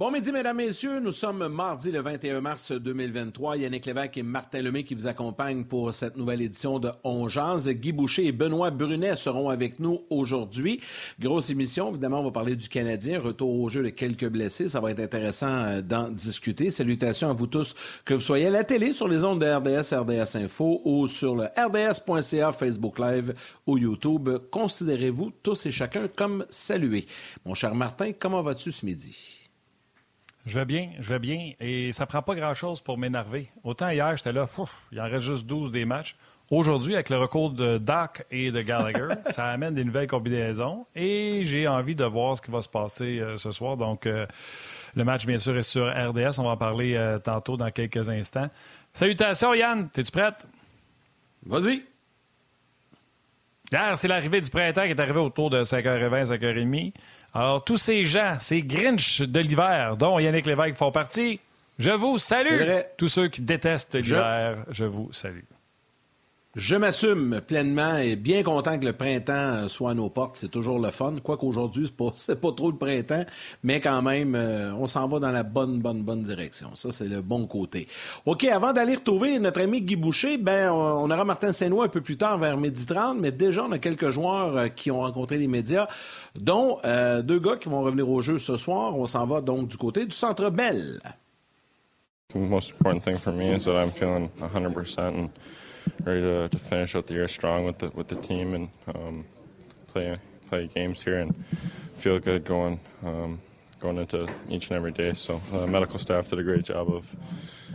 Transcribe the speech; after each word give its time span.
Bon 0.00 0.10
midi, 0.10 0.32
mesdames, 0.32 0.56
messieurs. 0.56 0.98
Nous 0.98 1.12
sommes 1.12 1.46
mardi 1.48 1.92
le 1.92 2.00
21 2.00 2.40
mars 2.40 2.72
2023. 2.72 3.58
Yannick 3.58 3.84
Lévesque 3.84 4.16
et 4.16 4.22
Martin 4.22 4.62
Lemay 4.62 4.82
qui 4.82 4.94
vous 4.94 5.06
accompagnent 5.06 5.64
pour 5.64 5.92
cette 5.92 6.16
nouvelle 6.16 6.40
édition 6.40 6.78
de 6.78 6.90
On 7.04 7.26
Guy 7.26 7.92
Boucher 7.92 8.24
et 8.24 8.32
Benoît 8.32 8.70
Brunet 8.70 9.14
seront 9.16 9.50
avec 9.50 9.78
nous 9.78 10.00
aujourd'hui. 10.08 10.80
Grosse 11.20 11.50
émission. 11.50 11.90
Évidemment, 11.90 12.20
on 12.20 12.24
va 12.24 12.30
parler 12.30 12.56
du 12.56 12.70
Canadien. 12.70 13.20
Retour 13.20 13.60
au 13.60 13.68
jeu 13.68 13.82
de 13.82 13.90
quelques 13.90 14.26
blessés. 14.26 14.70
Ça 14.70 14.80
va 14.80 14.90
être 14.90 15.00
intéressant 15.00 15.64
euh, 15.66 15.82
d'en 15.82 16.08
discuter. 16.08 16.70
Salutations 16.70 17.28
à 17.28 17.34
vous 17.34 17.46
tous, 17.46 17.74
que 18.06 18.14
vous 18.14 18.22
soyez 18.22 18.46
à 18.46 18.50
la 18.50 18.64
télé, 18.64 18.94
sur 18.94 19.06
les 19.06 19.22
ondes 19.22 19.42
de 19.42 19.52
RDS, 19.52 19.94
RDS 19.94 20.42
Info 20.42 20.80
ou 20.86 21.08
sur 21.08 21.36
le 21.36 21.44
rds.ca, 21.58 22.54
Facebook 22.54 22.98
Live 22.98 23.34
ou 23.66 23.76
YouTube. 23.76 24.30
Considérez-vous 24.50 25.30
tous 25.42 25.66
et 25.66 25.70
chacun 25.70 26.08
comme 26.08 26.46
salués. 26.48 27.04
Mon 27.44 27.52
cher 27.52 27.74
Martin, 27.74 28.12
comment 28.18 28.42
vas-tu 28.42 28.72
ce 28.72 28.86
midi? 28.86 29.39
Je 30.46 30.58
vais 30.58 30.64
bien, 30.64 30.90
je 30.98 31.08
vais 31.08 31.18
bien. 31.18 31.52
Et 31.60 31.92
ça 31.92 32.06
prend 32.06 32.22
pas 32.22 32.34
grand-chose 32.34 32.80
pour 32.80 32.96
m'énerver. 32.98 33.50
Autant 33.62 33.90
hier, 33.90 34.16
j'étais 34.16 34.32
là, 34.32 34.48
il 34.90 35.00
en 35.00 35.04
reste 35.04 35.20
juste 35.20 35.46
12 35.46 35.70
des 35.70 35.84
matchs. 35.84 36.16
Aujourd'hui, 36.50 36.94
avec 36.94 37.10
le 37.10 37.18
recours 37.18 37.50
de 37.50 37.78
Doc 37.78 38.24
et 38.30 38.50
de 38.50 38.60
Gallagher, 38.60 39.08
ça 39.26 39.46
amène 39.46 39.74
des 39.74 39.84
nouvelles 39.84 40.08
combinaisons. 40.08 40.84
Et 40.96 41.42
j'ai 41.44 41.68
envie 41.68 41.94
de 41.94 42.04
voir 42.04 42.36
ce 42.36 42.42
qui 42.42 42.50
va 42.50 42.60
se 42.60 42.68
passer 42.68 43.20
euh, 43.20 43.36
ce 43.36 43.52
soir. 43.52 43.76
Donc, 43.76 44.06
euh, 44.06 44.26
le 44.96 45.04
match, 45.04 45.26
bien 45.26 45.38
sûr, 45.38 45.56
est 45.56 45.62
sur 45.62 45.86
RDS. 45.86 46.40
On 46.40 46.44
va 46.44 46.50
en 46.50 46.56
parler 46.56 46.96
euh, 46.96 47.20
tantôt 47.20 47.56
dans 47.56 47.70
quelques 47.70 48.08
instants. 48.10 48.48
Salutations, 48.92 49.54
Yann. 49.54 49.88
Es-tu 49.96 50.10
prête? 50.10 50.48
Vas-y. 51.46 51.84
Hier, 53.70 53.96
c'est 53.96 54.08
l'arrivée 54.08 54.40
du 54.40 54.50
printemps 54.50 54.82
qui 54.82 54.88
est 54.88 55.00
arrivé 55.00 55.20
autour 55.20 55.48
de 55.50 55.62
5h20, 55.62 56.24
5h30. 56.24 56.92
Alors, 57.32 57.64
tous 57.64 57.76
ces 57.76 58.04
gens, 58.04 58.36
ces 58.40 58.62
Grinch 58.62 59.20
de 59.20 59.40
l'hiver, 59.40 59.96
dont 59.96 60.18
Yannick 60.18 60.46
Lévesque 60.46 60.76
font 60.76 60.90
partie, 60.90 61.40
je 61.78 61.90
vous 61.90 62.18
salue. 62.18 62.60
Tous 62.96 63.08
ceux 63.08 63.28
qui 63.28 63.40
détestent 63.42 63.94
l'hiver, 63.94 64.64
je 64.70 64.84
vous 64.84 65.12
salue. 65.12 65.40
Je 66.56 66.74
m'assume 66.74 67.40
pleinement 67.46 67.98
et 67.98 68.16
bien 68.16 68.42
content 68.42 68.76
que 68.76 68.84
le 68.84 68.92
printemps 68.92 69.68
soit 69.68 69.92
à 69.92 69.94
nos 69.94 70.10
portes. 70.10 70.34
C'est 70.34 70.50
toujours 70.50 70.80
le 70.80 70.90
fun. 70.90 71.14
Quoique 71.22 71.44
aujourd'hui, 71.44 71.86
c'est 72.16 72.34
pas, 72.34 72.48
pas 72.48 72.52
trop 72.52 72.72
le 72.72 72.76
printemps, 72.76 73.24
mais 73.62 73.78
quand 73.78 74.02
même, 74.02 74.34
euh, 74.34 74.72
on 74.74 74.88
s'en 74.88 75.06
va 75.06 75.20
dans 75.20 75.30
la 75.30 75.44
bonne, 75.44 75.78
bonne, 75.78 76.02
bonne 76.02 76.24
direction. 76.24 76.74
Ça, 76.74 76.90
c'est 76.90 77.06
le 77.06 77.22
bon 77.22 77.46
côté. 77.46 77.86
OK, 78.26 78.42
avant 78.46 78.72
d'aller 78.72 78.96
retrouver 78.96 79.38
notre 79.38 79.60
ami 79.60 79.80
Guy 79.80 79.94
Boucher, 79.94 80.38
ben, 80.38 80.72
on 80.72 81.08
aura 81.08 81.24
Martin 81.24 81.52
saint 81.52 81.70
un 81.70 81.86
peu 81.86 82.00
plus 82.00 82.16
tard 82.16 82.36
vers 82.38 82.56
midi 82.56 82.84
30, 82.84 83.18
mais 83.20 83.30
déjà, 83.30 83.66
on 83.66 83.70
a 83.70 83.78
quelques 83.78 84.10
joueurs 84.10 84.56
euh, 84.56 84.66
qui 84.66 84.90
ont 84.90 85.02
rencontré 85.02 85.38
les 85.38 85.46
médias, 85.46 85.86
dont 86.34 86.78
euh, 86.84 87.22
deux 87.22 87.38
gars 87.38 87.58
qui 87.58 87.68
vont 87.68 87.82
revenir 87.82 88.10
au 88.10 88.22
jeu 88.22 88.38
ce 88.38 88.56
soir. 88.56 88.98
On 88.98 89.06
s'en 89.06 89.24
va 89.24 89.40
donc 89.40 89.68
du 89.68 89.76
côté 89.76 90.04
du 90.04 90.16
Centre 90.16 90.50
Bell. 90.50 91.00
The 92.32 92.38
most 92.38 92.72
important 92.72 93.04
thing 93.04 93.18
for 93.18 93.32
me 93.32 93.54
is 93.54 93.66
that 93.66 93.80
I'm 93.80 93.92
feeling 93.92 94.30
100% 94.40 95.28
ready 96.04 96.20
to, 96.20 96.48
to 96.48 96.58
finish 96.58 96.94
out 96.94 97.06
the 97.06 97.14
year 97.14 97.28
strong 97.28 97.64
with 97.64 97.78
the 97.78 97.88
with 97.90 98.08
the 98.08 98.16
team 98.16 98.54
and 98.54 98.70
um, 98.94 99.24
play 99.88 100.18
play 100.48 100.66
games 100.66 101.02
here 101.02 101.18
and 101.18 101.34
feel 101.94 102.18
good 102.18 102.44
going 102.44 102.80
um, 103.04 103.40
going 103.80 103.98
into 103.98 104.28
each 104.48 104.68
and 104.68 104.76
every 104.76 104.92
day. 104.92 105.12
So 105.14 105.40
the 105.50 105.64
uh, 105.64 105.66
medical 105.66 105.98
staff 105.98 106.28
did 106.28 106.38
a 106.38 106.42
great 106.42 106.64
job 106.64 106.92
of 106.92 107.14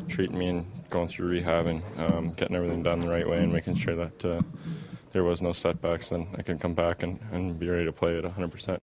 treating 0.08 0.38
me 0.38 0.48
and 0.48 0.66
going 0.90 1.08
through 1.08 1.28
rehab 1.28 1.66
and 1.66 1.82
um, 1.98 2.34
getting 2.34 2.56
everything 2.56 2.84
done 2.84 3.00
the 3.00 3.10
right 3.10 3.28
way 3.28 3.40
and 3.40 3.52
making 3.52 3.76
sure 3.76 3.96
that 3.96 4.26
uh, 4.26 4.42
there 5.12 5.24
was 5.24 5.42
no 5.42 5.52
setbacks 5.52 6.12
and 6.12 6.28
I 6.38 6.44
can 6.44 6.60
come 6.60 6.74
back 6.74 7.04
and, 7.04 7.20
and 7.32 7.60
be 7.60 7.68
ready 7.68 7.86
to 7.86 7.92
play 7.92 8.18
at 8.18 8.24
100%. 8.24 8.78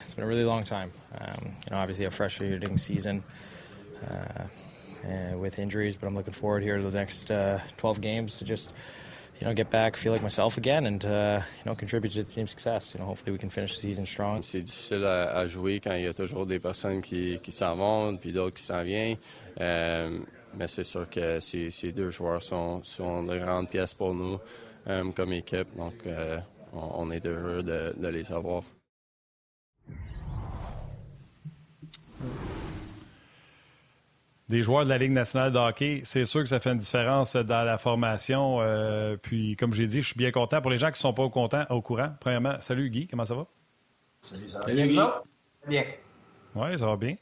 It's 0.00 0.14
been 0.14 0.24
a 0.24 0.26
really 0.26 0.44
long 0.44 0.64
time. 0.64 0.90
Um, 1.18 1.56
you 1.66 1.72
know, 1.72 1.78
obviously 1.78 2.06
a 2.06 2.10
frustrating 2.10 2.78
season. 2.78 3.22
Uh, 4.08 4.44
uh, 5.04 5.36
with 5.38 5.58
injuries, 5.58 5.96
but 5.96 6.06
I'm 6.06 6.14
looking 6.14 6.34
forward 6.34 6.62
here 6.62 6.78
to 6.78 6.82
the 6.82 6.96
next 6.96 7.30
uh, 7.30 7.60
12 7.76 8.00
games 8.00 8.38
to 8.38 8.44
just 8.44 8.72
you 9.40 9.46
know, 9.46 9.54
get 9.54 9.70
back, 9.70 9.96
feel 9.96 10.12
like 10.12 10.22
myself 10.22 10.58
again, 10.58 10.86
and 10.86 11.04
uh, 11.04 11.40
you 11.58 11.64
know, 11.64 11.74
contribute 11.74 12.12
to 12.12 12.22
the 12.24 12.46
success. 12.46 12.94
You 12.94 13.00
know, 13.00 13.06
hopefully 13.06 13.32
we 13.32 13.38
can 13.38 13.50
finish 13.50 13.74
the 13.76 13.80
season 13.80 14.06
strong. 14.06 14.42
C'est 14.42 14.60
difficile 14.60 15.04
à, 15.04 15.46
jouer 15.46 15.80
quand 15.80 15.94
il 15.94 16.02
y 16.02 16.06
a 16.08 16.12
toujours 16.12 16.46
des 16.46 16.58
personnes 16.58 17.00
qui, 17.00 17.40
s'en 17.50 17.76
vont, 17.76 18.16
puis 18.16 18.32
d'autres 18.32 18.56
qui 18.56 18.62
s'en 18.62 18.82
viennent. 18.82 19.16
Euh, 19.60 20.18
mais 20.56 20.66
c'est 20.66 20.84
sûr 20.84 21.08
que 21.08 21.38
ces, 21.40 21.92
deux 21.92 22.10
joueurs 22.10 22.42
sont, 22.42 22.82
sont 22.82 23.22
de 23.22 23.38
grandes 23.38 23.68
pièces 23.68 23.94
pour 23.94 24.14
nous 24.14 24.38
euh, 24.88 25.12
comme 25.12 25.32
équipe, 25.32 25.68
donc 25.76 25.94
euh, 26.06 26.38
on, 26.72 27.10
est 27.10 27.24
heureux 27.26 27.62
de, 27.62 27.94
de 27.96 28.08
les 28.08 28.32
avoir. 28.32 28.62
Des 34.48 34.62
joueurs 34.62 34.84
de 34.84 34.88
la 34.88 34.98
Ligue 34.98 35.12
nationale 35.12 35.52
de 35.52 35.58
hockey, 35.58 36.00
c'est 36.04 36.24
sûr 36.24 36.40
que 36.40 36.48
ça 36.48 36.58
fait 36.58 36.70
une 36.70 36.78
différence 36.78 37.36
dans 37.36 37.62
la 37.62 37.76
formation. 37.76 38.58
Euh, 38.60 39.16
puis, 39.16 39.56
comme 39.56 39.74
j'ai 39.74 39.86
dit, 39.86 40.00
je 40.00 40.06
suis 40.08 40.16
bien 40.16 40.30
content. 40.30 40.60
Pour 40.60 40.70
les 40.70 40.78
gens 40.78 40.86
qui 40.86 40.92
ne 40.92 40.98
sont 40.98 41.12
pas 41.12 41.22
au, 41.22 41.30
content, 41.30 41.64
au 41.70 41.82
courant, 41.82 42.10
premièrement, 42.20 42.54
salut 42.60 42.88
Guy, 42.88 43.06
comment 43.06 43.24
ça 43.24 43.34
va? 43.34 43.46
Salut, 44.20 44.48
ça 44.50 44.58
va 44.58 44.66
salut, 44.66 44.88
Guy. 44.88 45.00
Bien. 45.68 45.84
Oui, 46.54 46.78
ça 46.78 46.86
va 46.86 46.96
bien. 46.96 47.16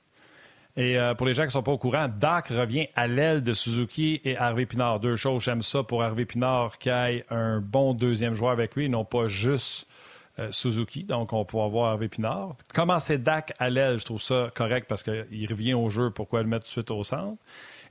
Et 0.76 0.98
euh, 0.98 1.15
pour 1.15 1.26
les 1.26 1.32
gens 1.32 1.42
qui 1.42 1.48
ne 1.48 1.53
sont 1.53 1.62
pas 1.62 1.72
au 1.72 1.78
courant, 1.78 2.06
Doc 2.06 2.48
revient 2.48 2.86
à 2.94 3.06
l'aile 3.06 3.42
de 3.42 3.54
Suzuki 3.54 4.20
et 4.25 4.36
Harvey 4.36 4.66
Pinard. 4.66 5.00
Deux 5.00 5.16
choses, 5.16 5.42
j'aime 5.42 5.62
ça 5.62 5.82
pour 5.82 6.03
Harvey 6.03 6.26
Pinard 6.26 6.76
qui 6.78 6.91
ait 6.91 7.25
un 7.31 7.60
bon 7.60 7.94
deuxième 7.94 8.34
joueur 8.34 8.53
avec 8.53 8.76
lui, 8.76 8.88
non 8.88 9.04
pas 9.04 9.26
juste 9.26 9.88
euh, 10.38 10.48
Suzuki. 10.50 11.04
Donc, 11.04 11.32
on 11.32 11.44
pourra 11.44 11.69
voir 11.69 11.92
Hervé 11.92 12.08
Pinard. 12.08 12.56
Commencer 12.74 13.19
Dak 13.19 13.54
à 13.58 13.70
l'aile, 13.70 13.98
je 13.98 14.04
trouve 14.04 14.20
ça 14.20 14.50
correct 14.54 14.86
parce 14.88 15.02
qu'il 15.02 15.47
revient 15.48 15.74
au 15.74 15.88
jeu. 15.91 16.10
Pourquoi 16.10 16.42
le 16.42 16.48
mettre 16.48 16.64
tout 16.64 16.69
de 16.69 16.72
suite 16.72 16.91
au 16.91 17.04
centre? 17.04 17.36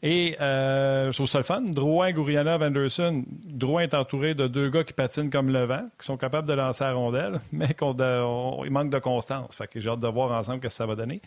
Et 0.03 0.37
euh, 0.39 1.11
je 1.11 1.17
trouve 1.17 1.27
ça 1.27 1.39
le 1.39 1.43
fun. 1.43 1.61
Drouin, 1.61 2.11
Gourianov, 2.11 2.61
Anderson. 2.61 3.23
Drouin 3.43 3.81
est 3.81 3.93
entouré 3.95 4.35
de 4.35 4.47
deux 4.47 4.69
gars 4.69 4.83
qui 4.83 4.93
patinent 4.93 5.31
comme 5.31 5.49
le 5.49 5.63
vent, 5.65 5.89
qui 5.99 6.05
sont 6.05 6.17
capables 6.17 6.47
de 6.47 6.53
lancer 6.53 6.83
la 6.83 6.93
rondelle, 6.93 7.39
mais 7.51 7.73
qu'il 7.73 8.71
manque 8.71 8.91
de 8.91 8.99
constance. 8.99 9.55
Fait 9.55 9.67
que 9.67 9.79
j'ai 9.79 9.89
hâte 9.89 9.99
de 9.99 10.07
voir 10.07 10.31
ensemble 10.31 10.59
ce 10.59 10.67
que 10.67 10.69
ça 10.69 10.85
va 10.85 10.95
donner. 10.95 11.21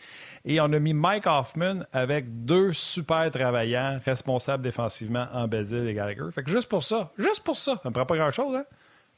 Et 0.45 0.61
on 0.61 0.73
a 0.73 0.79
mis 0.79 0.93
Mike 0.93 1.27
Hoffman 1.27 1.81
avec 1.93 2.45
deux 2.45 2.73
super 2.73 3.31
travaillants, 3.31 3.99
responsables 4.05 4.63
défensivement 4.63 5.27
en 5.33 5.49
Basile 5.49 5.89
et 5.89 5.95
Gallagher. 5.95 6.31
Fait 6.33 6.43
que 6.43 6.51
juste 6.51 6.69
pour 6.69 6.83
ça, 6.83 7.11
juste 7.19 7.43
pour 7.43 7.57
ça, 7.57 7.81
ça 7.83 7.89
me 7.89 7.95
prend 7.95 8.07
pas 8.07 8.17
grand-chose, 8.17 8.55
hein? 8.55 8.65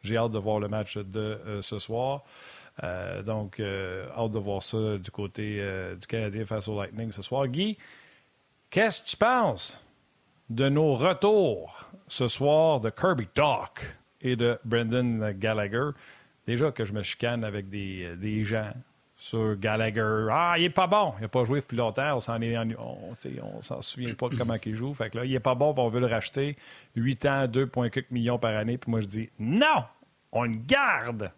J'ai 0.03 0.17
hâte 0.17 0.33
de 0.33 0.39
voir 0.39 0.61
le 0.61 0.69
match 0.69 0.97
de 0.97 1.21
euh, 1.21 1.63
ce 1.63 1.79
soir. 1.79 2.25
Euh, 2.83 3.23
donc, 3.23 3.61
euh, 3.61 4.09
hâte 4.17 4.33
de 4.33 4.39
voir 4.39 4.63
ça 4.63 4.97
du 4.99 5.11
côté 5.11 5.63
du 6.01 6.07
Canadien 6.07 6.47
face 6.47 6.69
au 6.69 6.81
Lightning 6.81 7.13
ce 7.13 7.23
soir. 7.23 7.47
Guy, 7.49 7.77
qu'est-ce 8.71 9.03
que 9.03 9.09
tu 9.09 9.17
penses 9.17 9.85
de 10.49 10.69
nos 10.69 10.95
retours 10.95 11.91
ce 12.09 12.29
soir 12.29 12.81
de 12.81 12.91
Kirby 12.91 13.29
Doc 13.35 13.97
et 14.21 14.37
de 14.37 14.59
Brendan 14.65 15.33
Gallagher? 15.33 15.91
Déjà 16.47 16.73
que 16.73 16.85
je 16.85 16.93
me 16.93 17.03
chicane 17.03 17.45
avec 17.45 17.69
des, 17.69 18.17
des 18.17 18.45
gens 18.45 18.73
sur 19.21 19.55
Gallagher. 19.57 20.29
Ah, 20.33 20.55
il 20.57 20.65
est 20.65 20.71
pas 20.71 20.87
bon. 20.87 21.13
Il 21.19 21.23
n'a 21.23 21.29
pas 21.29 21.45
joué 21.45 21.61
depuis 21.61 21.77
longtemps. 21.77 22.17
On 22.17 22.21
s'en 22.21 22.41
on, 22.41 23.63
s'en 23.63 23.83
souvient 23.83 24.15
pas 24.15 24.31
de 24.31 24.37
comment 24.37 24.57
il 24.65 24.75
joue. 24.75 24.95
Fait 24.95 25.11
que 25.11 25.19
là, 25.19 25.25
il 25.27 25.35
est 25.35 25.41
pas 25.41 25.55
bon, 25.55 25.75
on 25.77 25.89
veut 25.91 26.01
le 26.01 26.07
racheter. 26.07 26.57
8 26.97 27.27
ans, 27.27 27.45
2,4 27.45 28.07
millions 28.11 28.39
par 28.39 28.57
année. 28.57 28.79
Puis 28.79 28.91
moi, 28.91 29.01
je 29.01 29.07
dis 29.07 29.31
non, 29.39 29.85
on 30.33 30.45
le 30.45 30.55
garde. 30.67 31.31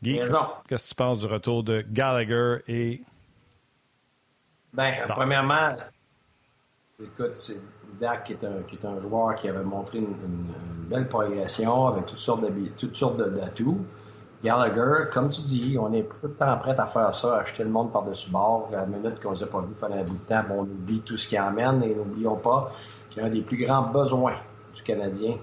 Guy, 0.00 0.20
qu'est-ce 0.68 0.84
que 0.84 0.88
tu 0.90 0.94
penses 0.94 1.18
du 1.18 1.26
retour 1.26 1.64
de 1.64 1.84
Gallagher 1.90 2.58
et. 2.68 3.02
Ben, 4.72 4.94
premièrement, 5.08 5.74
écoute, 7.02 7.36
c'est 7.36 7.60
Dak 8.00 8.24
qui 8.24 8.32
est, 8.34 8.44
un, 8.44 8.62
qui 8.62 8.76
est 8.76 8.84
un 8.84 9.00
joueur 9.00 9.34
qui 9.34 9.48
avait 9.48 9.64
montré 9.64 9.98
une, 9.98 10.52
belle 10.88 11.08
progression 11.08 11.88
avec 11.88 12.06
toutes 12.06 12.18
sortes 12.96 13.16
d'atouts. 13.16 13.84
Gallagher, 14.44 15.08
comme 15.10 15.30
tu 15.30 15.40
dis, 15.40 15.78
on 15.80 15.90
est 15.94 16.02
tout 16.02 16.26
le 16.26 16.32
temps 16.34 16.58
prêt 16.58 16.78
à 16.78 16.86
faire 16.86 17.14
ça, 17.14 17.38
acheter 17.38 17.64
le 17.64 17.70
monde 17.70 17.90
par-dessus 17.90 18.28
bord. 18.28 18.68
La 18.70 18.84
minute 18.84 19.18
qu'on 19.18 19.30
ne 19.30 19.36
s'est 19.36 19.46
pas 19.46 19.60
vu 19.60 19.72
pendant 19.80 19.96
un 19.96 20.04
temps, 20.04 20.44
on 20.50 20.64
oublie 20.64 21.00
tout 21.00 21.16
ce 21.16 21.26
qui 21.26 21.38
amène 21.38 21.82
et 21.82 21.94
n'oublions 21.94 22.36
pas 22.36 22.70
qu'un 23.08 23.30
des 23.30 23.40
plus 23.40 23.56
grands 23.56 23.88
besoins 23.88 24.36
du 24.74 24.82
Canadien, 24.82 25.36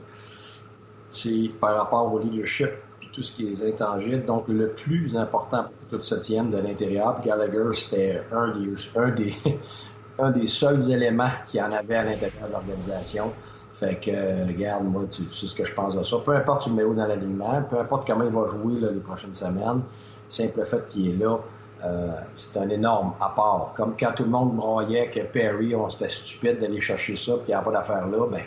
c'est 1.09 1.49
par 1.59 1.77
rapport 1.77 2.13
au 2.13 2.19
leadership 2.19 2.69
et 3.01 3.07
tout 3.11 3.23
ce 3.23 3.31
qui 3.31 3.47
est 3.47 3.67
intangible. 3.67 4.23
Donc, 4.23 4.47
le 4.47 4.69
plus 4.69 5.17
important 5.17 5.63
pour 5.63 5.73
que 5.89 5.95
tout 5.95 6.01
se 6.03 6.15
tienne 6.15 6.51
de 6.51 6.57
l'intérieur. 6.57 7.19
Gallagher, 7.21 7.73
c'était 7.73 8.21
un 8.31 8.49
des, 8.49 8.69
un, 8.95 9.09
des, 9.09 9.33
un 10.19 10.29
des 10.29 10.45
seuls 10.45 10.91
éléments 10.91 11.31
qu'il 11.47 11.59
y 11.59 11.63
en 11.63 11.71
avait 11.71 11.95
à 11.95 12.03
l'intérieur 12.03 12.47
de 12.47 12.53
l'organisation. 12.53 13.33
Fait 13.81 13.95
que, 13.95 14.11
euh, 14.13 14.45
regarde, 14.47 14.85
moi, 14.85 15.05
tu, 15.09 15.23
sais 15.31 15.47
ce 15.47 15.55
que 15.55 15.65
je 15.65 15.73
pense 15.73 15.95
de 15.95 16.03
ça. 16.03 16.17
Peu 16.23 16.35
importe 16.35 16.67
le 16.67 16.73
numéro 16.73 16.93
dans 16.93 17.07
l'alignement, 17.07 17.63
peu 17.67 17.79
importe 17.79 18.05
comment 18.05 18.25
il 18.25 18.29
va 18.29 18.47
jouer 18.47 18.79
les 18.79 18.99
prochaines 18.99 19.33
semaines, 19.33 19.81
simple 20.29 20.63
fait 20.65 20.85
qu'il 20.85 21.09
est 21.09 21.17
là, 21.17 21.39
euh, 21.83 22.11
c'est 22.35 22.57
un 22.57 22.69
énorme 22.69 23.13
apport. 23.19 23.73
Comme 23.75 23.95
quand 23.99 24.11
tout 24.15 24.23
le 24.25 24.29
monde 24.29 24.55
broyait 24.55 25.09
que 25.09 25.21
Perry, 25.21 25.73
on 25.73 25.89
c'était 25.89 26.09
stupide 26.09 26.59
d'aller 26.59 26.79
chercher 26.79 27.15
ça, 27.15 27.33
puis 27.37 27.45
qu'il 27.45 27.55
n'y 27.55 27.59
a 27.59 27.63
pas 27.63 27.71
d'affaire 27.71 28.05
là, 28.05 28.27
ben 28.31 28.43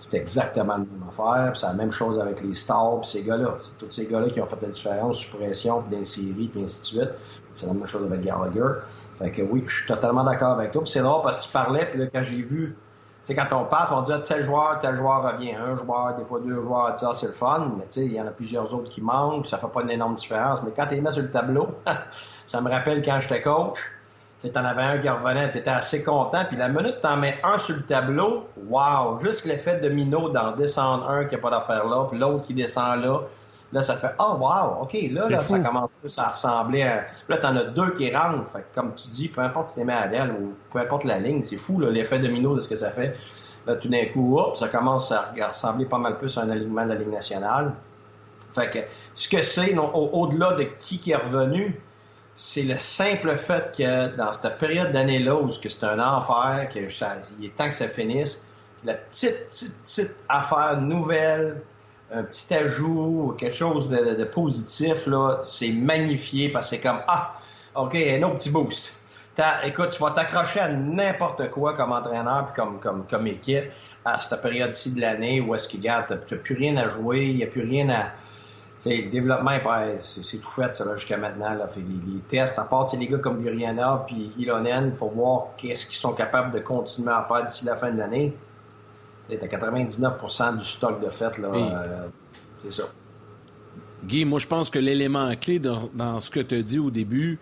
c'est 0.00 0.18
exactement 0.18 0.74
la 0.74 0.78
même 0.80 1.04
affaire. 1.08 1.56
C'est 1.56 1.64
la 1.64 1.72
même 1.72 1.90
chose 1.90 2.20
avec 2.20 2.42
les 2.42 2.52
stars, 2.52 3.00
puis 3.00 3.08
ces 3.08 3.22
gars-là. 3.22 3.54
C'est 3.58 3.78
tous 3.78 3.88
ces 3.88 4.06
gars-là 4.06 4.28
qui 4.28 4.42
ont 4.42 4.46
fait 4.46 4.60
la 4.60 4.68
différence 4.68 5.20
sous 5.20 5.34
pression, 5.34 5.82
puis 5.90 6.04
séries, 6.04 6.50
puis 6.52 6.62
ainsi 6.62 6.94
de 6.94 6.98
suite. 6.98 7.14
C'est 7.54 7.66
la 7.66 7.72
même 7.72 7.86
chose 7.86 8.04
avec 8.04 8.20
Gallagher. 8.20 8.80
Fait 9.18 9.30
que 9.30 9.40
oui, 9.40 9.62
je 9.66 9.76
suis 9.76 9.86
totalement 9.86 10.24
d'accord 10.24 10.50
avec 10.50 10.72
toi. 10.72 10.82
C'est 10.84 11.00
drôle 11.00 11.22
parce 11.22 11.38
que 11.38 11.44
tu 11.44 11.50
parlais, 11.52 11.86
puis 11.86 12.00
là, 12.00 12.06
quand 12.12 12.22
j'ai 12.22 12.42
vu 12.42 12.76
sais, 13.24 13.34
quand 13.34 13.46
on 13.52 13.64
parle, 13.64 13.94
on 13.94 14.02
dit 14.02 14.12
ah, 14.12 14.18
tel 14.18 14.42
joueur, 14.42 14.78
tel 14.80 14.94
joueur 14.96 15.22
revient. 15.22 15.54
Un 15.54 15.74
joueur, 15.76 16.14
des 16.16 16.24
fois 16.24 16.40
deux 16.40 16.60
joueurs, 16.60 16.96
ça, 16.98 17.12
c'est 17.14 17.26
le 17.26 17.32
fun, 17.32 17.72
mais 17.76 17.84
tu 17.84 17.90
sais, 17.90 18.04
il 18.04 18.12
y 18.12 18.20
en 18.20 18.26
a 18.26 18.30
plusieurs 18.30 18.72
autres 18.74 18.90
qui 18.90 19.00
manquent, 19.00 19.46
ça 19.46 19.58
fait 19.58 19.68
pas 19.68 19.82
une 19.82 19.90
énorme 19.90 20.14
différence. 20.14 20.62
Mais 20.62 20.72
quand 20.76 20.86
tu 20.86 20.94
les 20.94 21.00
mets 21.00 21.10
sur 21.10 21.22
le 21.22 21.30
tableau, 21.30 21.68
ça 22.46 22.60
me 22.60 22.70
rappelle 22.70 23.02
quand 23.02 23.18
j'étais 23.20 23.42
coach. 23.42 23.78
Tu 24.40 24.50
en 24.58 24.64
avais 24.64 24.82
un 24.82 24.98
qui 24.98 25.08
revenait, 25.08 25.50
tu 25.52 25.58
étais 25.58 25.70
assez 25.70 26.02
content, 26.02 26.44
puis 26.46 26.58
la 26.58 26.68
minute 26.68 26.96
tu 27.00 27.06
en 27.06 27.16
mets 27.16 27.40
un 27.42 27.56
sur 27.56 27.76
le 27.76 27.82
tableau, 27.82 28.46
wow, 28.68 29.18
juste 29.20 29.46
l'effet 29.46 29.80
domino 29.80 30.28
d'en 30.28 30.52
descendre 30.52 31.08
un 31.08 31.24
qui 31.24 31.34
n'a 31.34 31.40
pas 31.40 31.48
d'affaire 31.48 31.86
là, 31.86 32.04
puis 32.10 32.18
l'autre 32.18 32.44
qui 32.44 32.52
descend 32.52 33.02
là, 33.02 33.20
Là, 33.74 33.82
ça 33.82 33.96
fait 33.96 34.14
Oh, 34.20 34.36
wow, 34.38 34.82
OK, 34.82 34.96
là, 35.10 35.28
là 35.28 35.42
ça 35.42 35.58
commence 35.58 35.90
plus 36.00 36.16
à 36.16 36.28
ressembler 36.28 36.82
à. 36.82 37.06
Là, 37.28 37.38
t'en 37.38 37.56
as 37.56 37.64
deux 37.64 37.92
qui 37.94 38.14
rentrent. 38.14 38.48
Fait 38.48 38.64
comme 38.72 38.94
tu 38.94 39.08
dis, 39.08 39.26
peu 39.26 39.40
importe 39.40 39.66
si 39.66 39.84
t'es 39.84 39.84
l'aile 39.84 40.30
ou 40.30 40.54
peu 40.70 40.78
importe 40.78 41.02
la 41.02 41.18
ligne, 41.18 41.42
c'est 41.42 41.56
fou, 41.56 41.80
l'effet 41.80 42.20
domino 42.20 42.54
de 42.54 42.60
ce 42.60 42.68
que 42.68 42.76
ça 42.76 42.92
fait. 42.92 43.16
Là, 43.66 43.74
tout 43.74 43.88
d'un 43.88 44.06
coup, 44.06 44.38
hop, 44.38 44.56
ça 44.56 44.68
commence 44.68 45.10
à 45.10 45.32
ressembler 45.48 45.86
pas 45.86 45.98
mal 45.98 46.18
plus 46.18 46.38
à 46.38 46.42
un 46.42 46.50
alignement 46.50 46.84
de 46.84 46.90
la 46.90 46.94
Ligue 46.94 47.10
nationale. 47.10 47.74
Fait 48.54 48.70
que 48.70 48.78
ce 49.12 49.28
que 49.28 49.42
c'est, 49.42 49.76
au-delà 49.76 50.52
de 50.52 50.62
qui 50.78 51.00
qui 51.00 51.10
est 51.10 51.16
revenu, 51.16 51.80
c'est 52.36 52.62
le 52.62 52.76
simple 52.76 53.36
fait 53.36 53.76
que 53.76 54.14
dans 54.16 54.32
cette 54.32 54.56
période 54.58 54.92
d'année-là 54.92 55.34
où 55.34 55.50
c'est 55.50 55.82
un 55.82 55.98
enfer, 55.98 56.68
qu'il 56.70 56.84
est 56.84 57.56
temps 57.56 57.68
que 57.68 57.74
ça 57.74 57.88
finisse, 57.88 58.40
la 58.84 58.94
petite, 58.94 59.48
petite, 59.48 59.82
petite 59.82 60.16
affaire 60.28 60.80
nouvelle, 60.80 61.60
un 62.14 62.22
petit 62.22 62.54
ajout, 62.54 63.34
quelque 63.38 63.54
chose 63.54 63.88
de, 63.88 64.24
positif, 64.24 65.06
là, 65.06 65.40
c'est 65.44 65.72
magnifié 65.72 66.48
parce 66.48 66.70
que 66.70 66.76
c'est 66.76 66.82
comme 66.82 67.00
Ah, 67.08 67.34
OK, 67.74 67.94
un 67.94 68.22
autre 68.22 68.36
petit 68.36 68.50
boost. 68.50 68.92
Écoute, 69.64 69.90
tu 69.90 70.00
vas 70.00 70.12
t'accrocher 70.12 70.60
à 70.60 70.68
n'importe 70.68 71.50
quoi 71.50 71.74
comme 71.74 71.90
entraîneur 71.90 72.46
puis 72.46 72.54
comme, 72.54 72.78
comme, 72.78 73.04
comme 73.06 73.26
équipe 73.26 73.64
à 74.04 74.18
cette 74.18 74.40
période-ci 74.40 74.92
de 74.92 75.00
l'année 75.00 75.40
où 75.40 75.54
est-ce 75.54 75.66
qu'il 75.66 75.80
garde, 75.80 76.06
tu 76.28 76.34
n'as 76.34 76.40
plus 76.40 76.54
rien 76.54 76.76
à 76.76 76.88
jouer, 76.88 77.26
il 77.26 77.36
n'y 77.36 77.42
a 77.42 77.46
plus 77.46 77.62
rien 77.62 77.88
à. 77.88 78.12
le 78.84 79.10
développement, 79.10 79.58
c'est 80.02 80.36
tout 80.38 80.50
fait 80.50 80.80
jusqu'à 80.94 81.16
maintenant. 81.16 81.54
Là. 81.54 81.66
Fait 81.66 81.80
les, 81.80 82.20
tests, 82.28 82.58
à 82.58 82.64
part 82.64 82.86
les 82.96 83.06
gars 83.08 83.18
comme 83.18 83.42
Guriana 83.42 84.04
puis 84.06 84.32
Ilonen, 84.38 84.90
il 84.90 84.94
faut 84.94 85.08
voir 85.08 85.48
qu'est-ce 85.56 85.86
qu'ils 85.86 85.96
sont 85.96 86.12
capables 86.12 86.52
de 86.52 86.60
continuer 86.60 87.12
à 87.12 87.24
faire 87.24 87.44
d'ici 87.44 87.64
la 87.64 87.74
fin 87.74 87.90
de 87.90 87.98
l'année. 87.98 88.36
Tu 89.28 89.36
as 89.36 89.48
99 89.48 90.58
du 90.58 90.64
stock 90.64 91.02
de 91.02 91.08
fait, 91.08 91.38
là. 91.38 91.48
Euh, 91.48 92.06
c'est 92.62 92.72
ça. 92.72 92.84
Guy, 94.04 94.24
moi, 94.24 94.38
je 94.38 94.46
pense 94.46 94.68
que 94.68 94.78
l'élément 94.78 95.34
clé 95.36 95.58
dans, 95.58 96.20
ce 96.20 96.30
que 96.30 96.40
tu 96.40 96.56
as 96.56 96.62
dit 96.62 96.78
au 96.78 96.90
début 96.90 97.38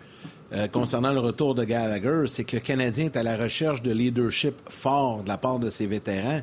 euh, 0.53 0.67
concernant 0.67 1.11
le 1.11 1.19
retour 1.19 1.55
de 1.55 1.63
Gallagher, 1.63 2.23
c'est 2.27 2.45
que 2.45 2.55
le 2.55 2.61
Canadien 2.61 3.05
est 3.05 3.17
à 3.17 3.23
la 3.23 3.35
recherche 3.35 3.81
de 3.81 3.91
leadership 3.91 4.55
fort 4.69 5.23
de 5.23 5.29
la 5.29 5.37
part 5.37 5.59
de 5.59 5.69
ses 5.69 5.87
vétérans. 5.87 6.41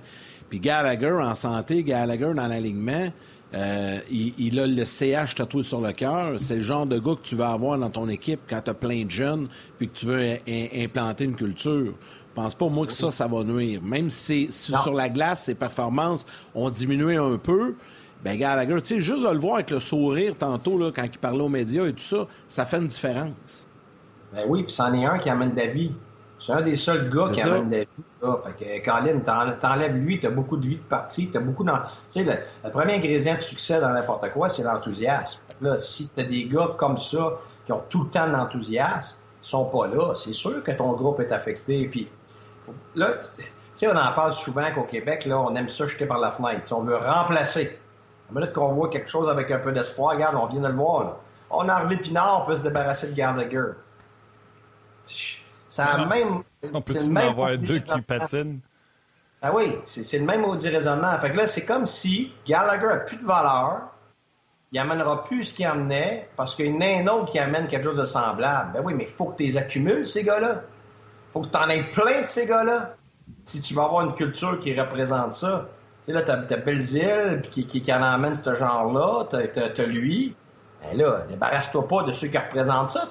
Puis 0.50 0.60
Gallagher 0.60 1.18
en 1.22 1.34
santé, 1.34 1.82
Gallagher 1.84 2.32
dans 2.34 2.48
l'alignement, 2.48 3.10
euh, 3.52 3.98
il, 4.10 4.60
a 4.60 4.66
le 4.66 4.84
CH 4.84 5.34
tatoué 5.34 5.62
sur 5.62 5.80
le 5.80 5.92
cœur. 5.92 6.34
C'est 6.38 6.56
le 6.56 6.62
genre 6.62 6.86
de 6.86 6.98
gars 6.98 7.14
que 7.14 7.26
tu 7.26 7.34
vas 7.34 7.50
avoir 7.50 7.78
dans 7.78 7.90
ton 7.90 8.08
équipe 8.08 8.40
quand 8.48 8.60
tu 8.60 8.70
as 8.70 8.74
plein 8.74 9.04
de 9.04 9.10
jeunes 9.10 9.48
puis 9.78 9.88
que 9.88 9.96
tu 9.96 10.06
veux 10.06 10.36
implanter 10.74 11.24
une 11.24 11.34
culture. 11.34 11.94
Je 12.30 12.42
pense 12.42 12.54
pas, 12.54 12.68
moi, 12.68 12.86
que 12.86 12.92
ça, 12.92 13.10
ça 13.10 13.26
va 13.26 13.42
nuire. 13.42 13.82
Même 13.82 14.08
si, 14.08 14.50
sur 14.52 14.94
la 14.94 15.08
glace, 15.08 15.44
ses 15.44 15.54
performances 15.54 16.26
ont 16.54 16.70
diminué 16.70 17.16
un 17.16 17.36
peu, 17.36 17.74
ben 18.22 18.38
Gallagher, 18.38 18.80
tu 18.82 18.94
sais, 18.94 19.00
juste 19.00 19.24
de 19.24 19.30
le 19.30 19.38
voir 19.38 19.54
avec 19.54 19.70
le 19.70 19.80
sourire 19.80 20.36
tantôt, 20.38 20.78
là, 20.78 20.92
quand 20.94 21.04
il 21.04 21.18
parlait 21.18 21.42
aux 21.42 21.48
médias 21.48 21.86
et 21.86 21.92
tout 21.92 21.98
ça, 22.04 22.26
ça 22.48 22.66
fait 22.66 22.76
une 22.76 22.86
différence. 22.86 23.66
Ben 24.32 24.44
oui, 24.46 24.62
puis 24.62 24.72
c'en 24.72 24.92
est 24.94 25.04
un 25.04 25.18
qui 25.18 25.28
amène 25.28 25.52
de 25.52 25.56
la 25.56 25.66
vie. 25.66 25.92
C'est 26.38 26.52
un 26.52 26.62
des 26.62 26.76
seuls 26.76 27.08
gars 27.08 27.24
qui 27.32 27.40
amène 27.42 27.68
de 27.68 27.76
la 27.76 27.80
vie. 27.80 27.86
Là. 28.22 28.38
Fait 28.44 28.80
que, 28.80 28.84
Colin, 28.84 29.54
t'enlèves 29.58 29.96
lui, 29.96 30.20
t'as 30.20 30.30
beaucoup 30.30 30.56
de 30.56 30.66
vie 30.66 30.76
de 30.76 30.82
partie, 30.82 31.28
t'as 31.28 31.40
beaucoup 31.40 31.64
dans... 31.64 31.78
Tu 31.78 32.22
sais, 32.22 32.24
le, 32.24 32.70
premier 32.70 32.94
ingrédient 32.94 33.34
de 33.34 33.40
succès 33.40 33.80
dans 33.80 33.90
n'importe 33.90 34.30
quoi, 34.32 34.48
c'est 34.48 34.62
l'enthousiasme. 34.62 35.40
Là, 35.60 35.76
si 35.78 36.08
t'as 36.08 36.22
des 36.22 36.44
gars 36.44 36.74
comme 36.76 36.96
ça, 36.96 37.38
qui 37.66 37.72
ont 37.72 37.82
tout 37.88 38.04
le 38.04 38.10
temps 38.10 38.26
de 38.26 38.32
l'enthousiasme, 38.32 39.16
sont 39.42 39.64
pas 39.64 39.86
là, 39.86 40.14
c'est 40.14 40.32
sûr 40.32 40.62
que 40.62 40.72
ton 40.72 40.92
groupe 40.92 41.20
est 41.20 41.32
affecté. 41.32 41.88
Puis 41.90 42.08
là, 42.94 43.12
tu 43.14 43.42
sais, 43.74 43.88
on 43.88 43.96
en 43.96 44.12
parle 44.12 44.32
souvent 44.32 44.70
qu'au 44.72 44.84
Québec, 44.84 45.24
là, 45.24 45.38
on 45.38 45.54
aime 45.54 45.68
ça 45.68 45.86
jeter 45.86 46.06
par 46.06 46.18
la 46.18 46.30
fenêtre. 46.30 46.72
on 46.72 46.82
veut 46.82 46.96
remplacer. 46.96 47.78
À 48.30 48.34
minute 48.34 48.52
qu'on 48.52 48.72
voit 48.72 48.88
quelque 48.88 49.08
chose 49.08 49.28
avec 49.28 49.50
un 49.50 49.58
peu 49.58 49.72
d'espoir, 49.72 50.14
regarde, 50.14 50.36
on 50.36 50.46
vient 50.46 50.60
de 50.60 50.68
le 50.68 50.74
voir, 50.74 51.04
là. 51.04 51.16
On 51.50 51.68
a 51.68 51.80
enlevé 51.80 51.96
Pinard, 51.96 52.42
on 52.42 52.46
peut 52.46 52.54
se 52.54 52.62
débarrasser 52.62 53.08
de 53.08 53.14
Gallagher. 53.14 53.72
Ça 55.68 55.86
a 55.86 56.06
même. 56.06 56.42
On 56.72 56.80
peut 56.80 56.94
en 56.96 57.16
avoir 57.16 57.56
deux 57.56 57.80
qui 57.80 58.00
patinent? 58.02 58.60
Ah 59.42 59.52
oui, 59.54 59.78
c'est 59.84 60.18
le 60.18 60.24
même 60.24 60.42
maudit 60.42 60.68
raisonnement. 60.68 61.18
Fait 61.18 61.30
que 61.30 61.36
là, 61.38 61.46
c'est 61.46 61.64
comme 61.64 61.86
si 61.86 62.32
Gallagher 62.46 62.86
n'a 62.86 62.96
plus 62.98 63.16
de 63.16 63.24
valeur, 63.24 63.88
il 64.70 64.78
amènera 64.78 65.24
plus 65.24 65.44
ce 65.44 65.54
qu'il 65.54 65.64
amenait 65.66 66.28
parce 66.36 66.54
qu'il 66.54 66.66
y 66.66 66.72
en 66.72 66.80
a 66.80 67.00
un 67.00 67.06
autre 67.08 67.32
qui 67.32 67.38
amène 67.38 67.66
quelque 67.66 67.84
chose 67.84 67.96
de 67.96 68.04
semblable. 68.04 68.72
Ben 68.74 68.82
oui, 68.84 68.94
mais 68.94 69.04
il 69.04 69.10
faut 69.10 69.26
que 69.26 69.38
tu 69.38 69.44
les 69.44 69.56
accumules, 69.56 70.04
ces 70.04 70.22
gars-là 70.22 70.62
faut 71.30 71.40
que 71.40 71.48
tu 71.48 71.56
en 71.56 71.68
aies 71.68 71.84
plein 71.84 72.22
de 72.22 72.26
ces 72.26 72.46
gars-là. 72.46 72.94
Si 73.44 73.60
tu 73.60 73.74
veux 73.74 73.80
avoir 73.80 74.04
une 74.04 74.14
culture 74.14 74.58
qui 74.58 74.78
représente 74.78 75.32
ça. 75.32 75.68
Tu 76.02 76.06
sais, 76.06 76.12
là, 76.12 76.22
t'as, 76.22 76.38
as 76.38 76.56
Belzile 76.56 77.42
qui, 77.50 77.66
qui, 77.66 77.80
qui 77.80 77.92
en 77.92 78.02
amène 78.02 78.34
ce 78.34 78.54
genre-là, 78.54 79.24
t'as, 79.28 79.86
lui. 79.86 80.34
Ben 80.82 80.96
là, 80.96 81.24
débarrasse-toi 81.28 81.86
pas 81.86 82.02
de 82.04 82.12
ceux 82.12 82.28
qui 82.28 82.38
représentent 82.38 82.90
ça. 82.90 83.08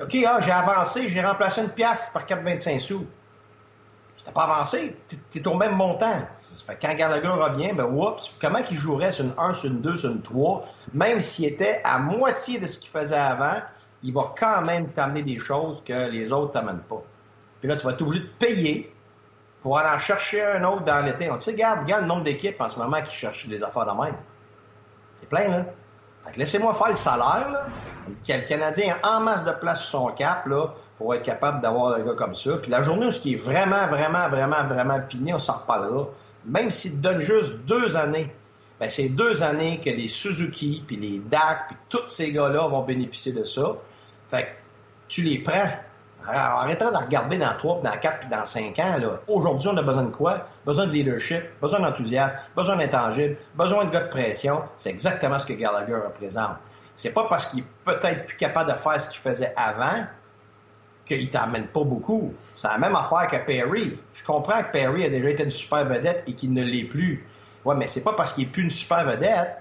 OK, 0.00 0.16
ah, 0.26 0.40
j'ai 0.40 0.52
avancé, 0.52 1.08
j'ai 1.08 1.22
remplacé 1.22 1.62
une 1.62 1.70
pièce 1.70 2.08
par 2.12 2.26
4,25 2.26 2.78
sous. 2.78 3.06
T'as 4.24 4.32
pas 4.32 4.42
avancé, 4.42 4.96
t'es, 5.30 5.46
au 5.48 5.54
même 5.54 5.74
montant. 5.74 6.20
Fait 6.66 6.78
quand 6.80 6.94
Gallagher 6.94 7.28
revient, 7.28 7.72
ben 7.72 7.86
oups, 7.86 8.30
comment 8.38 8.62
qu'il 8.62 8.76
jouerait 8.76 9.12
sur 9.12 9.24
une 9.24 9.32
1, 9.38 9.54
sur 9.54 9.70
une 9.70 9.80
2, 9.80 9.96
sur 9.96 10.10
une 10.10 10.20
3, 10.20 10.66
même 10.92 11.22
s'il 11.22 11.46
était 11.46 11.80
à 11.84 11.98
moitié 11.98 12.58
de 12.58 12.66
ce 12.66 12.78
qu'il 12.78 12.90
faisait 12.90 13.16
avant, 13.16 13.60
il 14.02 14.12
va 14.12 14.32
quand 14.38 14.62
même 14.62 14.88
t'amener 14.88 15.22
des 15.22 15.38
choses 15.38 15.82
que 15.84 16.08
les 16.08 16.32
autres 16.32 16.52
t'amènent 16.52 16.82
pas. 16.88 17.02
Puis 17.60 17.68
là, 17.68 17.76
tu 17.76 17.86
vas 17.86 17.92
être 17.92 18.02
obligé 18.02 18.20
de 18.20 18.28
payer 18.38 18.94
pour 19.60 19.78
aller 19.78 19.90
en 19.90 19.98
chercher 19.98 20.42
un 20.42 20.64
autre 20.64 20.84
dans 20.84 21.04
l'été. 21.04 21.30
On 21.30 21.36
sait, 21.36 21.52
regarde, 21.52 21.80
regarde 21.82 22.02
le 22.02 22.08
nombre 22.08 22.24
d'équipes 22.24 22.60
en 22.60 22.68
ce 22.68 22.78
moment 22.78 23.02
qui 23.02 23.14
cherchent 23.14 23.46
des 23.46 23.62
affaires 23.62 23.84
de 23.84 24.02
même. 24.02 24.16
C'est 25.16 25.28
plein, 25.28 25.48
là. 25.48 25.66
Laissez-moi 26.36 26.74
faire 26.74 26.88
le 26.90 26.94
salaire, 26.94 27.50
là. 27.50 27.66
Le 28.08 28.46
Canadien 28.46 28.96
a 29.02 29.16
en 29.16 29.20
masse 29.20 29.44
de 29.44 29.52
place 29.52 29.82
sur 29.82 30.00
son 30.00 30.12
cap, 30.12 30.46
là, 30.46 30.74
pour 30.96 31.14
être 31.14 31.22
capable 31.22 31.60
d'avoir 31.60 31.94
un 31.94 32.00
gars 32.00 32.14
comme 32.14 32.34
ça. 32.34 32.56
Puis 32.58 32.70
la 32.70 32.82
journée 32.82 33.06
où 33.06 33.12
ce 33.12 33.20
qui 33.20 33.34
est 33.34 33.36
vraiment, 33.36 33.86
vraiment, 33.86 34.28
vraiment, 34.28 34.64
vraiment 34.64 35.00
fini, 35.08 35.32
on 35.34 35.38
s'en 35.38 35.54
reparlera. 35.54 36.08
Même 36.46 36.70
s'il 36.70 36.92
te 36.92 36.96
donne 36.98 37.20
juste 37.20 37.52
deux 37.66 37.96
années, 37.96 38.32
ben 38.78 38.88
c'est 38.88 39.10
deux 39.10 39.42
années 39.42 39.78
que 39.78 39.90
les 39.90 40.08
Suzuki, 40.08 40.82
puis 40.86 40.96
les 40.96 41.18
DAC, 41.18 41.68
puis 41.68 41.76
tous 41.90 42.08
ces 42.08 42.32
gars-là 42.32 42.66
vont 42.68 42.82
bénéficier 42.82 43.32
de 43.32 43.44
ça. 43.44 43.76
Fait 44.30 44.44
que 44.44 44.48
tu 45.08 45.22
les 45.22 45.38
prends. 45.38 45.68
Arrêtons 46.26 46.90
de 46.92 46.96
regarder 46.96 47.38
dans 47.38 47.56
3, 47.56 47.80
dans 47.82 47.96
4 47.98 48.20
puis 48.20 48.28
dans 48.28 48.44
5 48.44 48.78
ans. 48.78 48.96
Aujourd'hui, 49.26 49.68
on 49.68 49.76
a 49.76 49.82
besoin 49.82 50.04
de 50.04 50.10
quoi? 50.10 50.46
Besoin 50.64 50.86
de 50.86 50.92
leadership, 50.92 51.42
besoin 51.60 51.80
d'enthousiasme, 51.80 52.36
besoin 52.54 52.76
d'intangible, 52.76 53.36
besoin 53.54 53.86
de 53.86 53.90
gars 53.90 54.02
de 54.02 54.10
pression. 54.10 54.62
C'est 54.76 54.90
exactement 54.90 55.38
ce 55.38 55.46
que 55.46 55.54
Gallagher 55.54 55.94
représente. 55.94 56.56
C'est 56.94 57.10
pas 57.10 57.24
parce 57.24 57.46
qu'il 57.46 57.60
est 57.60 57.66
peut-être 57.84 58.26
plus 58.26 58.36
capable 58.36 58.70
de 58.70 58.76
faire 58.76 59.00
ce 59.00 59.08
qu'il 59.08 59.18
faisait 59.18 59.54
avant 59.56 60.04
qu'il 61.06 61.30
t'emmène 61.30 61.66
pas 61.66 61.82
beaucoup. 61.82 62.32
C'est 62.58 62.68
la 62.68 62.78
même 62.78 62.94
affaire 62.94 63.26
que 63.26 63.44
Perry. 63.44 63.98
Je 64.12 64.22
comprends 64.22 64.62
que 64.62 64.70
Perry 64.70 65.06
a 65.06 65.08
déjà 65.08 65.30
été 65.30 65.42
une 65.42 65.50
super 65.50 65.86
vedette 65.86 66.22
et 66.26 66.34
qu'il 66.34 66.52
ne 66.52 66.62
l'est 66.62 66.84
plus. 66.84 67.26
Ouais, 67.64 67.74
mais 67.74 67.86
c'est 67.86 68.04
pas 68.04 68.12
parce 68.12 68.34
qu'il 68.34 68.44
est 68.44 68.50
plus 68.50 68.62
une 68.62 68.70
super 68.70 69.04
vedette 69.04 69.56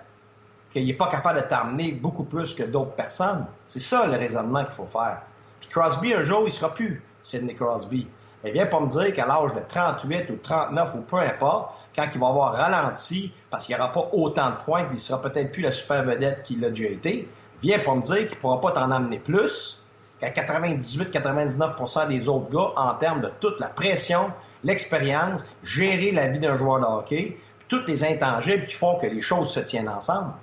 qu'il 0.69 0.85
n'est 0.85 0.93
pas 0.93 1.07
capable 1.07 1.41
de 1.41 1.45
t'amener 1.45 1.91
beaucoup 1.91 2.23
plus 2.23 2.53
que 2.53 2.63
d'autres 2.63 2.93
personnes. 2.93 3.45
C'est 3.65 3.79
ça 3.79 4.05
le 4.05 4.17
raisonnement 4.17 4.63
qu'il 4.63 4.73
faut 4.73 4.85
faire. 4.85 5.21
Puis 5.59 5.69
Crosby, 5.69 6.13
un 6.13 6.21
jour, 6.21 6.43
il 6.45 6.51
sera 6.51 6.73
plus 6.73 7.03
Sidney 7.21 7.55
Crosby. 7.55 8.07
Mais 8.43 8.51
viens 8.51 8.67
pas 8.67 8.79
me 8.79 8.87
dire 8.87 9.11
qu'à 9.13 9.25
l'âge 9.25 9.53
de 9.53 9.61
38 9.67 10.29
ou 10.29 10.37
39 10.37 10.95
ou 10.95 11.01
peu 11.01 11.17
importe, 11.17 11.75
quand 11.95 12.05
il 12.13 12.19
va 12.19 12.27
avoir 12.27 12.53
ralenti 12.53 13.33
parce 13.49 13.65
qu'il 13.65 13.75
n'y 13.75 13.81
aura 13.81 13.91
pas 13.91 14.09
autant 14.13 14.51
de 14.51 14.55
points, 14.63 14.85
qu'il 14.85 14.99
sera 14.99 15.21
peut-être 15.21 15.51
plus 15.51 15.63
la 15.63 15.71
super 15.71 16.03
vedette 16.03 16.43
qu'il 16.43 16.63
a 16.63 16.69
déjà 16.69 16.89
été, 16.89 17.27
viens 17.61 17.79
pas 17.79 17.95
me 17.95 18.01
dire 18.01 18.27
qu'il 18.27 18.37
ne 18.37 18.41
pourra 18.41 18.61
pas 18.61 18.71
t'en 18.71 18.91
amener 18.91 19.19
plus 19.19 19.83
qu'à 20.19 20.29
98-99% 20.29 22.07
des 22.07 22.29
autres 22.29 22.49
gars 22.49 22.73
en 22.75 22.93
termes 22.95 23.21
de 23.21 23.31
toute 23.39 23.59
la 23.59 23.67
pression 23.67 24.31
l'expérience, 24.63 25.45
gérer 25.63 26.11
la 26.11 26.27
vie 26.27 26.39
d'un 26.39 26.55
joueur 26.55 26.79
de 26.79 26.85
hockey, 26.85 27.37
toutes 27.67 27.87
les 27.87 28.03
intangibles 28.03 28.65
qui 28.65 28.73
font 28.73 28.97
que 28.97 29.07
les 29.07 29.21
choses 29.21 29.51
se 29.51 29.59
tiennent 29.59 29.89
ensemble. 29.89 30.33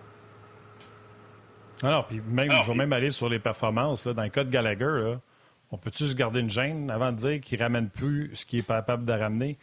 Alors, 1.82 2.06
puis 2.06 2.20
même, 2.26 2.50
je 2.62 2.70
vais 2.70 2.76
même 2.76 2.92
aller 2.92 3.10
sur 3.10 3.28
les 3.28 3.38
performances. 3.38 4.04
Là, 4.04 4.12
dans 4.12 4.22
le 4.22 4.28
cas 4.28 4.44
de 4.44 4.50
Gallagher, 4.50 5.16
on 5.70 5.78
peut-tu 5.78 6.06
se 6.06 6.14
garder 6.14 6.40
une 6.40 6.50
gêne 6.50 6.90
avant 6.90 7.12
de 7.12 7.16
dire 7.16 7.40
qu'il 7.40 7.58
ne 7.58 7.64
ramène 7.64 7.88
plus 7.88 8.30
ce 8.34 8.46
qu'il 8.46 8.60
est 8.60 8.66
capable 8.66 9.04
de 9.04 9.12
ramener? 9.12 9.58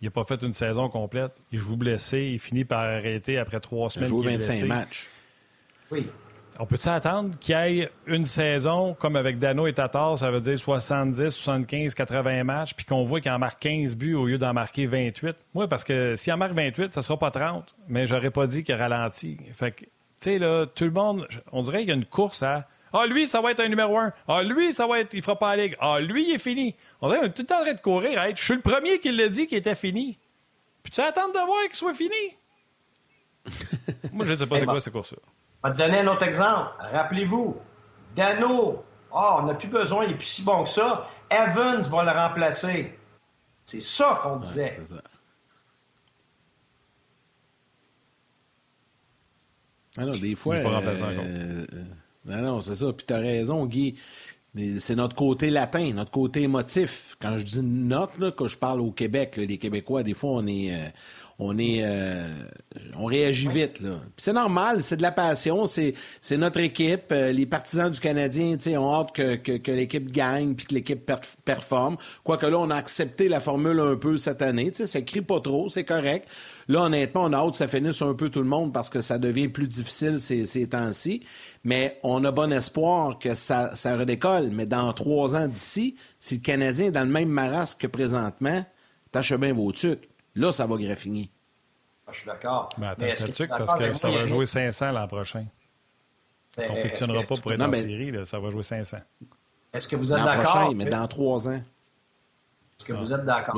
Il 0.00 0.04
n'a 0.04 0.10
pas 0.10 0.24
fait 0.24 0.42
une 0.42 0.52
saison 0.52 0.88
complète. 0.88 1.42
Il 1.50 1.58
joue 1.58 1.76
blessé. 1.76 2.30
Il 2.32 2.38
finit 2.38 2.64
par 2.64 2.80
arrêter 2.80 3.38
après 3.38 3.60
trois 3.60 3.90
semaines. 3.90 4.08
Il 4.08 4.10
joue 4.10 4.22
25 4.22 4.64
matchs. 4.66 5.08
Oui. 5.90 6.06
On 6.60 6.66
peut-tu 6.66 6.88
attendre 6.88 7.38
qu'il 7.38 7.54
y 7.56 7.80
ait 7.80 7.90
une 8.06 8.26
saison 8.26 8.94
comme 8.94 9.14
avec 9.14 9.38
Dano 9.38 9.68
et 9.68 9.72
Tatar, 9.72 10.18
ça 10.18 10.30
veut 10.32 10.40
dire 10.40 10.58
70, 10.58 11.30
75, 11.30 11.94
80 11.94 12.42
matchs, 12.42 12.74
puis 12.74 12.84
qu'on 12.84 13.04
voit 13.04 13.20
qu'il 13.20 13.30
en 13.30 13.38
marque 13.38 13.60
15 13.60 13.94
buts 13.94 14.14
au 14.14 14.26
lieu 14.26 14.38
d'en 14.38 14.52
marquer 14.52 14.86
28? 14.88 15.36
Moi, 15.54 15.68
parce 15.68 15.84
que 15.84 16.16
s'il 16.16 16.32
en 16.32 16.36
marque 16.36 16.54
28, 16.54 16.90
ça 16.90 16.98
ne 16.98 17.04
sera 17.04 17.16
pas 17.16 17.30
30, 17.30 17.76
mais 17.88 18.08
j'aurais 18.08 18.32
pas 18.32 18.48
dit 18.48 18.64
qu'il 18.64 18.74
ralentit. 18.74 19.38
Fait 19.54 19.70
que, 19.70 19.84
tu 20.20 20.24
sais, 20.24 20.38
là, 20.38 20.66
tout 20.66 20.84
le 20.84 20.90
monde, 20.90 21.28
on 21.52 21.62
dirait 21.62 21.80
qu'il 21.80 21.88
y 21.88 21.92
a 21.92 21.94
une 21.94 22.04
course 22.04 22.42
à 22.42 22.66
ah, 22.92 23.06
lui, 23.06 23.26
ça 23.26 23.40
va 23.40 23.50
être 23.50 23.60
un 23.60 23.68
numéro 23.68 23.98
un. 23.98 24.12
Ah, 24.26 24.42
lui, 24.42 24.72
ça 24.72 24.86
va 24.86 25.00
être. 25.00 25.14
Il 25.14 25.22
fera 25.22 25.38
pas 25.38 25.56
la 25.56 25.64
ligue. 25.64 25.76
Ah, 25.80 26.00
lui, 26.00 26.28
il 26.28 26.34
est 26.34 26.38
fini. 26.38 26.74
On 27.00 27.08
dirait 27.08 27.20
qu'on 27.20 27.26
est 27.26 27.32
tout 27.32 27.42
le 27.42 27.46
temps 27.46 27.60
en 27.60 27.62
train 27.62 27.72
de 27.72 27.80
courir. 27.80 28.24
Je 28.34 28.42
suis 28.42 28.54
le 28.54 28.60
premier 28.60 28.98
qui 28.98 29.12
l'a 29.12 29.28
dit 29.28 29.46
qu'il 29.46 29.58
était 29.58 29.74
fini. 29.74 30.18
Puis 30.82 30.92
tu 30.92 31.00
attends 31.00 31.28
de 31.28 31.34
voir 31.34 31.62
qu'il 31.64 31.74
soit 31.74 31.94
fini? 31.94 32.14
Moi, 34.12 34.24
je 34.26 34.32
ne 34.32 34.36
sais 34.36 34.46
pas 34.46 34.58
c'est 34.58 34.66
quoi 34.66 34.80
ces 34.80 34.90
courses-là. 34.90 35.18
Je 35.64 35.68
vais 35.68 35.74
te 35.74 35.78
donner 35.82 35.98
un 36.00 36.06
autre 36.06 36.22
exemple. 36.22 36.70
Rappelez-vous, 36.78 37.56
Dano, 38.14 38.84
oh, 39.12 39.36
on 39.38 39.42
n'a 39.42 39.54
plus 39.54 39.68
besoin, 39.68 40.04
il 40.04 40.10
n'est 40.10 40.16
plus 40.16 40.26
si 40.26 40.42
bon 40.42 40.64
que 40.64 40.70
ça. 40.70 41.08
Evans 41.30 41.82
va 41.82 42.04
le 42.04 42.10
remplacer. 42.10 42.98
C'est 43.64 43.82
ça 43.82 44.20
qu'on 44.22 44.36
disait. 44.36 44.70
c'est 44.72 44.94
Ah 49.98 50.04
non, 50.04 50.12
des 50.12 50.34
fois. 50.34 50.60
Pas 50.60 50.80
euh, 50.80 50.94
euh, 51.02 51.64
non, 52.26 52.42
non, 52.42 52.60
c'est 52.60 52.76
ça. 52.76 52.92
Puis 52.92 53.06
tu 53.06 53.12
as 53.12 53.18
raison, 53.18 53.66
Guy. 53.66 53.96
C'est 54.78 54.96
notre 54.96 55.14
côté 55.14 55.50
latin, 55.50 55.92
notre 55.94 56.10
côté 56.10 56.42
émotif. 56.42 57.16
Quand 57.20 57.38
je 57.38 57.44
dis 57.44 57.62
notre, 57.62 58.20
là, 58.20 58.32
quand 58.32 58.48
je 58.48 58.58
parle 58.58 58.80
au 58.80 58.90
Québec, 58.90 59.36
les 59.36 59.58
Québécois, 59.58 60.02
des 60.02 60.14
fois, 60.14 60.30
on 60.30 60.46
est, 60.46 60.72
euh, 60.72 60.88
on 61.38 61.56
est, 61.58 61.82
euh, 61.84 62.26
on 62.98 63.04
réagit 63.04 63.46
vite 63.46 63.80
là. 63.80 64.00
C'est 64.16 64.32
normal, 64.32 64.82
c'est 64.82 64.96
de 64.96 65.02
la 65.02 65.12
passion, 65.12 65.66
c'est, 65.66 65.94
notre 66.32 66.60
équipe. 66.60 67.12
Euh, 67.12 67.30
les 67.30 67.46
partisans 67.46 67.90
du 67.90 68.00
Canadien, 68.00 68.56
ont 68.78 68.94
hâte 68.94 69.12
que, 69.14 69.36
que, 69.36 69.58
que 69.58 69.70
l'équipe 69.70 70.10
gagne 70.10 70.54
puis 70.54 70.66
que 70.66 70.74
l'équipe 70.74 71.12
performe. 71.44 71.96
Quoique 72.24 72.46
là, 72.46 72.58
on 72.58 72.70
a 72.70 72.76
accepté 72.76 73.28
la 73.28 73.38
formule 73.38 73.78
un 73.78 73.96
peu 73.96 74.16
cette 74.16 74.42
année, 74.42 74.70
tu 74.72 74.78
sais, 74.78 74.86
ça 74.86 75.00
crie 75.02 75.20
pas 75.20 75.40
trop, 75.40 75.68
c'est 75.68 75.84
correct. 75.84 76.28
Là, 76.68 76.82
honnêtement, 76.82 77.24
on 77.24 77.32
a 77.32 77.38
hâte 77.38 77.52
que 77.52 77.56
ça 77.56 77.66
finisse 77.68 78.02
un 78.02 78.12
peu 78.12 78.28
tout 78.28 78.42
le 78.42 78.48
monde 78.48 78.74
parce 78.74 78.90
que 78.90 79.00
ça 79.00 79.18
devient 79.18 79.48
plus 79.48 79.66
difficile 79.66 80.20
ces, 80.20 80.44
ces 80.44 80.68
temps-ci. 80.68 81.26
Mais 81.64 81.98
on 82.02 82.22
a 82.24 82.30
bon 82.30 82.52
espoir 82.52 83.18
que 83.18 83.34
ça, 83.34 83.74
ça 83.74 83.96
redécolle. 83.96 84.50
Mais 84.52 84.66
dans 84.66 84.92
trois 84.92 85.34
ans 85.34 85.48
d'ici, 85.48 85.96
si 86.18 86.36
le 86.36 86.40
Canadien 86.40 86.86
est 86.86 86.90
dans 86.90 87.04
le 87.04 87.10
même 87.10 87.30
marasme 87.30 87.78
que 87.78 87.86
présentement, 87.86 88.64
tâchez 89.10 89.38
bien 89.38 89.54
vos 89.54 89.72
trucs. 89.72 90.08
Là, 90.34 90.52
ça 90.52 90.66
va 90.66 90.76
graffiner. 90.76 91.30
Ah, 92.06 92.10
je 92.12 92.18
suis 92.18 92.26
d'accord. 92.26 92.68
Mais 92.76 92.86
attends, 92.86 93.04
mais 93.06 93.14
parce 93.48 93.74
que 93.74 93.92
ça 93.94 94.10
va 94.10 94.26
jouer 94.26 94.46
500 94.46 94.92
l'an 94.92 95.06
prochain. 95.08 95.46
On 96.58 96.62
ne 96.62 96.68
compétitionnera 96.68 97.22
pas 97.22 97.36
pour 97.36 97.52
être 97.52 97.62
en 97.62 97.72
série, 97.72 98.10
là, 98.10 98.24
ça 98.24 98.38
va 98.38 98.50
jouer 98.50 98.62
500. 98.62 98.98
Est-ce 99.72 99.88
que 99.88 99.96
vous 99.96 100.12
êtes 100.12 100.22
d'accord? 100.22 100.42
prochain, 100.42 100.72
mais 100.74 100.86
dans 100.86 101.06
trois 101.06 101.48
ans. 101.48 101.52
Est-ce 101.52 102.84
que 102.84 102.92
vous 102.92 103.12
êtes 103.12 103.24
d'accord? 103.24 103.54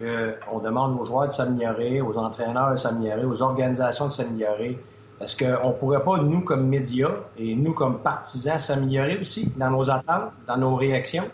On 0.00 0.60
demande 0.60 1.00
aux 1.00 1.04
joueurs 1.04 1.28
de 1.28 1.32
s'améliorer, 1.32 2.00
aux 2.00 2.18
entraîneurs 2.18 2.72
de 2.72 2.76
s'améliorer, 2.76 3.24
aux 3.24 3.40
organisations 3.40 4.06
de 4.06 4.12
s'améliorer. 4.12 4.78
Est-ce 5.20 5.36
qu'on 5.36 5.68
ne 5.68 5.74
pourrait 5.74 6.02
pas, 6.02 6.18
nous, 6.18 6.42
comme 6.42 6.66
médias 6.68 7.14
et 7.38 7.54
nous, 7.56 7.72
comme 7.72 8.02
partisans, 8.02 8.58
s'améliorer 8.58 9.18
aussi 9.18 9.46
dans 9.56 9.70
nos 9.70 9.88
attentes, 9.88 10.32
dans 10.46 10.58
nos 10.58 10.74
réactions? 10.74 11.30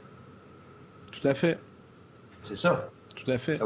Tout 1.11 1.27
à 1.27 1.35
fait. 1.35 1.59
C'est 2.41 2.57
ça. 2.57 2.89
Tout 3.17 3.31
à 3.31 3.39
fait. 3.39 3.61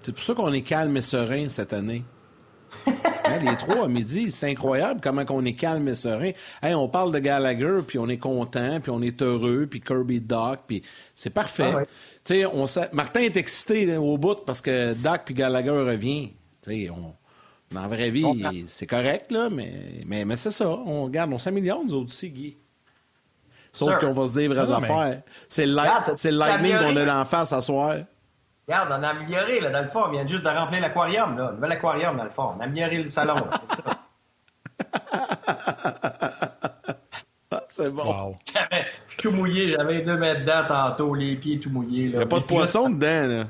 C'est 0.00 0.12
pour 0.12 0.24
ça 0.24 0.34
qu'on 0.34 0.52
est 0.52 0.62
calme 0.62 0.96
et 0.96 1.02
serein 1.02 1.48
cette 1.48 1.72
année. 1.72 2.04
Les 3.42 3.56
trois 3.56 3.84
à 3.84 3.88
midi, 3.88 4.30
c'est 4.30 4.50
incroyable 4.50 5.00
comment 5.02 5.24
on 5.30 5.44
est 5.44 5.54
calme 5.54 5.88
et 5.88 5.94
serein. 5.94 6.32
on 6.62 6.88
parle 6.88 7.12
de 7.12 7.18
Gallagher, 7.18 7.80
puis 7.86 7.98
on 7.98 8.08
est 8.08 8.18
content, 8.18 8.80
puis 8.80 8.90
on 8.90 9.02
est 9.02 9.22
heureux, 9.22 9.66
puis 9.68 9.80
Kirby 9.80 10.20
Doc, 10.20 10.60
puis 10.66 10.82
c'est 11.14 11.30
parfait. 11.30 11.72
Ah 11.74 12.34
on 12.52 12.66
Martin 12.92 13.20
est 13.20 13.36
excité 13.36 13.96
au 13.96 14.18
bout 14.18 14.44
parce 14.46 14.60
que 14.60 14.94
Doc 14.94 15.22
puis 15.24 15.34
Gallagher 15.34 15.70
revient. 15.70 16.32
on... 16.68 17.14
Dans 17.72 17.82
la 17.82 17.88
vraie 17.88 18.10
vie, 18.10 18.64
c'est 18.66 18.86
correct, 18.86 19.30
là, 19.30 19.48
mais, 19.48 19.72
mais, 20.06 20.24
mais 20.24 20.36
c'est 20.36 20.50
ça. 20.50 20.68
On 20.68 21.04
regarde, 21.04 21.32
on 21.32 21.38
s'améliore, 21.38 21.84
nous 21.84 21.94
autres 21.94 22.10
aussi, 22.10 22.30
Guy. 22.30 22.56
Sauf 23.72 23.98
qu'on 23.98 24.12
va 24.12 24.26
se 24.26 24.38
dire 24.38 24.50
vraies 24.50 24.72
affaires. 24.72 25.22
C'est 25.48 25.66
le, 25.66 25.74
lightning 25.74 26.76
qu'on 26.78 26.96
a 26.96 27.04
d'en 27.04 27.24
face 27.24 27.52
à 27.52 27.62
soir. 27.62 27.98
Regarde, 28.70 28.94
on 28.96 29.02
a 29.02 29.08
amélioré, 29.08 29.58
là, 29.58 29.70
dans 29.70 29.82
le 29.82 29.88
fond. 29.88 30.02
On 30.06 30.10
vient 30.12 30.24
juste 30.24 30.44
de 30.44 30.48
remplir 30.48 30.80
l'aquarium, 30.80 31.36
là. 31.36 31.50
Nouvel 31.50 31.72
aquarium, 31.72 32.16
dans 32.16 32.22
le 32.22 32.30
fond. 32.30 32.52
On 32.56 32.60
a 32.60 32.64
amélioré 32.64 32.98
le 32.98 33.08
salon. 33.08 33.34
C'est 37.66 37.90
bon. 37.94 38.36
tout 39.18 39.32
mouillé. 39.32 39.72
J'avais 39.72 40.02
deux 40.02 40.16
mètres 40.16 40.42
dedans 40.42 40.62
tantôt, 40.68 41.14
les 41.16 41.34
pieds 41.34 41.58
tout 41.58 41.70
mouillés. 41.70 42.04
Il 42.04 42.16
n'y 42.16 42.22
a 42.22 42.26
pas 42.26 42.38
de 42.38 42.44
poisson 42.44 42.88
dedans, 42.88 43.26
là. 43.26 43.44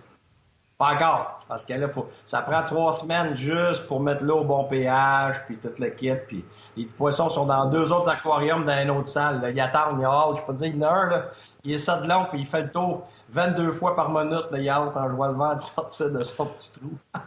Pas 0.79 0.95
encore. 0.95 1.35
C'est 1.37 1.47
parce 1.47 1.65
que 1.65 1.75
là, 1.75 1.89
faut... 1.91 2.09
ça 2.25 2.41
prend 2.41 2.65
trois 2.65 2.95
semaines 2.95 3.35
juste 3.35 3.87
pour 3.87 4.01
mettre 4.01 4.25
l'eau 4.25 4.39
au 4.39 4.45
bon 4.45 4.65
pH, 4.65 5.45
puis 5.45 5.59
toute 5.59 5.79
le 5.81 5.91
kit. 5.91 6.15
Puis 6.27 6.43
les 6.79 6.87
poissons 6.87 7.29
sont 7.29 7.45
dans 7.45 7.67
deux 7.67 7.93
autres 7.93 8.09
aquariums 8.09 8.65
dans 8.65 8.83
une 8.83 8.91
autre 8.91 9.09
salle. 9.09 9.43
Là. 9.43 9.51
Ils 9.51 9.61
attendent, 9.61 10.01
ils 10.01 10.07
ont 10.07 10.35
Je 10.35 10.41
peux 10.41 10.55
dire 10.55 10.75
une 10.75 10.83
heure. 10.83 11.11
Là. 11.11 11.25
Il 11.63 11.75
est 11.75 11.79
ça 11.79 12.01
de 12.01 12.09
long, 12.09 12.25
puis 12.31 12.41
il 12.41 12.47
fait 12.47 12.63
le 12.63 12.71
tour 12.71 13.07
22 13.33 13.73
fois 13.73 13.95
par 13.95 14.11
minute, 14.11 14.51
le 14.51 14.63
yacht, 14.63 14.97
en 14.97 15.11
jouant 15.11 15.29
le 15.29 15.35
vent 15.35 15.55
de 15.55 15.61
sortir 15.61 16.11
de 16.11 16.23
son 16.23 16.47
petit 16.47 16.73
trou. 16.73 16.91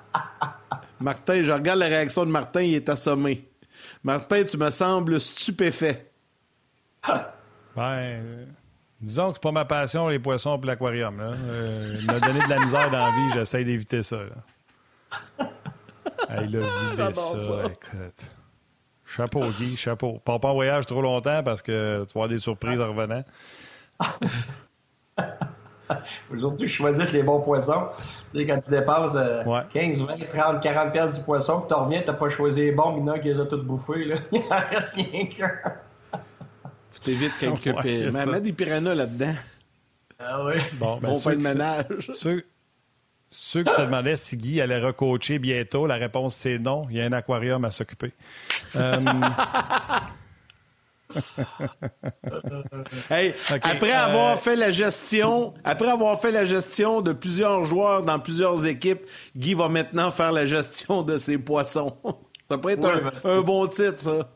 Martin, 0.99 1.43
je 1.43 1.51
regarde 1.51 1.79
la 1.79 1.87
réaction 1.87 2.25
de 2.25 2.29
Martin, 2.29 2.61
il 2.61 2.75
est 2.75 2.89
assommé. 2.89 3.49
Martin, 4.03 4.43
tu 4.43 4.57
me 4.57 4.69
sembles 4.69 5.19
stupéfait. 5.19 6.11
ben, 7.75 8.47
disons 9.01 9.29
que 9.29 9.35
c'est 9.35 9.43
pas 9.43 9.51
ma 9.51 9.65
passion, 9.65 10.07
les 10.07 10.19
poissons 10.19 10.59
et 10.61 10.65
l'aquarium. 10.65 11.19
Euh, 11.19 11.97
il 11.99 12.05
m'a 12.05 12.19
donné 12.19 12.39
de 12.39 12.49
la 12.49 12.59
misère 12.59 12.89
dans 12.91 12.99
la 12.99 13.11
vie, 13.11 13.33
j'essaie 13.33 13.63
d'éviter 13.63 14.03
ça. 14.03 14.17
Là. 14.17 15.49
il 16.41 16.57
a 16.57 16.59
vidé 16.59 17.13
ça, 17.13 17.37
ça, 17.37 17.63
écoute. 17.65 18.31
Chapeau, 19.05 19.41
Guy, 19.41 19.77
chapeau. 19.77 20.19
Pas 20.25 20.39
en 20.41 20.53
voyage 20.53 20.85
trop 20.87 21.01
longtemps 21.01 21.43
parce 21.43 21.61
que 21.61 22.03
tu 22.07 22.13
vas 22.13 22.23
avoir 22.23 22.29
des 22.29 22.39
surprises 22.39 22.81
en 22.81 22.87
revenant. 22.87 23.23
Aujourd'hui, 26.33 26.67
je 26.67 26.73
choisis 26.73 27.11
les 27.11 27.23
bons 27.23 27.41
poissons. 27.41 27.87
Tu 28.31 28.39
sais, 28.39 28.45
quand 28.45 28.59
tu 28.59 28.71
dépenses 28.71 29.17
15, 29.73 30.01
20, 30.01 30.15
30, 30.29 30.61
40 30.61 30.91
pièces 30.91 31.19
du 31.19 31.25
poisson, 31.25 31.61
que 31.61 31.67
tu 31.67 31.73
reviens, 31.73 32.01
tu 32.01 32.07
n'as 32.07 32.13
pas 32.13 32.29
choisi 32.29 32.61
les 32.61 32.71
bons, 32.71 32.95
il 32.97 32.99
y 32.99 33.09
en 33.09 33.13
a 33.13 33.19
qui 33.19 33.27
les 33.27 33.39
a 33.39 33.45
tous 33.45 33.57
bouffés. 33.57 34.05
Là. 34.05 34.15
Il 34.31 34.41
en 34.41 34.69
reste 34.69 34.93
rien 34.95 35.25
qu'un. 35.25 35.51
Faut 36.91 36.99
t'éviter 37.03 37.51
quelques 37.53 37.83
ouais, 37.83 38.11
Mais 38.11 38.25
mets 38.25 38.41
des 38.41 38.53
piranhas 38.53 38.95
là-dedans. 38.95 39.33
Ah 40.19 40.45
oui. 40.45 40.53
Bon, 40.73 40.97
ben, 40.97 41.09
bon 41.09 41.37
ménage. 41.39 41.85
Ceux, 42.13 42.45
ceux 43.31 43.63
qui 43.63 43.73
se 43.73 43.81
demandaient 43.81 44.15
si 44.15 44.37
Guy 44.37 44.61
allait 44.61 44.79
recoacher 44.79 45.39
bientôt, 45.39 45.87
la 45.87 45.95
réponse 45.95 46.35
c'est 46.35 46.59
non. 46.59 46.85
Il 46.89 46.97
y 46.97 47.01
a 47.01 47.05
un 47.05 47.13
aquarium 47.13 47.65
à 47.65 47.71
s'occuper. 47.71 48.13
Euh, 48.75 48.99
après 53.61 53.91
avoir 53.91 54.33
euh, 54.33 54.35
fait 54.37 54.55
la 54.55 54.71
gestion, 54.71 55.53
après 55.63 55.89
avoir 55.89 56.19
fait 56.19 56.31
la 56.31 56.45
gestion 56.45 57.01
de 57.01 57.13
plusieurs 57.13 57.65
joueurs 57.65 58.03
dans 58.03 58.19
plusieurs 58.19 58.65
équipes, 58.65 59.05
Guy 59.35 59.53
va 59.53 59.69
maintenant 59.69 60.11
faire 60.11 60.31
la 60.31 60.45
gestion 60.45 61.01
de 61.01 61.17
ses 61.17 61.37
poissons. 61.37 61.97
ça 62.49 62.57
pourrait 62.57 62.73
être 62.73 63.25
un, 63.25 63.41
bon 63.41 63.67
titre, 63.67 63.99
ça. 63.99 64.29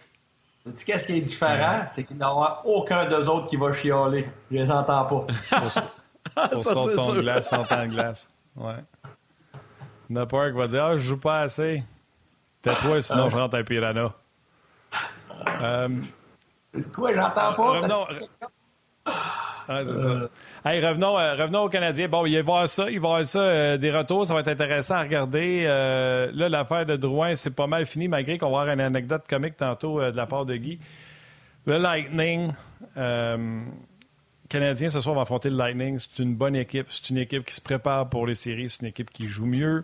Tu 0.65 0.86
qu'est-ce 0.86 1.07
qui 1.07 1.17
est 1.17 1.22
différent? 1.22 1.86
C'est 1.88 2.03
qu'il 2.03 2.17
n'y 2.17 2.24
aura 2.24 2.62
aucun 2.65 3.05
d'eux 3.05 3.29
autres 3.29 3.48
qui 3.48 3.55
va 3.55 3.72
chialer. 3.72 4.29
Je 4.51 4.57
les 4.57 4.69
entends 4.69 5.05
pas. 5.05 5.25
Pour, 5.60 5.72
son 6.62 6.88
temps 6.93 7.13
de 7.13 7.22
glace, 7.22 7.50
son 7.50 7.63
temps 7.63 7.86
de 7.86 7.91
glace. 7.91 8.29
Ouais. 8.55 8.84
Napark 10.10 10.53
va 10.53 10.67
dire 10.67 10.84
Ah, 10.84 10.98
je 10.98 11.03
joue 11.03 11.17
pas 11.17 11.39
assez. 11.39 11.84
Tais-toi, 12.62 13.01
sinon 13.01 13.29
je 13.29 13.38
rentre 13.38 13.55
un 13.55 13.63
piranha. 13.63 14.13
Euh, 15.62 15.89
Quoi, 16.93 17.13
j'entends 17.13 17.53
pas? 17.53 17.72
Revenons, 17.72 18.05
ah, 19.69 19.81
c'est 19.84 19.98
ça. 19.98 20.29
Hey, 20.65 20.86
revenons, 20.86 21.17
euh, 21.19 21.36
revenons 21.36 21.63
aux 21.63 21.69
Canadiens. 21.69 22.07
Bon, 22.07 22.25
il 22.25 22.31
va 22.31 22.38
y 22.38 22.39
avoir 22.39 22.69
ça, 22.69 22.89
il 22.89 23.00
va 23.00 23.07
y 23.07 23.12
avoir 23.12 23.25
ça, 23.25 23.39
euh, 23.39 23.77
des 23.77 23.91
retours, 23.91 24.25
ça 24.25 24.34
va 24.34 24.39
être 24.39 24.48
intéressant 24.48 24.96
à 24.96 25.01
regarder. 25.01 25.65
Euh, 25.67 26.31
là, 26.34 26.48
l'affaire 26.48 26.86
de 26.86 26.96
Drouin, 26.96 27.36
c'est 27.36 27.53
pas 27.53 27.67
mal 27.67 27.86
fini, 27.86 28.07
malgré 28.07 28.38
qu'on 28.38 28.50
va 28.50 28.62
avoir 28.62 28.74
une 28.74 28.81
anecdote 28.81 29.24
comique 29.29 29.57
tantôt 29.57 30.00
de 30.00 30.15
la 30.15 30.25
part 30.25 30.46
de 30.46 30.55
Guy. 30.55 30.79
Le 31.65 31.77
Lightning, 31.77 32.53
Canadiens 34.50 34.89
ce 34.89 35.01
soir 35.01 35.15
vont 35.15 35.22
affronter 35.22 35.50
le 35.50 35.57
Lightning. 35.57 36.00
C'est 36.00 36.24
une 36.24 36.36
bonne 36.36 36.55
équipe. 36.55 36.88
C'est 36.89 37.10
une 37.10 37.17
équipe 37.17 37.46
qui 37.46 37.53
se 37.53 37.62
prépare 37.62 38.07
pour 38.07 38.25
les 38.25 38.36
séries. 38.36 38.69
C'est 38.69 38.81
une 38.81 38.88
équipe 38.88 39.10
qui 39.10 39.27
joue 39.27 39.46
mieux. 39.46 39.84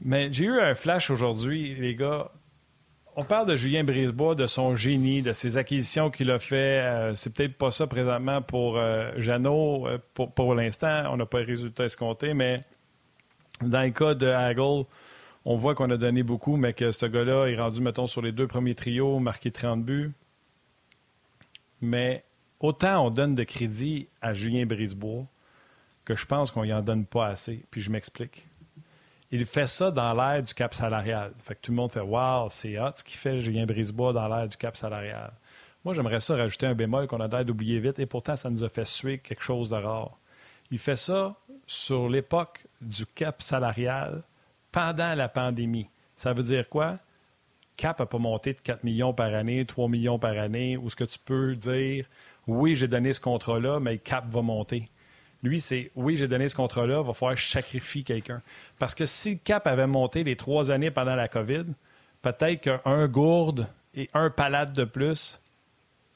Mais 0.00 0.32
j'ai 0.32 0.44
eu 0.44 0.60
un 0.60 0.76
flash 0.76 1.10
aujourd'hui, 1.10 1.74
les 1.74 1.96
gars. 1.96 2.30
On 3.20 3.24
parle 3.24 3.48
de 3.48 3.56
Julien 3.56 3.82
Brisebois, 3.82 4.36
de 4.36 4.46
son 4.46 4.76
génie, 4.76 5.22
de 5.22 5.32
ses 5.32 5.56
acquisitions 5.56 6.08
qu'il 6.08 6.30
a 6.30 6.38
fait. 6.38 6.80
Euh, 6.84 7.16
c'est 7.16 7.34
peut-être 7.34 7.58
pas 7.58 7.72
ça 7.72 7.88
présentement 7.88 8.42
pour 8.42 8.78
euh, 8.78 9.10
Jeannot. 9.16 9.88
Euh, 9.88 9.98
pour, 10.14 10.54
l'instant, 10.54 11.02
on 11.10 11.16
n'a 11.16 11.26
pas 11.26 11.40
les 11.40 11.46
résultats 11.46 11.86
escomptés, 11.86 12.32
mais 12.32 12.60
dans 13.60 13.82
le 13.82 13.90
cas 13.90 14.14
de 14.14 14.28
Hagel, 14.28 14.84
on 15.44 15.56
voit 15.56 15.74
qu'on 15.74 15.90
a 15.90 15.96
donné 15.96 16.22
beaucoup, 16.22 16.56
mais 16.56 16.74
que 16.74 16.92
ce 16.92 17.06
gars-là 17.06 17.46
est 17.46 17.58
rendu, 17.58 17.80
mettons, 17.80 18.06
sur 18.06 18.22
les 18.22 18.30
deux 18.30 18.46
premiers 18.46 18.76
trios, 18.76 19.18
marqué 19.18 19.50
30 19.50 19.84
buts. 19.84 20.12
Mais 21.80 22.22
autant 22.60 23.04
on 23.04 23.10
donne 23.10 23.34
de 23.34 23.42
crédit 23.42 24.08
à 24.22 24.32
Julien 24.32 24.64
Brisebois 24.64 25.26
que 26.04 26.14
je 26.14 26.24
pense 26.24 26.52
qu'on 26.52 26.62
y 26.62 26.72
en 26.72 26.82
donne 26.82 27.04
pas 27.04 27.26
assez. 27.26 27.64
Puis 27.72 27.80
je 27.80 27.90
m'explique. 27.90 28.47
Il 29.30 29.44
fait 29.44 29.66
ça 29.66 29.90
dans 29.90 30.14
l'ère 30.14 30.40
du 30.42 30.54
cap 30.54 30.72
salarial. 30.72 31.32
Fait 31.42 31.54
que 31.54 31.60
tout 31.60 31.72
le 31.72 31.76
monde 31.76 31.92
fait 31.92 32.00
Wow, 32.00 32.48
c'est 32.50 32.78
hot 32.78 32.92
ce 32.94 33.04
qu'il 33.04 33.18
fait 33.18 33.40
Julien 33.40 33.66
Brisebois 33.66 34.12
dans 34.12 34.26
l'ère 34.26 34.48
du 34.48 34.56
cap 34.56 34.76
salarial. 34.76 35.32
Moi, 35.84 35.94
j'aimerais 35.94 36.20
ça 36.20 36.36
rajouter 36.36 36.66
un 36.66 36.74
bémol 36.74 37.06
qu'on 37.06 37.20
a 37.20 37.28
d'air 37.28 37.44
d'oublier 37.44 37.78
vite, 37.78 37.98
et 37.98 38.06
pourtant, 38.06 38.36
ça 38.36 38.50
nous 38.50 38.64
a 38.64 38.68
fait 38.68 38.86
suer 38.86 39.18
quelque 39.18 39.42
chose 39.42 39.68
de 39.68 39.76
rare. 39.76 40.16
Il 40.70 40.78
fait 40.78 40.96
ça 40.96 41.36
sur 41.66 42.08
l'époque 42.08 42.66
du 42.80 43.06
cap 43.06 43.42
salarial 43.42 44.22
pendant 44.72 45.14
la 45.14 45.28
pandémie. 45.28 45.88
Ça 46.16 46.32
veut 46.32 46.42
dire 46.42 46.68
quoi? 46.68 46.96
Cap 47.76 48.00
n'a 48.00 48.06
pas 48.06 48.18
monté 48.18 48.54
de 48.54 48.60
4 48.60 48.82
millions 48.82 49.14
par 49.14 49.32
année, 49.34 49.64
3 49.64 49.88
millions 49.88 50.18
par 50.18 50.36
année, 50.36 50.76
ou 50.76 50.90
ce 50.90 50.96
que 50.96 51.04
tu 51.04 51.18
peux 51.18 51.54
dire, 51.54 52.06
oui, 52.46 52.74
j'ai 52.74 52.88
donné 52.88 53.12
ce 53.12 53.20
contrat-là, 53.20 53.78
mais 53.78 53.98
Cap 53.98 54.26
va 54.28 54.42
monter. 54.42 54.90
Lui, 55.42 55.60
c'est 55.60 55.90
oui, 55.94 56.16
j'ai 56.16 56.28
donné 56.28 56.48
ce 56.48 56.56
contrat-là, 56.56 57.00
il 57.00 57.06
va 57.06 57.12
falloir 57.12 57.34
que 57.34 57.40
je 57.40 57.48
sacrifie 57.48 58.04
quelqu'un. 58.04 58.42
Parce 58.78 58.94
que 58.94 59.06
si 59.06 59.32
le 59.32 59.38
cap 59.42 59.66
avait 59.66 59.86
monté 59.86 60.24
les 60.24 60.36
trois 60.36 60.70
années 60.70 60.90
pendant 60.90 61.14
la 61.14 61.28
COVID, 61.28 61.66
peut-être 62.22 62.60
qu'un 62.60 63.06
gourde 63.06 63.68
et 63.94 64.10
un 64.14 64.30
palade 64.30 64.72
de 64.72 64.84
plus, 64.84 65.40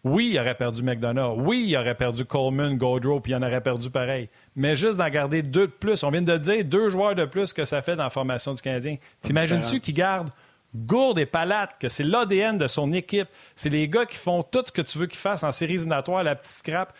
oui, 0.04 0.30
il 0.32 0.38
aurait 0.40 0.56
perdu 0.56 0.82
McDonough. 0.82 1.36
Oui, 1.38 1.64
il 1.68 1.76
aurait 1.76 1.94
perdu 1.94 2.24
Coleman, 2.24 2.76
Gaudreau, 2.76 3.20
puis 3.20 3.32
il 3.32 3.36
en 3.36 3.42
aurait 3.42 3.60
perdu 3.60 3.88
pareil. 3.88 4.28
Mais 4.56 4.74
juste 4.74 4.98
d'en 4.98 5.08
garder 5.08 5.42
deux 5.42 5.68
de 5.68 5.72
plus, 5.72 6.02
on 6.02 6.10
vient 6.10 6.22
de 6.22 6.36
dire 6.36 6.64
deux 6.64 6.88
joueurs 6.88 7.14
de 7.14 7.24
plus 7.24 7.52
que 7.52 7.64
ça 7.64 7.82
fait 7.82 7.94
dans 7.94 8.02
la 8.02 8.10
formation 8.10 8.52
du 8.52 8.62
Canadien. 8.62 8.96
T'imagines-tu 9.20 9.80
qu'il 9.80 9.94
garde 9.94 10.30
Gourde 10.74 11.18
et 11.18 11.26
Palate, 11.26 11.76
que 11.78 11.88
c'est 11.88 12.02
l'ADN 12.02 12.56
de 12.56 12.66
son 12.66 12.92
équipe? 12.92 13.28
C'est 13.54 13.68
les 13.68 13.88
gars 13.88 14.06
qui 14.06 14.16
font 14.16 14.42
tout 14.42 14.62
ce 14.66 14.72
que 14.72 14.82
tu 14.82 14.98
veux 14.98 15.06
qu'ils 15.06 15.20
fassent 15.20 15.44
en 15.44 15.52
séries 15.52 15.74
éliminatoires, 15.74 16.24
la 16.24 16.34
petite 16.34 16.50
scrap. 16.50 16.92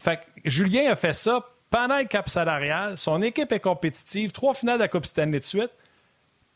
Fait 0.00 0.16
que 0.16 0.22
Julien 0.50 0.90
a 0.90 0.96
fait 0.96 1.12
ça 1.12 1.44
pendant 1.70 1.98
le 1.98 2.04
cap 2.04 2.28
salarial. 2.28 2.96
Son 2.96 3.22
équipe 3.22 3.52
est 3.52 3.60
compétitive. 3.60 4.32
Trois 4.32 4.54
finales 4.54 4.78
de 4.78 4.82
la 4.82 4.88
Coupe 4.88 5.04
Stanley 5.04 5.40
de 5.40 5.44
suite. 5.44 5.70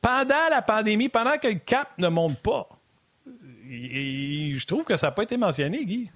Pendant 0.00 0.48
la 0.50 0.62
pandémie, 0.62 1.08
pendant 1.08 1.36
que 1.36 1.48
le 1.48 1.54
cap 1.54 1.88
ne 1.98 2.08
monte 2.08 2.38
pas. 2.38 2.68
je 3.26 4.66
trouve 4.66 4.84
que 4.84 4.96
ça 4.96 5.08
n'a 5.08 5.10
pas 5.12 5.22
été 5.22 5.36
mentionné, 5.36 5.84
Guy. 5.84 6.10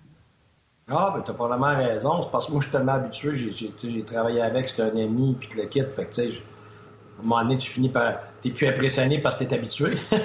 Ah, 0.90 1.12
ben, 1.14 1.22
t'as 1.22 1.34
probablement 1.34 1.76
raison. 1.76 2.22
C'est 2.22 2.30
parce 2.30 2.46
que 2.46 2.52
moi, 2.52 2.60
je 2.60 2.68
suis 2.68 2.72
tellement 2.72 2.92
habitué. 2.92 3.34
J'ai 3.34 4.04
travaillé 4.04 4.40
avec, 4.40 4.68
c'était 4.68 4.82
un 4.82 4.96
ami, 4.96 5.36
puis 5.38 5.48
que 5.48 5.58
le 5.58 5.66
kit. 5.66 5.82
Fait 5.82 6.06
que, 6.06 6.14
tu 6.14 6.30
sais, 6.30 6.42
à 7.18 7.20
un 7.20 7.22
moment 7.22 7.42
donné, 7.42 7.58
tu 7.58 7.70
finis 7.70 7.90
par. 7.90 8.20
T'es 8.40 8.50
plus 8.50 8.68
impressionné 8.68 9.18
parce 9.18 9.36
que 9.36 9.44
t'es 9.44 9.56
habitué. 9.56 9.96
tu 10.10 10.18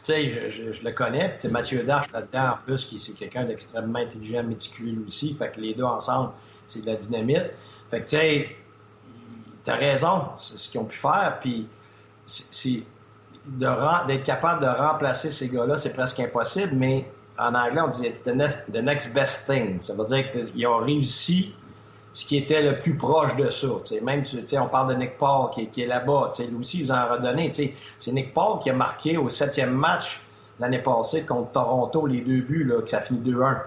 sais, 0.00 0.50
je, 0.50 0.72
je, 0.72 0.82
le 0.82 0.90
connais. 0.90 1.36
sais, 1.38 1.48
Mathieu 1.48 1.84
Darche, 1.84 2.10
là-dedans, 2.12 2.54
en 2.54 2.56
plus, 2.64 2.84
qui 2.84 2.98
c'est 2.98 3.12
quelqu'un 3.12 3.44
d'extrêmement 3.44 4.00
intelligent, 4.00 4.42
méticuleux 4.42 5.04
aussi. 5.06 5.34
Fait 5.34 5.50
que 5.50 5.60
les 5.60 5.74
deux 5.74 5.84
ensemble, 5.84 6.32
c'est 6.66 6.80
de 6.80 6.86
la 6.86 6.96
dynamite. 6.96 7.50
Fait 7.90 8.00
que, 8.00 8.04
tu 8.04 8.16
sais, 8.16 8.56
t'as 9.62 9.76
raison, 9.76 10.30
c'est 10.34 10.58
ce 10.58 10.68
qu'ils 10.68 10.80
ont 10.80 10.86
pu 10.86 10.98
faire. 10.98 11.38
Puis, 11.40 11.68
c'est 12.26 12.82
d'être 13.46 14.24
capable 14.24 14.62
de 14.62 14.68
remplacer 14.68 15.30
ces 15.30 15.48
gars-là, 15.48 15.76
c'est 15.76 15.92
presque 15.92 16.20
impossible, 16.20 16.72
mais 16.74 17.06
en 17.38 17.54
anglais, 17.54 17.80
on 17.80 17.88
dit 17.88 18.10
the 18.10 18.72
the 18.72 18.82
next 18.82 19.14
best 19.14 19.46
thing. 19.46 19.80
Ça 19.80 19.94
veut 19.94 20.04
dire 20.04 20.30
qu'ils 20.30 20.66
ont 20.66 20.78
réussi 20.78 21.54
ce 22.14 22.24
qui 22.26 22.36
était 22.36 22.62
le 22.62 22.78
plus 22.78 22.96
proche 22.96 23.34
de 23.36 23.48
ça. 23.48 23.68
Même, 24.02 24.24
on 24.60 24.66
parle 24.66 24.94
de 24.94 24.94
Nick 24.94 25.16
Paul 25.16 25.50
qui, 25.50 25.82
est 25.82 25.86
là-bas. 25.86 26.30
Lui 26.38 26.56
aussi, 26.60 26.80
ils 26.80 26.92
ont 26.92 27.08
redonné. 27.08 27.50
C'est 27.52 28.12
Nick 28.12 28.34
Paul 28.34 28.58
qui 28.58 28.70
a 28.70 28.74
marqué 28.74 29.16
au 29.16 29.28
septième 29.28 29.72
match 29.72 30.20
l'année 30.60 30.80
passée 30.80 31.24
contre 31.24 31.52
Toronto 31.52 32.06
les 32.06 32.20
deux 32.20 32.42
buts, 32.42 32.64
là, 32.64 32.82
que 32.82 32.90
ça 32.90 33.00
finit 33.00 33.20
2-1. 33.32 33.62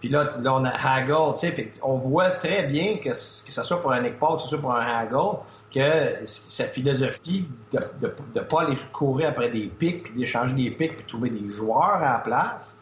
puis 0.00 0.08
là, 0.08 0.34
là, 0.40 0.54
on 0.54 0.64
a 0.64 0.70
Hagel. 0.70 1.70
on 1.82 1.96
voit 1.98 2.30
très 2.30 2.64
bien 2.64 2.96
que, 2.96 3.10
que 3.10 3.14
ce 3.52 3.62
soit 3.62 3.80
pour 3.80 3.92
un 3.92 4.00
Nick 4.02 4.18
Paul, 4.18 4.36
que 4.36 4.42
ce 4.42 4.48
soit 4.48 4.60
pour 4.60 4.74
un 4.74 4.84
Hagel, 4.84 5.38
que 5.72 6.26
sa 6.26 6.64
philosophie 6.64 7.46
de 7.72 7.78
ne 8.34 8.40
pas 8.40 8.62
aller 8.62 8.76
courir 8.92 9.28
après 9.28 9.50
des 9.50 9.66
pics, 9.68 10.02
puis 10.02 10.14
d'échanger 10.14 10.54
des 10.54 10.70
pics, 10.70 10.96
puis 10.96 11.06
trouver 11.06 11.30
des 11.30 11.48
joueurs 11.48 11.94
à 11.94 12.12
la 12.12 12.18
place, 12.18 12.76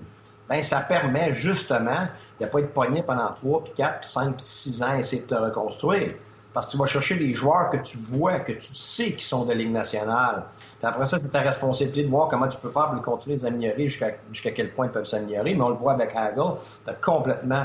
ben 0.49 0.63
ça 0.63 0.81
permet 0.81 1.35
justement 1.35 2.09
de 2.41 2.45
ne 2.45 2.51
pas 2.51 2.59
être 2.61 2.73
pogné 2.73 3.03
pendant 3.03 3.33
3, 3.33 3.65
puis 3.65 3.73
4, 3.77 4.01
puis 4.01 4.09
5, 4.09 4.37
puis 4.37 4.45
6 4.45 4.83
ans 4.83 4.91
à 4.91 4.99
essayer 4.99 5.23
de 5.23 5.27
te 5.27 5.35
reconstruire. 5.35 6.15
Parce 6.53 6.69
que 6.69 6.73
tu 6.73 6.79
vas 6.79 6.87
chercher 6.87 7.17
des 7.17 7.35
joueurs 7.35 7.69
que 7.69 7.77
tu 7.77 7.99
vois, 7.99 8.41
que 8.41 8.53
tu 8.53 8.73
sais 8.73 9.13
qui 9.13 9.25
sont 9.25 9.45
de 9.45 9.53
Ligue 9.53 9.73
nationale. 9.73 10.45
Puis 10.79 10.87
après 10.87 11.05
ça, 11.05 11.19
c'est 11.19 11.29
ta 11.29 11.41
responsabilité 11.41 12.05
de 12.05 12.09
voir 12.09 12.29
comment 12.29 12.49
tu 12.49 12.57
peux 12.57 12.71
faire 12.71 12.87
pour 12.87 12.95
les 12.95 13.03
continuer 13.03 13.35
à 13.35 13.39
s'améliorer, 13.39 13.89
jusqu'à 13.89 14.51
quel 14.55 14.73
point 14.73 14.87
ils 14.87 14.93
peuvent 14.93 15.05
s'améliorer. 15.05 15.55
Mais 15.55 15.61
on 15.61 15.69
le 15.69 15.77
voit 15.77 15.93
avec 15.93 16.17
Hagel, 16.17 16.55
tu 16.85 16.91
as 16.91 16.95
complètement, 16.95 17.65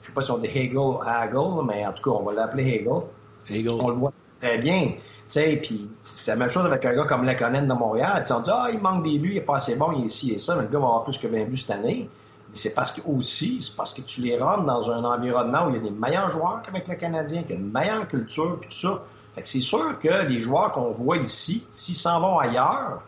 je 0.00 0.06
ne 0.06 0.06
sais 0.06 0.12
pas 0.12 0.22
si 0.22 0.30
on 0.32 0.38
dit 0.38 0.48
Hagel, 0.48 0.76
Hagel, 1.06 1.64
mais 1.64 1.86
en 1.86 1.92
tout 1.92 2.02
cas, 2.02 2.10
on 2.18 2.24
va 2.24 2.32
l'appeler 2.32 2.80
Hagel. 2.80 3.02
Hagel. 3.48 3.80
On 3.80 3.88
le 3.90 3.94
voit 3.94 4.12
très 4.40 4.58
bien. 4.58 4.94
Puis 5.28 5.88
c'est 6.00 6.32
la 6.32 6.36
même 6.36 6.50
chose 6.50 6.66
avec 6.66 6.84
un 6.84 6.94
gars 6.94 7.04
comme 7.04 7.24
Lekonen 7.24 7.66
de 7.66 7.72
Montréal. 7.72 8.24
on 8.28 8.40
dit 8.40 8.50
Ah, 8.52 8.68
il 8.72 8.80
manque 8.80 9.04
des 9.04 9.18
buts, 9.18 9.30
il 9.30 9.34
n'est 9.34 9.40
pas 9.40 9.56
assez 9.56 9.76
bon, 9.76 9.92
il 9.92 10.02
est 10.02 10.06
ici 10.06 10.32
et 10.32 10.38
ça, 10.38 10.56
mais 10.56 10.62
le 10.62 10.68
gars 10.68 10.78
va 10.78 10.86
avoir 10.86 11.04
plus 11.04 11.16
que 11.16 11.26
20 11.26 11.44
buts 11.44 11.56
cette 11.56 11.70
année 11.70 12.10
c'est 12.54 12.74
parce 12.74 12.92
que 12.92 13.00
aussi, 13.06 13.62
c'est 13.62 13.74
parce 13.74 13.94
que 13.94 14.02
tu 14.02 14.20
les 14.20 14.38
rentres 14.38 14.64
dans 14.64 14.90
un 14.90 15.04
environnement 15.04 15.66
où 15.66 15.70
il 15.70 15.76
y 15.76 15.78
a 15.78 15.82
des 15.82 15.90
meilleurs 15.90 16.30
joueurs 16.30 16.62
qu'avec 16.62 16.86
le 16.88 16.96
Canadien, 16.96 17.42
qu'il 17.42 17.52
y 17.52 17.58
a 17.58 17.60
une 17.60 17.70
meilleure 17.70 18.06
culture, 18.06 18.58
puis 18.60 18.68
tout 18.68 18.76
ça. 18.76 19.02
Fait 19.34 19.42
que 19.42 19.48
c'est 19.48 19.62
sûr 19.62 19.98
que 19.98 20.26
les 20.26 20.40
joueurs 20.40 20.72
qu'on 20.72 20.90
voit 20.90 21.16
ici, 21.16 21.66
s'ils 21.70 21.94
s'en 21.94 22.20
vont 22.20 22.38
ailleurs, 22.38 23.02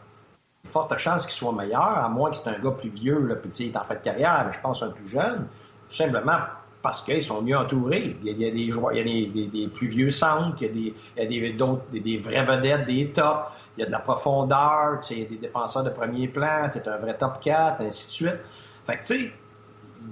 il 0.65 0.69
y 0.69 0.71
a 0.71 0.73
forte 0.73 0.97
chance 0.97 1.27
qu'ils 1.27 1.35
soient 1.35 1.53
meilleurs, 1.53 1.83
à 1.83 2.09
moins 2.09 2.31
que 2.31 2.37
c'est 2.37 2.49
un 2.49 2.59
gars 2.59 2.71
plus 2.71 2.89
vieux, 2.89 3.21
là, 3.27 3.37
puis 3.37 3.51
il 3.51 3.67
est 3.67 3.77
en 3.77 3.85
fait 3.85 3.97
de 3.97 4.01
carrière, 4.01 4.45
mais 4.47 4.53
je 4.53 4.61
pense 4.61 4.83
un 4.83 4.91
plus 4.91 5.09
jeune, 5.09 5.47
tout 5.89 5.95
simplement 5.95 6.39
parce 6.85 7.01
qu'ils 7.01 7.23
sont 7.23 7.41
mieux 7.41 7.57
entourés. 7.57 8.15
Il 8.23 8.39
y 8.39 8.47
a, 8.47 8.51
des 8.51 8.71
joueurs, 8.71 8.93
il 8.93 9.09
y 9.09 9.25
a 9.25 9.47
des, 9.47 9.69
plus 9.69 9.87
vieux 9.87 10.11
centres, 10.11 10.57
il 10.61 10.67
y 10.67 10.71
a 10.71 10.73
des, 10.73 10.95
il 11.17 11.23
y 11.23 11.47
a 11.47 11.53
des, 11.93 12.01
des, 12.01 12.19
vraies 12.19 12.45
vedettes, 12.45 12.87
des 12.87 13.11
tops, 13.11 13.49
il 13.77 13.81
y 13.81 13.83
a 13.85 13.87
de 13.87 13.91
la 13.91 14.01
profondeur, 14.01 14.99
tu 15.01 15.07
sais, 15.07 15.15
il 15.15 15.23
y 15.23 15.25
a 15.25 15.29
des 15.29 15.37
défenseurs 15.37 15.83
de 15.83 15.89
premier 15.89 16.29
plan, 16.29 16.69
tu 16.71 16.79
un 16.87 16.99
vrai 16.99 17.17
top 17.17 17.41
4, 17.41 17.81
ainsi 17.81 18.07
de 18.07 18.13
suite. 18.13 18.41
Fait 18.87 18.97
que, 18.97 19.01
tu 19.05 19.21
sais, 19.21 19.33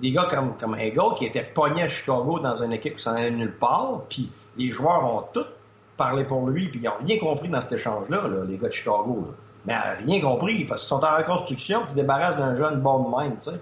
des 0.00 0.12
gars 0.12 0.26
comme, 0.30 0.56
comme 0.56 0.74
Hegel 0.74 1.14
qui 1.16 1.26
était 1.26 1.42
pogné 1.42 1.82
à 1.82 1.88
Chicago 1.88 2.38
dans 2.38 2.62
une 2.62 2.72
équipe 2.72 2.96
qui 2.96 3.02
s'en 3.02 3.12
allait 3.12 3.30
nulle 3.30 3.56
part, 3.56 4.02
puis 4.08 4.30
les 4.56 4.70
joueurs 4.70 5.04
ont 5.04 5.24
tous 5.32 5.46
parlé 5.96 6.24
pour 6.24 6.46
lui, 6.48 6.68
puis 6.68 6.80
ils 6.82 6.86
n'ont 6.86 6.96
rien 7.04 7.18
compris 7.18 7.48
dans 7.48 7.60
cet 7.60 7.72
échange-là, 7.72 8.24
les 8.48 8.56
gars 8.56 8.68
de 8.68 8.72
Chicago. 8.72 9.28
Mais 9.66 9.74
rien 10.04 10.20
compris, 10.20 10.64
parce 10.64 10.82
qu'ils 10.82 10.88
sont 10.88 11.04
en 11.04 11.16
reconstruction, 11.16 11.80
puis 11.80 11.88
ils 11.88 11.92
se 11.92 11.96
débarrassent 11.96 12.36
d'un 12.36 12.54
jeune 12.54 12.80
bon 12.80 13.12
tu 13.12 13.30
sais. 13.38 13.60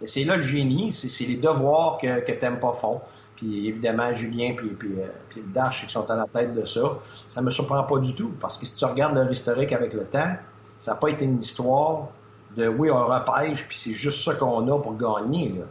Et 0.00 0.06
c'est 0.06 0.24
là 0.24 0.36
le 0.36 0.42
génie, 0.42 0.92
c'est 0.92 1.24
les 1.24 1.36
devoirs 1.36 1.98
que, 1.98 2.20
que 2.20 2.32
t'aimes 2.32 2.58
pas 2.58 2.72
font. 2.72 3.00
Puis 3.36 3.68
évidemment, 3.68 4.12
Julien 4.12 4.54
puis, 4.56 4.70
puis, 4.70 4.94
euh, 5.00 5.42
Dash 5.52 5.86
qui 5.86 5.92
sont 5.92 6.08
à 6.10 6.16
la 6.16 6.26
tête 6.26 6.54
de 6.54 6.64
ça. 6.64 6.98
Ça 7.28 7.42
me 7.42 7.50
surprend 7.50 7.82
pas 7.84 7.98
du 7.98 8.14
tout, 8.14 8.32
parce 8.40 8.56
que 8.56 8.66
si 8.66 8.74
tu 8.76 8.84
regardes 8.84 9.14
leur 9.14 9.30
historique 9.30 9.72
avec 9.72 9.92
le 9.92 10.04
temps, 10.04 10.34
ça 10.80 10.92
n'a 10.92 10.96
pas 10.96 11.08
été 11.08 11.24
une 11.24 11.38
histoire 11.38 12.08
de 12.56 12.68
oui, 12.68 12.90
on 12.90 13.06
repêche, 13.06 13.66
puis 13.66 13.76
c'est 13.76 13.92
juste 13.92 14.24
ça 14.24 14.34
qu'on 14.34 14.66
a 14.68 14.78
pour 14.78 14.96
gagner. 14.96 15.50
Là. 15.50 15.64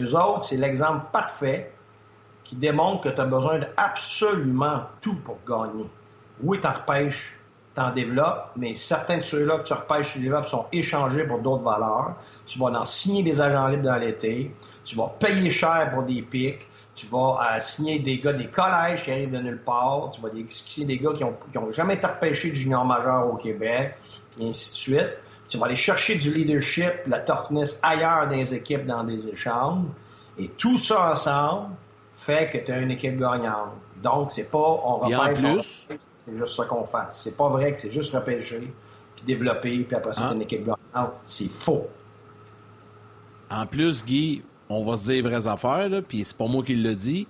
Eux 0.00 0.16
autres, 0.16 0.42
c'est 0.42 0.56
l'exemple 0.56 1.06
parfait 1.12 1.72
qui 2.44 2.56
démontre 2.56 3.02
que 3.02 3.08
tu 3.14 3.20
as 3.20 3.24
besoin 3.24 3.58
d'absolument 3.58 4.82
tout 5.00 5.16
pour 5.16 5.38
gagner. 5.46 5.86
Oui, 6.42 6.58
tu 6.60 6.66
repêches, 6.66 7.38
tu 7.74 7.80
en 7.80 7.90
développes, 7.92 8.50
mais 8.56 8.74
certains 8.74 9.18
de 9.18 9.22
ceux-là 9.22 9.58
que 9.58 9.64
tu 9.64 9.72
repêches 9.72 10.16
et 10.16 10.20
développes 10.20 10.46
sont 10.46 10.66
échangés 10.72 11.24
pour 11.24 11.38
d'autres 11.38 11.62
valeurs. 11.62 12.14
Tu 12.46 12.58
vas 12.58 12.66
en 12.66 12.84
signer 12.84 13.22
des 13.22 13.40
agents 13.40 13.68
libres 13.68 13.84
dans 13.84 13.98
l'été, 13.98 14.54
tu 14.84 14.96
vas 14.96 15.12
payer 15.18 15.50
cher 15.50 15.90
pour 15.92 16.02
des 16.02 16.22
pics, 16.22 16.66
tu 16.94 17.06
vas 17.06 17.38
euh, 17.40 17.60
signer 17.60 17.98
des 17.98 18.18
gars 18.18 18.32
des 18.32 18.48
collèges 18.48 19.04
qui 19.04 19.12
arrivent 19.12 19.30
de 19.30 19.38
nulle 19.38 19.62
part, 19.62 20.10
tu 20.10 20.20
vas 20.20 20.28
signer 20.50 20.86
des 20.86 20.98
gars 20.98 21.12
qui 21.12 21.24
n'ont 21.24 21.72
jamais 21.72 21.94
été 21.94 22.06
repêchés 22.06 22.50
de 22.50 22.54
junior 22.54 22.84
majeur 22.84 23.32
au 23.32 23.36
Québec, 23.36 23.94
et 24.40 24.48
ainsi 24.48 24.70
de 24.70 24.76
suite. 24.76 25.16
Tu 25.50 25.58
vas 25.58 25.66
aller 25.66 25.76
chercher 25.76 26.14
du 26.14 26.32
leadership, 26.32 26.92
la 27.06 27.18
toughness 27.18 27.78
ailleurs 27.82 28.26
dans 28.28 28.36
les 28.36 28.54
équipes, 28.54 28.86
dans 28.86 29.04
des 29.04 29.28
échanges. 29.28 29.84
Et 30.38 30.48
tout 30.48 30.78
ça 30.78 31.12
ensemble 31.12 31.74
fait 32.14 32.48
que 32.50 32.58
tu 32.58 32.72
as 32.72 32.80
une 32.80 32.92
équipe 32.92 33.18
gagnante. 33.18 33.72
Donc, 34.02 34.30
c'est 34.30 34.50
pas 34.50 34.58
on 34.58 34.98
repêche, 34.98 35.38
plus, 35.38 35.86
c'est 36.24 36.38
juste 36.38 36.56
ça 36.56 36.64
qu'on 36.64 36.84
fasse. 36.84 37.20
C'est 37.22 37.36
pas 37.36 37.48
vrai 37.48 37.72
que 37.72 37.80
c'est 37.80 37.90
juste 37.90 38.14
repêcher, 38.14 38.72
puis 39.16 39.24
développer, 39.26 39.78
puis 39.80 39.96
après 39.96 40.14
ça, 40.14 40.28
tu 40.30 40.36
une 40.36 40.42
équipe 40.42 40.64
gagnante. 40.64 41.12
C'est 41.24 41.50
faux. 41.50 41.88
En 43.50 43.66
plus, 43.66 44.04
Guy, 44.04 44.42
on 44.68 44.84
va 44.84 44.96
se 44.96 45.10
dire 45.10 45.14
les 45.14 45.22
vraies 45.22 45.46
affaires, 45.46 45.90
puis 46.06 46.24
c'est 46.24 46.36
pas 46.36 46.46
moi 46.46 46.62
qui 46.62 46.76
le 46.76 46.94
dit. 46.94 47.26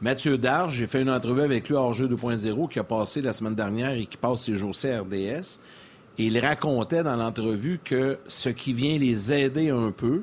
Mathieu 0.00 0.38
Darge, 0.38 0.74
j'ai 0.74 0.86
fait 0.86 1.02
une 1.02 1.10
entrevue 1.10 1.42
avec 1.42 1.68
lui 1.68 1.74
hors 1.74 1.92
jeu 1.92 2.06
2.0 2.06 2.68
qui 2.68 2.78
a 2.78 2.84
passé 2.84 3.20
la 3.20 3.32
semaine 3.32 3.54
dernière 3.54 3.92
et 3.92 4.06
qui 4.06 4.16
passe 4.16 4.42
ses 4.42 4.54
jours 4.54 4.72
RDS. 4.72 5.60
Et 6.18 6.26
il 6.26 6.38
racontait 6.38 7.02
dans 7.02 7.16
l'entrevue 7.16 7.80
que 7.82 8.18
ce 8.26 8.48
qui 8.48 8.72
vient 8.72 8.98
les 8.98 9.32
aider 9.32 9.70
un 9.70 9.90
peu, 9.90 10.22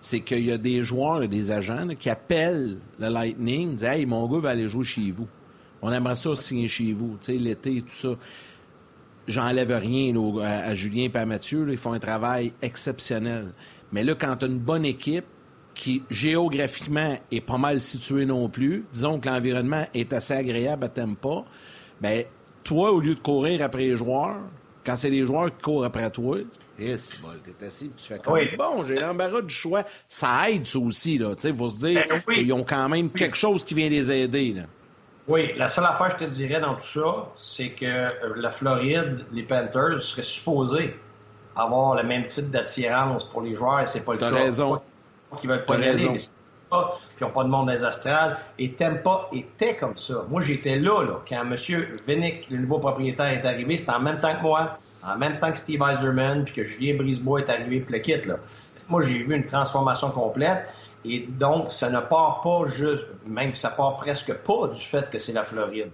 c'est 0.00 0.20
qu'il 0.20 0.46
y 0.46 0.52
a 0.52 0.58
des 0.58 0.82
joueurs 0.82 1.22
et 1.22 1.28
des 1.28 1.50
agents 1.50 1.88
qui 1.98 2.08
appellent 2.08 2.78
le 2.98 3.08
Lightning, 3.08 3.74
disent 3.74 3.84
Hey, 3.84 4.06
mon 4.06 4.26
gars 4.26 4.40
va 4.40 4.50
aller 4.50 4.68
jouer 4.68 4.84
chez 4.84 5.10
vous. 5.10 5.28
On 5.82 5.92
aimerait 5.92 6.16
ça 6.16 6.34
signer 6.36 6.68
chez 6.68 6.92
vous, 6.92 7.16
tu 7.20 7.32
sais, 7.32 7.38
l'été 7.38 7.76
et 7.76 7.82
tout 7.82 7.88
ça. 7.88 8.08
J'enlève 9.28 9.70
rien 9.70 10.14
à, 10.42 10.74
Julien 10.74 11.08
et 11.12 11.18
à 11.18 11.26
Mathieu, 11.26 11.66
ils 11.70 11.76
font 11.76 11.92
un 11.92 11.98
travail 11.98 12.52
exceptionnel. 12.62 13.52
Mais 13.92 14.02
là, 14.04 14.14
quand 14.14 14.36
tu 14.36 14.46
as 14.46 14.48
une 14.48 14.58
bonne 14.58 14.84
équipe 14.84 15.26
qui, 15.74 16.02
géographiquement, 16.10 17.18
est 17.30 17.40
pas 17.40 17.58
mal 17.58 17.80
située 17.80 18.26
non 18.26 18.48
plus, 18.48 18.84
disons 18.92 19.20
que 19.20 19.28
l'environnement 19.28 19.86
est 19.94 20.12
assez 20.12 20.34
agréable 20.34 20.84
à 20.84 20.88
Tempa, 20.88 21.44
ben 22.00 22.24
toi, 22.64 22.92
au 22.92 23.00
lieu 23.00 23.14
de 23.14 23.20
courir 23.20 23.62
après 23.62 23.84
les 23.84 23.96
joueurs, 23.96 24.40
quand 24.84 24.96
c'est 24.96 25.10
les 25.10 25.26
joueurs 25.26 25.46
qui 25.46 25.62
courent 25.62 25.84
après 25.84 26.10
toi, 26.10 26.38
eh, 26.78 26.96
c'est 26.96 27.20
bon, 27.20 27.28
t'es 27.44 27.66
assis, 27.66 27.90
tu 27.94 28.04
fais 28.04 28.18
comme 28.18 28.38
bon, 28.56 28.84
j'ai 28.86 28.94
l'embarras 28.94 29.42
du 29.42 29.54
choix. 29.54 29.84
Ça 30.08 30.50
aide, 30.50 30.66
ça 30.66 30.78
aussi, 30.78 31.18
là. 31.18 31.34
Tu 31.34 31.42
sais, 31.42 31.52
faut 31.52 31.68
se 31.68 31.78
dire 31.78 32.02
ben 32.08 32.22
qu'ils 32.34 32.52
ont 32.54 32.64
quand 32.64 32.88
même 32.88 33.10
quelque 33.10 33.36
chose 33.36 33.64
qui 33.64 33.74
vient 33.74 33.88
les 33.88 34.10
aider, 34.10 34.54
là. 34.54 34.62
Oui, 35.28 35.52
la 35.56 35.68
seule 35.68 35.84
affaire 35.84 36.16
que 36.16 36.24
je 36.24 36.26
te 36.26 36.30
dirais 36.30 36.60
dans 36.60 36.74
tout 36.74 36.86
ça, 36.86 37.28
c'est 37.36 37.70
que 37.70 37.84
euh, 37.84 38.10
la 38.36 38.50
Floride, 38.50 39.26
les 39.30 39.42
Panthers 39.42 40.00
seraient 40.00 40.22
supposés 40.22 40.96
avoir 41.54 41.94
le 41.94 42.02
même 42.02 42.26
type 42.26 42.50
d'attirance 42.50 43.24
pour 43.24 43.42
les 43.42 43.54
joueurs 43.54 43.80
et 43.80 43.86
c'est 43.86 44.04
pas 44.04 44.14
le 44.14 44.18
cas. 44.18 44.30
T'as 44.30 44.36
raison. 44.36 44.80
Qui 45.40 45.46
veulent 45.46 45.64
pas 45.64 45.78
y 45.78 45.84
aller, 45.84 46.08
mais 46.08 46.18
pas, 46.70 46.98
puis 47.16 47.24
n'ont 47.24 47.32
pas 47.32 47.44
de 47.44 47.48
monde 47.48 47.68
des 47.68 47.84
astrales. 47.84 48.38
Et 48.58 48.68
pas 48.68 49.28
était 49.32 49.76
comme 49.76 49.96
ça. 49.96 50.24
Moi, 50.28 50.40
j'étais 50.40 50.78
là, 50.78 51.02
là, 51.02 51.20
quand 51.28 51.42
M. 51.42 51.54
Vinnick, 52.06 52.48
le 52.50 52.58
nouveau 52.58 52.78
propriétaire, 52.78 53.26
est 53.26 53.44
arrivé. 53.44 53.76
C'était 53.76 53.92
en 53.92 54.00
même 54.00 54.20
temps 54.20 54.34
que 54.34 54.42
moi, 54.42 54.78
en 55.04 55.16
même 55.16 55.38
temps 55.38 55.50
que 55.50 55.58
Steve 55.58 55.82
Eiserman, 55.82 56.44
puis 56.44 56.54
que 56.54 56.64
Julien 56.64 56.96
Brisebois 56.96 57.40
est 57.40 57.50
arrivé, 57.50 57.80
puis 57.80 57.94
le 57.94 58.00
kit, 58.00 58.26
là. 58.26 58.36
Moi, 58.88 59.02
j'ai 59.02 59.18
vu 59.18 59.34
une 59.34 59.46
transformation 59.46 60.10
complète. 60.10 60.66
Et 61.04 61.20
donc, 61.20 61.72
ça 61.72 61.88
ne 61.90 62.00
part 62.00 62.40
pas 62.42 62.66
juste, 62.66 63.06
même 63.26 63.54
ça 63.54 63.70
part 63.70 63.96
presque 63.96 64.34
pas 64.34 64.68
du 64.68 64.80
fait 64.80 65.08
que 65.10 65.18
c'est 65.18 65.32
la 65.32 65.44
Floride. 65.44 65.90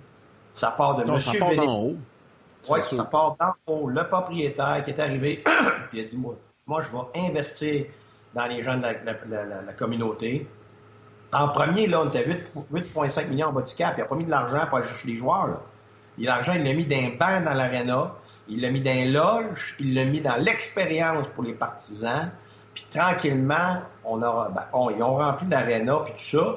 Ça 0.54 0.70
part 0.70 0.96
de 0.96 1.02
M. 1.02 1.18
Ça 1.18 1.32
part 1.38 1.54
d'en 1.54 1.80
haut. 1.80 1.96
Oui, 2.68 2.82
ça 2.82 3.04
part 3.04 3.36
d'en 3.38 3.52
haut. 3.66 3.88
Le 3.88 4.06
propriétaire 4.08 4.82
qui 4.84 4.90
est 4.90 5.00
arrivé, 5.00 5.42
puis 5.44 5.54
il 5.98 6.00
a 6.00 6.04
dit, 6.04 6.16
moi, 6.16 6.34
moi, 6.66 6.82
je 6.82 6.88
vais 6.90 7.28
investir 7.28 7.86
dans 8.34 8.46
les 8.46 8.62
gens 8.62 8.76
de 8.76 8.82
la, 8.82 9.72
communauté. 9.72 10.46
En 11.32 11.48
premier, 11.48 11.86
là, 11.86 12.02
on 12.02 12.08
était 12.08 12.24
8,5 12.72 13.28
millions 13.28 13.48
en 13.48 13.52
bas 13.52 13.62
du 13.62 13.74
cap. 13.74 13.94
Il 13.96 14.00
n'a 14.00 14.06
pas 14.06 14.14
mis 14.14 14.24
de 14.24 14.30
l'argent 14.30 14.66
pour 14.68 14.78
aller 14.78 14.86
chercher 14.86 15.08
les 15.08 15.16
joueurs. 15.16 15.60
L'argent, 16.18 16.52
il 16.54 16.64
l'a 16.64 16.72
mis 16.72 16.86
d'un 16.86 17.10
banc 17.18 17.42
dans 17.44 17.52
l'aréna, 17.52 18.14
il 18.48 18.60
l'a 18.60 18.70
mis 18.70 18.80
dans 18.80 19.12
loge, 19.12 19.76
il 19.78 19.94
l'a 19.94 20.04
mis 20.04 20.20
dans 20.20 20.36
l'expérience 20.36 21.28
pour 21.28 21.44
les 21.44 21.52
partisans. 21.52 22.30
Puis 22.74 22.86
tranquillement, 22.90 23.80
on 24.04 24.22
a, 24.22 24.50
ben, 24.54 24.92
ils 24.96 25.02
ont 25.02 25.16
rempli 25.16 25.46
l'aréna, 25.48 25.98
puis 26.04 26.14
tout 26.14 26.38
ça. 26.38 26.56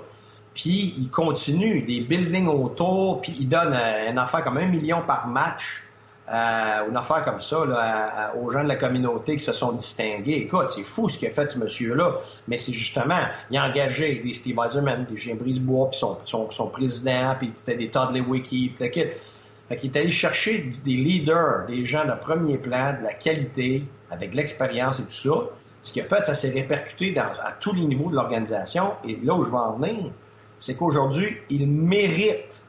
Puis 0.54 0.94
ils 0.98 1.10
continuent, 1.10 1.86
des 1.86 2.02
buildings 2.02 2.48
autour, 2.48 3.22
puis 3.22 3.36
ils 3.40 3.48
donnent 3.48 3.74
un, 3.74 4.18
affaire 4.18 4.44
comme 4.44 4.58
un 4.58 4.66
million 4.66 5.02
par 5.02 5.28
match, 5.28 5.84
euh, 6.32 6.90
une 6.90 6.96
affaire 6.96 7.26
comme 7.26 7.42
ça, 7.42 7.60
aux 8.40 8.50
gens 8.52 8.64
de 8.64 8.68
la 8.68 8.76
communauté 8.76 9.36
qui 9.36 9.44
se 9.44 9.52
sont 9.52 9.72
distingués. 9.72 10.38
Écoute, 10.38 10.70
c'est 10.70 10.84
fou 10.84 11.10
ce 11.10 11.18
qu'a 11.18 11.32
fait 11.32 11.50
ce 11.50 11.58
monsieur-là, 11.58 12.20
mais 12.48 12.58
c'est 12.58 12.72
justement, 12.72 13.22
il 13.50 13.58
a 13.58 13.66
engagé 13.66 14.22
des 14.24 14.34
Steve 14.34 14.58
Eiserman, 14.64 15.06
des 15.06 15.18
Jim 15.18 15.36
Brisebois, 15.40 15.90
puis 15.90 16.00
son, 16.00 16.18
son, 16.26 16.68
président, 16.68 17.36
puis 17.38 17.52
c'était 17.56 17.78
des 17.78 17.90
Todd 17.90 18.16
Wiki, 18.16 18.70
puis 18.70 18.92
fait 19.70 19.76
qu'il 19.78 19.92
est 19.92 19.98
allé 19.98 20.12
chercher 20.12 20.72
des 20.84 20.96
leaders, 20.96 21.66
des 21.68 21.86
gens 21.86 22.06
de 22.06 22.14
premier 22.20 22.58
plan, 22.58 22.96
de 23.00 23.04
la 23.04 23.14
qualité, 23.14 23.84
avec 24.12 24.34
l'expérience 24.34 25.00
et 25.00 25.04
tout 25.04 25.10
ça. 25.10 25.50
Ce 25.82 25.94
qui 25.94 26.02
a 26.02 26.04
fait, 26.04 26.26
ça 26.26 26.36
s'est 26.36 26.50
répercuté 26.50 27.18
à 27.18 27.56
tous 27.60 27.74
les 27.74 27.86
niveaux 27.86 28.10
de 28.10 28.16
l'organisation. 28.16 28.94
Et 29.08 29.18
là 29.24 29.36
où 29.36 29.44
je 29.44 29.50
veux 29.50 29.56
en 29.56 29.78
venir, 29.78 30.12
c'est 30.60 30.76
qu'aujourd'hui, 30.76 31.38
ils 31.50 31.68
méritent 31.68 32.64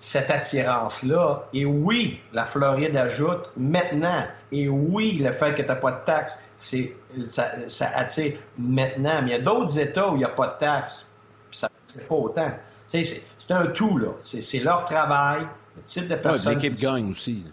cette 0.00 0.30
attirance-là. 0.30 1.46
Et 1.52 1.64
oui, 1.64 2.20
la 2.32 2.44
Floride 2.44 2.96
ajoute 2.96 3.50
maintenant. 3.56 4.24
Et 4.50 4.68
oui, 4.68 5.20
le 5.22 5.30
fait 5.30 5.54
que 5.54 5.62
tu 5.62 5.68
n'as 5.68 5.76
pas 5.76 5.92
de 5.92 6.04
taxes, 6.04 6.40
c'est, 6.56 6.96
ça, 7.28 7.52
attire 7.94 8.38
maintenant. 8.58 9.22
Mais 9.22 9.30
il 9.30 9.32
y 9.32 9.34
a 9.34 9.40
d'autres 9.40 9.78
États 9.78 10.08
où 10.10 10.16
il 10.16 10.18
n'y 10.18 10.24
a 10.24 10.30
pas 10.30 10.48
de 10.48 10.58
taxes, 10.58 11.06
puis 11.50 11.58
ça 11.58 11.68
n'attire 11.68 12.08
pas 12.08 12.14
autant. 12.14 12.50
C'est, 12.86 13.22
un 13.50 13.66
tout, 13.66 13.98
là. 13.98 14.08
C'est, 14.20 14.58
leur 14.58 14.84
travail, 14.84 15.42
le 15.76 15.82
type 15.82 16.08
de 16.08 16.16
personnes. 16.16 16.54
l'équipe 16.54 16.80
gagne 16.80 17.10
aussi. 17.10 17.44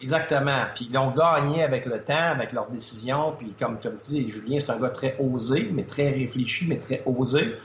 Exactement. 0.00 0.66
Puis 0.74 0.88
ils 0.90 0.98
ont 0.98 1.10
gagné 1.10 1.64
avec 1.64 1.86
le 1.86 1.98
temps, 1.98 2.30
avec 2.30 2.52
leurs 2.52 2.68
décisions. 2.68 3.32
Puis 3.38 3.54
comme 3.58 3.80
tu 3.80 3.88
me 3.88 3.96
dis, 3.96 4.28
Julien, 4.28 4.58
c'est 4.60 4.70
un 4.70 4.76
gars 4.76 4.90
très 4.90 5.16
osé, 5.18 5.70
mais 5.72 5.84
très 5.84 6.10
réfléchi, 6.10 6.66
mais 6.68 6.78
très 6.78 7.02
osé. 7.06 7.56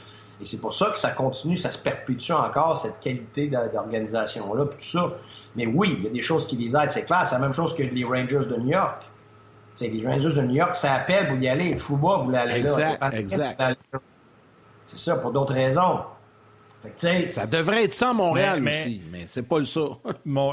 Et 0.42 0.46
c'est 0.46 0.60
pour 0.60 0.74
ça 0.74 0.90
que 0.92 0.98
ça 0.98 1.12
continue, 1.12 1.58
ça 1.58 1.70
se 1.70 1.78
perpétue 1.78 2.32
encore, 2.32 2.78
cette 2.78 3.00
qualité 3.00 3.48
d'organisation-là, 3.48 4.66
puis 4.66 4.78
tout 4.80 4.86
ça. 4.86 5.14
Mais 5.56 5.66
oui, 5.66 5.96
il 5.98 6.04
y 6.06 6.08
a 6.08 6.10
des 6.10 6.22
choses 6.22 6.48
qui 6.48 6.56
les 6.56 6.76
aident, 6.76 6.92
c'est 6.92 7.06
clair. 7.06 7.28
C'est 7.28 7.36
la 7.36 7.42
même 7.42 7.54
chose 7.54 7.76
que 7.76 7.84
les 7.84 8.06
Rangers 8.06 8.46
de 8.48 8.56
New 8.56 8.70
York. 8.70 9.04
T'sais, 9.76 9.90
les 9.90 10.06
Rangers 10.06 10.34
de 10.34 10.42
New 10.42 10.56
York, 10.56 10.76
ça 10.76 10.94
appelle, 10.94 11.34
vous 11.34 11.42
y 11.42 11.48
aller. 11.48 11.76
Trouba 11.76 12.18
voulait 12.18 12.38
aller 12.38 12.60
exact, 12.60 13.02
là. 13.02 13.10
Exact, 13.12 13.62
C'est 14.86 15.00
ça, 15.00 15.16
pour 15.16 15.32
d'autres 15.32 15.54
raisons 15.54 16.00
ça 17.28 17.46
devrait 17.46 17.84
être 17.84 17.94
ça 17.94 18.12
à 18.12 18.14
Montréal 18.14 18.66
aussi, 18.66 19.02
mais 19.12 19.26
c'est 19.28 19.44
pas 19.44 19.60
le 19.60 19.66
ça. 19.66 19.82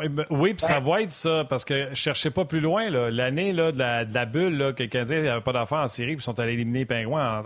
Eh 0.03 0.09
ben, 0.09 0.25
oui, 0.31 0.55
puis 0.55 0.65
ça 0.67 0.81
va 0.81 1.03
être 1.03 1.13
ça, 1.13 1.45
parce 1.49 1.65
que 1.65 1.95
cherchez 1.95 2.31
pas 2.31 2.45
plus 2.45 2.61
loin. 2.61 2.91
L'année 2.91 3.53
de 3.53 3.79
la, 3.79 4.05
de 4.05 4.13
la 4.13 4.27
bulle, 4.27 4.57
là, 4.57 4.73
que 4.73 4.83
les 4.83 4.89
Canadiens 4.89 5.23
n'avaient 5.23 5.41
pas 5.41 5.53
d'affaires 5.53 5.79
en 5.79 5.87
série, 5.87 6.17
puis 6.17 6.25
sont 6.25 6.39
allés 6.39 6.55
éliminer 6.55 6.81
les 6.81 6.87
Pingouins 6.87 7.43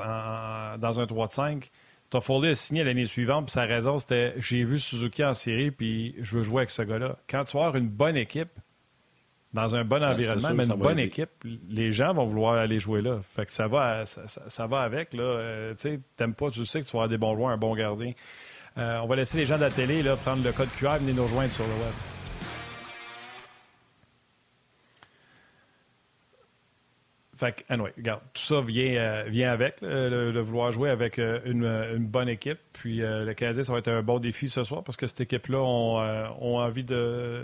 dans 0.79 1.01
un 1.01 1.07
3 1.07 1.27
de 1.27 1.33
5. 1.33 1.71
Toffoli 2.11 2.49
a 2.49 2.55
signé 2.55 2.85
l'année 2.85 3.07
suivante, 3.07 3.47
puis 3.47 3.53
sa 3.53 3.65
raison, 3.65 3.99
c'était 3.99 4.35
j'ai 4.39 4.65
vu 4.65 4.79
Suzuki 4.79 5.25
en 5.25 5.35
série, 5.35 5.71
puis 5.71 6.17
je 6.21 6.37
veux 6.37 6.43
jouer 6.43 6.59
avec 6.59 6.71
ce 6.71 6.83
gars-là. 6.83 7.17
Quand 7.29 7.45
tu 7.45 7.57
vas 7.57 7.67
avoir 7.67 7.77
une 7.77 7.89
bonne 7.89 8.17
équipe, 8.17 8.51
dans 9.53 9.75
un 9.75 9.85
bon 9.85 10.05
environnement, 10.05 10.55
mais 10.55 10.67
une 10.69 10.77
bonne 10.77 10.99
équipe, 10.99 11.31
les 11.69 11.93
gens 11.93 12.15
vont 12.15 12.27
vouloir 12.27 12.55
aller 12.55 12.79
jouer 12.79 13.03
là. 13.03 13.19
Fait 13.35 13.47
que 13.47 13.53
ça 13.53 13.67
va, 13.67 14.05
ça, 14.07 14.67
va 14.67 14.81
avec. 14.83 15.13
Là. 15.13 15.23
Euh, 15.23 15.75
tu 15.75 16.01
sais, 16.17 16.29
pas, 16.29 16.51
tu 16.51 16.65
sais 16.67 16.81
que 16.81 16.87
tu 16.87 16.93
vas 16.93 17.01
avoir 17.01 17.09
des 17.09 17.19
bons 17.19 17.35
joueurs, 17.35 17.51
un 17.51 17.57
bon 17.57 17.75
gardien. 17.75 18.13
Euh, 18.79 19.01
on 19.03 19.09
va 19.09 19.17
laisser 19.17 19.39
les 19.39 19.47
gens 19.47 19.57
de 19.57 19.63
la 19.63 19.71
télé 19.71 20.03
là, 20.03 20.17
prendre 20.17 20.45
le 20.45 20.53
code 20.53 20.71
QR 20.79 20.97
et 20.97 20.99
venir 21.01 21.17
nous 21.17 21.25
rejoindre 21.25 21.53
sur 21.53 21.65
le 21.65 21.73
web. 21.85 22.20
Fait 27.41 27.53
que, 27.53 27.73
anyway, 27.73 27.91
regarde, 27.97 28.21
tout 28.35 28.43
ça 28.43 28.61
vient, 28.61 28.97
euh, 28.97 29.25
vient 29.27 29.51
avec, 29.51 29.77
le, 29.81 30.39
vouloir 30.41 30.73
jouer 30.73 30.91
avec 30.91 31.19
euh, 31.19 31.41
une, 31.47 32.05
bonne 32.07 32.29
équipe. 32.29 32.59
Puis 32.75 32.99
le 32.99 33.33
Canadien, 33.33 33.63
ça 33.63 33.73
va 33.73 33.79
être 33.79 33.89
un 33.89 34.03
bon 34.03 34.19
défi 34.19 34.51
ce 34.51 34.63
soir 34.63 34.85
parce 34.85 34.99
que 34.99 35.07
cette 35.07 35.23
équipe-là 35.23 35.59
ont, 35.59 36.59
envie 36.59 36.85
de 36.85 37.43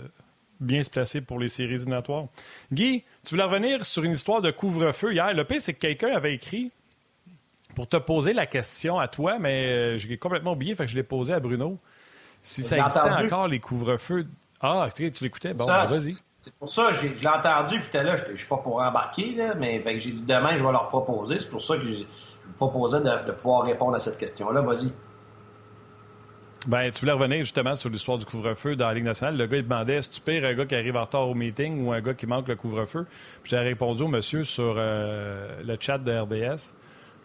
bien 0.59 0.83
se 0.83 0.91
placer 0.91 1.21
pour 1.21 1.39
les 1.39 1.47
séries 1.47 1.73
éliminatoires. 1.73 2.27
Guy, 2.71 3.03
tu 3.25 3.31
voulais 3.31 3.43
revenir 3.43 3.87
sur 3.87 4.03
une 4.03 4.11
histoire 4.11 4.41
de 4.41 4.51
couvre-feu 4.51 5.13
hier. 5.13 5.33
Le 5.33 5.43
pire, 5.45 5.61
c'est 5.61 5.73
que 5.73 5.79
quelqu'un 5.79 6.15
avait 6.15 6.35
écrit 6.35 6.71
pour 7.73 7.89
te 7.89 7.97
poser 7.97 8.33
la 8.33 8.45
question 8.45 8.99
à 8.99 9.07
toi, 9.07 9.39
mais 9.39 9.65
euh, 9.65 9.97
j'ai 9.97 10.17
complètement 10.19 10.51
oublié, 10.51 10.75
fait 10.75 10.85
que 10.85 10.91
je 10.91 10.95
l'ai 10.95 11.03
posé 11.03 11.33
à 11.33 11.39
Bruno. 11.39 11.79
Si 12.43 12.61
ça 12.61 12.77
existait 12.77 12.99
encore, 12.99 13.47
les 13.47 13.59
couvre-feux. 13.59 14.27
Ah, 14.61 14.89
tu 14.95 15.11
l'écoutais? 15.21 15.55
Bon, 15.55 15.65
ben, 15.65 15.85
vas-y. 15.85 16.13
C'est 16.41 16.53
pour 16.53 16.69
ça, 16.69 16.93
je 16.93 17.07
l'ai 17.07 17.27
entendu, 17.27 17.79
puis 17.79 17.89
là, 17.93 18.15
je 18.15 18.31
ne 18.31 18.35
suis 18.35 18.47
pas 18.47 18.57
pour 18.57 18.81
embarquer, 18.81 19.35
là, 19.35 19.53
mais 19.55 19.81
j'ai 19.99 20.11
dit 20.11 20.23
demain, 20.23 20.55
je 20.55 20.63
vais 20.63 20.71
leur 20.71 20.87
proposer. 20.87 21.39
C'est 21.39 21.49
pour 21.49 21.61
ça 21.61 21.77
que 21.77 21.83
je, 21.83 22.03
vous 22.45 22.53
proposais 22.57 23.01
de, 23.01 23.31
pouvoir 23.31 23.63
répondre 23.63 23.95
à 23.95 23.99
cette 23.99 24.17
question-là. 24.17 24.61
Vas-y. 24.61 24.91
Ben, 26.67 26.91
tu 26.91 27.01
voulais 27.01 27.13
revenir 27.13 27.39
justement 27.39 27.75
sur 27.75 27.89
l'histoire 27.89 28.17
du 28.17 28.25
couvre-feu 28.25 28.75
dans 28.75 28.87
la 28.87 28.93
Ligue 28.93 29.05
nationale. 29.05 29.37
Le 29.37 29.47
gars, 29.47 29.57
il 29.57 29.63
demandait 29.63 29.95
est-ce 29.95 30.09
que 30.09 30.15
tu 30.15 30.21
pires 30.21 30.45
un 30.45 30.53
gars 30.53 30.65
qui 30.65 30.75
arrive 30.75 30.95
en 30.95 31.01
retard 31.01 31.29
au 31.29 31.33
meeting 31.33 31.85
ou 31.85 31.91
un 31.91 32.01
gars 32.01 32.13
qui 32.13 32.27
manque 32.27 32.47
le 32.47 32.55
couvre-feu? 32.55 33.05
J'ai 33.43 33.57
répondu 33.57 34.03
au 34.03 34.07
monsieur 34.07 34.43
sur 34.43 34.75
euh, 34.77 35.61
le 35.63 35.77
chat 35.79 35.97
de 35.97 36.11
RDS 36.11 36.73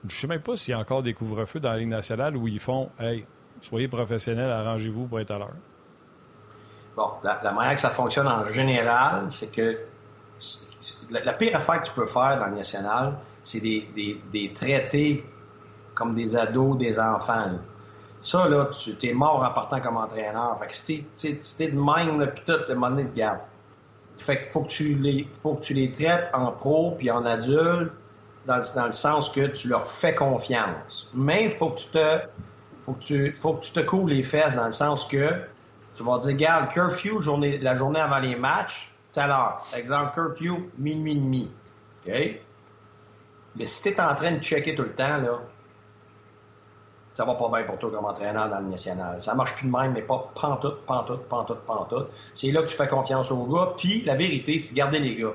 je 0.09 0.17
ne 0.17 0.21
sais 0.21 0.27
même 0.27 0.41
pas 0.41 0.57
s'il 0.57 0.73
y 0.73 0.75
a 0.75 0.81
encore 0.81 1.03
des 1.03 1.15
couvre-feux 1.15 1.61
dans 1.61 1.71
la 1.71 1.79
Ligue 1.79 1.89
nationale 1.89 2.37
où 2.37 2.49
ils 2.49 2.59
font 2.59 2.91
Hey, 2.99 3.25
soyez 3.61 3.89
professionnels, 3.89 4.51
arrangez-vous 4.51 5.07
pour 5.07 5.21
être 5.21 5.31
à 5.31 5.39
l'heure. 5.39 5.55
Bon, 6.97 7.11
la, 7.23 7.53
manière 7.53 7.75
que 7.75 7.81
ça 7.81 7.91
fonctionne 7.91 8.29
en 8.29 8.45
général, 8.45 9.25
c'est 9.31 9.51
que 9.51 9.79
la, 11.11 11.33
pire 11.33 11.57
affaire 11.57 11.81
que 11.81 11.87
tu 11.87 11.93
peux 11.93 12.07
faire 12.07 12.39
dans 12.39 12.47
le 12.47 12.57
national, 12.57 13.15
c'est 13.43 13.61
des, 13.61 13.89
des, 14.33 14.53
traités 14.53 15.25
comme 15.95 16.15
des 16.15 16.37
ados, 16.37 16.77
des 16.77 16.99
enfants. 16.99 17.59
Ça, 18.21 18.49
là, 18.49 18.69
tu 18.73 19.07
es 19.07 19.13
mort 19.13 19.43
en 19.43 19.51
partant 19.53 19.81
comme 19.81 19.97
entraîneur. 19.97 20.59
Fait 20.61 20.67
que 20.67 20.75
si 20.75 21.05
t'es 21.57 21.69
de 21.69 21.79
même, 21.79 22.31
puis 22.35 22.45
tout, 22.45 22.61
le 22.69 22.75
moment 22.75 22.97
de 22.97 23.03
garde. 23.03 23.41
Fait 24.19 24.43
qu'il 24.43 24.53
faut 24.53 24.63
que 24.63 24.69
tu 24.69 24.95
les, 24.95 25.27
faut 25.41 25.55
que 25.55 25.63
tu 25.63 25.75
les 25.75 25.91
traites 25.91 26.29
en 26.33 26.53
pro 26.53 26.93
puis 26.93 27.11
en 27.11 27.25
adulte 27.25 27.93
dans, 28.47 28.61
dans, 28.77 28.87
le 28.87 28.93
sens 28.93 29.31
que 29.31 29.47
tu 29.47 29.69
leur 29.69 29.87
fais 29.87 30.15
confiance. 30.15 31.11
Mais 31.15 31.51
faut 31.51 31.71
que 31.71 31.81
tu 31.81 31.87
te 31.89 32.19
faut 32.85 32.93
que 32.93 33.03
tu 33.03 33.33
faut 33.33 33.55
que 33.55 33.65
tu 33.65 33.73
te 33.73 33.81
coules 33.81 34.11
les 34.11 34.23
fesses 34.23 34.55
dans 34.55 34.67
le 34.67 34.73
sens 34.73 35.05
que 35.07 35.43
tu 36.03 36.09
vas 36.09 36.19
dire, 36.19 36.33
regarde, 36.33 36.73
curfew, 36.73 37.21
la 37.61 37.75
journée 37.75 38.01
avant 38.01 38.19
les 38.19 38.35
matchs, 38.35 38.93
tout 39.13 39.21
à 39.21 39.27
l'heure. 39.27 39.67
Exemple, 39.77 40.13
curfew, 40.13 40.71
minuit 40.79 41.13
et 41.13 41.15
demi. 41.15 41.51
OK? 42.07 42.13
Mais 43.55 43.67
si 43.67 43.83
tu 43.83 43.89
es 43.91 44.01
en 44.01 44.15
train 44.15 44.33
de 44.33 44.43
checker 44.43 44.75
tout 44.75 44.83
le 44.83 44.95
temps, 44.95 45.19
là, 45.19 45.41
ça 47.13 47.25
va 47.27 47.35
pas 47.35 47.49
bien 47.51 47.65
pour 47.65 47.79
toi 47.79 47.91
comme 47.91 48.07
entraîneur 48.07 48.49
dans 48.49 48.61
le 48.61 48.69
national. 48.69 49.21
Ça 49.21 49.35
marche 49.35 49.55
plus 49.55 49.67
de 49.67 49.73
même, 49.73 49.93
mais 49.93 50.03
pas 50.03 50.31
pantoute, 50.35 50.85
pantoute, 50.87 51.29
pantoute, 51.29 51.61
pantoute. 51.67 52.09
C'est 52.33 52.51
là 52.51 52.63
que 52.63 52.69
tu 52.69 52.75
fais 52.75 52.89
confiance 52.89 53.31
aux 53.31 53.45
gars. 53.45 53.75
Puis 53.77 54.03
la 54.03 54.15
vérité, 54.15 54.59
c'est 54.59 54.75
garder 54.75 54.99
les 54.99 55.15
gars. 55.17 55.35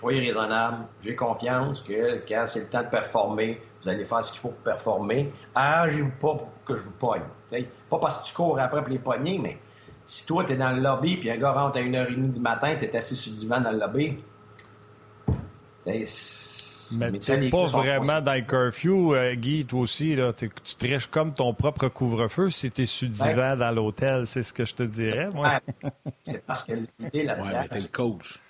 Soyez 0.00 0.20
raisonnable. 0.20 0.86
J'ai 1.02 1.14
confiance 1.14 1.82
que 1.82 2.22
quand 2.26 2.44
c'est 2.46 2.60
le 2.60 2.68
temps 2.68 2.82
de 2.82 2.88
performer, 2.88 3.60
vous 3.82 3.88
allez 3.90 4.04
faire 4.06 4.24
ce 4.24 4.32
qu'il 4.32 4.40
faut 4.40 4.48
pour 4.48 4.62
performer. 4.62 5.32
Arrangez-vous 5.54 6.12
pas 6.18 6.38
que 6.64 6.74
je 6.74 6.82
vous 6.82 6.92
pogne. 6.92 7.22
Pas 7.50 7.98
parce 7.98 8.16
que 8.16 8.24
tu 8.24 8.34
cours 8.34 8.58
après 8.58 8.80
pour 8.80 8.90
les 8.90 8.98
pogner, 8.98 9.38
mais 9.38 9.58
si 10.06 10.26
toi, 10.26 10.44
tu 10.44 10.52
es 10.52 10.56
dans 10.56 10.72
le 10.72 10.80
lobby, 10.80 11.16
puis 11.16 11.30
un 11.30 11.36
gars 11.36 11.52
rentre 11.52 11.78
à 11.78 11.82
1h30 11.82 12.30
du 12.30 12.40
matin, 12.40 12.76
tu 12.78 12.84
es 12.84 12.96
assis 12.96 13.16
sur 13.16 13.32
le 13.32 13.38
divan 13.38 13.60
dans 13.60 13.72
le 13.72 13.78
lobby, 13.78 14.18
mais 16.92 17.18
tu 17.18 17.50
pas 17.50 17.64
vraiment 17.64 18.20
dans 18.20 18.34
le 18.34 18.42
curfew, 18.42 19.14
euh, 19.14 19.34
Guy, 19.34 19.66
toi 19.66 19.80
aussi. 19.80 20.14
Là, 20.14 20.32
tu 20.32 20.50
triches 20.78 21.08
comme 21.08 21.34
ton 21.34 21.52
propre 21.52 21.88
couvre-feu 21.88 22.50
si 22.50 22.70
tu 22.70 22.82
es 22.82 22.86
sur 22.86 23.08
le 23.08 23.14
divan 23.14 23.56
dans 23.56 23.70
l'hôtel. 23.70 24.26
C'est 24.26 24.42
ce 24.42 24.52
que 24.52 24.64
je 24.64 24.74
te 24.74 24.82
dirais, 24.82 25.28
moi. 25.30 25.60
c'est 26.22 26.44
parce 26.46 26.62
que 26.62 26.72
l'idée 26.98 27.24
là-dedans... 27.24 27.46
Ouais, 27.46 27.68
mais 27.72 27.80
le 27.80 27.88
coach. 27.88 28.40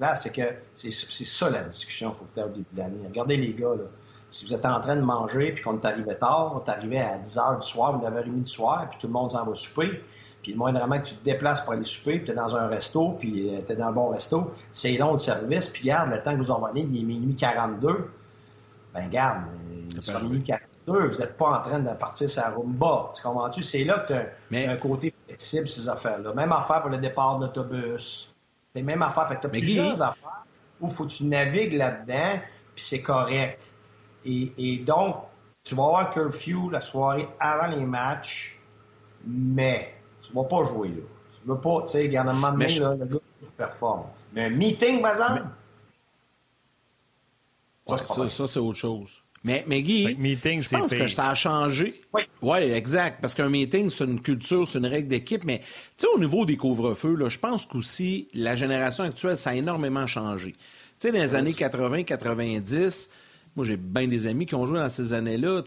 Là, 0.00 0.14
c'est 0.14 0.30
que 0.30 0.42
c'est 0.74 0.92
ça 0.92 1.50
la 1.50 1.64
discussion 1.64 2.10
qu'il 2.10 2.18
faut 2.18 2.24
que 2.26 2.40
tu 2.40 2.46
au 2.46 2.48
début 2.48 2.66
de 2.72 2.78
l'année. 2.78 3.00
Regardez 3.06 3.36
les 3.36 3.52
gars, 3.52 3.74
là. 3.76 3.84
Si 4.30 4.46
vous 4.46 4.54
êtes 4.54 4.66
en 4.66 4.80
train 4.80 4.96
de 4.96 5.02
manger, 5.02 5.52
puis 5.52 5.62
qu'on 5.62 5.78
est 5.78 5.84
arrivé 5.84 6.16
tard, 6.16 6.54
on 6.56 6.64
est 6.64 6.68
arrivé 6.68 6.98
à 6.98 7.18
10 7.18 7.36
h 7.36 7.60
du 7.60 7.66
soir, 7.66 8.00
9h30 8.02 8.42
du 8.42 8.50
soir, 8.50 8.88
puis 8.90 8.98
tout 8.98 9.06
le 9.06 9.12
monde 9.12 9.30
s'en 9.30 9.44
va 9.44 9.54
souper, 9.54 10.02
puis 10.44 10.52
le 10.52 10.58
moindrement 10.58 10.98
que 10.98 11.06
tu 11.06 11.14
te 11.14 11.24
déplaces 11.24 11.62
pour 11.62 11.72
aller 11.72 11.84
souper, 11.84 12.18
puis 12.18 12.26
tu 12.26 12.32
es 12.32 12.34
dans 12.34 12.54
un 12.54 12.68
resto, 12.68 13.16
puis 13.18 13.48
euh, 13.48 13.60
tu 13.66 13.72
es 13.72 13.76
dans 13.76 13.86
un 13.86 13.92
bon 13.92 14.10
resto, 14.10 14.54
c'est 14.72 14.92
long 14.98 15.12
le 15.12 15.18
service, 15.18 15.68
puis 15.68 15.84
garde, 15.84 16.10
le 16.10 16.22
temps 16.22 16.32
que 16.32 16.42
vous 16.42 16.50
en 16.50 16.60
venez, 16.68 16.82
il 16.82 17.00
est 17.00 17.02
minuit 17.02 17.34
42. 17.34 18.10
Ben 18.92 19.08
garde, 19.08 19.44
euh, 19.48 20.00
c'est 20.02 20.22
minuit 20.22 20.42
42, 20.42 21.08
vous 21.08 21.18
n'êtes 21.18 21.36
pas 21.38 21.58
en 21.58 21.62
train 21.62 21.80
de 21.80 21.90
partir 21.94 22.28
sur 22.28 22.42
la 22.42 22.50
rumba. 22.50 23.10
Tu 23.16 23.22
comprends-tu? 23.22 23.62
C'est 23.62 23.84
là 23.84 24.00
que 24.00 24.12
tu 24.12 24.56
as, 24.56 24.70
un 24.70 24.76
côté 24.76 25.14
flexible, 25.26 25.66
ces 25.66 25.88
affaires-là. 25.88 26.34
Même 26.34 26.52
affaire 26.52 26.82
pour 26.82 26.90
le 26.90 26.98
départ 26.98 27.38
d'autobus. 27.38 28.34
C'est 28.76 28.82
même 28.82 29.00
affaire. 29.00 29.26
Fait 29.28 29.36
que 29.36 29.40
tu 29.40 29.46
as 29.46 29.50
plusieurs 29.50 30.02
affaires 30.02 30.44
où 30.78 30.90
faut 30.90 31.04
que 31.04 31.10
tu 31.10 31.24
navigues 31.24 31.72
là-dedans, 31.72 32.40
puis 32.74 32.84
c'est 32.84 33.00
correct. 33.00 33.62
Et, 34.26 34.52
et, 34.58 34.78
donc, 34.78 35.16
tu 35.62 35.74
vas 35.74 35.84
avoir 35.84 36.00
un 36.00 36.04
curfew 36.06 36.68
la 36.70 36.82
soirée 36.82 37.28
avant 37.40 37.68
les 37.68 37.84
matchs, 37.86 38.58
mais 39.26 39.94
tu 40.26 40.32
vas 40.32 40.44
pas 40.44 40.64
jouer 40.64 40.88
là. 40.88 41.02
Tu 41.32 41.48
veux 41.48 41.58
pas, 41.58 41.82
tu 41.82 41.92
sais, 41.92 42.08
garde 42.08 42.28
un 42.28 42.32
moment 42.32 42.52
de 42.52 42.58
main, 42.58 42.80
là, 42.80 42.94
le 42.94 43.06
gars 43.06 43.18
performe. 43.56 44.04
Mais 44.32 44.44
un 44.44 44.50
meeting, 44.50 45.00
par 45.00 45.12
exemple, 45.12 45.44
ça, 47.86 48.28
ça, 48.28 48.46
c'est 48.46 48.58
autre 48.58 48.78
chose. 48.78 49.20
Mais, 49.42 49.62
mais 49.66 49.82
Guy, 49.82 50.16
meeting, 50.18 50.62
je 50.62 50.70
pense 50.70 50.94
que 50.94 51.06
ça 51.06 51.28
a 51.28 51.34
changé. 51.34 52.00
Oui. 52.14 52.22
Oui, 52.40 52.58
exact. 52.58 53.20
Parce 53.20 53.34
qu'un 53.34 53.50
meeting, 53.50 53.90
c'est 53.90 54.04
une 54.04 54.20
culture, 54.20 54.66
c'est 54.66 54.78
une 54.78 54.86
règle 54.86 55.08
d'équipe. 55.08 55.44
Mais 55.44 55.58
tu 55.58 55.66
sais, 55.98 56.06
au 56.14 56.18
niveau 56.18 56.46
des 56.46 56.56
couvre-feux, 56.56 57.16
je 57.28 57.38
pense 57.38 57.66
qu'aussi, 57.66 58.28
la 58.32 58.56
génération 58.56 59.04
actuelle, 59.04 59.36
ça 59.36 59.50
a 59.50 59.54
énormément 59.54 60.06
changé. 60.06 60.52
Tu 60.52 60.58
sais, 60.98 61.12
dans 61.12 61.18
les 61.18 61.34
années 61.34 61.52
80-90, 61.52 63.10
moi, 63.56 63.64
j'ai 63.64 63.76
bien 63.76 64.08
des 64.08 64.26
amis 64.26 64.46
qui 64.46 64.56
ont 64.56 64.66
joué 64.66 64.80
dans 64.80 64.88
ces 64.88 65.12
années-là. 65.12 65.62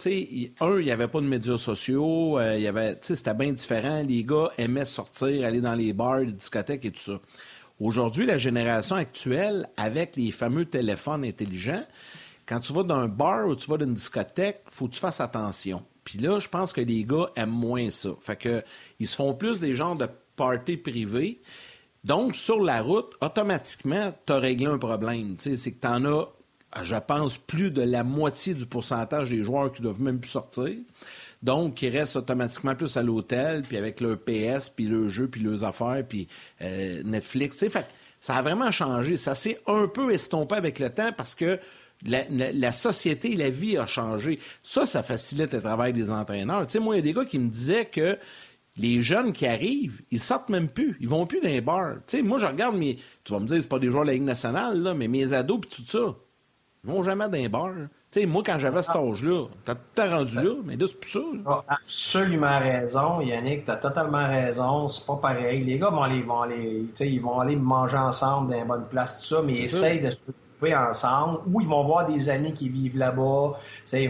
Un, 0.59 0.79
il 0.79 0.83
n'y 0.83 0.91
avait 0.91 1.07
pas 1.07 1.21
de 1.21 1.25
médias 1.25 1.57
sociaux. 1.57 2.37
Euh, 2.37 2.95
c'était 3.01 3.33
bien 3.33 3.53
différent. 3.53 4.03
Les 4.05 4.23
gars 4.23 4.49
aimaient 4.57 4.85
sortir, 4.85 5.45
aller 5.45 5.61
dans 5.61 5.75
les 5.75 5.93
bars, 5.93 6.19
les 6.19 6.33
discothèques 6.33 6.83
et 6.83 6.91
tout 6.91 6.99
ça. 6.99 7.19
Aujourd'hui, 7.79 8.25
la 8.25 8.37
génération 8.37 8.97
actuelle, 8.97 9.69
avec 9.77 10.17
les 10.17 10.31
fameux 10.31 10.65
téléphones 10.65 11.23
intelligents, 11.23 11.85
quand 12.45 12.59
tu 12.59 12.73
vas 12.73 12.83
dans 12.83 12.95
un 12.95 13.07
bar 13.07 13.47
ou 13.47 13.55
tu 13.55 13.69
vas 13.69 13.77
dans 13.77 13.85
une 13.85 13.93
discothèque, 13.93 14.63
faut 14.69 14.87
que 14.87 14.93
tu 14.93 14.99
fasses 14.99 15.21
attention. 15.21 15.85
Puis 16.03 16.19
là, 16.19 16.39
je 16.39 16.49
pense 16.49 16.73
que 16.73 16.81
les 16.81 17.05
gars 17.05 17.27
aiment 17.35 17.49
moins 17.49 17.89
ça. 17.89 18.09
Fait 18.19 18.35
que 18.35 18.63
ils 18.99 19.07
se 19.07 19.15
font 19.15 19.33
plus 19.33 19.61
des 19.61 19.75
genres 19.75 19.95
de 19.95 20.07
parties 20.35 20.77
privées. 20.77 21.41
Donc, 22.03 22.35
sur 22.35 22.61
la 22.61 22.81
route, 22.81 23.13
automatiquement, 23.21 24.11
tu 24.25 24.33
as 24.33 24.39
réglé 24.39 24.65
un 24.65 24.77
problème. 24.77 25.35
C'est 25.37 25.55
que 25.55 25.81
tu 25.81 25.87
en 25.87 26.05
as 26.05 26.27
je 26.83 26.95
pense, 26.95 27.37
plus 27.37 27.71
de 27.71 27.81
la 27.81 28.03
moitié 28.03 28.53
du 28.53 28.65
pourcentage 28.65 29.29
des 29.29 29.43
joueurs 29.43 29.71
qui 29.71 29.81
doivent 29.81 30.01
même 30.01 30.19
plus 30.19 30.31
sortir. 30.31 30.73
Donc, 31.43 31.75
qui 31.75 31.89
restent 31.89 32.15
automatiquement 32.15 32.75
plus 32.75 32.97
à 32.97 33.03
l'hôtel, 33.03 33.61
puis 33.61 33.77
avec 33.77 34.01
leur 34.01 34.17
PS, 34.17 34.69
puis 34.69 34.85
le 34.85 35.07
jeu, 35.09 35.27
puis 35.27 35.41
leurs 35.41 35.63
affaires, 35.63 36.03
puis 36.07 36.27
euh, 36.61 37.01
Netflix. 37.03 37.59
Fait, 37.69 37.85
ça 38.19 38.35
a 38.35 38.41
vraiment 38.41 38.71
changé. 38.71 39.17
Ça 39.17 39.35
s'est 39.35 39.57
un 39.67 39.87
peu 39.87 40.11
estompé 40.11 40.55
avec 40.55 40.79
le 40.79 40.89
temps 40.89 41.11
parce 41.15 41.35
que 41.35 41.59
la, 42.05 42.71
société, 42.71 43.35
la 43.35 43.49
vie 43.49 43.77
a 43.77 43.85
changé. 43.85 44.39
Ça, 44.63 44.85
ça 44.85 45.03
facilite 45.03 45.53
le 45.53 45.61
travail 45.61 45.93
des 45.93 46.09
entraîneurs. 46.09 46.65
Moi, 46.81 46.95
il 46.95 46.97
y 46.97 46.99
a 46.99 47.03
des 47.03 47.13
gars 47.13 47.25
qui 47.25 47.39
me 47.39 47.49
disaient 47.49 47.85
que 47.85 48.17
les 48.77 49.01
jeunes 49.01 49.33
qui 49.33 49.47
arrivent, 49.47 50.01
ils 50.11 50.19
sortent 50.19 50.49
même 50.49 50.69
plus. 50.69 50.97
Ils 50.99 51.09
vont 51.09 51.25
plus 51.25 51.39
dans 51.39 51.49
les 51.49 51.61
bars. 51.61 51.95
Moi, 52.23 52.37
je 52.37 52.45
regarde 52.45 52.75
mes... 52.75 52.97
Tu 53.23 53.33
vas 53.33 53.39
me 53.39 53.47
dire, 53.47 53.59
c'est 53.59 53.69
pas 53.69 53.79
des 53.79 53.89
joueurs 53.89 54.03
de 54.03 54.07
la 54.07 54.13
Ligue 54.13 54.23
nationale, 54.23 54.81
là, 54.81 54.93
mais 54.93 55.07
mes 55.07 55.33
ados 55.33 55.61
puis 55.61 55.69
tout 55.69 55.89
ça, 55.89 56.15
ils 56.87 56.93
vont 56.93 57.03
jamais 57.03 57.25
dans 57.25 57.37
les 57.37 57.49
bars. 57.49 57.71
Tu 58.09 58.21
sais, 58.21 58.25
moi, 58.25 58.41
quand 58.45 58.57
j'avais 58.57 58.81
cet 58.81 58.95
âge-là, 58.95 59.47
t'as 59.65 59.75
tout 59.75 60.09
rendu 60.09 60.35
là, 60.37 60.53
mais 60.63 60.77
là, 60.77 60.87
c'est 60.87 60.99
plus 60.99 61.11
ça. 61.11 61.63
absolument 61.67 62.59
raison, 62.59 63.19
Yannick, 63.19 63.65
t'as 63.65 63.75
totalement 63.75 64.27
raison. 64.27 64.87
C'est 64.87 65.05
pas 65.05 65.17
pareil. 65.17 65.63
Les 65.65 65.77
gars 65.77 65.89
vont 65.89 66.03
aller, 66.03 66.21
vont 66.21 66.41
aller, 66.41 66.85
ils 67.01 67.21
vont 67.21 67.39
aller 67.41 67.57
manger 67.57 67.97
ensemble 67.97 68.51
dans 68.51 68.57
une 68.57 68.67
bonne 68.67 68.87
place, 68.87 69.19
tout 69.19 69.25
ça, 69.25 69.41
mais 69.43 69.53
ils 69.53 69.63
essayent 69.63 69.99
de 69.99 70.09
se 70.09 70.21
ensemble, 70.75 71.39
ou 71.51 71.61
ils 71.61 71.67
vont 71.67 71.83
voir 71.83 72.05
des 72.05 72.29
amis 72.29 72.53
qui 72.53 72.69
vivent 72.69 72.97
là-bas. 72.97 73.59
Tu 73.85 74.09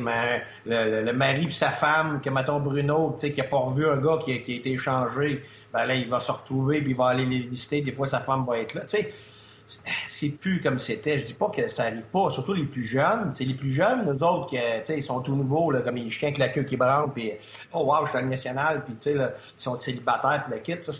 le, 0.66 1.02
le, 1.04 1.14
mari 1.14 1.46
et 1.46 1.50
sa 1.50 1.72
femme, 1.72 2.22
que 2.22 2.30
mettons 2.30 2.60
Bruno, 2.60 3.14
tu 3.14 3.28
sais, 3.28 3.32
qui 3.32 3.42
a 3.42 3.44
pas 3.44 3.58
revu 3.58 3.86
un 3.86 3.98
gars 3.98 4.18
qui 4.24 4.32
a, 4.32 4.36
été 4.36 4.72
échangé, 4.72 5.44
ben 5.74 5.86
là, 5.86 5.96
il 5.96 6.10
va 6.10 6.20
se 6.20 6.32
retrouver, 6.32 6.82
puis 6.82 6.92
il 6.92 6.98
va 6.98 7.08
aller 7.08 7.26
les 7.26 7.40
visiter. 7.40 7.82
Des 7.82 7.92
fois, 7.92 8.08
sa 8.08 8.20
femme 8.20 8.46
va 8.46 8.60
être 8.60 8.74
là. 8.74 8.82
Tu 8.82 8.98
sais, 8.98 9.14
c'est 9.68 10.30
plus 10.30 10.62
comme 10.62 10.80
c'était. 10.80 11.18
Je 11.18 11.26
dis 11.26 11.34
pas 11.34 11.50
que 11.50 11.68
ça 11.68 11.84
arrive 11.84 12.08
pas, 12.08 12.30
surtout 12.30 12.54
les 12.54 12.66
plus 12.66 12.84
jeunes. 12.84 13.32
C'est 13.32 13.44
les 13.44 13.54
plus 13.54 13.70
jeunes, 13.70 14.06
nous 14.06 14.24
autres, 14.24 14.48
qui, 14.48 14.58
ils 14.94 15.04
sont 15.04 15.20
tout 15.20 15.36
nouveaux, 15.36 15.72
là, 15.72 15.82
comme 15.82 15.96
les 15.96 16.10
chiens 16.10 16.30
avec 16.30 16.38
la 16.38 16.50
queue 16.50 16.64
qui 16.64 16.78
branle, 16.78 17.12
puis 17.14 17.34
oh 17.74 17.84
wow, 17.84 18.06
je 18.06 18.12
suis 18.12 18.20
le 18.20 18.28
national, 18.28 18.84
puis 18.86 18.96
tu 18.96 19.02
sais, 19.02 19.14
ils 19.14 19.32
sont 19.58 19.78
célibataires, 19.78 20.46
puis 20.48 20.56
le 20.56 20.62
kit, 20.62 20.82
ça, 20.82 20.92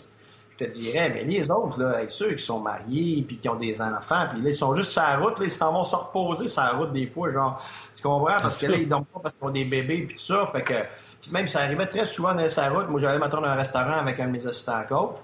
je 0.50 0.64
te 0.64 0.70
dirais, 0.70 1.10
mais 1.14 1.24
les 1.24 1.50
autres, 1.50 1.80
là, 1.80 1.96
avec 1.96 2.10
ceux 2.10 2.34
qui 2.34 2.44
sont 2.44 2.60
mariés, 2.60 3.24
puis 3.26 3.36
qui 3.36 3.48
ont 3.48 3.56
des 3.56 3.80
enfants, 3.80 4.26
puis 4.30 4.42
là, 4.42 4.50
ils 4.50 4.54
sont 4.54 4.74
juste 4.74 4.92
sur 4.92 5.02
la 5.02 5.16
route, 5.16 5.38
là, 5.38 5.44
ils 5.44 5.50
s'en 5.50 5.72
vont 5.72 5.84
se 5.84 5.96
reposer 5.96 6.48
sur 6.48 6.62
la 6.62 6.72
route 6.72 6.92
des 6.92 7.06
fois, 7.06 7.30
genre, 7.30 7.64
tu 7.94 8.02
comprends? 8.02 8.36
Parce 8.40 8.60
que 8.60 8.66
là, 8.66 8.76
ils 8.76 8.88
dorment 8.88 9.06
pas 9.06 9.20
parce 9.20 9.36
qu'ils 9.36 9.46
ont 9.46 9.50
des 9.50 9.64
bébés, 9.64 10.02
puis 10.02 10.16
tout 10.16 10.22
ça, 10.22 10.46
fait 10.52 10.62
que, 10.62 10.74
puis 11.20 11.32
même, 11.32 11.46
ça 11.46 11.60
arrivait 11.60 11.86
très 11.86 12.06
souvent 12.06 12.34
dans 12.34 12.46
sa 12.46 12.68
route. 12.68 12.88
Moi, 12.88 13.00
j'allais 13.00 13.18
m'attendre 13.18 13.44
dans 13.44 13.48
un 13.50 13.56
restaurant 13.56 13.98
avec 13.98 14.20
un 14.20 14.26
de 14.26 14.32
mes 14.32 14.46
assistants 14.46 14.84
coach. 14.88 15.16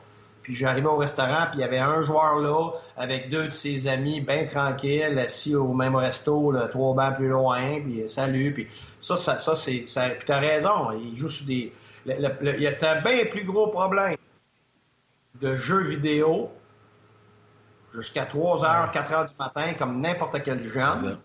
Puis 0.44 0.54
j'arrivais 0.54 0.86
au 0.86 0.96
restaurant, 0.96 1.46
puis 1.50 1.58
il 1.58 1.60
y 1.62 1.64
avait 1.64 1.78
un 1.78 2.02
joueur 2.02 2.36
là, 2.36 2.72
avec 2.96 3.30
deux 3.30 3.46
de 3.46 3.52
ses 3.52 3.88
amis, 3.88 4.20
bien 4.20 4.44
tranquilles, 4.44 5.18
assis 5.18 5.56
au 5.56 5.72
même 5.72 5.96
resto, 5.96 6.52
là, 6.52 6.68
trois 6.68 6.94
bancs 6.94 7.16
plus 7.16 7.28
loin, 7.28 7.80
puis 7.80 8.06
salut, 8.08 8.52
puis 8.52 8.68
ça, 9.00 9.16
ça, 9.16 9.38
ça 9.38 9.56
c'est... 9.56 9.86
Ça... 9.86 10.10
Puis 10.10 10.26
t'as 10.26 10.38
raison, 10.38 10.92
il 10.92 11.16
joue 11.16 11.30
sur 11.30 11.46
des... 11.46 11.72
il 12.04 12.60
y 12.60 12.66
a 12.66 12.90
un 12.90 13.00
bien 13.00 13.24
plus 13.30 13.44
gros 13.44 13.68
problème 13.68 14.16
de 15.40 15.56
jeux 15.56 15.82
vidéo 15.82 16.50
jusqu'à 17.94 18.26
3 18.26 18.62
h, 18.62 18.90
4 18.90 19.12
h 19.12 19.28
du 19.28 19.34
matin, 19.38 19.74
comme 19.78 20.00
n'importe 20.00 20.42
quel 20.42 20.62
jeune. 20.62 21.18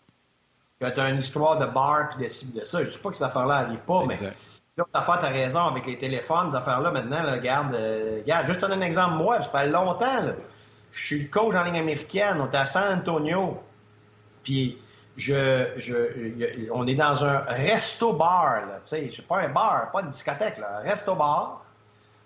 Que 0.80 0.88
t'as 0.88 1.10
une 1.10 1.18
histoire 1.18 1.58
de 1.58 1.66
bar, 1.66 2.08
puis 2.10 2.24
de 2.24 2.30
ci, 2.30 2.54
de 2.54 2.64
ça. 2.64 2.82
Je 2.84 2.90
sais 2.90 3.00
pas 3.00 3.10
que 3.10 3.18
cette 3.18 3.28
affaire-là 3.28 3.56
arrive 3.56 3.80
pas, 3.80 4.06
mais 4.06 4.16
L'autre 4.80 4.92
affaire, 4.94 5.20
tu 5.20 5.26
as 5.26 5.30
raison 5.30 5.60
avec 5.60 5.86
les 5.86 5.98
téléphones, 5.98 6.52
ces 6.52 6.56
affaires-là, 6.56 6.92
maintenant, 6.92 7.30
regarde, 7.30 7.76
euh, 7.76 8.22
regarde, 8.22 8.46
juste 8.46 8.64
un 8.64 8.80
exemple, 8.80 9.16
moi, 9.16 9.42
ça 9.42 9.50
fait 9.50 9.68
longtemps, 9.68 10.22
je 10.94 11.06
suis 11.06 11.30
coach 11.30 11.54
en 11.54 11.64
ligne 11.64 11.80
américaine, 11.80 12.38
on 12.40 12.50
est 12.50 12.56
à 12.56 12.66
San 12.66 12.98
Antonio, 12.98 13.62
puis 14.42 14.78
je, 15.18 15.74
je, 15.76 16.72
on 16.72 16.88
est 16.88 16.96
dans 16.96 17.26
un 17.26 17.40
resto-bar, 17.40 18.62
tu 18.68 18.80
sais, 18.84 19.10
c'est 19.14 19.28
pas 19.28 19.42
un 19.42 19.50
bar, 19.50 19.92
pas 19.92 20.00
une 20.00 20.08
discothèque, 20.08 20.60
là, 20.60 20.80
un 20.80 20.90
resto-bar, 20.90 21.62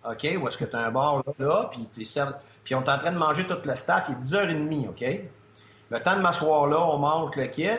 OK, 0.08 0.38
où 0.40 0.48
est-ce 0.48 0.58
que 0.60 0.66
tu 0.66 0.76
as 0.76 0.80
un 0.80 0.92
bar 0.92 1.24
là, 1.26 1.34
là 1.40 1.70
puis, 1.72 1.90
puis 1.92 2.76
on 2.76 2.84
est 2.84 2.90
en 2.90 3.00
train 3.00 3.12
de 3.12 3.18
manger 3.18 3.48
tout 3.48 3.58
le 3.66 3.76
staff, 3.76 4.10
il 4.10 4.14
est 4.14 4.20
10h30, 4.20 4.90
OK? 4.90 5.20
Le 5.90 6.00
temps 6.04 6.18
de 6.18 6.22
m'asseoir 6.22 6.68
là, 6.68 6.80
on 6.82 7.00
mange 7.00 7.36
le 7.36 7.48
kit, 7.48 7.70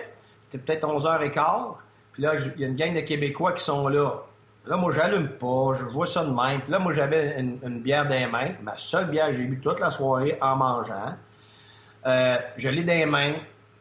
c'est 0.48 0.58
peut-être 0.58 0.84
11h15, 0.84 1.74
puis 2.10 2.24
là, 2.24 2.34
il 2.56 2.60
y 2.60 2.64
a 2.64 2.66
une 2.66 2.74
gang 2.74 2.92
de 2.92 3.02
Québécois 3.02 3.52
qui 3.52 3.62
sont 3.62 3.86
là. 3.86 4.24
Là, 4.66 4.78
moi, 4.78 4.90
j'allume 4.92 5.28
pas, 5.28 5.74
je 5.74 5.84
vois 5.84 6.06
ça 6.06 6.24
de 6.24 6.30
même. 6.30 6.62
Puis 6.62 6.72
là, 6.72 6.78
moi, 6.78 6.90
j'avais 6.92 7.38
une, 7.38 7.80
bière 7.80 8.04
dans 8.04 8.14
les 8.14 8.26
mains, 8.26 8.52
ma 8.62 8.76
seule 8.76 9.10
bière 9.10 9.28
que 9.28 9.34
j'ai 9.34 9.44
bu 9.44 9.60
toute 9.60 9.78
la 9.78 9.90
soirée 9.90 10.38
en 10.40 10.56
mangeant. 10.56 11.16
Euh, 12.06 12.38
je 12.56 12.70
l'ai 12.70 12.82
dans 12.82 12.94
les 12.94 13.04
mains. 13.04 13.34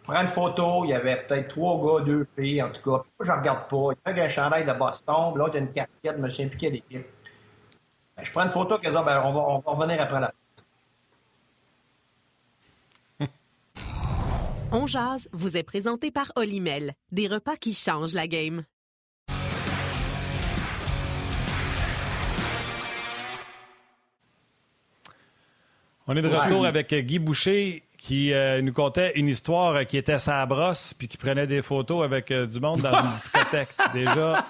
prends 0.04 0.22
une 0.22 0.28
photo, 0.28 0.84
il 0.84 0.90
y 0.90 0.94
avait 0.94 1.24
peut-être 1.24 1.48
trois 1.48 1.80
gars, 1.82 2.04
deux 2.04 2.28
filles, 2.38 2.62
en 2.62 2.70
tout 2.70 2.82
cas. 2.82 3.02
Moi, 3.18 3.22
je 3.22 3.32
regarde 3.32 3.70
pas. 3.70 4.12
Il 4.12 4.18
y 4.18 4.20
a 4.20 4.26
un 4.26 4.30
chandail 4.30 4.66
de 4.66 4.74
Boston, 4.74 5.34
l'autre 5.36 5.56
a 5.56 5.60
une 5.60 5.72
casquette, 5.72 6.16
je 6.18 6.22
me 6.22 6.28
suis 6.28 6.44
impliqué. 6.44 6.84
Ben, 6.92 8.24
je 8.24 8.32
prends 8.32 8.44
une 8.44 8.50
photo, 8.50 8.78
qu'ils 8.78 8.98
ont, 8.98 9.06
ben, 9.06 9.22
on, 9.24 9.32
va, 9.32 9.40
on 9.40 9.60
va 9.60 9.72
revenir 9.72 10.02
après 10.02 10.20
la 10.20 10.34
On 14.74 14.86
jase 14.86 15.30
vous 15.32 15.56
est 15.56 15.64
présenté 15.64 16.12
par 16.12 16.34
Olimel, 16.36 16.92
des 17.14 17.30
repas 17.30 17.56
qui 17.56 17.74
changent 17.74 18.14
la 18.14 18.28
game. 18.28 18.66
On 26.06 26.18
est 26.18 26.22
de 26.22 26.28
retour 26.28 26.66
avec 26.66 26.94
Guy 26.94 27.20
Boucher 27.20 27.84
qui 27.98 28.34
euh, 28.34 28.62
nous 28.62 28.74
contait 28.74 29.14
une 29.18 29.30
histoire 29.30 29.86
qui 29.86 29.96
était 29.96 30.20
sa 30.20 30.46
brosse 30.46 30.94
puis 30.94 31.08
qui 31.08 31.16
prenait 31.16 31.48
des 31.48 31.62
photos 31.62 32.04
avec 32.04 32.30
euh, 32.32 32.46
du 32.46 32.60
monde 32.60 32.82
dans 32.82 32.92
une 32.92 33.12
discothèque. 33.16 33.70
Déjà, 33.94 34.46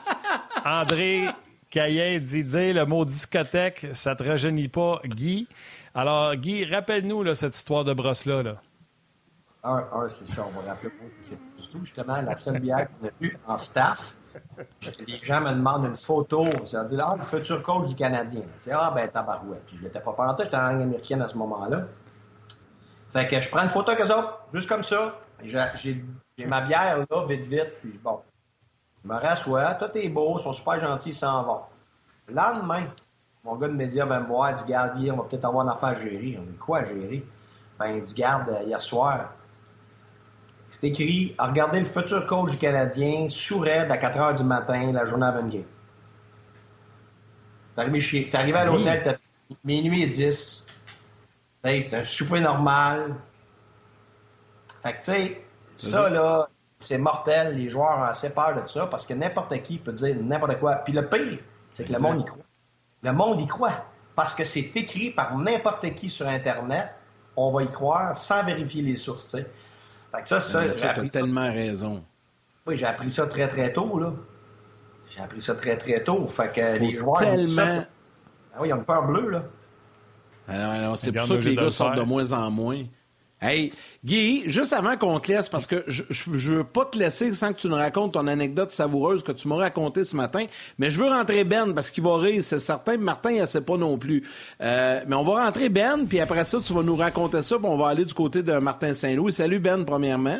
André 0.65 1.27
Caillet 1.69 2.19
dit 2.19 2.43
dire 2.43 2.73
le 2.73 2.85
mot 2.85 3.05
discothèque, 3.05 3.85
ça 3.93 4.15
te 4.15 4.23
rajeunit 4.23 4.69
pas, 4.69 4.99
Guy. 5.05 5.47
Alors, 5.93 6.35
Guy, 6.35 6.65
rappelle-nous 6.65 7.31
cette 7.35 7.55
histoire 7.55 7.83
de 7.83 7.93
brosse-là. 7.93 8.41
Là. 8.41 8.55
Un, 9.63 9.85
un 9.93 10.09
c'est 10.09 10.27
ça, 10.27 10.47
on 10.47 10.59
va 10.59 10.71
rappeler. 10.71 10.89
C'est 11.21 11.37
tout 11.71 11.79
justement 11.81 12.19
la 12.21 12.35
seule 12.35 12.59
bière 12.59 12.87
qu'on 12.87 13.07
a 13.07 13.11
eue 13.21 13.37
en 13.47 13.59
staff. 13.59 14.15
Les 15.07 15.19
gens 15.19 15.41
me 15.41 15.51
demandent 15.51 15.85
une 15.85 15.95
photo. 15.95 16.45
Ça 16.65 16.83
dit 16.83 16.97
ah, 16.99 17.15
le 17.17 17.23
futur 17.23 17.61
coach 17.61 17.89
du 17.89 17.95
Canadien. 17.95 18.41
C'est 18.59 18.71
ah, 18.71 18.91
ben, 18.93 19.07
tabarouette. 19.09 19.65
Puis 19.67 19.77
je 19.77 19.83
l'étais 19.83 19.99
pas 19.99 20.13
parenté, 20.13 20.43
j'étais 20.43 20.57
en 20.57 20.69
langue 20.69 20.81
américaine 20.81 21.21
à 21.21 21.27
ce 21.27 21.37
moment-là. 21.37 21.83
Fait 23.11 23.27
que 23.27 23.39
je 23.39 23.49
prends 23.49 23.61
une 23.61 23.69
photo 23.69 23.91
avec 23.91 24.05
ça, 24.05 24.45
juste 24.51 24.67
comme 24.67 24.81
ça. 24.81 25.19
J'ai 25.43 26.45
ma 26.47 26.61
bière 26.61 26.97
là, 26.97 27.25
vite, 27.27 27.43
vite, 27.43 27.73
puis 27.79 27.99
bon. 28.03 28.21
Je 29.03 29.09
me 29.09 29.15
rassois, 29.15 29.75
tout 29.75 29.89
est 29.95 30.09
beau, 30.09 30.37
ils 30.39 30.41
sont 30.41 30.53
super 30.53 30.79
gentils, 30.79 31.09
ils 31.09 31.13
s'en 31.13 31.43
vont. 31.43 31.61
Le 32.27 32.33
lendemain, 32.33 32.85
mon 33.43 33.55
gars 33.57 33.67
de 33.67 33.73
média 33.73 34.05
va 34.05 34.19
me 34.19 34.27
voir, 34.27 34.51
il 34.51 34.55
dit 34.55 34.63
Garde, 34.65 34.97
on 35.11 35.17
va 35.17 35.23
peut-être 35.23 35.45
avoir 35.45 35.63
une 35.65 35.71
affaire 35.71 35.89
à 35.89 35.93
gérer. 35.93 36.39
On 36.39 36.43
dit 36.43 36.57
Quoi 36.57 36.79
à 36.79 36.83
gérer? 36.83 37.23
Ben, 37.77 37.87
il 37.87 38.01
dit 38.01 38.13
Garde, 38.13 38.49
hier 38.65 38.81
soir, 38.81 39.33
c'est 40.83 40.89
écrit 40.89 41.33
Regardez 41.39 41.79
le 41.79 41.85
futur 41.85 42.25
coach 42.25 42.51
du 42.51 42.57
Canadien 42.57 43.27
sous 43.29 43.59
raid 43.59 43.89
à 43.89 43.97
4 43.97 44.17
h 44.17 44.37
du 44.37 44.43
matin, 44.43 44.91
la 44.91 45.05
journée 45.05 45.25
avant 45.25 45.39
une 45.39 45.49
game. 45.49 45.63
T'es 47.75 47.81
arrivé, 47.81 48.29
arrivé 48.33 48.57
à 48.57 48.65
l'hôtel, 48.65 49.01
t'as 49.01 49.15
minuit 49.63 50.03
et 50.03 50.07
10. 50.07 50.67
C'est 51.63 51.93
un 51.93 52.03
souper 52.03 52.41
normal. 52.41 53.15
Fait 54.81 54.91
que, 54.91 54.97
tu 54.97 55.03
sais, 55.03 55.45
ça, 55.77 56.09
là, 56.09 56.49
c'est 56.77 56.97
mortel. 56.97 57.55
Les 57.55 57.69
joueurs 57.69 57.99
ont 57.99 58.03
assez 58.03 58.31
peur 58.31 58.61
de 58.61 58.67
ça 58.67 58.85
parce 58.87 59.05
que 59.05 59.13
n'importe 59.13 59.61
qui 59.61 59.77
peut 59.77 59.93
dire 59.93 60.17
n'importe 60.21 60.59
quoi. 60.59 60.75
Puis 60.75 60.91
le 60.91 61.07
pire, 61.07 61.39
c'est 61.71 61.87
que 61.87 61.93
le 61.93 61.99
monde 61.99 62.21
y 62.21 62.25
croit. 62.25 62.43
Le 63.03 63.13
monde 63.13 63.39
y 63.39 63.47
croit. 63.47 63.85
Parce 64.15 64.33
que 64.33 64.43
c'est 64.43 64.75
écrit 64.75 65.11
par 65.11 65.37
n'importe 65.37 65.93
qui 65.95 66.09
sur 66.09 66.27
Internet. 66.27 66.89
On 67.37 67.53
va 67.53 67.63
y 67.63 67.69
croire 67.69 68.17
sans 68.17 68.43
vérifier 68.43 68.81
les 68.81 68.97
sources, 68.97 69.29
tu 69.29 69.37
sais. 69.37 69.49
Fait 70.13 70.21
que 70.21 70.27
ça, 70.27 70.39
ça, 70.39 70.73
ça 70.73 70.93
t'as 70.93 71.09
tellement 71.09 71.51
raison. 71.51 72.03
Oui, 72.67 72.75
j'ai 72.75 72.85
appris 72.85 73.09
ça 73.09 73.25
très, 73.27 73.47
très 73.47 73.73
tôt, 73.73 73.97
là. 73.99 74.13
J'ai 75.09 75.21
appris 75.21 75.41
ça 75.41 75.55
très, 75.55 75.77
très 75.77 76.03
tôt. 76.03 76.27
Fait 76.27 76.51
que 76.51 76.79
les 76.79 76.97
joueurs. 76.97 77.19
Tellement. 77.19 77.85
Ah 78.55 78.59
oui, 78.61 78.69
ils 78.69 78.73
ont 78.73 78.77
une 78.77 78.85
peur 78.85 79.05
bleue, 79.07 79.29
là. 79.29 79.43
Alors, 80.47 80.71
alors 80.71 80.97
c'est 80.97 81.11
pour 81.11 81.25
ça 81.25 81.37
que 81.37 81.43
les 81.43 81.55
gars 81.55 81.71
sortent 81.71 81.97
de 81.97 82.03
moins 82.03 82.31
en 82.31 82.51
moins. 82.51 82.83
Hey, 83.43 83.73
Guy, 84.05 84.43
juste 84.45 84.71
avant 84.71 84.95
qu'on 84.95 85.19
te 85.19 85.29
laisse, 85.29 85.49
parce 85.49 85.67
que 85.67 85.83
je, 85.87 86.03
je, 86.09 86.51
veux 86.53 86.63
pas 86.63 86.85
te 86.85 86.97
laisser 86.97 87.33
sans 87.33 87.51
que 87.51 87.59
tu 87.59 87.67
nous 87.67 87.75
racontes 87.75 88.13
ton 88.13 88.27
anecdote 88.27 88.71
savoureuse 88.71 89.21
que 89.21 89.33
tu 89.33 89.49
m'as 89.49 89.57
racontée 89.57 90.05
ce 90.05 90.15
matin, 90.15 90.45
mais 90.79 90.89
je 90.89 90.97
veux 90.97 91.09
rentrer 91.09 91.43
Ben 91.43 91.73
parce 91.73 91.91
qu'il 91.91 92.05
va 92.05 92.17
rire, 92.17 92.41
c'est 92.41 92.59
certain. 92.59 92.95
Martin, 92.95 93.31
il 93.31 93.41
ne 93.41 93.45
sait 93.45 93.59
pas 93.59 93.75
non 93.75 93.97
plus. 93.97 94.23
Euh, 94.61 95.01
mais 95.07 95.15
on 95.17 95.25
va 95.25 95.43
rentrer 95.43 95.67
Ben, 95.67 96.07
puis 96.07 96.21
après 96.21 96.45
ça, 96.45 96.59
tu 96.65 96.73
vas 96.73 96.83
nous 96.83 96.95
raconter 96.95 97.43
ça, 97.43 97.57
puis 97.57 97.67
on 97.67 97.77
va 97.77 97.89
aller 97.89 98.05
du 98.05 98.13
côté 98.13 98.43
de 98.43 98.53
Martin 98.53 98.93
Saint-Louis. 98.93 99.33
Salut 99.33 99.59
Ben, 99.59 99.83
premièrement. 99.83 100.39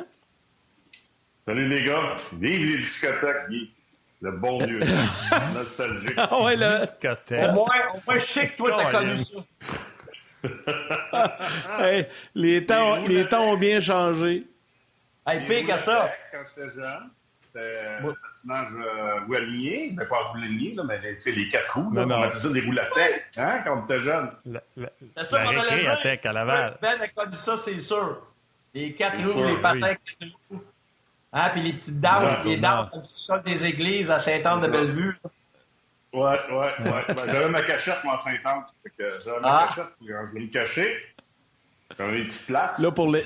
Salut 1.46 1.68
les 1.68 1.84
gars. 1.84 2.16
Vive 2.40 2.72
les 2.72 2.78
discothèques, 2.78 3.50
Guy. 3.50 3.70
Le 4.22 4.32
bon 4.32 4.60
vieux. 4.60 4.80
nostalgique. 5.32 6.14
Ah 6.16 6.42
ouais, 6.42 6.56
le... 6.56 6.80
Discothèque. 6.80 7.50
Au 7.50 7.54
moins, 7.54 7.66
au 7.96 8.00
moins, 8.08 8.18
je 8.18 8.26
sais 8.26 8.48
que 8.48 8.56
toi, 8.56 8.72
t'as 8.78 8.92
connu 8.92 9.18
ça. 9.18 9.44
les, 12.36 12.66
temps, 12.66 13.04
les 13.08 13.28
temps 13.28 13.52
ont 13.52 13.58
bien 13.58 13.80
changé. 13.80 14.46
Hey, 15.26 15.46
pire 15.48 15.68
que 15.68 15.82
ça. 15.82 16.12
Quand 16.32 16.40
j'étais 16.56 16.76
jeune, 16.76 17.10
c'était 17.42 17.80
un 18.00 18.14
patinage 18.14 18.72
euh, 18.74 19.36
aligné, 19.38 19.94
mais 19.96 20.06
pas 20.06 20.18
roue 20.18 20.38
alignée, 20.38 20.76
mais 20.86 21.00
les 21.00 21.50
quatre 21.50 21.78
roues, 21.78 21.94
là, 21.94 22.06
on 22.06 22.24
appelait 22.24 22.40
ça 22.40 22.50
des 22.50 22.62
roues 22.62 22.78
à 22.78 22.86
tech, 22.94 23.22
hein, 23.38 23.62
quand 23.64 23.78
on 23.78 23.84
était 23.84 24.00
jeune. 24.00 24.32
C'est 25.16 25.26
ça, 25.26 25.44
la 25.44 25.50
récré 25.50 25.88
à 25.88 25.98
tech 25.98 26.20
à 26.26 26.34
Laval. 26.34 26.78
Ben 26.82 27.00
a 27.00 27.08
connu 27.08 27.36
ça, 27.36 27.56
c'est 27.58 27.80
sûr. 27.80 28.26
Les 28.74 28.94
quatre 28.94 29.24
roues, 29.24 29.48
les 29.48 29.62
patins 29.62 29.96
quatre 30.20 30.32
roues. 30.50 30.64
Hein, 31.32 31.50
puis 31.52 31.62
les 31.62 31.74
petites 31.74 32.00
danses, 32.00 32.44
les 32.46 32.58
danses 32.58 32.90
au 32.94 33.02
sol 33.02 33.42
des 33.44 33.66
églises 33.66 34.12
à 34.12 34.20
Saint-Anne-de-Bellevue. 34.20 35.18
Ouais, 36.14 36.22
ouais, 36.22 36.92
ouais. 36.92 37.06
Ben, 37.08 37.26
j'avais 37.26 37.50
ma 37.50 37.64
cachette, 37.64 38.04
moi, 38.04 38.16
à 38.16 38.18
Saint-Anne. 38.20 38.64
J'avais 39.00 39.40
ma 39.40 39.62
ah. 39.62 39.68
cachette, 39.68 39.94
puis 39.98 40.08
je 40.08 40.30
voulais 40.30 40.46
me 40.46 40.52
cacher. 40.52 41.06
J'avais 41.98 42.20
une 42.20 42.28
petite 42.28 42.48
place. 42.48 42.80
Là, 42.80 42.92
pour 42.92 43.12
les, 43.12 43.24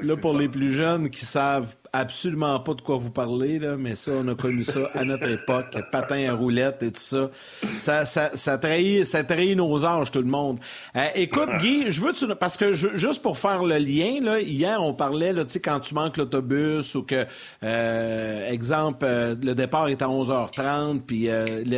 là, 0.00 0.16
pour 0.16 0.36
les 0.36 0.48
plus 0.48 0.72
jeunes 0.72 1.10
qui 1.10 1.24
savent 1.24 1.74
absolument 1.92 2.60
pas 2.60 2.74
de 2.74 2.82
quoi 2.82 2.96
vous 2.96 3.10
parlez, 3.10 3.58
là, 3.58 3.76
mais 3.76 3.96
ça, 3.96 4.12
on 4.14 4.28
a 4.28 4.34
connu 4.34 4.62
ça 4.62 4.90
à 4.94 5.04
notre 5.04 5.28
époque, 5.28 5.76
patin 5.90 6.28
à 6.28 6.34
roulette 6.34 6.82
et 6.82 6.92
tout 6.92 7.00
ça. 7.00 7.30
Ça, 7.78 8.04
ça, 8.04 8.30
ça, 8.34 8.58
trahit, 8.58 9.04
ça 9.04 9.24
trahit 9.24 9.56
nos 9.56 9.84
âges, 9.84 10.10
tout 10.10 10.20
le 10.20 10.26
monde. 10.26 10.58
Euh, 10.96 11.06
écoute, 11.14 11.48
Guy, 11.58 11.90
je 11.90 12.00
veux 12.00 12.12
tu, 12.12 12.26
parce 12.38 12.56
que 12.56 12.72
juste 12.72 13.22
pour 13.22 13.38
faire 13.38 13.64
le 13.64 13.78
lien, 13.78 14.20
là, 14.20 14.40
hier, 14.40 14.82
on 14.82 14.94
parlait, 14.94 15.32
là, 15.32 15.44
quand 15.62 15.80
tu 15.80 15.94
manques 15.94 16.16
l'autobus 16.16 16.94
ou 16.94 17.02
que, 17.02 17.26
euh, 17.64 18.50
exemple, 18.50 19.04
euh, 19.08 19.34
le 19.42 19.54
départ 19.54 19.88
est 19.88 20.02
à 20.02 20.08
11h30, 20.08 21.02
puis 21.02 21.28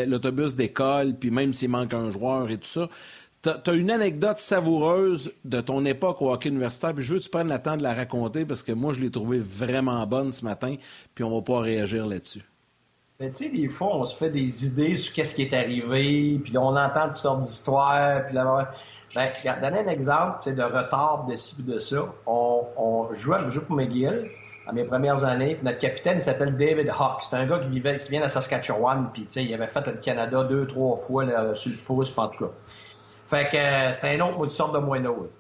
l'autobus 0.06 0.54
décolle, 0.54 1.14
puis 1.14 1.30
même 1.30 1.54
s'il 1.54 1.70
manque 1.70 1.94
un 1.94 2.11
joueur 2.11 2.50
et 2.50 2.59
tout 2.59 2.68
ça, 2.68 2.88
tu 3.42 3.48
as, 3.48 3.72
une 3.74 3.90
anecdote 3.90 4.38
savoureuse 4.38 5.33
de 5.44 5.61
ton 5.61 5.85
époque 5.85 6.20
au 6.20 6.33
hockey 6.33 6.48
universitaire, 6.48 6.94
puis 6.94 7.03
je 7.03 7.12
veux 7.12 7.18
que 7.18 7.24
tu 7.24 7.31
prennes 7.31 7.48
le 7.48 7.59
temps 7.59 7.76
de 7.76 7.83
la 7.83 7.94
raconter 7.94 8.44
parce 8.44 8.62
que 8.62 8.72
moi, 8.72 8.92
je 8.92 9.00
l'ai 9.00 9.11
trouvée 9.11 9.38
vraiment 9.38 10.07
bonne 10.07 10.33
ce 10.33 10.44
matin, 10.44 10.76
puis 11.14 11.24
on 11.24 11.35
va 11.35 11.42
pas 11.42 11.61
réagir 11.61 12.07
là-dessus. 12.07 12.42
Tu 13.18 13.29
sais, 13.33 13.48
des 13.50 13.68
fois, 13.68 13.96
on 13.96 14.05
se 14.07 14.16
fait 14.16 14.31
des 14.31 14.66
idées 14.66 14.96
sur 14.96 15.12
qu'est-ce 15.12 15.35
qui 15.35 15.42
est 15.42 15.53
arrivé, 15.53 16.40
puis 16.42 16.57
on 16.57 16.76
entend 16.76 17.07
toutes 17.07 17.16
sortes 17.16 17.40
d'histoires, 17.42 18.26
puis 18.26 18.35
là, 18.35 18.72
ben, 19.14 19.29
donner 19.61 19.81
un 19.81 19.88
exemple, 19.88 20.38
c'est 20.42 20.55
de 20.55 20.62
retard 20.62 21.26
de 21.29 21.37
ci 21.37 21.62
de 21.62 21.79
ça. 21.79 22.14
On, 22.26 22.64
on 22.76 23.12
jouait, 23.12 23.38
pour 23.66 23.76
McGill 23.76 24.31
à 24.66 24.72
mes 24.72 24.85
premières 24.85 25.24
années, 25.24 25.59
notre 25.62 25.79
capitaine, 25.79 26.18
il 26.18 26.20
s'appelle 26.20 26.57
David 26.57 26.90
Hawk. 26.90 27.22
C'est 27.29 27.37
un 27.37 27.44
gars 27.44 27.59
qui, 27.59 27.68
vivait, 27.68 27.98
qui 27.98 28.11
vient 28.11 28.20
de 28.20 28.29
Saskatchewan, 28.29 29.11
puis 29.12 29.26
il 29.37 29.53
avait 29.53 29.66
fait 29.66 29.87
le 29.87 29.94
Canada 29.94 30.44
deux, 30.44 30.66
trois 30.66 30.96
fois 30.96 31.24
là, 31.24 31.55
sur 31.55 31.72
le 31.72 31.76
pouce, 31.79 32.12
en 32.16 32.29
tout 32.29 32.44
cas. 32.44 32.53
Fait 33.30 33.48
que 33.48 33.56
euh, 33.56 33.92
c'était 33.94 34.20
un 34.20 34.26
autre 34.26 34.50
sorte 34.50 34.74
de 34.74 34.78
moineau. 34.78 35.30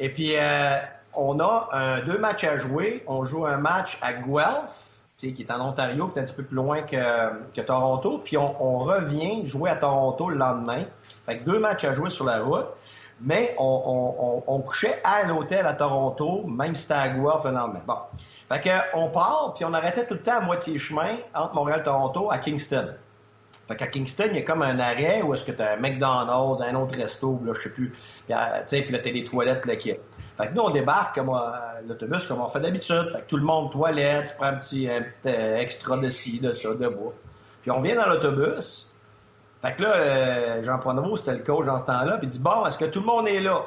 Et 0.00 0.08
puis, 0.08 0.32
euh, 0.34 0.78
on 1.14 1.38
a 1.38 2.00
deux 2.04 2.18
matchs 2.18 2.42
à 2.42 2.58
jouer. 2.58 3.04
On 3.06 3.24
joue 3.24 3.46
un 3.46 3.56
match 3.56 3.98
à 4.02 4.12
Guelph, 4.12 4.98
qui 5.16 5.34
est 5.38 5.50
en 5.52 5.68
Ontario, 5.68 6.08
qui 6.08 6.18
est 6.18 6.22
un 6.22 6.24
petit 6.24 6.34
peu 6.34 6.42
plus 6.42 6.56
loin 6.56 6.82
que, 6.82 7.60
Toronto. 7.60 8.20
Puis 8.24 8.36
on, 8.36 8.78
revient 8.78 9.46
jouer 9.46 9.70
à 9.70 9.76
Toronto 9.76 10.28
le 10.28 10.36
lendemain. 10.36 10.84
Fait 11.24 11.38
que 11.38 11.44
deux 11.44 11.60
matchs 11.60 11.84
à 11.84 11.92
jouer 11.92 12.10
sur 12.10 12.24
la 12.24 12.40
route. 12.40 12.66
Mais 13.20 13.54
on, 13.58 14.62
couchait 14.66 15.00
à 15.04 15.22
l'hôtel 15.22 15.66
à 15.66 15.72
Toronto, 15.72 16.42
même 16.46 16.74
si 16.74 16.82
c'était 16.82 16.94
à 16.94 17.08
Guelph 17.08 17.44
le 17.44 17.52
lendemain. 17.52 17.80
Bon. 17.86 17.98
Fait 18.48 18.60
que 18.60 18.70
on 18.94 19.08
part, 19.08 19.54
puis 19.54 19.64
on 19.64 19.72
arrêtait 19.72 20.04
tout 20.04 20.14
le 20.14 20.20
temps 20.22 20.38
à 20.38 20.40
moitié 20.40 20.78
chemin 20.78 21.16
entre 21.34 21.54
Montréal 21.54 21.80
et 21.80 21.84
Toronto 21.84 22.30
à 22.30 22.38
Kingston. 22.38 22.94
Fait 23.68 23.76
qu'à 23.76 23.86
Kingston, 23.88 24.28
il 24.30 24.36
y 24.36 24.38
a 24.38 24.42
comme 24.42 24.62
un 24.62 24.78
arrêt 24.78 25.22
où 25.22 25.34
est-ce 25.34 25.44
que 25.44 25.52
tu 25.52 25.60
as 25.60 25.72
un 25.72 25.76
McDonald's, 25.76 26.60
un 26.60 26.74
autre 26.74 26.96
resto, 26.96 27.40
là, 27.44 27.52
je 27.52 27.62
sais 27.62 27.70
plus. 27.70 27.90
Puis, 28.26 28.34
euh, 28.34 28.62
puis 28.68 28.90
là, 28.90 28.98
t'as 28.98 29.12
des 29.12 29.24
toilettes, 29.24 29.66
l'équipe. 29.66 30.00
Fait 30.36 30.48
que 30.48 30.52
nous, 30.54 30.62
on 30.62 30.70
débarque 30.70 31.14
comme 31.14 31.30
euh, 31.30 31.80
l'autobus 31.88 32.26
comme 32.26 32.40
on 32.40 32.48
fait 32.48 32.60
d'habitude. 32.60 33.08
Fait 33.12 33.22
que 33.22 33.26
tout 33.26 33.36
le 33.36 33.42
monde 33.42 33.72
toilette, 33.72 34.30
tu 34.30 34.36
prends 34.36 34.46
un 34.46 34.56
petit, 34.56 34.88
un 34.88 35.02
petit 35.02 35.20
euh, 35.26 35.58
extra 35.58 35.96
de 35.96 36.08
ci, 36.08 36.38
de 36.38 36.52
ça, 36.52 36.74
de 36.74 36.88
bouffe. 36.88 37.14
Puis 37.62 37.70
on 37.70 37.80
vient 37.80 37.96
dans 37.96 38.06
l'autobus. 38.06 38.90
Fait 39.62 39.74
que 39.74 39.82
là, 39.82 40.62
Jean 40.62 40.78
Pronovo, 40.78 41.16
c'était 41.16 41.32
le 41.32 41.42
coach 41.42 41.66
dans 41.66 41.78
ce 41.78 41.86
temps-là, 41.86 42.18
puis 42.18 42.26
il 42.26 42.30
dit 42.30 42.38
Bon, 42.38 42.64
est-ce 42.66 42.78
que 42.78 42.84
tout 42.84 43.00
le 43.00 43.06
monde 43.06 43.26
est 43.26 43.40
là? 43.40 43.64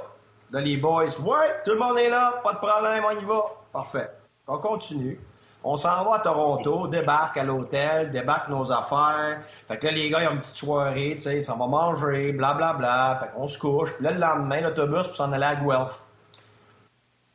Là, 0.52 0.62
les 0.62 0.78
boys, 0.78 1.06
ouais, 1.06 1.62
tout 1.66 1.72
le 1.72 1.80
monde 1.80 1.98
est 1.98 2.10
là, 2.10 2.40
pas 2.44 2.54
de 2.54 2.58
problème, 2.58 3.04
on 3.06 3.20
y 3.20 3.26
va. 3.26 3.44
Parfait. 3.74 4.10
On 4.48 4.58
continue. 4.60 5.20
On 5.64 5.76
s'en 5.76 6.06
va 6.06 6.16
à 6.16 6.20
Toronto, 6.20 6.88
débarque 6.88 7.36
à 7.36 7.44
l'hôtel, 7.44 8.12
débarque 8.12 8.48
nos 8.48 8.72
affaires. 8.72 9.42
Fait 9.68 9.78
que 9.78 9.88
là, 9.88 9.92
les 9.92 10.10
gars, 10.10 10.24
ils 10.24 10.28
ont 10.30 10.32
une 10.32 10.40
petite 10.40 10.56
soirée, 10.56 11.16
tu 11.16 11.24
sais, 11.24 11.42
ça 11.42 11.54
va 11.54 11.68
manger, 11.68 12.32
blablabla. 12.32 12.78
Bla, 12.78 13.16
bla. 13.16 13.20
Fait 13.20 13.36
qu'on 13.36 13.48
se 13.48 13.58
couche. 13.58 13.94
Puis 13.96 14.04
là, 14.06 14.12
le 14.12 14.20
lendemain, 14.20 14.62
l'autobus 14.62 15.08
pour 15.08 15.16
s'en 15.18 15.34
aller 15.34 15.44
à 15.44 15.56
Guelph. 15.56 16.06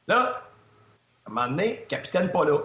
Là, 0.09 0.43
À 1.27 1.31
un 1.31 1.35
moment 1.35 1.49
donné, 1.49 1.85
capitaine 1.89 2.31
pas 2.31 2.45
là. 2.45 2.59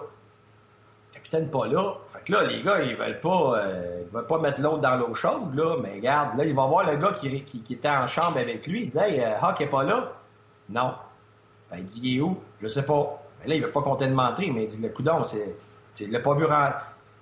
Capitaine 1.11 1.49
pas 1.49 1.67
là. 1.67 1.93
Fait 2.07 2.23
que 2.23 2.31
là, 2.31 2.43
les 2.43 2.61
gars, 2.61 2.81
ils 2.81 2.95
veulent 2.95 3.19
pas, 3.19 3.59
euh, 3.59 4.03
ils 4.05 4.13
veulent 4.13 4.27
pas 4.27 4.39
mettre 4.39 4.61
l'autre 4.61 4.79
dans 4.79 4.95
l'eau 4.95 5.13
chaude, 5.13 5.55
là. 5.55 5.75
Mais 5.81 5.95
regarde, 5.95 6.37
là, 6.37 6.45
il 6.45 6.55
va 6.55 6.67
voir 6.67 6.89
le 6.89 6.95
gars 6.95 7.11
qui, 7.11 7.27
était 7.69 7.89
en 7.89 8.07
chambre 8.07 8.37
avec 8.37 8.65
lui. 8.65 8.83
Il 8.83 8.89
dit, 8.89 8.97
hey, 8.97 9.19
euh, 9.19 9.37
Hawk 9.41 9.59
est 9.59 9.67
pas 9.67 9.83
là? 9.83 10.13
Non. 10.69 10.95
Ben, 11.69 11.77
il 11.79 11.85
dit, 11.85 11.99
il 12.03 12.17
est 12.17 12.21
où? 12.21 12.41
Je 12.61 12.67
sais 12.67 12.83
pas. 12.83 13.21
Là, 13.45 13.55
il 13.55 13.61
veut 13.61 13.71
pas 13.71 13.81
compter 13.81 14.07
de 14.07 14.13
mentir, 14.13 14.53
mais 14.53 14.63
il 14.63 14.67
dit, 14.67 14.81
le 14.81 14.89
coudon, 14.89 15.23
c'est, 15.23 15.55
il 15.99 16.11
l'a 16.11 16.19
pas 16.19 16.33
vu 16.33 16.45
rentrer. 16.45 16.79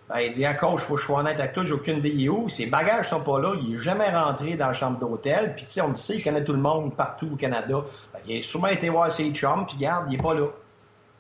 Ben, 0.10 0.20
il 0.20 0.32
dit, 0.32 0.46
ah, 0.46 0.54
coach, 0.54 0.80
faut 0.82 0.96
que 0.96 1.02
je 1.02 1.06
sois 1.06 1.20
honnête 1.20 1.38
avec 1.38 1.52
toi, 1.52 1.64
j'ai 1.64 1.74
aucune 1.74 1.98
idée 1.98 2.30
où? 2.30 2.48
Ses 2.48 2.66
bagages 2.66 3.10
sont 3.10 3.22
pas 3.22 3.40
là, 3.42 3.56
il 3.62 3.76
est 3.76 3.78
jamais 3.78 4.10
rentré 4.10 4.56
dans 4.56 4.68
la 4.68 4.74
chambre 4.74 5.00
d'hôtel. 5.00 5.54
Puis, 5.54 5.66
tu 5.66 5.74
sais, 5.74 5.82
on 5.82 5.90
le 5.90 5.96
sait, 5.96 6.16
il 6.16 6.24
connaît 6.24 6.44
tout 6.44 6.54
le 6.54 6.62
monde 6.62 6.96
partout 6.96 7.30
au 7.34 7.36
Canada. 7.36 7.84
il 8.26 8.38
a 8.38 8.42
sûrement 8.42 8.68
été 8.68 8.90
voir 8.90 9.12
ses 9.12 9.30
chums, 9.32 9.66
puis 9.66 9.76
regarde, 9.76 10.06
il 10.10 10.16
est 10.16 10.24
pas 10.24 10.34
là. 10.34 10.48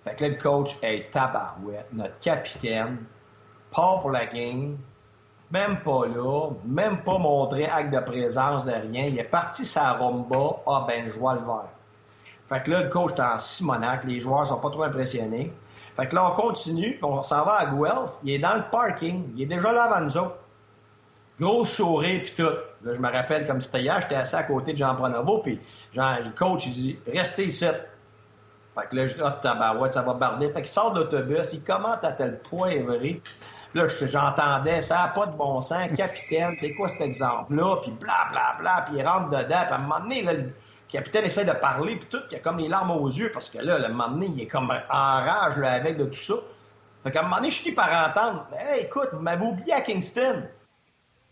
Fait 0.05 0.15
que 0.15 0.23
là, 0.23 0.29
le 0.29 0.35
coach, 0.35 0.77
est 0.81 1.11
tabarouette, 1.11 1.87
notre 1.91 2.17
capitaine, 2.19 2.99
part 3.71 3.99
pour 3.99 4.11
la 4.11 4.25
game, 4.25 4.77
même 5.51 5.81
pas 5.81 6.05
là, 6.05 6.51
même 6.65 7.03
pas 7.03 7.17
montré 7.17 7.65
acte 7.65 7.93
de 7.93 7.99
présence 7.99 8.65
de 8.65 8.71
rien. 8.71 9.05
Il 9.05 9.19
est 9.19 9.23
parti 9.23 9.65
sa 9.65 9.93
rumba, 9.93 10.61
ah 10.65 10.85
ben, 10.87 11.09
je 11.09 11.19
vois 11.19 11.33
le 11.33 11.39
vert. 11.39 11.76
Fait 12.49 12.63
que 12.63 12.71
là, 12.71 12.83
le 12.83 12.89
coach 12.89 13.11
est 13.13 13.21
en 13.21 13.39
simonac, 13.39 14.05
les 14.05 14.19
joueurs 14.19 14.47
sont 14.47 14.57
pas 14.57 14.69
trop 14.69 14.83
impressionnés. 14.83 15.53
Fait 15.97 16.07
que 16.07 16.15
là, 16.15 16.29
on 16.29 16.33
continue, 16.33 16.99
on 17.01 17.23
s'en 17.23 17.43
va 17.43 17.53
à 17.55 17.65
Guelph. 17.65 18.17
Il 18.23 18.31
est 18.31 18.39
dans 18.39 18.55
le 18.55 18.63
parking. 18.71 19.33
Il 19.35 19.41
est 19.41 19.45
déjà 19.47 19.71
là 19.71 19.85
avant 19.85 20.01
nous 20.05 20.17
autres. 20.17 20.37
Gros 21.39 21.65
sourire, 21.65 22.21
puis 22.23 22.33
tout. 22.35 22.53
Là, 22.83 22.93
je 22.93 22.99
me 22.99 23.11
rappelle 23.11 23.45
comme 23.47 23.61
c'était 23.61 23.81
hier, 23.81 23.99
j'étais 24.01 24.15
assis 24.15 24.35
à 24.35 24.43
côté 24.43 24.73
de 24.73 24.77
Jean 24.77 24.95
Pronovo, 24.95 25.39
puis 25.39 25.59
le 25.95 26.35
coach, 26.35 26.65
il 26.67 26.73
dit 26.73 26.99
«Restez 27.13 27.45
ici.» 27.45 27.65
Fait 28.75 28.87
que 28.89 28.95
là, 28.95 29.07
je 29.07 29.15
dis 29.15 29.21
«Ah, 29.23 29.31
tabarouette, 29.41 29.93
ça 29.93 30.03
va 30.03 30.13
barder.» 30.13 30.49
Fait 30.53 30.61
qu'il 30.61 30.67
sort 30.67 30.93
de 30.93 30.99
l'autobus, 31.01 31.53
il 31.53 31.63
commente 31.63 32.03
à 32.03 32.11
tel 32.11 32.39
point, 32.39 32.79
vrai. 32.83 33.21
Là, 33.73 33.85
j'entendais, 33.87 34.81
ça 34.81 34.95
n'a 34.95 35.07
pas 35.09 35.25
de 35.27 35.35
bon 35.35 35.61
sens, 35.61 35.89
capitaine, 35.95 36.53
c'est 36.55 36.73
quoi 36.73 36.87
cet 36.87 37.01
exemple-là? 37.01 37.77
Puis 37.81 37.91
blablabla, 37.91 38.55
bla, 38.59 38.75
bla, 38.77 38.85
puis 38.87 38.97
il 38.97 39.07
rentre 39.07 39.29
dedans, 39.29 39.63
puis 39.65 39.73
à 39.73 39.75
un 39.75 39.79
moment 39.79 39.99
donné, 39.99 40.21
là, 40.23 40.33
le 40.87 40.91
capitaine 40.91 41.25
essaie 41.25 41.43
de 41.43 41.51
parler, 41.51 41.97
puis 41.97 42.07
tout, 42.09 42.21
il 42.31 42.37
a 42.37 42.39
comme 42.39 42.59
les 42.59 42.69
larmes 42.69 42.91
aux 42.91 43.09
yeux, 43.09 43.31
parce 43.31 43.49
que 43.49 43.57
là, 43.57 43.77
le 43.77 43.89
moment 43.89 44.09
donné, 44.09 44.27
il 44.27 44.41
est 44.41 44.47
comme 44.47 44.71
en 44.71 44.87
rage 44.89 45.57
là, 45.57 45.73
avec 45.73 45.97
de 45.97 46.05
tout 46.05 46.13
ça. 46.13 46.35
Fait 47.03 47.11
qu'à 47.11 47.19
un 47.19 47.23
moment 47.23 47.37
donné, 47.37 47.49
je 47.49 47.59
finis 47.59 47.75
par 47.75 48.09
entendre 48.09 48.47
Hey, 48.57 48.85
écoute, 48.85 49.09
vous 49.11 49.19
m'avez 49.19 49.45
oublié 49.45 49.73
à 49.73 49.81
Kingston. 49.81 50.43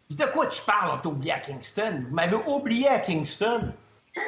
Je 0.10 0.16
dis 0.16 0.24
De 0.24 0.30
quoi 0.30 0.48
tu 0.48 0.62
parles, 0.62 0.92
on 0.94 0.98
t'a 0.98 1.10
oublié 1.10 1.32
à 1.32 1.40
Kingston? 1.40 2.06
Vous 2.08 2.14
m'avez 2.14 2.36
oublié 2.36 2.88
à 2.88 3.00
Kingston. 3.00 3.74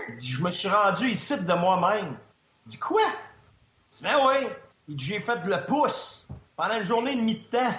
Il 0.10 0.16
dit 0.16 0.30
Je 0.30 0.42
me 0.42 0.50
suis 0.50 0.70
rendu 0.70 1.10
ici 1.10 1.38
de 1.38 1.54
moi-même. 1.54 2.18
Il 2.66 2.70
dit 2.70 2.80
Quoi? 2.80 3.02
Il 3.02 3.96
dit 3.98 4.04
Ben 4.04 4.18
oui. 4.26 4.48
Il 4.88 4.96
dit 4.96 5.06
J'ai 5.06 5.20
fait 5.20 5.44
le 5.46 5.66
pouce 5.66 6.28
pendant 6.56 6.76
une 6.76 6.84
journée 6.84 7.12
et 7.12 7.16
demie 7.16 7.40
de 7.40 7.58
temps 7.58 7.74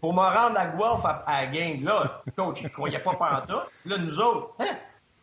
pour 0.00 0.12
me 0.12 0.20
rendre 0.20 0.58
à 0.58 0.66
Guelph 0.66 1.04
à, 1.04 1.22
la 1.26 1.46
game. 1.46 1.84
Là, 1.84 2.20
le 2.26 2.32
coach, 2.32 2.60
il 2.60 2.64
ne 2.64 2.68
croyait 2.68 2.98
pas 2.98 3.14
pantoute. 3.14 3.70
Là, 3.86 3.98
nous 3.98 4.20
autres, 4.20 4.54
hein? 4.58 4.76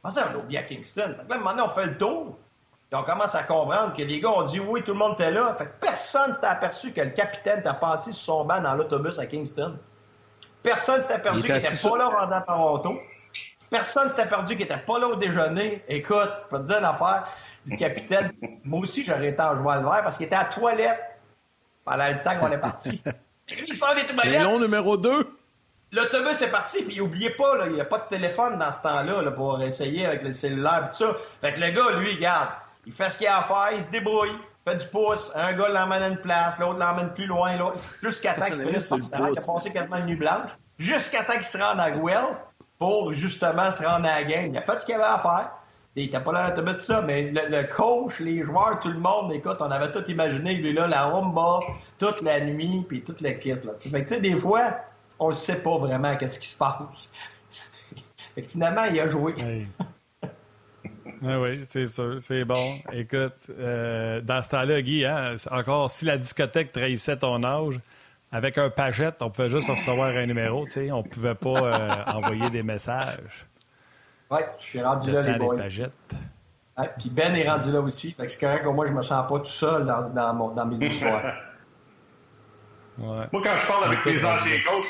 Ça, 0.10 0.30
on 0.32 0.36
a 0.36 0.38
oublié 0.38 0.60
à 0.60 0.64
Kingston. 0.64 1.16
Fait 1.18 1.30
là, 1.30 1.38
maintenant, 1.38 1.68
on 1.68 1.70
fait 1.70 1.86
le 1.86 1.98
tour. 1.98 2.38
Et 2.92 2.96
on 2.96 3.04
commence 3.04 3.36
à 3.36 3.44
comprendre 3.44 3.94
que 3.96 4.02
les 4.02 4.20
gars 4.20 4.32
ont 4.32 4.44
dit 4.44 4.60
oui, 4.60 4.84
tout 4.84 4.92
le 4.92 4.98
monde 4.98 5.14
était 5.14 5.32
là. 5.32 5.54
Fait 5.54 5.66
que 5.66 5.80
personne 5.80 6.34
s'était 6.34 6.48
aperçu 6.48 6.92
que 6.92 7.02
le 7.02 7.12
capitaine 7.12 7.62
t'a 7.62 7.74
passé 7.74 8.12
sur 8.12 8.36
son 8.36 8.46
banc 8.46 8.60
dans 8.60 8.74
l'autobus 8.74 9.18
à 9.20 9.26
Kingston. 9.26 9.78
Personne 10.62 11.02
s'était 11.02 11.14
aperçu 11.14 11.42
qu'il 11.42 11.54
n'était 11.54 11.90
pas 11.90 11.98
là 11.98 12.36
à 12.38 12.42
Toronto. 12.42 13.00
Personne 13.70 14.10
s'était 14.10 14.28
perdu 14.28 14.58
qu'il 14.58 14.66
n'était 14.66 14.82
pas 14.82 15.00
là 15.00 15.08
au 15.08 15.16
déjeuner. 15.16 15.82
Écoute, 15.88 16.30
je 16.44 16.50
peux 16.50 16.60
te 16.60 16.64
dire 16.64 16.80
une 16.80 16.86
affaire. 16.86 17.28
Le 17.66 17.78
capitaine, 17.78 18.34
moi 18.66 18.82
aussi, 18.82 19.04
j'aurais 19.04 19.30
été 19.30 19.42
en 19.42 19.56
joie 19.56 19.78
le 19.78 19.84
vert 19.84 20.02
parce 20.04 20.18
qu'il 20.18 20.26
était 20.26 20.36
à 20.36 20.44
la 20.44 20.50
toilette 20.50 21.00
pendant 21.86 22.08
le 22.08 22.22
temps 22.22 22.38
qu'on 22.38 22.52
est 22.52 22.58
parti. 22.58 23.02
Il 23.48 23.74
sort 23.74 23.96
des 23.96 24.04
toilettes. 24.04 24.44
long 24.44 24.60
numéro 24.60 24.98
2. 24.98 25.41
L'autobus 25.94 26.42
est 26.42 26.52
parti, 26.52 26.84
puis 26.84 27.02
oubliez 27.02 27.32
pas, 27.32 27.66
il 27.66 27.74
n'y 27.74 27.82
a 27.82 27.86
pas 27.86 28.00
de 28.00 28.08
téléphone 28.08 28.58
dans 28.58 28.72
ce 28.72 28.82
temps-là 28.82 29.22
là, 29.22 29.32
pour 29.32 29.62
essayer 29.62 30.06
avec 30.06 30.24
le 30.24 30.32
cellulaire 30.32 30.86
et 30.86 30.90
tout 30.90 31.04
ça. 31.04 31.16
Fait 31.42 31.54
que 31.54 31.60
le 31.60 31.70
gars, 31.72 32.00
lui, 32.00 32.16
regarde, 32.16 32.50
il 32.86 32.94
fait 32.94 33.10
ce 33.10 33.18
qu'il 33.18 33.28
a 33.28 33.40
à 33.40 33.44
faire, 33.44 33.70
il 33.76 33.84
se 33.84 33.90
débrouille, 33.90 34.32
il 34.32 34.72
fait 34.72 34.78
du 34.78 34.88
pouce. 34.88 35.30
Un 35.36 35.52
gars 35.52 35.68
l'emmène 35.68 36.04
à 36.04 36.08
une 36.08 36.22
place, 36.22 36.58
l'autre 36.60 36.80
l'emmène 36.80 37.12
plus 37.14 37.26
loin, 37.26 37.58
l'autre. 37.58 37.78
Jusqu'à 38.02 38.34
temps 38.34 38.46
qu'il 38.46 38.62
finisse 38.62 38.90
par 38.90 39.00
il 39.30 39.38
a 39.38 39.54
passé 39.54 39.72
quasiment 39.72 39.98
une 39.98 40.06
nuit 40.06 40.16
blanche. 40.16 40.52
Jusqu'à 40.80 41.24
temps 41.26 41.34
qu'il 41.34 41.44
se 41.44 41.58
rende 41.58 41.80
à 41.82 41.92
Guelph 41.92 42.40
pour 42.80 43.14
justement 43.14 43.70
se 43.72 43.84
rendre 43.84 44.08
à 44.08 44.22
la 44.22 44.24
game. 44.24 44.48
Il 44.54 44.58
a 44.58 44.62
fait 44.62 44.80
ce 44.80 44.86
qu'il 44.86 44.96
avait 44.96 45.04
à 45.04 45.20
faire. 45.20 45.52
Il 45.98 46.06
n'était 46.06 46.22
pas 46.22 46.32
là 46.32 46.48
l'autobus, 46.48 46.78
tout 46.78 46.86
ça, 46.86 47.02
mais 47.02 47.34
le, 47.34 47.64
coach, 47.64 48.22
les 48.22 48.44
joueurs, 48.44 48.80
tout 48.80 48.88
le 48.88 48.98
monde, 48.98 49.34
écoute, 49.34 49.58
on 49.60 49.70
avait 49.70 49.92
tout 49.92 50.10
imaginé, 50.10 50.54
lui 50.54 50.72
là, 50.72 50.88
la 50.88 51.04
rumba, 51.08 51.60
toute 52.00 52.22
la 52.22 52.40
nuit, 52.40 52.86
puis 52.88 53.04
toute 53.04 53.20
l'équipe. 53.20 53.66
Là. 53.66 53.74
Fait 53.78 54.04
que, 54.04 54.08
tu 54.08 54.16
sais, 54.16 54.22
des 54.22 54.38
fois, 54.38 54.74
on 55.22 55.30
ne 55.30 55.34
sait 55.34 55.62
pas 55.62 55.78
vraiment 55.78 56.18
qu'est-ce 56.18 56.40
qui 56.40 56.48
se 56.48 56.58
passe. 56.58 57.14
fait 58.36 58.42
que 58.42 58.50
finalement, 58.50 58.84
il 58.86 59.00
a 59.00 59.08
joué. 59.08 59.36
oui, 61.22 61.66
c'est 61.70 61.86
sûr, 61.86 62.18
c'est 62.20 62.44
bon. 62.44 62.80
Écoute, 62.92 63.36
euh, 63.52 64.20
dans 64.22 64.42
ce 64.42 64.50
temps-là, 64.50 64.82
Guy, 64.82 65.06
hein, 65.06 65.36
encore, 65.52 65.92
si 65.92 66.06
la 66.06 66.18
discothèque 66.18 66.72
trahissait 66.72 67.18
ton 67.18 67.44
âge, 67.44 67.80
avec 68.32 68.58
un 68.58 68.72
pagette, 68.72 69.22
on 69.22 69.30
pouvait 69.30 69.50
juste 69.50 69.70
recevoir 69.70 70.08
un 70.08 70.26
numéro, 70.26 70.66
tu 70.66 70.72
sais, 70.72 70.92
on 70.92 71.04
pouvait 71.04 71.36
pas 71.36 71.50
euh, 71.50 71.90
envoyer 72.08 72.50
des 72.50 72.64
messages. 72.64 73.46
Oui, 74.32 74.40
je 74.58 74.64
suis 74.64 74.82
rendu 74.82 75.12
là, 75.12 75.22
les 75.22 75.38
boys. 75.38 75.58
puis 76.98 77.10
Ben 77.12 77.36
est 77.36 77.48
rendu 77.48 77.72
là 77.72 77.82
aussi, 77.82 78.12
fait 78.12 78.26
que 78.26 78.32
c'est 78.32 78.40
correct, 78.40 78.66
moi, 78.66 78.88
je 78.88 78.94
me 78.94 79.02
sens 79.02 79.28
pas 79.30 79.38
tout 79.38 79.46
seul 79.46 79.86
dans, 79.86 80.10
dans, 80.10 80.50
dans 80.50 80.66
mes 80.66 80.84
histoires. 80.84 81.36
Moi, 83.02 83.28
quand 83.32 83.58
je 83.58 83.68
parle 83.68 83.86
avec 83.86 84.06
mes 84.06 84.24
anciens 84.24 84.60
coachs, 84.66 84.86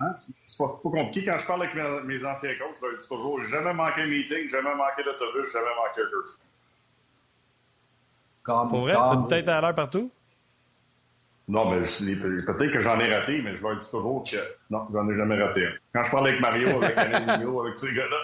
hein, 0.00 0.16
c'est 0.46 0.58
pas, 0.58 0.80
compliqué. 0.82 1.24
Quand 1.24 1.38
je 1.38 1.46
parle 1.46 1.62
avec 1.62 1.76
mes, 2.04 2.24
anciens 2.24 2.54
coachs, 2.54 2.74
je 2.80 2.86
leur 2.86 2.96
dis 2.96 3.08
toujours 3.08 3.40
jamais 3.42 3.72
manquer 3.72 4.02
un 4.02 4.06
meeting, 4.06 4.48
jamais 4.48 4.74
manquer 4.74 5.04
d'autobus, 5.04 5.52
jamais 5.52 5.70
manquer 5.76 6.00
un 6.02 6.10
curfew. 6.10 6.40
Pour 8.68 8.80
vrai, 8.80 8.94
t'as 8.94 9.14
une 9.14 9.28
tête 9.28 9.46
à 9.48 9.60
l'heure 9.60 9.74
partout? 9.74 10.10
Non, 11.48 11.70
mais 11.70 11.80
peut-être 11.80 12.72
que 12.72 12.80
j'en 12.80 12.98
ai 12.98 13.08
raté, 13.12 13.40
mais 13.42 13.54
je 13.56 13.62
leur 13.62 13.76
dis 13.76 13.88
toujours 13.88 14.24
que 14.24 14.36
non, 14.70 14.88
j'en 14.92 15.08
ai 15.08 15.14
jamais 15.14 15.40
raté 15.40 15.66
un. 15.66 15.70
Quand 15.92 16.02
je 16.02 16.10
parle 16.10 16.26
avec 16.28 16.40
Mario, 16.40 16.82
avec 16.82 16.98
Anelio, 16.98 17.62
avec 17.62 17.78
ces 17.78 17.94
gars-là, 17.94 18.16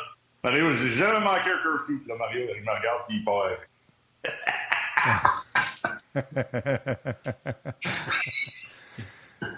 Mario, 0.42 0.72
j'ai 0.72 0.90
jamais 0.90 1.20
manqué 1.20 1.52
un 1.52 1.58
curfew. 1.58 2.02
Là, 2.08 2.16
Mario, 2.18 2.48
il 2.56 2.62
me 2.62 2.70
regarde 2.70 3.02
et 3.08 3.14
il 3.14 3.24
part. 3.24 3.46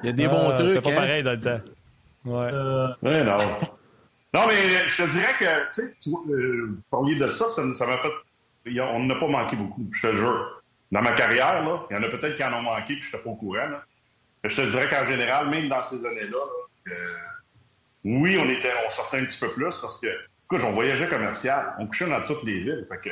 Il 0.02 0.06
y 0.06 0.08
a 0.08 0.12
des 0.12 0.28
bons 0.28 0.50
ah, 0.50 0.54
trucs. 0.54 0.74
C'est 0.74 0.80
pas 0.82 0.90
hein? 0.90 0.94
pareil 0.94 1.22
dans 1.22 1.32
le 1.32 1.40
temps. 1.40 1.60
Ouais. 2.24 2.50
Euh... 2.52 2.88
ouais 3.02 3.24
non. 3.24 3.36
Non, 4.34 4.48
mais 4.48 4.88
je 4.88 5.02
te 5.02 5.08
dirais 5.08 5.32
que, 5.38 5.44
tu 5.72 5.82
sais, 5.82 6.10
euh, 6.28 6.76
parliez 6.90 7.14
de 7.14 7.26
ça, 7.28 7.46
ça 7.50 7.86
m'a 7.86 7.98
fait. 7.98 8.08
On 8.80 9.04
n'a 9.04 9.14
pas 9.14 9.28
manqué 9.28 9.54
beaucoup, 9.54 9.88
je 9.92 10.08
te 10.08 10.14
jure. 10.14 10.62
Dans 10.90 11.02
ma 11.02 11.12
carrière, 11.12 11.62
là, 11.62 11.86
il 11.90 11.96
y 11.96 12.00
en 12.00 12.02
a 12.02 12.08
peut-être 12.08 12.34
qui 12.34 12.42
en 12.42 12.52
ont 12.54 12.62
manqué, 12.62 12.94
puis 12.94 13.02
je 13.02 13.06
n'étais 13.08 13.18
pas 13.18 13.30
au 13.30 13.36
courant. 13.36 13.68
Là. 13.68 13.84
Je 14.42 14.56
te 14.56 14.62
dirais 14.62 14.88
qu'en 14.88 15.06
général, 15.06 15.50
même 15.50 15.68
dans 15.68 15.82
ces 15.82 16.04
années-là, 16.04 16.38
euh, 16.88 17.16
oui, 18.04 18.38
on 18.40 18.48
était, 18.50 18.72
on 18.86 18.90
sortait 18.90 19.18
un 19.18 19.24
petit 19.24 19.38
peu 19.38 19.50
plus 19.50 19.78
parce 19.78 20.00
que, 20.00 20.08
écoute, 20.44 20.62
on 20.64 20.72
voyageait 20.72 21.08
commercial, 21.08 21.74
on 21.78 21.86
couchait 21.86 22.08
dans 22.08 22.22
toutes 22.22 22.42
les 22.42 22.60
villes. 22.60 22.84
Fait 22.88 22.98
que 22.98 23.10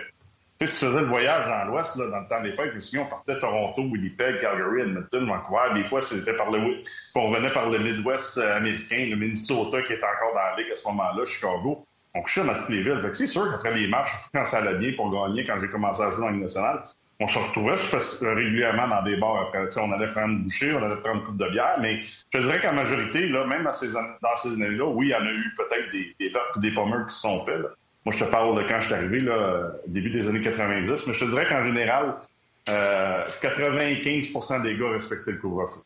si 0.66 0.80
tu 0.80 0.86
faisais 0.86 1.00
le 1.00 1.06
voyage 1.06 1.46
dans 1.46 1.64
l'Ouest, 1.64 1.98
dans 1.98 2.20
le 2.20 2.28
temps 2.28 2.42
des 2.42 2.52
fêtes, 2.52 2.72
je 2.74 2.98
on 2.98 3.06
partait 3.06 3.38
Toronto, 3.38 3.82
Winnipeg, 3.82 4.38
Calgary, 4.38 4.82
Edmonton, 4.82 5.26
Vancouver. 5.26 5.74
Des 5.74 5.84
fois, 5.84 6.02
c'était 6.02 6.34
par 6.34 6.50
le, 6.50 6.82
on 7.14 7.32
venait 7.32 7.50
par 7.50 7.70
le 7.70 7.78
Midwest 7.78 8.38
euh, 8.38 8.56
américain, 8.56 9.06
le 9.08 9.16
Minnesota 9.16 9.82
qui 9.82 9.92
était 9.94 10.04
encore 10.04 10.34
dans 10.34 10.40
la 10.40 10.56
ligue 10.56 10.72
à 10.72 10.76
ce 10.76 10.86
moment-là, 10.88 11.24
Chicago. 11.24 11.86
On 12.14 12.22
couchait 12.22 12.44
dans 12.44 12.54
toutes 12.54 12.68
les 12.68 12.82
villes. 12.82 13.10
c'est 13.12 13.26
sûr 13.26 13.50
qu'après 13.50 13.74
les 13.74 13.88
matchs, 13.88 14.10
quand 14.34 14.44
ça 14.44 14.58
allait 14.58 14.78
bien 14.78 14.92
pour 14.94 15.10
gagner, 15.10 15.44
quand 15.44 15.58
j'ai 15.58 15.68
commencé 15.68 16.02
à 16.02 16.10
jouer 16.10 16.20
dans 16.20 16.30
la 16.30 16.36
nationale, 16.36 16.84
on 17.20 17.28
se 17.28 17.38
retrouvait 17.38 17.74
régulièrement 18.34 18.88
dans 18.88 19.02
des 19.02 19.16
bars. 19.16 19.48
Après, 19.48 19.66
on 19.78 19.92
allait 19.92 20.10
prendre 20.10 20.32
une 20.32 20.42
bouchée, 20.42 20.74
on 20.74 20.82
allait 20.82 20.96
prendre 20.96 21.20
une 21.20 21.22
coupe 21.22 21.36
de 21.36 21.48
bière, 21.48 21.76
mais 21.80 22.00
je 22.32 22.38
dirais 22.38 22.60
qu'en 22.60 22.72
majorité, 22.72 23.28
là, 23.28 23.46
même 23.46 23.64
dans 23.64 23.72
ces, 23.72 23.96
années-là, 23.96 24.84
oui, 24.86 25.06
il 25.06 25.10
y 25.10 25.14
en 25.14 25.26
a 25.26 25.32
eu 25.32 25.54
peut-être 25.56 25.90
des, 25.92 26.14
des, 26.18 26.32
des 26.56 26.74
pommers 26.74 27.06
qui 27.06 27.14
se 27.14 27.20
sont 27.20 27.44
faits. 27.44 27.62
Moi, 28.05 28.14
je 28.14 28.24
te 28.24 28.30
parle 28.30 28.61
de 28.61 28.68
quand 28.68 28.80
je 28.80 28.86
suis 28.86 28.94
arrivé, 28.94 29.20
là, 29.20 29.72
début 29.86 30.11
des 30.11 30.26
années 30.28 30.40
90, 30.40 31.07
mais 31.07 31.14
je 31.14 31.24
te 31.24 31.30
dirais 31.30 31.46
qu'en 31.46 31.62
général, 31.62 32.16
euh, 32.68 33.24
95% 33.40 34.62
des 34.62 34.76
gars 34.76 34.90
respectaient 34.90 35.30
le 35.32 35.38
couvre-feu. 35.38 35.82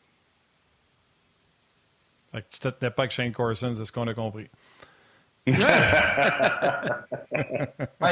Fait 2.31 2.41
que 2.41 2.47
tu 2.49 2.59
te 2.59 2.67
tenais 2.69 2.91
pas 2.91 3.03
avec 3.03 3.11
Shane 3.11 3.31
Corson, 3.31 3.73
c'est 3.75 3.85
ce 3.85 3.91
qu'on 3.91 4.07
a 4.07 4.15
compris. 4.15 4.49
ouais, 5.47 5.55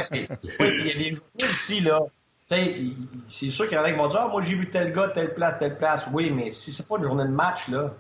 puis, 0.10 0.28
il 0.60 0.88
y 0.88 0.92
a 0.92 0.94
des 0.94 1.16
joueurs 1.16 1.52
ici, 1.52 1.82
là. 1.82 2.00
C'est 2.48 3.50
sûr 3.50 3.68
qu'il 3.68 3.76
y 3.76 3.80
en 3.80 3.84
a 3.84 3.92
qui 3.92 3.98
vont 3.98 4.08
dire 4.08 4.22
ah, 4.22 4.28
moi, 4.30 4.42
j'ai 4.44 4.56
vu 4.56 4.70
tel 4.70 4.94
gars, 4.94 5.10
telle 5.10 5.34
place, 5.34 5.58
telle 5.58 5.78
place. 5.78 6.06
Oui, 6.14 6.30
mais 6.30 6.52
si 6.52 6.72
c'est 6.72 6.88
pas 6.88 6.98
une 6.98 7.04
journée 7.04 7.26
de 7.26 7.30
match, 7.30 7.68
là, 7.70 7.92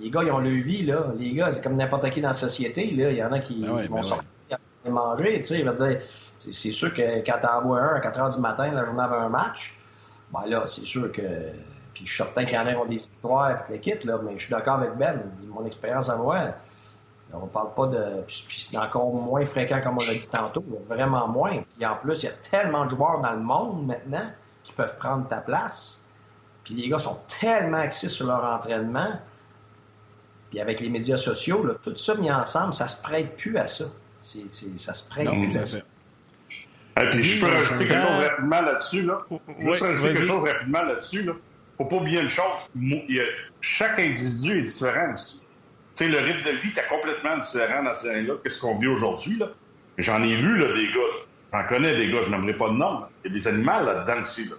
les 0.00 0.10
gars, 0.10 0.22
ils 0.24 0.32
ont 0.32 0.38
leur 0.38 0.50
vie, 0.50 0.82
là. 0.82 1.12
Les 1.18 1.34
gars, 1.34 1.52
c'est 1.52 1.62
comme 1.62 1.76
n'importe 1.76 2.08
qui 2.10 2.22
dans 2.22 2.28
la 2.28 2.34
société, 2.34 2.90
là. 2.90 3.10
Il 3.10 3.18
y 3.18 3.22
en 3.22 3.32
a 3.32 3.38
qui 3.38 3.60
ben 3.60 3.86
vont 3.86 3.96
ben 3.96 4.02
sortir 4.02 4.58
manger, 4.90 5.40
tu 5.40 5.44
sais, 5.44 5.62
dire, 5.62 6.00
c'est 6.36 6.72
sûr 6.72 6.92
que 6.92 7.24
quand 7.24 7.38
t'en 7.40 7.58
envoies 7.58 7.80
un 7.80 7.94
à 7.96 8.00
4 8.00 8.18
h 8.18 8.34
du 8.34 8.40
matin, 8.40 8.72
la 8.72 8.84
journée 8.84 9.02
avant 9.02 9.20
un 9.20 9.28
match, 9.28 9.78
ben 10.32 10.46
là, 10.46 10.64
c'est 10.66 10.84
sûr 10.84 11.12
que 11.12 11.22
Puis 11.94 12.06
je 12.06 12.14
suis 12.14 12.22
certain 12.24 12.44
qu'il 12.44 12.54
y 12.54 12.58
en 12.58 12.66
a 12.66 12.72
qui 12.72 12.76
ont 12.76 12.86
des 12.86 12.96
histoires 12.96 13.44
avec 13.44 13.68
l'équipe, 13.68 14.02
là, 14.04 14.18
mais 14.22 14.38
je 14.38 14.44
suis 14.44 14.50
d'accord 14.50 14.78
avec 14.78 14.96
Ben. 14.96 15.22
Mon 15.46 15.64
expérience 15.66 16.08
à 16.08 16.16
moi, 16.16 16.54
on 17.32 17.46
parle 17.46 17.74
pas 17.74 17.86
de. 17.86 18.22
Puis 18.26 18.60
c'est 18.60 18.78
encore 18.78 19.12
moins 19.12 19.44
fréquent, 19.44 19.80
comme 19.82 19.96
on 20.00 20.06
l'a 20.06 20.14
dit 20.14 20.28
tantôt, 20.28 20.64
vraiment 20.88 21.28
moins. 21.28 21.62
Puis 21.76 21.86
en 21.86 21.96
plus, 21.96 22.22
il 22.22 22.26
y 22.26 22.28
a 22.28 22.32
tellement 22.50 22.86
de 22.86 22.90
joueurs 22.90 23.20
dans 23.20 23.32
le 23.32 23.40
monde 23.40 23.86
maintenant 23.86 24.30
qui 24.62 24.72
peuvent 24.72 24.96
prendre 24.96 25.26
ta 25.28 25.38
place. 25.38 26.00
Puis 26.64 26.74
les 26.74 26.88
gars 26.88 26.98
sont 26.98 27.18
tellement 27.40 27.78
axés 27.78 28.08
sur 28.08 28.26
leur 28.26 28.44
entraînement. 28.44 29.12
Puis 30.50 30.60
avec 30.60 30.80
les 30.80 30.88
médias 30.88 31.16
sociaux, 31.16 31.64
là, 31.64 31.74
tout 31.82 31.96
ça 31.96 32.14
mis 32.14 32.30
ensemble, 32.30 32.74
ça 32.74 32.86
se 32.86 33.00
prête 33.00 33.36
plus 33.36 33.56
à 33.56 33.66
ça. 33.66 33.86
C'est, 34.22 34.78
ça 34.78 34.94
se 34.94 35.08
prête 35.08 35.26
à 35.28 35.66
ça. 35.66 35.78
Et 37.00 37.08
puis 37.08 37.22
je 37.22 37.44
peux 37.44 37.50
rajouter 37.50 37.84
quelque 37.84 38.02
chose 38.02 38.24
rapidement 38.24 38.60
là-dessus. 38.62 39.02
Là. 39.02 39.22
Juste 39.58 39.82
rajouter 39.82 40.12
quelque 40.12 40.26
chose 40.26 40.44
rapidement 40.44 40.82
là-dessus. 40.82 41.22
Là. 41.22 41.32
Faut 41.78 41.84
pas 41.86 41.96
oublier 41.96 42.20
une 42.20 42.28
chose. 42.28 42.44
chaque 43.60 43.98
individu 43.98 44.58
est 44.58 44.62
différent 44.62 45.14
aussi. 45.14 45.46
Tu 45.94 46.04
sais, 46.04 46.10
le 46.10 46.18
rythme 46.18 46.44
de 46.44 46.56
vie 46.56 46.70
était 46.70 46.86
complètement 46.88 47.38
différent 47.38 47.82
dans 47.82 47.94
ces 47.94 48.08
années-là 48.08 48.34
que 48.42 48.48
ce 48.48 48.60
qu'on 48.60 48.78
vit 48.78 48.88
aujourd'hui. 48.88 49.38
Là. 49.38 49.48
J'en 49.98 50.22
ai 50.22 50.34
vu 50.34 50.56
là, 50.56 50.72
des 50.72 50.86
gars. 50.88 51.00
J'en 51.52 51.66
connais 51.66 51.96
des 51.96 52.10
gars, 52.10 52.20
je 52.24 52.30
n'aimerais 52.30 52.56
pas 52.56 52.68
de 52.68 52.74
nom. 52.74 53.04
Il 53.24 53.30
y 53.30 53.34
a 53.34 53.38
des 53.38 53.48
animaux 53.48 53.84
là-dedans 53.84 54.22
aussi. 54.22 54.48
Là. 54.48 54.56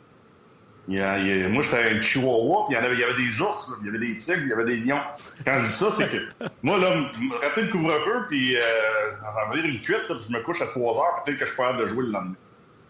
Moi, 0.87 1.61
j'étais 1.61 1.95
un 1.95 2.01
chihuahua, 2.01 2.65
puis 2.65 2.71
il 2.71 2.73
y, 2.73 2.75
avait, 2.75 2.93
il 2.93 2.99
y 2.99 3.03
avait 3.03 3.15
des 3.15 3.41
ours, 3.41 3.71
il 3.79 3.85
y 3.85 3.89
avait 3.89 3.99
des 3.99 4.15
tigres, 4.15 4.41
il 4.41 4.49
y 4.49 4.53
avait 4.53 4.65
des 4.65 4.77
lions. 4.77 4.99
Quand 5.45 5.57
je 5.59 5.65
dis 5.65 5.71
ça, 5.71 5.91
c'est 5.91 6.09
que 6.09 6.47
moi, 6.61 6.77
là, 6.77 7.09
rater 7.41 7.61
le 7.63 7.69
couvre-feu, 7.69 8.25
puis 8.27 8.57
euh, 8.57 8.61
va 9.21 9.55
dire 9.55 9.65
une 9.65 9.81
cuite, 9.81 10.05
je 10.07 10.33
me 10.33 10.43
couche 10.43 10.61
à 10.61 10.67
3 10.67 10.97
heures, 10.97 11.23
peut-être 11.23 11.39
que 11.39 11.45
je 11.45 11.51
suis 11.51 11.57
capable 11.57 11.79
de 11.79 11.87
jouer 11.87 12.05
le 12.05 12.11
lendemain. 12.11 12.35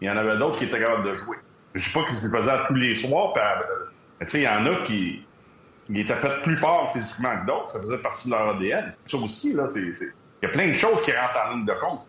Il 0.00 0.08
y 0.08 0.10
en 0.10 0.16
avait 0.16 0.36
d'autres 0.38 0.58
qui 0.58 0.64
étaient 0.64 0.80
capables 0.80 1.04
de 1.04 1.14
jouer. 1.14 1.36
Je 1.74 1.82
sais 1.82 1.98
pas 1.98 2.04
qu'ils 2.06 2.16
se 2.16 2.28
faisaient 2.28 2.66
tous 2.68 2.74
les 2.74 2.94
soirs, 2.94 3.32
puis, 3.32 3.42
euh, 3.42 3.86
tu 4.20 4.26
sais, 4.26 4.40
il 4.40 4.44
y 4.44 4.48
en 4.48 4.66
a 4.66 4.82
qui 4.82 5.24
étaient 5.94 6.18
peut-être 6.18 6.42
plus 6.42 6.56
forts 6.56 6.92
physiquement 6.92 7.40
que 7.40 7.46
d'autres, 7.46 7.70
ça 7.70 7.80
faisait 7.80 7.98
partie 7.98 8.28
de 8.28 8.34
leur 8.34 8.56
ADN. 8.56 8.92
Ça 9.06 9.16
aussi, 9.18 9.54
là, 9.54 9.68
c'est, 9.68 9.80
il 9.80 10.12
y 10.42 10.46
a 10.46 10.48
plein 10.48 10.68
de 10.68 10.72
choses 10.72 11.02
qui 11.02 11.12
rentrent 11.12 11.38
en 11.46 11.54
ligne 11.54 11.64
de 11.64 11.74
compte. 11.74 12.06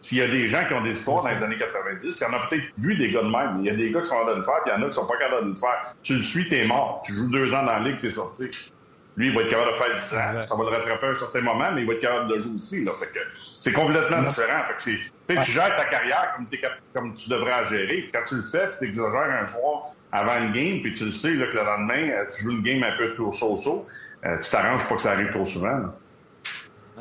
S'il 0.00 0.18
y 0.18 0.22
a 0.22 0.28
des 0.28 0.48
gens 0.48 0.64
qui 0.66 0.72
ont 0.72 0.82
des 0.82 0.92
histoires 0.92 1.22
dans 1.22 1.30
les 1.30 1.42
années 1.42 1.58
90, 1.58 2.02
il 2.02 2.22
y 2.22 2.26
en 2.26 2.32
a 2.32 2.46
peut-être 2.46 2.64
vu 2.78 2.96
des 2.96 3.10
gars 3.10 3.22
de 3.22 3.28
même. 3.28 3.56
Il 3.60 3.66
y 3.66 3.70
a 3.70 3.76
des 3.76 3.90
gars 3.90 4.00
qui 4.00 4.08
sont 4.08 4.16
capables 4.16 4.34
de 4.34 4.38
le 4.38 4.44
faire, 4.44 4.62
puis 4.64 4.72
il 4.74 4.78
y 4.78 4.82
en 4.82 4.86
a 4.86 4.88
qui 4.88 4.94
sont 4.94 5.06
pas 5.06 5.18
capables 5.18 5.44
de 5.44 5.50
le 5.50 5.56
faire. 5.56 5.94
Tu 6.02 6.16
le 6.16 6.22
suis, 6.22 6.48
t'es 6.48 6.64
mort. 6.64 7.02
Tu 7.04 7.14
joues 7.14 7.30
deux 7.30 7.52
ans 7.52 7.64
dans 7.64 7.72
la 7.72 7.80
ligue, 7.80 7.98
t'es 7.98 8.10
sorti. 8.10 8.50
Lui, 9.16 9.26
il 9.28 9.34
va 9.34 9.42
être 9.42 9.50
capable 9.50 9.72
de 9.72 9.76
faire 9.76 9.94
10 9.94 10.14
ans. 10.14 10.40
Ça 10.40 10.56
va 10.56 10.70
le 10.70 10.76
rattraper 10.76 11.06
à 11.06 11.10
un 11.10 11.14
certain 11.14 11.40
moment, 11.40 11.72
mais 11.72 11.82
il 11.82 11.86
va 11.86 11.94
être 11.94 12.00
capable 12.00 12.28
de 12.28 12.42
jouer 12.42 12.54
aussi. 12.54 12.84
Là. 12.84 12.92
Fait 12.92 13.12
que 13.12 13.18
c'est 13.34 13.72
complètement 13.72 14.22
différent. 14.22 14.64
Fait 14.66 14.74
que 14.74 14.82
c'est, 14.82 15.42
Tu 15.42 15.52
gères 15.52 15.76
ta 15.76 15.84
carrière 15.86 16.34
comme, 16.36 16.46
comme 16.94 17.14
tu 17.14 17.28
devrais 17.28 17.50
la 17.50 17.64
gérer. 17.64 18.08
Quand 18.14 18.22
tu 18.26 18.36
le 18.36 18.42
fais, 18.42 18.70
tu 18.78 18.88
exagères 18.88 19.42
un 19.42 19.46
soir 19.48 19.94
avant 20.12 20.38
une 20.38 20.52
game, 20.52 20.80
puis 20.80 20.92
tu 20.92 21.04
le 21.04 21.12
sais 21.12 21.34
là, 21.34 21.46
que 21.46 21.56
le 21.56 21.64
lendemain, 21.64 22.08
euh, 22.08 22.24
tu 22.34 22.44
joues 22.44 22.50
une 22.52 22.62
game 22.62 22.82
un 22.82 22.96
peu 22.96 23.14
trop 23.14 23.30
so-so, 23.30 23.86
euh, 24.24 24.38
tu 24.38 24.50
t'arranges 24.50 24.88
pas 24.88 24.96
que 24.96 25.02
ça 25.02 25.12
arrive 25.12 25.30
trop 25.30 25.46
souvent. 25.46 25.68
Là. 25.68 25.94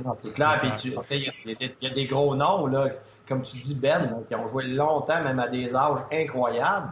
Non, 0.04 0.14
c'est 0.18 0.34
clair. 0.34 0.62
il 0.86 1.74
y, 1.82 1.88
a 1.88 1.90
des 1.90 2.06
gros 2.06 2.36
noms, 2.36 2.68
là, 2.68 2.90
comme 3.28 3.44
tu 3.44 3.56
dis, 3.58 3.76
Ben, 3.76 4.24
qui 4.28 4.36
ont 4.36 4.48
joué 4.48 4.64
longtemps, 4.66 5.22
même 5.24 5.40
à 5.40 5.48
des 5.48 5.76
âges 5.76 6.00
incroyables. 6.12 6.92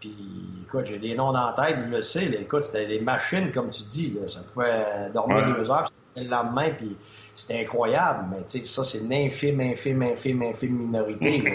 Puis, 0.00 0.14
écoute, 0.64 0.86
j'ai 0.86 0.98
des 0.98 1.14
noms 1.14 1.32
dans 1.32 1.50
la 1.50 1.52
tête, 1.52 1.80
je 1.80 1.96
le 1.96 2.02
sais. 2.02 2.26
écoute, 2.26 2.62
c'était 2.62 2.86
des 2.86 3.00
machines, 3.00 3.50
comme 3.50 3.70
tu 3.70 3.82
dis. 3.82 4.16
Là. 4.20 4.28
Ça 4.28 4.40
pouvait 4.40 5.10
dormir 5.12 5.44
deux 5.56 5.70
heures, 5.70 5.84
puis 5.84 5.94
c'était 6.14 6.28
le 6.28 6.30
lendemain, 6.30 6.70
puis 6.70 6.96
c'était 7.34 7.60
incroyable. 7.60 8.26
Mais 8.30 8.44
tu 8.44 8.60
sais, 8.60 8.64
ça, 8.64 8.84
c'est 8.84 8.98
une 8.98 9.12
infime, 9.12 9.60
infime, 9.60 10.02
infime, 10.02 10.42
infime 10.42 10.76
minorité. 10.76 11.38
Là. 11.40 11.50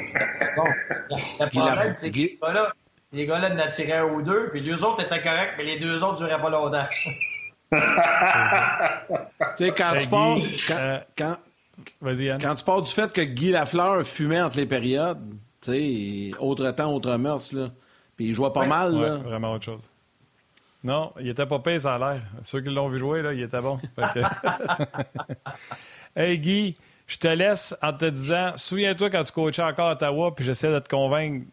le 1.40 1.50
problème, 1.50 1.94
c'est 1.96 2.12
que 2.12 2.40
pas 2.40 2.54
là. 2.54 2.74
Les 3.14 3.28
gars-là 3.28 3.54
en 3.54 3.60
attiraient 3.60 3.98
un 3.98 4.06
ou 4.06 4.24
deux, 4.24 4.50
puis 4.50 4.62
les 4.62 4.72
deux 4.72 4.84
autres 4.84 5.04
étaient 5.04 5.22
corrects, 5.22 5.54
mais 5.58 5.66
les 5.66 5.80
deux 5.80 6.04
autres 6.04 6.16
duraient 6.16 6.42
pas 6.42 6.50
longtemps. 6.50 6.88
tu 9.56 9.56
sais, 9.56 9.72
quand 9.72 9.94
tu 10.00 10.08
pars. 10.08 10.38
Euh, 10.72 11.00
quand, 11.18 11.38
quand 12.42 12.56
tu 12.56 12.64
pars 12.64 12.82
du 12.82 12.92
fait 12.92 13.12
que 13.12 13.22
Guy 13.22 13.52
Lafleur 13.52 14.06
fumait 14.06 14.42
entre 14.42 14.58
les 14.58 14.66
périodes, 14.66 15.20
tu 15.62 15.72
sais, 15.72 16.32
autre 16.40 16.70
temps, 16.72 16.94
autre 16.94 17.16
mœurs, 17.18 17.52
là. 17.54 17.70
Puis 18.16 18.28
il 18.28 18.34
jouait 18.34 18.52
pas 18.52 18.66
mal, 18.66 18.94
là. 18.94 19.16
Vraiment 19.16 19.54
autre 19.54 19.66
chose. 19.66 19.90
Non, 20.84 21.14
il 21.20 21.30
était 21.30 21.46
pas 21.46 21.60
payé, 21.60 21.80
ça 21.80 21.96
a 21.96 21.98
l'air. 21.98 22.22
Ceux 22.44 22.62
qui 22.62 22.70
l'ont 22.70 22.90
vu 22.90 23.00
jouer, 23.00 23.22
là, 23.22 23.34
il 23.34 23.42
était 23.42 23.62
bon. 23.62 23.80
hey, 26.16 26.38
Guy, 26.38 26.76
je 27.08 27.18
te 27.18 27.28
laisse 27.28 27.76
en 27.82 27.94
te 27.94 28.06
disant, 28.06 28.52
souviens-toi 28.58 29.10
quand 29.10 29.24
tu 29.24 29.32
coachais 29.32 29.64
encore 29.64 29.90
à 29.90 29.94
Ottawa, 29.94 30.36
puis 30.36 30.44
j'essaie 30.44 30.72
de 30.72 30.80
te 30.80 30.90
convaincre 30.90 31.46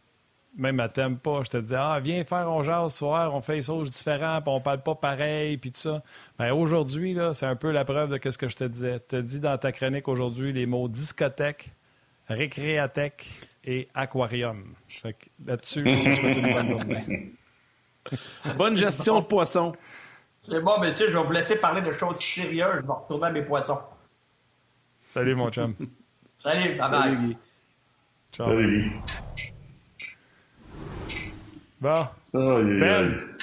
même 0.56 0.80
à 0.80 0.88
pas, 0.88 1.42
je 1.42 1.50
te 1.50 1.56
disais, 1.58 1.76
ah, 1.78 2.00
viens 2.00 2.24
faire 2.24 2.50
on 2.50 2.62
jase 2.62 2.92
ce 2.92 2.98
soir, 2.98 3.34
on 3.34 3.40
fait 3.40 3.56
des 3.56 3.62
choses 3.62 3.90
différentes, 3.90 4.44
puis 4.44 4.52
on 4.52 4.60
parle 4.60 4.82
pas 4.82 4.94
pareil, 4.94 5.56
puis 5.58 5.72
tout 5.72 5.80
ça. 5.80 6.02
Mais 6.38 6.50
aujourd'hui, 6.50 7.14
là, 7.14 7.32
c'est 7.34 7.46
un 7.46 7.56
peu 7.56 7.70
la 7.70 7.84
preuve 7.84 8.10
de 8.10 8.30
ce 8.30 8.38
que 8.38 8.48
je 8.48 8.56
te 8.56 8.64
disais. 8.64 9.00
Tu 9.08 9.16
as 9.16 9.22
dit 9.22 9.40
dans 9.40 9.56
ta 9.58 9.72
chronique 9.72 10.08
aujourd'hui 10.08 10.52
les 10.52 10.66
mots 10.66 10.88
discothèque, 10.88 11.70
récréathèque 12.28 13.28
et 13.64 13.88
aquarium. 13.94 14.74
là-dessus, 15.46 15.84
je 15.86 16.02
te 16.02 16.14
souhaite 16.14 16.36
une 16.36 16.52
bonne 16.52 16.68
journée. 16.68 17.32
bonne 18.56 18.76
gestion 18.76 19.20
de 19.20 19.26
poissons. 19.26 19.74
C'est 20.40 20.60
bon, 20.60 20.80
monsieur, 20.80 21.08
je 21.08 21.16
vais 21.16 21.24
vous 21.24 21.32
laisser 21.32 21.56
parler 21.56 21.82
de 21.82 21.92
choses 21.92 22.18
sérieuses. 22.18 22.80
Je 22.80 22.86
vais 22.86 22.92
retourner 22.92 23.26
à 23.26 23.30
mes 23.30 23.42
poissons. 23.42 23.78
Salut, 25.04 25.34
mon 25.34 25.50
chum. 25.50 25.74
Salut, 26.36 26.76
bye 26.76 26.88
Salut, 26.88 27.16
Guy. 27.16 27.36
Ciao. 28.32 28.46
Salut, 28.46 28.92
Bon. 31.80 32.06
ben, 32.32 33.36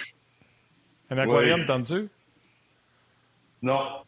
un 1.09 1.17
aquarium, 1.17 1.65
oui. 1.67 1.81
tu 1.85 2.09
Non. 3.61 4.03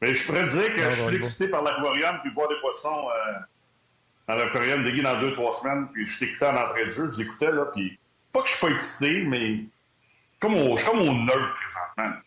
Mais 0.00 0.14
je 0.14 0.24
pourrais 0.26 0.48
te 0.48 0.52
dire 0.52 0.74
que 0.74 0.90
je 0.90 1.02
suis 1.02 1.16
excité 1.16 1.48
par 1.48 1.62
l'aquarium 1.62 2.18
puis 2.22 2.30
voir 2.32 2.48
des 2.48 2.60
poissons 2.60 3.08
euh, 3.08 3.32
dans 4.28 4.36
l'aquarium 4.36 4.84
de 4.84 4.90
Guy 4.90 5.02
dans 5.02 5.20
deux, 5.20 5.32
trois 5.32 5.54
semaines. 5.54 5.88
Puis 5.92 6.06
je 6.06 6.18
t'écoutais 6.18 6.46
en 6.46 6.56
entrée 6.56 6.86
de 6.86 6.90
jeu, 6.90 7.10
je 7.12 7.18
l'écoutais, 7.18 7.50
là. 7.50 7.66
Puis 7.66 7.98
pas 8.32 8.42
que 8.42 8.48
je 8.48 8.54
suis 8.54 8.66
pas 8.66 8.72
excité, 8.72 9.24
mais 9.24 9.64
comme 10.40 10.54
au, 10.54 10.76
je 10.76 10.82
suis 10.82 10.90
comme 10.90 11.00
au 11.00 11.12
nerd 11.12 11.52
présentement. 11.54 12.20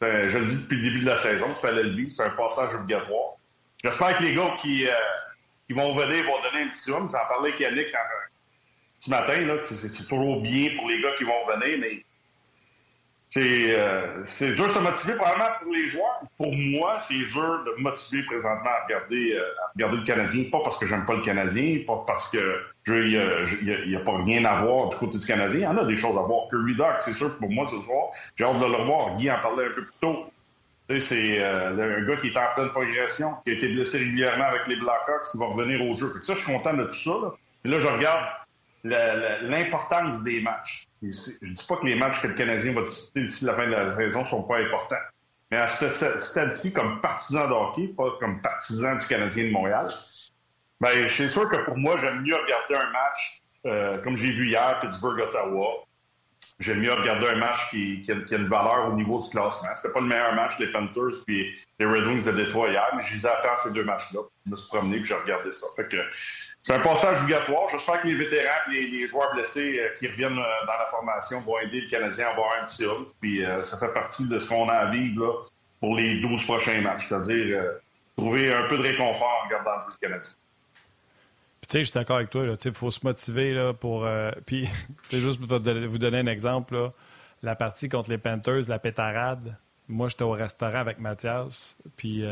Je 0.00 0.38
le 0.38 0.44
dis 0.46 0.62
depuis 0.62 0.76
le 0.76 0.82
début 0.82 1.00
de 1.00 1.06
la 1.06 1.16
saison, 1.16 1.46
il 1.48 1.60
fallait 1.60 1.82
le 1.82 1.90
vivre, 1.90 2.12
c'est 2.12 2.24
un 2.24 2.30
passage 2.30 2.74
obligatoire. 2.74 3.36
J'espère 3.82 4.18
que 4.18 4.22
les 4.22 4.34
gars 4.34 4.56
qui, 4.58 4.86
euh, 4.88 4.92
qui 5.66 5.74
vont 5.74 5.94
venir 5.94 6.24
vont 6.24 6.40
donner 6.42 6.64
un 6.64 6.68
petit 6.68 6.90
homme. 6.90 7.08
J'en 7.10 7.26
parlais 7.28 7.50
avec 7.50 7.60
Yannick 7.60 7.88
matin, 9.10 9.34
c'est 9.64 10.08
toujours 10.08 10.40
bien 10.40 10.70
pour 10.76 10.88
les 10.88 11.00
gars 11.00 11.14
qui 11.16 11.24
vont 11.24 11.32
venir, 11.46 11.78
mais 11.80 12.04
c'est 13.34 13.76
euh, 13.76 14.54
dur 14.54 14.66
de 14.66 14.70
se 14.70 14.78
motiver 14.78 15.14
probablement 15.16 15.48
pour 15.60 15.72
les 15.72 15.88
joueurs. 15.88 16.20
Pour 16.36 16.54
moi, 16.54 17.00
c'est 17.00 17.18
dur 17.18 17.64
de 17.64 17.82
motiver 17.82 18.22
présentement 18.22 18.70
à 18.70 18.84
regarder, 18.84 19.32
euh, 19.32 19.88
le 19.88 20.04
Canadien. 20.04 20.44
Pas 20.52 20.60
parce 20.62 20.78
que 20.78 20.86
j'aime 20.86 21.04
pas 21.04 21.14
le 21.14 21.22
Canadien, 21.22 21.80
pas 21.84 22.04
parce 22.06 22.30
que 22.30 22.60
il 22.86 23.88
n'y 23.88 23.96
a, 23.96 24.00
pas 24.00 24.22
rien 24.22 24.44
à 24.44 24.62
voir 24.62 24.90
du 24.90 24.96
côté 24.96 25.18
du 25.18 25.26
Canadien. 25.26 25.58
Il 25.58 25.62
y 25.62 25.66
en 25.66 25.76
a 25.76 25.84
des 25.84 25.96
choses 25.96 26.16
à 26.16 26.22
voir. 26.22 26.46
Que 26.48 26.56
Redock, 26.56 27.00
c'est 27.00 27.12
sûr 27.12 27.36
pour 27.38 27.50
moi 27.50 27.66
ce 27.66 27.80
soir, 27.80 28.10
j'ai 28.36 28.44
hâte 28.44 28.60
de 28.60 28.66
le 28.66 28.76
revoir. 28.76 29.16
Guy 29.16 29.28
en 29.28 29.40
parlait 29.40 29.66
un 29.66 29.70
peu 29.70 29.82
plus 29.82 29.98
tôt. 30.00 30.26
C'est 31.00 31.40
euh, 31.40 32.02
un 32.02 32.06
gars 32.06 32.16
qui 32.18 32.28
est 32.28 32.36
en 32.36 32.52
pleine 32.54 32.68
progression, 32.68 33.30
qui 33.42 33.50
a 33.50 33.54
été 33.54 33.66
blessé 33.66 33.98
régulièrement 33.98 34.44
avec 34.44 34.68
les 34.68 34.76
Blackhawks, 34.76 35.32
qui 35.32 35.38
va 35.38 35.46
revenir 35.46 35.82
au 35.82 35.98
jeu. 35.98 36.06
Fait 36.06 36.20
que 36.20 36.24
ça, 36.24 36.34
je 36.34 36.38
suis 36.38 36.52
content 36.52 36.74
de 36.74 36.84
tout 36.84 36.92
ça. 36.92 37.34
Et 37.64 37.68
là, 37.68 37.80
je 37.80 37.88
regarde 37.88 38.26
l'importance 38.84 40.22
des 40.22 40.42
matchs. 40.42 40.88
Je 41.02 41.08
ne 41.08 41.54
dis 41.54 41.66
pas 41.66 41.76
que 41.76 41.86
les 41.86 41.94
matchs 41.94 42.20
que 42.20 42.28
le 42.28 42.34
Canadien 42.34 42.72
va 42.72 42.82
disputer 42.82 43.26
d'ici 43.26 43.44
la 43.44 43.54
fin 43.54 43.66
de 43.66 43.72
la 43.72 43.88
saison 43.88 44.20
ne 44.20 44.24
sont 44.26 44.42
pas 44.42 44.58
importants. 44.58 44.96
Mais 45.50 45.58
à 45.58 45.68
ce 45.68 45.88
stade-ci, 45.88 46.72
comme 46.72 47.00
partisan 47.00 47.48
de 47.48 47.52
hockey, 47.52 47.88
pas 47.88 48.16
comme 48.20 48.40
partisan 48.40 48.96
du 48.96 49.06
Canadien 49.06 49.46
de 49.46 49.50
Montréal, 49.50 49.88
ben, 50.80 51.08
c'est 51.08 51.28
sûr 51.28 51.48
que 51.48 51.56
pour 51.64 51.76
moi, 51.76 51.96
j'aime 51.98 52.22
mieux 52.22 52.36
regarder 52.36 52.74
un 52.74 52.90
match 52.90 53.42
euh, 53.66 53.98
comme 54.02 54.16
j'ai 54.16 54.30
vu 54.30 54.48
hier, 54.48 54.78
Pittsburgh-Ottawa. 54.80 55.84
J'aime 56.60 56.80
mieux 56.80 56.92
regarder 56.92 57.28
un 57.28 57.36
match 57.36 57.70
qui, 57.70 58.04
a, 58.10 58.36
une 58.36 58.46
valeur 58.46 58.90
au 58.90 58.92
niveau 58.92 59.20
du 59.20 59.28
classement. 59.30 59.70
C'était 59.76 59.92
pas 59.92 60.00
le 60.00 60.06
meilleur 60.06 60.34
match 60.34 60.56
des 60.58 60.68
Panthers 60.68 61.24
puis 61.26 61.54
les 61.78 61.86
Red 61.86 62.06
Wings 62.06 62.24
de 62.24 62.32
Détroit 62.32 62.68
hier, 62.68 62.86
mais 62.96 63.02
je 63.02 63.14
les 63.14 63.26
attends 63.26 63.58
ces 63.62 63.72
deux 63.72 63.84
matchs-là. 63.84 64.20
Je 64.46 64.50
me 64.52 64.56
suis 64.56 64.68
promené 64.68 64.98
et 64.98 65.04
j'ai 65.04 65.14
regardé 65.14 65.50
ça. 65.52 65.66
C'est 66.64 66.72
un 66.72 66.80
passage 66.80 67.20
obligatoire. 67.20 67.68
J'espère 67.70 68.00
que 68.00 68.08
les 68.08 68.14
vétérans 68.14 68.72
et 68.74 68.86
les, 68.86 69.06
joueurs 69.06 69.34
blessés 69.34 69.78
euh, 69.78 69.88
qui 69.98 70.08
reviennent 70.08 70.38
euh, 70.38 70.66
dans 70.66 70.78
la 70.78 70.86
formation 70.86 71.38
vont 71.40 71.58
aider 71.58 71.82
le 71.82 71.88
Canadien 71.90 72.28
à 72.28 72.30
avoir 72.30 72.58
un 72.58 72.64
petit 72.64 72.86
homme. 72.86 73.04
Puis 73.20 73.44
euh, 73.44 73.62
ça 73.64 73.76
fait 73.76 73.92
partie 73.92 74.30
de 74.30 74.38
ce 74.38 74.48
qu'on 74.48 74.70
a 74.70 74.72
à 74.72 74.90
vivre 74.90 75.46
pour 75.78 75.94
les 75.94 76.22
12 76.22 76.42
prochains 76.44 76.80
matchs. 76.80 77.08
C'est-à-dire 77.08 77.62
trouver 78.16 78.50
un 78.50 78.66
peu 78.66 78.78
de 78.78 78.82
réconfort 78.82 79.42
en 79.42 79.46
regardant 79.46 79.72
le 79.86 80.08
Canadien. 80.08 80.30
Puis, 81.60 81.68
tu 81.68 81.72
sais, 81.72 81.78
je 81.80 81.84
suis 81.84 81.92
d'accord 81.92 82.16
avec 82.16 82.30
toi. 82.30 82.46
Il 82.64 82.72
faut 82.72 82.90
se 82.90 83.00
motiver 83.04 83.52
là, 83.52 83.74
pour. 83.74 84.08
puis, 84.46 84.66
juste 85.10 85.46
pour 85.46 85.58
vous 85.58 85.98
donner 85.98 86.18
un 86.18 86.26
exemple, 86.26 86.92
la 87.42 87.56
partie 87.56 87.90
contre 87.90 88.08
les 88.08 88.18
Panthers, 88.18 88.62
la 88.68 88.78
pétarade. 88.78 89.58
Moi, 89.86 90.08
j'étais 90.08 90.24
au 90.24 90.30
restaurant 90.30 90.78
avec 90.78 90.98
Mathias. 90.98 91.76
Puis, 91.98 92.24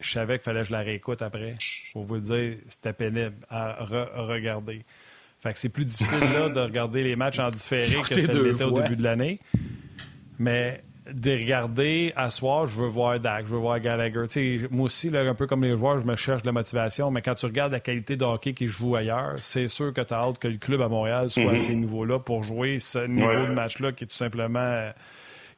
je 0.00 0.12
savais 0.12 0.38
qu'il 0.38 0.44
fallait 0.44 0.62
que 0.62 0.68
je 0.68 0.72
la 0.72 0.80
réécoute 0.80 1.22
après. 1.22 1.56
Pour 1.92 2.04
vous 2.04 2.18
dire, 2.18 2.56
c'était 2.68 2.92
pénible 2.92 3.34
à 3.48 3.84
regarder. 3.84 4.84
Fait 5.40 5.52
que 5.52 5.58
c'est 5.58 5.68
plus 5.70 5.84
difficile 5.84 6.20
là, 6.20 6.48
de 6.48 6.60
regarder 6.60 7.02
les 7.02 7.16
matchs 7.16 7.38
en 7.38 7.48
différé 7.48 7.96
que 8.02 8.20
ça 8.20 8.32
l'était 8.32 8.64
au 8.64 8.80
début 8.80 8.96
de 8.96 9.02
l'année. 9.02 9.40
Mais 10.38 10.82
de 11.10 11.32
regarder 11.32 12.12
à 12.14 12.30
soir, 12.30 12.66
je 12.66 12.80
veux 12.80 12.88
voir 12.88 13.18
Dak, 13.18 13.46
je 13.46 13.52
veux 13.52 13.58
voir 13.58 13.80
Gallagher. 13.80 14.68
moi 14.70 14.84
aussi, 14.84 15.10
là, 15.10 15.22
un 15.22 15.34
peu 15.34 15.46
comme 15.46 15.64
les 15.64 15.76
joueurs, 15.76 15.98
je 15.98 16.04
me 16.04 16.14
cherche 16.14 16.42
de 16.42 16.46
la 16.46 16.52
motivation, 16.52 17.10
mais 17.10 17.22
quand 17.22 17.34
tu 17.34 17.46
regardes 17.46 17.72
la 17.72 17.80
qualité 17.80 18.16
de 18.16 18.24
hockey 18.24 18.52
qui 18.52 18.68
joue 18.68 18.96
ailleurs, 18.96 19.36
c'est 19.38 19.68
sûr 19.68 19.92
que 19.92 20.02
tu 20.02 20.14
as 20.14 20.18
hâte 20.18 20.38
que 20.38 20.48
le 20.48 20.58
club 20.58 20.82
à 20.82 20.88
Montréal 20.88 21.30
soit 21.30 21.48
à 21.48 21.52
mhm. 21.52 21.58
ces 21.58 21.74
niveaux-là 21.74 22.18
pour 22.18 22.42
jouer 22.42 22.78
ce 22.78 22.98
niveau 22.98 23.46
de 23.46 23.52
match-là 23.52 23.92
qui 23.92 24.04
est 24.04 24.06
tout 24.06 24.16
simplement 24.16 24.90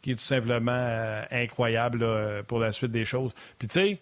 qui 0.00 0.12
est 0.12 0.14
tout 0.14 0.20
simplement 0.20 0.72
euh, 0.74 1.22
incroyable 1.30 2.04
pour 2.48 2.58
la 2.58 2.72
suite 2.72 2.90
des 2.90 3.04
choses. 3.04 3.32
Puis 3.58 3.68
tu 3.68 3.74
sais, 3.74 4.00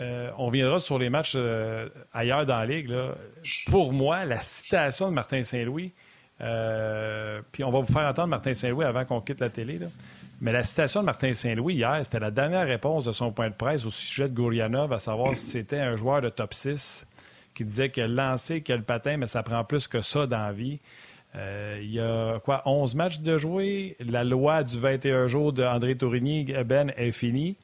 euh, 0.00 0.30
on 0.38 0.48
viendra 0.48 0.80
sur 0.80 0.98
les 0.98 1.10
matchs 1.10 1.34
euh, 1.36 1.88
ailleurs 2.12 2.46
dans 2.46 2.56
la 2.56 2.66
Ligue. 2.66 2.92
Pour 3.66 3.92
moi, 3.92 4.24
la 4.24 4.40
citation 4.40 5.08
de 5.08 5.14
Martin 5.14 5.42
Saint-Louis, 5.42 5.92
puis 6.38 7.64
on 7.64 7.70
va 7.70 7.80
vous 7.80 7.92
faire 7.92 8.08
entendre 8.08 8.28
Martin 8.28 8.54
Saint-Louis 8.54 8.84
avant 8.84 9.04
qu'on 9.04 9.20
quitte 9.20 9.40
la 9.40 9.48
télé. 9.48 9.78
Mais 10.40 10.52
la 10.52 10.62
citation 10.62 11.00
de 11.00 11.06
Martin 11.06 11.32
Saint-Louis 11.32 11.74
hier, 11.74 11.98
c'était 12.02 12.20
la 12.20 12.30
dernière 12.30 12.66
réponse 12.66 13.04
de 13.04 13.12
son 13.12 13.32
point 13.32 13.48
de 13.48 13.54
presse 13.54 13.86
au 13.86 13.90
sujet 13.90 14.28
de 14.28 14.34
Gourianov, 14.34 14.92
à 14.92 14.98
savoir 14.98 15.34
si 15.34 15.46
c'était 15.46 15.78
un 15.78 15.96
joueur 15.96 16.20
de 16.20 16.28
top 16.28 16.52
6 16.52 17.06
qui 17.54 17.64
disait 17.64 17.90
lancé, 18.06 18.60
qu'il 18.60 18.74
a 18.74 18.76
le 18.76 18.84
patin, 18.84 19.16
mais 19.16 19.26
ça 19.26 19.42
prend 19.42 19.64
plus 19.64 19.88
que 19.88 20.02
ça 20.02 20.26
dans 20.26 20.38
la 20.38 20.52
vie. 20.52 20.78
Euh, 21.34 21.78
il 21.82 21.90
y 21.90 22.00
a 22.00 22.38
quoi, 22.40 22.62
11 22.66 22.94
matchs 22.94 23.20
de 23.20 23.38
jouer? 23.38 23.96
La 24.00 24.24
loi 24.24 24.62
du 24.62 24.78
21 24.78 25.26
jours 25.26 25.52
d'André 25.52 25.96
Tourigny, 25.96 26.44
Ben, 26.66 26.92
est 26.96 27.12
finie. 27.12 27.56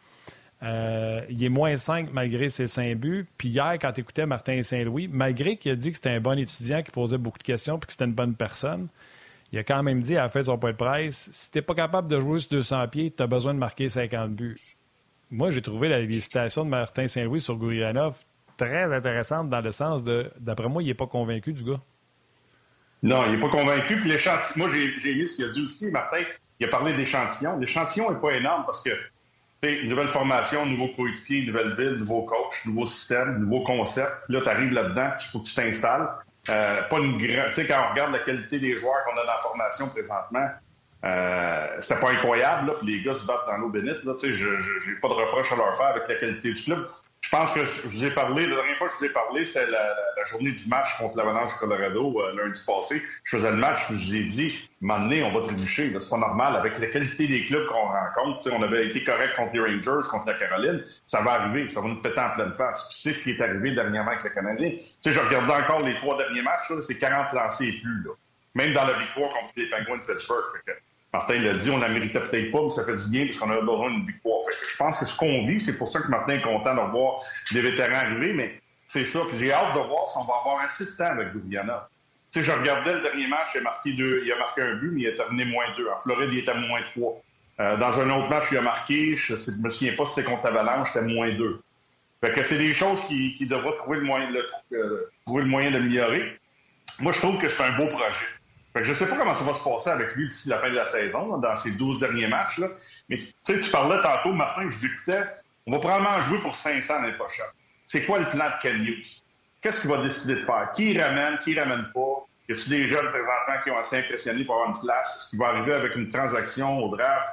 Euh, 0.62 1.22
il 1.28 1.42
est 1.42 1.48
moins 1.48 1.76
5 1.76 2.12
malgré 2.12 2.48
ses 2.48 2.66
5 2.66 2.96
buts. 2.96 3.26
Puis 3.36 3.48
hier, 3.48 3.72
quand 3.80 3.92
tu 3.92 4.00
écoutais 4.00 4.26
Martin 4.26 4.62
Saint-Louis, 4.62 5.08
malgré 5.08 5.56
qu'il 5.56 5.72
a 5.72 5.74
dit 5.74 5.90
que 5.90 5.96
c'était 5.96 6.10
un 6.10 6.20
bon 6.20 6.38
étudiant 6.38 6.82
qui 6.82 6.90
posait 6.92 7.18
beaucoup 7.18 7.38
de 7.38 7.42
questions 7.42 7.76
et 7.76 7.80
que 7.80 7.90
c'était 7.90 8.04
une 8.04 8.12
bonne 8.12 8.34
personne, 8.34 8.88
il 9.50 9.58
a 9.58 9.64
quand 9.64 9.82
même 9.82 10.00
dit 10.00 10.16
à 10.16 10.22
la 10.22 10.28
fin 10.28 10.40
de 10.40 10.46
son 10.46 10.58
point 10.58 10.72
de 10.72 10.76
presse 10.76 11.28
si 11.32 11.50
tu 11.50 11.60
pas 11.62 11.74
capable 11.74 12.08
de 12.08 12.18
jouer 12.20 12.38
sur 12.38 12.50
200 12.50 12.88
pieds, 12.88 13.12
tu 13.14 13.22
as 13.22 13.26
besoin 13.26 13.54
de 13.54 13.58
marquer 13.58 13.88
50 13.88 14.32
buts. 14.32 14.56
Moi, 15.30 15.50
j'ai 15.50 15.62
trouvé 15.62 15.88
la 15.88 16.00
citation 16.20 16.64
de 16.64 16.70
Martin 16.70 17.06
Saint-Louis 17.06 17.40
sur 17.40 17.56
Gourianov 17.56 18.24
très 18.56 18.92
intéressante 18.92 19.48
dans 19.48 19.60
le 19.60 19.72
sens 19.72 20.04
de, 20.04 20.30
d'après 20.38 20.68
moi, 20.68 20.82
il 20.82 20.86
n'est 20.86 20.94
pas 20.94 21.06
convaincu 21.06 21.52
du 21.52 21.64
gars. 21.64 21.80
Non, 23.02 23.24
il 23.26 23.32
n'est 23.32 23.40
pas 23.40 23.48
convaincu. 23.48 23.96
Puis 23.96 24.08
l'échantillon, 24.08 24.66
moi, 24.66 24.74
j'ai 24.76 25.10
aimé 25.10 25.26
ce 25.26 25.36
qu'il 25.36 25.44
a 25.44 25.48
dit 25.48 25.62
aussi, 25.62 25.90
Martin. 25.90 26.22
Il 26.60 26.66
a 26.66 26.68
parlé 26.68 26.94
d'échantillon. 26.94 27.58
L'échantillon 27.58 28.12
n'est 28.12 28.20
pas 28.20 28.32
énorme 28.32 28.64
parce 28.64 28.82
que, 28.82 28.90
nouvelle 29.62 30.08
formation, 30.08 30.66
nouveau 30.66 30.88
coéquipier, 30.88 31.46
nouvelle 31.46 31.74
ville, 31.74 31.98
nouveau 31.98 32.22
coach, 32.22 32.66
nouveau 32.66 32.86
système, 32.86 33.38
nouveau 33.38 33.62
concept. 33.62 34.10
Là, 34.28 34.40
tu 34.40 34.48
arrives 34.48 34.72
là-dedans, 34.72 35.10
il 35.20 35.30
faut 35.30 35.38
que 35.40 35.46
tu 35.46 35.54
t'installes. 35.54 36.08
Euh, 36.50 36.82
pas 36.82 36.98
une 36.98 37.18
grande. 37.18 37.50
Tu 37.50 37.54
sais, 37.54 37.66
quand 37.66 37.84
on 37.86 37.92
regarde 37.92 38.12
la 38.12 38.18
qualité 38.18 38.58
des 38.58 38.76
joueurs 38.76 39.04
qu'on 39.04 39.12
a 39.12 39.24
dans 39.24 39.32
la 39.32 39.38
formation 39.38 39.88
présentement, 39.88 40.48
euh, 41.04 41.66
c'est 41.80 42.00
pas 42.00 42.10
incroyable. 42.10 42.68
Là, 42.68 42.74
les 42.82 43.02
gars 43.02 43.14
se 43.14 43.24
battent 43.24 43.46
dans 43.46 43.58
l'eau 43.58 43.68
bénite. 43.68 44.02
Là, 44.04 44.14
tu 44.14 44.28
sais, 44.28 44.34
je 44.34 44.46
n'ai 44.46 45.00
pas 45.00 45.08
de 45.08 45.14
reproche 45.14 45.52
à 45.52 45.56
leur 45.56 45.76
faire 45.76 45.86
avec 45.86 46.08
la 46.08 46.16
qualité 46.16 46.52
du 46.52 46.62
club. 46.62 46.88
Je 47.22 47.30
pense 47.30 47.52
que 47.52 47.64
je 47.64 47.88
vous 47.88 48.04
ai 48.04 48.10
parlé, 48.10 48.46
la 48.46 48.56
dernière 48.56 48.76
fois 48.76 48.88
que 48.88 48.94
je 48.94 48.98
vous 48.98 49.04
ai 49.04 49.12
parlé, 49.12 49.44
c'était 49.44 49.70
la, 49.70 49.94
journée 50.28 50.50
du 50.52 50.66
match 50.66 50.98
contre 50.98 51.16
l'Avalanche 51.16 51.54
Colorado 51.54 52.20
euh, 52.20 52.36
lundi 52.36 52.60
passé. 52.66 53.00
Je 53.24 53.36
faisais 53.36 53.50
le 53.50 53.56
match, 53.56 53.86
je 53.88 53.94
vous 53.94 54.14
ai 54.14 54.24
dit, 54.24 54.70
m'amener, 54.80 55.22
on 55.22 55.30
va 55.30 55.40
trébucher. 55.40 55.92
C'est 55.98 56.10
pas 56.10 56.18
normal. 56.18 56.56
Avec 56.56 56.78
la 56.78 56.88
qualité 56.88 57.26
des 57.28 57.46
clubs 57.46 57.66
qu'on 57.68 57.86
rencontre, 57.86 58.50
on 58.52 58.62
avait 58.62 58.88
été 58.88 59.04
correct 59.04 59.34
contre 59.36 59.54
les 59.54 59.60
Rangers, 59.60 60.08
contre 60.10 60.26
la 60.26 60.34
Caroline, 60.34 60.84
ça 61.06 61.22
va 61.22 61.32
arriver, 61.32 61.70
ça 61.70 61.80
va 61.80 61.88
nous 61.88 62.02
péter 62.02 62.20
en 62.20 62.30
pleine 62.30 62.54
face. 62.54 62.88
C'est 62.92 63.12
ce 63.12 63.22
qui 63.22 63.30
est 63.30 63.40
arrivé 63.40 63.74
dernièrement 63.74 64.10
avec 64.10 64.24
le 64.24 64.30
Canadien. 64.30 64.72
Je 65.04 65.18
regardais 65.18 65.54
encore 65.54 65.82
les 65.82 65.94
trois 65.94 66.18
derniers 66.18 66.42
matchs, 66.42 66.72
c'est 66.82 66.98
40 66.98 67.32
lancés 67.32 67.68
et 67.68 67.80
plus. 67.80 68.02
Là. 68.04 68.10
Même 68.54 68.74
dans 68.74 68.84
la 68.84 68.92
victoire 68.94 69.30
contre 69.32 69.52
les 69.56 69.70
Penguins 69.70 69.96
de 69.96 70.12
Pittsburgh. 70.12 70.44
Martin 71.12 71.38
l'a 71.40 71.52
dit, 71.52 71.70
on 71.70 71.78
la 71.78 71.88
méritait 71.88 72.20
peut-être 72.20 72.50
pas, 72.50 72.62
mais 72.62 72.70
ça 72.70 72.84
fait 72.84 72.96
du 72.96 73.08
bien 73.10 73.26
parce 73.26 73.36
qu'on 73.36 73.50
avait 73.50 73.60
besoin 73.60 73.90
d'une 73.90 74.04
victoire. 74.04 74.40
je 74.70 74.76
pense 74.78 74.98
que 74.98 75.04
ce 75.04 75.14
qu'on 75.14 75.44
vit, 75.44 75.60
c'est 75.60 75.76
pour 75.76 75.88
ça 75.88 76.00
que 76.00 76.08
Martin 76.08 76.34
est 76.34 76.40
content 76.42 76.74
de 76.74 76.90
voir 76.90 77.20
des 77.52 77.60
vétérans 77.60 77.96
arriver, 77.96 78.32
mais 78.32 78.60
c'est 78.86 79.04
ça. 79.04 79.20
Puis 79.28 79.38
j'ai 79.38 79.52
hâte 79.52 79.74
de 79.74 79.80
voir 79.80 80.08
si 80.08 80.16
on 80.18 80.24
va 80.24 80.34
avoir 80.40 80.64
assez 80.64 80.86
de 80.86 80.90
temps 80.90 81.12
avec 81.12 81.34
Ljubljana. 81.34 81.88
Tu 82.32 82.40
sais, 82.40 82.46
je 82.46 82.52
regardais 82.52 82.94
le 82.94 83.02
dernier 83.02 83.26
match, 83.26 83.50
il 83.54 83.58
a 83.58 83.62
marqué 83.62 83.90
a 83.90 84.64
un 84.64 84.74
but, 84.76 84.90
mais 84.90 85.02
il 85.02 85.08
a 85.08 85.12
terminé 85.12 85.44
moins 85.44 85.66
deux. 85.76 85.86
En 85.94 85.98
Floride, 85.98 86.30
il 86.32 86.38
était 86.38 86.54
moins 86.54 86.80
trois. 86.94 87.20
Euh, 87.60 87.76
dans 87.76 88.00
un 88.00 88.08
autre 88.08 88.30
match, 88.30 88.46
il 88.50 88.56
a 88.56 88.62
marqué, 88.62 89.14
je 89.14 89.34
ne 89.34 89.64
me 89.64 89.68
souviens 89.68 89.94
pas 89.94 90.06
si 90.06 90.14
c'était 90.14 90.30
contre 90.30 90.46
Avalanche, 90.46 90.92
c'était 90.94 91.04
moins 91.04 91.30
deux. 91.34 91.60
Fait 92.24 92.30
que 92.30 92.42
c'est 92.42 92.56
des 92.56 92.72
choses 92.72 93.02
qui, 93.02 93.34
qui 93.34 93.44
devraient 93.44 93.76
trouver 93.76 93.98
le 93.98 94.04
moyen, 94.04 94.30
euh, 94.72 95.10
trouver 95.26 95.42
le 95.42 95.48
moyen 95.48 95.72
d'améliorer. 95.72 96.38
Moi, 97.00 97.12
je 97.12 97.18
trouve 97.18 97.38
que 97.38 97.50
c'est 97.50 97.64
un 97.64 97.72
beau 97.72 97.88
projet 97.88 98.26
je 98.80 98.88
ne 98.88 98.94
sais 98.94 99.06
pas 99.06 99.16
comment 99.16 99.34
ça 99.34 99.44
va 99.44 99.54
se 99.54 99.62
passer 99.62 99.90
avec 99.90 100.14
lui 100.14 100.26
d'ici 100.26 100.48
la 100.48 100.58
fin 100.58 100.70
de 100.70 100.76
la 100.76 100.86
saison, 100.86 101.36
dans 101.38 101.56
ses 101.56 101.72
12 101.72 102.00
derniers 102.00 102.28
matchs. 102.28 102.60
Mais 103.08 103.18
tu 103.44 103.70
parlais 103.70 104.00
tantôt, 104.00 104.32
Martin, 104.32 104.68
je 104.68 104.78
disais, 104.78 105.26
on 105.66 105.72
va 105.72 105.78
probablement 105.78 106.20
jouer 106.22 106.38
pour 106.38 106.54
500 106.54 107.02
l'année 107.02 107.12
prochaine. 107.14 107.46
C'est 107.86 108.06
quoi 108.06 108.18
le 108.20 108.28
plan 108.28 108.46
de 108.46 108.62
Ken? 108.62 108.86
Qu'est-ce 109.60 109.82
qu'il 109.82 109.90
va 109.90 110.02
décider 110.02 110.36
de 110.36 110.46
faire? 110.46 110.72
Qui 110.74 110.98
ramène, 110.98 111.38
qui 111.44 111.58
ramène 111.58 111.86
pas? 111.94 112.26
Y 112.48 112.52
a-t-il 112.52 112.70
des 112.70 112.88
jeunes 112.88 113.08
présentement 113.10 113.62
qui 113.62 113.70
ont 113.70 113.76
assez 113.76 113.98
impressionné 113.98 114.44
pour 114.44 114.54
avoir 114.56 114.70
une 114.70 114.80
place? 114.80 115.16
Est-ce 115.16 115.30
qu'il 115.30 115.38
va 115.38 115.48
arriver 115.48 115.74
avec 115.74 115.94
une 115.94 116.08
transaction 116.08 116.82
au 116.82 116.96
draft, 116.96 117.28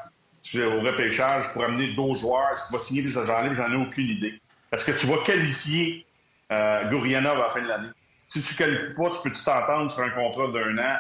au 0.55 0.81
repêchage 0.81 1.51
pour 1.53 1.63
amener 1.63 1.93
d'autres 1.93 2.19
joueurs? 2.19 2.49
Est-ce 2.51 2.67
qu'il 2.67 2.77
va 2.77 2.83
signer 2.83 3.01
des 3.01 3.17
agents 3.17 3.41
libres? 3.41 3.55
J'en 3.55 3.71
ai 3.71 3.75
aucune 3.77 4.09
idée. 4.09 4.39
Est-ce 4.71 4.91
que 4.91 4.99
tu 4.99 5.07
vas 5.07 5.17
qualifier 5.23 6.05
euh, 6.51 6.81
à 6.81 7.21
la 7.21 7.49
fin 7.49 7.61
de 7.61 7.67
l'année? 7.67 7.89
Si 8.27 8.41
tu 8.43 8.53
ne 8.53 8.57
qualifies 8.57 8.93
pas, 8.95 9.09
tu 9.09 9.21
peux-tu 9.23 9.43
t'entendre 9.43 9.89
sur 9.89 10.03
un 10.03 10.09
contrat 10.11 10.51
d'un 10.51 10.77
an 10.77 10.97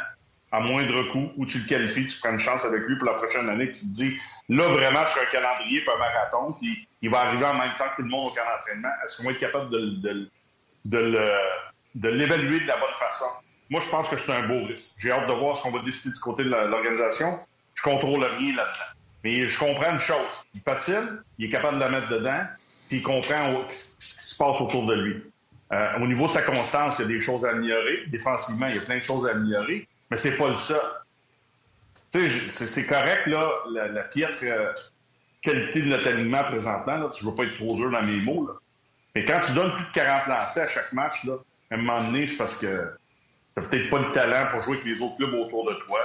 à 0.51 0.59
moindre 0.59 1.03
coût, 1.11 1.31
où 1.37 1.45
tu 1.45 1.59
le 1.59 1.65
qualifies, 1.65 2.07
tu 2.07 2.19
prends 2.19 2.31
une 2.31 2.39
chance 2.39 2.65
avec 2.65 2.83
lui 2.83 2.97
pour 2.97 3.07
la 3.07 3.13
prochaine 3.13 3.47
année, 3.49 3.71
tu 3.71 3.81
te 3.81 3.85
dis, 3.85 4.19
là, 4.49 4.67
vraiment, 4.67 5.05
sur 5.05 5.21
un 5.21 5.25
calendrier, 5.25 5.81
pas 5.81 5.93
un 5.95 5.99
marathon, 5.99 6.53
puis 6.53 6.87
il 7.01 7.09
va 7.09 7.21
arriver 7.21 7.45
en 7.45 7.53
même 7.53 7.73
temps 7.77 7.85
que 7.91 7.97
tout 7.97 8.01
le 8.01 8.09
monde 8.09 8.27
au 8.27 8.31
camp 8.31 8.41
d'entraînement. 8.55 8.89
Est-ce 9.05 9.17
qu'on 9.17 9.23
va 9.25 9.31
être 9.31 9.39
capable 9.39 9.69
de, 9.69 10.29
de, 10.85 12.09
l'évaluer 12.09 12.59
de 12.61 12.67
la 12.67 12.77
bonne 12.77 12.93
façon? 12.99 13.25
Moi, 13.69 13.81
je 13.81 13.89
pense 13.89 14.09
que 14.09 14.17
c'est 14.17 14.31
un 14.31 14.47
beau 14.47 14.65
risque. 14.65 14.95
J'ai 14.99 15.11
hâte 15.11 15.27
de 15.27 15.33
voir 15.33 15.55
ce 15.55 15.63
qu'on 15.63 15.71
va 15.71 15.83
décider 15.83 16.15
du 16.15 16.19
côté 16.19 16.43
de 16.43 16.49
l'organisation. 16.49 17.39
Je 17.75 17.83
contrôle 17.83 18.23
rien 18.23 18.55
là-dedans. 18.55 18.89
Mais 19.23 19.47
je 19.47 19.59
comprends 19.59 19.91
une 19.91 19.99
chose. 19.99 20.45
Il 20.55 20.61
patine, 20.61 21.21
il 21.37 21.45
est 21.45 21.49
capable 21.49 21.75
de 21.75 21.83
la 21.83 21.89
mettre 21.89 22.09
dedans, 22.09 22.41
puis 22.87 22.97
il 22.97 23.03
comprend 23.03 23.63
ce 23.69 23.95
qui 23.97 24.25
se 24.29 24.35
passe 24.35 24.59
autour 24.59 24.87
de 24.87 24.95
lui. 24.95 25.23
Euh, 25.71 25.99
au 25.99 26.07
niveau 26.07 26.25
de 26.25 26.31
sa 26.31 26.41
constance, 26.41 26.95
il 26.97 27.03
y 27.03 27.05
a 27.05 27.07
des 27.07 27.21
choses 27.21 27.45
à 27.45 27.49
améliorer. 27.49 28.05
Défensivement, 28.07 28.67
il 28.67 28.75
y 28.75 28.79
a 28.79 28.81
plein 28.81 28.97
de 28.97 29.03
choses 29.03 29.27
à 29.27 29.31
améliorer 29.31 29.87
mais 30.09 30.17
c'est 30.17 30.37
pas 30.37 30.49
le 30.49 30.57
seul. 30.57 30.81
Tu 32.11 32.29
sais, 32.29 32.67
c'est 32.67 32.85
correct, 32.87 33.27
là, 33.27 33.51
la, 33.71 34.03
piètre 34.03 34.39
euh, 34.43 34.73
qualité 35.41 35.81
de 35.81 35.89
notre 35.89 36.07
alignement 36.07 36.43
présentement, 36.43 36.97
là, 36.97 37.11
je 37.17 37.25
veux 37.25 37.35
pas 37.35 37.43
être 37.43 37.55
trop 37.55 37.75
dur 37.75 37.91
dans 37.91 38.01
mes 38.01 38.19
mots, 38.21 38.47
là. 38.47 38.53
Mais 39.15 39.25
quand 39.25 39.39
tu 39.45 39.53
donnes 39.53 39.71
plus 39.73 39.85
de 39.85 39.91
40 39.91 40.27
lancers 40.27 40.63
à 40.63 40.67
chaque 40.67 40.93
match, 40.93 41.23
là, 41.25 41.33
à 41.71 41.75
un 41.75 41.77
moment 41.77 42.03
donné, 42.03 42.27
c'est 42.27 42.37
parce 42.37 42.57
que 42.57 42.91
t'as 43.55 43.61
peut-être 43.63 43.89
pas 43.89 43.99
le 43.99 44.11
talent 44.11 44.51
pour 44.51 44.61
jouer 44.61 44.77
avec 44.77 44.85
les 44.85 45.01
autres 45.01 45.17
clubs 45.17 45.33
autour 45.33 45.69
de 45.69 45.73
toi. 45.87 45.99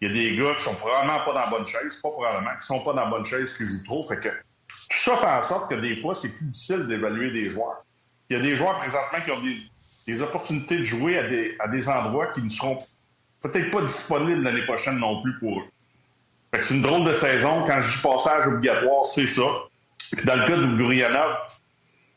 Il 0.00 0.08
y 0.08 0.10
a 0.10 0.14
des 0.14 0.36
gars 0.36 0.54
qui 0.56 0.62
sont 0.62 0.74
probablement 0.74 1.20
pas 1.24 1.32
dans 1.32 1.40
la 1.40 1.46
bonne 1.46 1.66
chaise, 1.66 2.00
pas 2.02 2.10
probablement, 2.10 2.50
qui 2.60 2.66
sont 2.66 2.80
pas 2.80 2.92
dans 2.92 3.04
la 3.04 3.10
bonne 3.10 3.24
chaise, 3.24 3.56
qui 3.56 3.64
jouent 3.64 3.84
trop. 3.84 4.02
Fait 4.02 4.18
que 4.18 4.28
tout 4.28 4.98
ça 4.98 5.16
fait 5.16 5.26
en 5.26 5.42
sorte 5.42 5.70
que 5.70 5.76
des 5.76 6.00
fois, 6.00 6.14
c'est 6.14 6.34
plus 6.36 6.46
difficile 6.46 6.86
d'évaluer 6.88 7.30
des 7.30 7.48
joueurs. 7.48 7.84
Il 8.28 8.36
y 8.36 8.40
a 8.40 8.42
des 8.42 8.56
joueurs 8.56 8.78
présentement 8.78 9.20
qui 9.24 9.30
ont 9.30 9.40
des, 9.40 9.56
des 10.06 10.22
opportunités 10.22 10.78
de 10.78 10.84
jouer 10.84 11.18
à 11.18 11.28
des, 11.28 11.56
à 11.60 11.68
des 11.68 11.88
endroits 11.88 12.28
qui 12.28 12.42
ne 12.42 12.48
seront 12.48 12.84
peut-être 13.42 13.70
pas 13.70 13.82
disponible 13.82 14.42
l'année 14.42 14.64
prochaine 14.64 14.98
non 14.98 15.22
plus 15.22 15.38
pour 15.38 15.60
eux. 15.60 15.64
c'est 16.60 16.74
une 16.74 16.82
drôle 16.82 17.04
de 17.04 17.12
saison. 17.12 17.64
Quand 17.66 17.80
je 17.80 17.96
dis 17.96 18.02
passage 18.02 18.46
obligatoire, 18.46 19.04
c'est 19.04 19.26
ça. 19.26 19.42
dans 20.24 20.36
le 20.36 20.46
cas 20.46 20.56
de 20.56 20.76
Gourianov, 20.76 21.38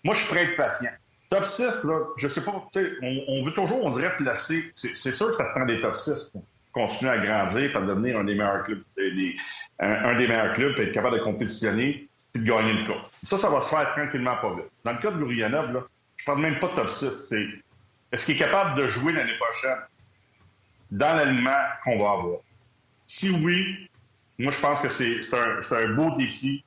moi, 0.06 0.14
je 0.14 0.20
suis 0.20 0.30
prêt 0.30 0.42
à 0.42 0.44
être 0.44 0.56
patient. 0.56 0.92
Top 1.32 1.44
6, 1.44 1.84
là, 1.86 2.00
je 2.18 2.28
sais 2.28 2.44
pas, 2.44 2.52
on, 3.02 3.24
on 3.28 3.44
veut 3.44 3.52
toujours, 3.54 3.84
on 3.84 3.90
dirait, 3.90 4.16
placer. 4.16 4.72
C'est 4.76 5.14
sûr 5.14 5.32
que 5.32 5.38
ça 5.38 5.46
prend 5.46 5.66
des 5.66 5.82
top 5.82 5.96
6 5.96 6.30
pour 6.32 6.44
continuer 6.72 7.12
à 7.12 7.18
grandir, 7.18 7.72
pour 7.72 7.82
devenir 7.82 8.20
un 8.20 8.24
des 8.24 8.36
meilleurs 8.36 8.64
clubs, 8.64 8.84
euh, 9.00 9.32
un, 9.80 10.18
des 10.18 10.28
meilleurs 10.28 10.54
clubs, 10.54 10.80
être 10.80 10.92
capable 10.92 11.18
de 11.18 11.24
compétitionner 11.24 12.08
et 12.36 12.40
de 12.40 12.46
gagner 12.46 12.74
le 12.74 12.86
coup. 12.86 13.00
Ça, 13.24 13.38
ça 13.38 13.50
va 13.50 13.62
se 13.62 13.70
faire 13.70 13.92
tranquillement 13.96 14.36
pas 14.36 14.54
vite. 14.54 14.66
Dans 14.84 14.92
le 14.92 15.00
cas 15.00 15.10
de 15.10 15.18
Gourianov, 15.18 15.74
là, 15.74 15.80
je 16.18 16.26
parle 16.26 16.42
même 16.42 16.60
pas 16.60 16.68
de 16.68 16.76
top 16.76 16.90
6. 16.90 17.34
Est-ce 18.12 18.26
qu'il 18.28 18.36
est 18.36 18.40
capable 18.40 18.80
de 18.80 18.88
jouer 18.88 19.12
l'année 19.12 19.36
prochaine? 19.38 19.80
Dans 20.92 21.16
l'alignement 21.16 21.58
qu'on 21.84 21.98
va 21.98 22.12
avoir? 22.12 22.40
Si 23.08 23.30
oui, 23.32 23.90
moi, 24.38 24.52
je 24.52 24.60
pense 24.60 24.80
que 24.82 24.90
c'est 24.90 25.22
un, 25.34 25.94
beau 25.94 26.16
défi 26.16 26.64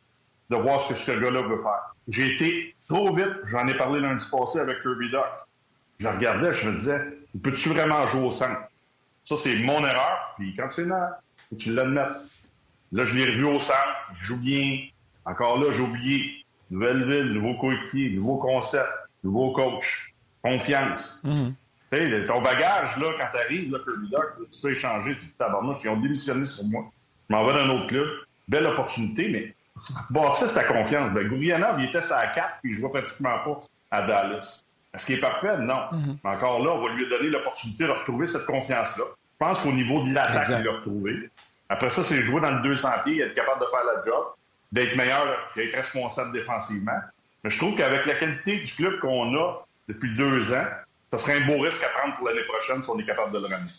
de 0.51 0.57
voir 0.57 0.81
ce 0.81 0.93
que 0.93 0.99
ce 0.99 1.11
gars-là 1.11 1.43
veut 1.43 1.59
faire. 1.59 1.95
J'ai 2.09 2.35
été 2.35 2.75
trop 2.89 3.14
vite, 3.14 3.35
j'en 3.45 3.66
ai 3.69 3.75
parlé 3.75 4.01
lundi 4.01 4.25
passé 4.31 4.61
avec 4.61 4.81
Kirby 4.81 5.11
Duck. 5.11 5.27
Je 5.99 6.09
regardais, 6.09 6.55
je 6.55 6.71
me 6.71 6.77
disais, 6.77 7.01
peux-tu 7.43 7.69
vraiment 7.71 8.07
jouer 8.07 8.27
au 8.27 8.31
centre? 8.31 8.62
Ça, 9.25 9.37
c'est 9.37 9.59
mon 9.62 9.85
erreur. 9.85 10.35
Puis 10.39 10.55
quand 10.55 10.69
tu 10.69 10.77
fais 10.77 10.87
non, 10.87 11.09
tu 11.59 11.75
l'admettes. 11.75 12.16
Là, 12.93 13.05
je 13.05 13.14
l'ai 13.14 13.27
revu 13.27 13.45
au 13.45 13.61
centre, 13.61 14.12
il 14.12 14.25
joue 14.25 14.39
bien. 14.39 14.87
Encore 15.27 15.59
là, 15.59 15.73
j'ai 15.73 15.83
oublié. 15.83 16.45
Nouvelle 16.71 17.05
ville, 17.05 17.33
nouveau 17.35 17.55
coéquipier, 17.55 18.11
nouveau 18.11 18.37
concept, 18.37 18.89
nouveau 19.25 19.53
coach, 19.53 20.14
confiance. 20.43 21.23
Mm-hmm. 21.25 21.53
Sais, 21.97 22.24
ton 22.24 22.43
bagage, 22.43 22.97
là, 22.99 23.12
quand 23.18 23.39
t'arrives, 23.39 23.72
là, 23.72 23.78
Kirby 23.84 24.09
Duck, 24.11 24.51
tu 24.51 24.61
peux 24.62 24.72
échanger, 24.72 25.14
dis, 25.14 25.34
tabarnouche, 25.34 25.78
ils 25.84 25.91
ont 25.91 25.97
démissionné 25.97 26.47
sur 26.47 26.64
moi. 26.64 26.91
Je 27.28 27.34
m'en 27.34 27.47
vais 27.47 27.55
dans 27.55 27.61
un 27.61 27.70
autre 27.70 27.86
club. 27.86 28.09
Belle 28.49 28.66
opportunité, 28.66 29.28
mais 29.30 29.55
bon, 30.11 30.32
ça, 30.32 30.49
c'est 30.49 30.61
ta 30.61 30.64
confiance. 30.64 31.12
Ben, 31.12 31.28
Gourianov, 31.28 31.80
il 31.80 31.86
était 31.86 32.12
à 32.12 32.26
4, 32.28 32.61
puis 32.62 32.72
il 32.72 32.78
jouait 32.78 32.89
pratiquement 32.89 33.39
pas 33.45 33.62
à 33.91 34.07
Dallas. 34.07 34.64
Est-ce 34.95 35.07
qu'il 35.07 35.16
est 35.16 35.20
parfait? 35.20 35.59
Non. 35.59 35.82
Mais 36.24 36.30
encore 36.30 36.64
là, 36.64 36.70
on 36.70 36.78
va 36.78 36.95
lui 36.95 37.09
donner 37.09 37.28
l'opportunité 37.28 37.84
de 37.84 37.91
retrouver 37.91 38.26
cette 38.26 38.47
confiance-là. 38.47 39.05
Je 39.07 39.47
pense 39.47 39.61
qu'au 39.61 39.72
niveau 39.72 40.03
de 40.05 40.14
l'attaque, 40.14 40.49
il 40.49 40.64
l'a 40.64 40.72
retrouvé. 40.72 41.30
Après 41.68 41.91
ça, 41.91 42.03
c'est 42.03 42.22
jouer 42.22 42.41
dans 42.41 42.51
le 42.51 42.62
200 42.62 42.89
pieds, 43.05 43.20
être 43.20 43.34
capable 43.34 43.61
de 43.61 43.66
faire 43.66 43.84
la 43.84 44.01
job, 44.03 44.24
d'être 44.72 44.97
meilleur, 44.97 45.26
d'être 45.55 45.74
responsable 45.74 46.32
défensivement. 46.32 46.99
Mais 47.45 47.51
je 47.51 47.59
trouve 47.59 47.76
qu'avec 47.76 48.07
la 48.07 48.14
qualité 48.14 48.57
du 48.57 48.72
club 48.72 48.99
qu'on 49.01 49.36
a 49.36 49.64
depuis 49.86 50.14
deux 50.16 50.55
ans, 50.55 50.64
ce 51.13 51.19
serait 51.19 51.43
un 51.43 51.47
beau 51.47 51.61
risque 51.61 51.85
à 51.85 51.89
prendre 51.99 52.17
pour 52.17 52.29
l'année 52.29 52.45
prochaine 52.49 52.83
si 52.83 52.91
on 52.91 52.99
est 52.99 53.05
capable 53.05 53.33
de 53.33 53.39
le 53.39 53.47
ramener. 53.47 53.71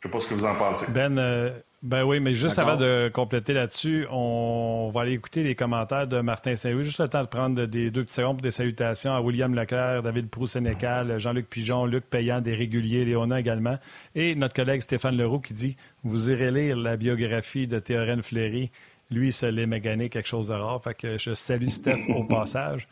Je 0.00 0.08
ne 0.08 0.12
sais 0.12 0.18
pas 0.18 0.20
ce 0.20 0.28
que 0.28 0.34
vous 0.34 0.44
en 0.44 0.54
pensez. 0.54 0.92
Ben, 0.92 1.18
euh, 1.18 1.50
ben 1.84 2.02
oui, 2.02 2.18
mais 2.18 2.34
juste 2.34 2.58
avant 2.58 2.76
de 2.76 3.10
compléter 3.12 3.52
là-dessus, 3.52 4.06
on 4.10 4.90
va 4.94 5.02
aller 5.02 5.12
écouter 5.12 5.42
les 5.42 5.54
commentaires 5.54 6.06
de 6.06 6.20
Martin 6.20 6.56
Saint-Louis. 6.56 6.84
Juste 6.84 7.00
le 7.00 7.08
temps 7.08 7.22
de 7.22 7.28
prendre 7.28 7.66
des 7.66 7.90
deux 7.90 8.04
petites 8.04 8.16
secondes 8.16 8.36
pour 8.36 8.42
des 8.42 8.50
salutations 8.50 9.14
à 9.14 9.20
William 9.20 9.54
Leclerc, 9.54 10.02
David 10.02 10.30
Proux-Sénécal, 10.30 11.18
Jean-Luc 11.18 11.48
Pigeon, 11.48 11.84
Luc 11.84 12.04
Payan, 12.04 12.40
des 12.40 12.54
réguliers, 12.54 13.04
Léona 13.04 13.38
également. 13.38 13.78
Et 14.14 14.34
notre 14.34 14.54
collègue 14.54 14.80
Stéphane 14.80 15.16
Leroux 15.16 15.40
qui 15.40 15.52
dit 15.52 15.76
Vous 16.04 16.30
irez 16.30 16.50
lire 16.50 16.76
la 16.78 16.96
biographie 16.96 17.66
de 17.66 17.78
Théorène 17.78 18.22
Fleury. 18.22 18.70
Lui, 19.10 19.30
ça 19.30 19.50
l'est 19.50 19.66
mégané 19.66 20.08
quelque 20.08 20.28
chose 20.28 20.48
de 20.48 20.54
rare. 20.54 20.82
Fait 20.82 20.94
que 20.94 21.18
je 21.18 21.34
salue 21.34 21.66
Steph 21.66 22.08
au 22.08 22.24
passage. 22.24 22.88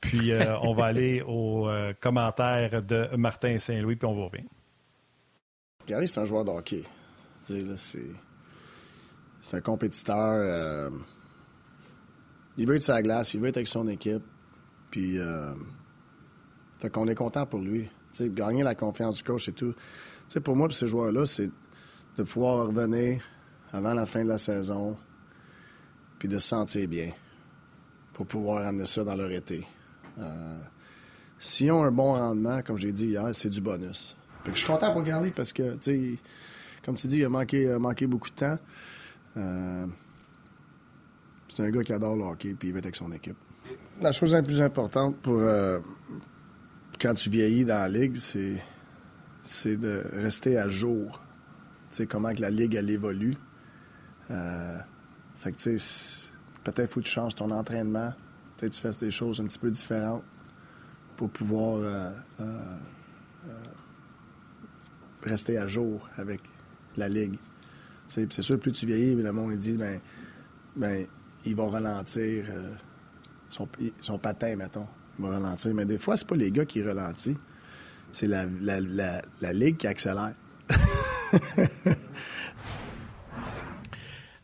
Puis 0.00 0.32
euh, 0.32 0.58
on 0.60 0.72
va 0.72 0.86
aller 0.86 1.22
aux 1.26 1.68
euh, 1.68 1.92
commentaires 2.00 2.82
de 2.82 3.08
Martin 3.16 3.58
Saint-Louis, 3.58 3.96
puis 3.96 4.06
on 4.06 4.14
va 4.14 4.24
revenir. 4.24 4.48
Gary, 5.86 6.06
c'est 6.06 6.20
un 6.20 6.24
joueur 6.24 6.44
de 6.44 6.50
hockey. 6.50 6.84
C'est 7.36 7.64
un 9.52 9.60
compétiteur. 9.60 10.34
Euh, 10.34 10.90
il 12.56 12.66
veut 12.66 12.76
être 12.76 12.82
sur 12.82 12.94
la 12.94 13.02
glace, 13.02 13.34
il 13.34 13.40
veut 13.40 13.48
être 13.48 13.56
avec 13.56 13.68
son 13.68 13.88
équipe. 13.88 14.22
Puis, 14.90 15.18
fait 16.78 16.90
qu'on 16.90 17.06
est 17.08 17.14
content 17.14 17.46
pour 17.46 17.60
lui. 17.60 17.88
gagner 18.20 18.62
la 18.62 18.74
confiance 18.74 19.16
du 19.16 19.22
coach 19.22 19.48
et 19.48 19.52
tout. 19.52 19.74
pour 20.42 20.56
moi, 20.56 20.68
pour 20.68 20.76
ces 20.76 20.86
joueurs-là, 20.86 21.26
c'est 21.26 21.50
de 22.16 22.22
pouvoir 22.22 22.66
revenir 22.66 23.22
avant 23.70 23.94
la 23.94 24.06
fin 24.06 24.24
de 24.24 24.28
la 24.28 24.38
saison, 24.38 24.96
puis 26.18 26.28
de 26.28 26.38
se 26.38 26.48
sentir 26.48 26.88
bien 26.88 27.12
pour 28.12 28.26
pouvoir 28.26 28.66
amener 28.66 28.86
ça 28.86 29.04
dans 29.04 29.14
leur 29.14 29.30
été. 29.30 29.66
Euh, 30.18 30.58
S'ils 31.38 31.70
ont 31.70 31.84
un 31.84 31.92
bon 31.92 32.14
rendement, 32.14 32.62
comme 32.62 32.76
j'ai 32.76 32.90
dit 32.90 33.08
hier, 33.08 33.24
c'est 33.32 33.50
du 33.50 33.60
bonus. 33.60 34.16
je 34.44 34.58
suis 34.58 34.66
content 34.66 34.92
pour 34.92 35.02
Garly 35.02 35.30
parce 35.30 35.52
que, 35.52 35.76
comme 36.84 36.96
tu 36.96 37.06
dis, 37.06 37.18
il 37.18 37.24
a 37.24 37.28
manqué, 37.28 38.06
beaucoup 38.08 38.28
de 38.30 38.34
temps. 38.34 38.58
Euh, 39.36 39.86
c'est 41.46 41.62
un 41.62 41.70
gars 41.70 41.84
qui 41.84 41.92
adore 41.92 42.16
le 42.16 42.22
hockey 42.22 42.54
puis 42.58 42.68
il 42.68 42.72
veut 42.72 42.78
être 42.78 42.86
avec 42.86 42.96
son 42.96 43.12
équipe. 43.12 43.36
La 44.00 44.10
chose 44.10 44.32
la 44.32 44.42
plus 44.42 44.60
importante 44.60 45.16
pour 45.18 45.38
euh, 45.38 45.78
quand 47.00 47.14
tu 47.14 47.30
vieillis 47.30 47.64
dans 47.64 47.78
la 47.78 47.88
ligue, 47.88 48.16
c'est 48.16 48.60
c'est 49.42 49.76
de 49.76 50.02
rester 50.14 50.58
à 50.58 50.68
jour. 50.68 51.22
Tu 51.90 51.98
sais 51.98 52.06
comment 52.06 52.32
que 52.34 52.40
la 52.40 52.50
ligue 52.50 52.74
elle 52.74 52.90
évolue. 52.90 53.34
Fait 54.28 55.52
que 55.52 55.56
tu 55.56 55.78
sais 55.78 56.28
peut-être 56.64 56.92
faut 56.92 57.00
que 57.00 57.06
tu 57.06 57.12
changes 57.12 57.34
ton 57.34 57.50
entraînement, 57.50 58.12
peut-être 58.58 58.72
tu 58.72 58.82
fasses 58.82 58.98
des 58.98 59.10
choses 59.10 59.40
un 59.40 59.44
petit 59.44 59.58
peu 59.58 59.70
différentes 59.70 60.24
pour 61.16 61.30
pouvoir 61.30 62.12
rester 65.22 65.56
à 65.58 65.66
jour 65.66 66.08
avec 66.16 66.40
la 66.96 67.08
ligue 67.08 67.38
c'est 68.08 68.42
sûr, 68.42 68.58
plus 68.58 68.72
tu 68.72 68.86
vieillis, 68.86 69.14
le 69.14 69.32
monde 69.32 69.56
dit, 69.56 69.76
ben, 69.76 70.00
ben 70.76 71.06
ils 71.44 71.54
vont 71.54 71.68
ralentir 71.68 72.44
euh, 72.50 72.72
son, 73.50 74.18
patin, 74.18 74.56
mettons. 74.56 74.86
Il 75.18 75.24
va 75.24 75.32
ralentir. 75.32 75.74
Mais 75.74 75.84
des 75.84 75.98
fois, 75.98 76.16
c'est 76.16 76.26
pas 76.26 76.36
les 76.36 76.50
gars 76.50 76.64
qui 76.64 76.82
ralentissent, 76.82 77.36
c'est 78.12 78.26
la, 78.26 78.46
la, 78.60 78.80
la, 79.40 79.52
ligue 79.52 79.76
qui 79.76 79.86
accélère. 79.86 80.34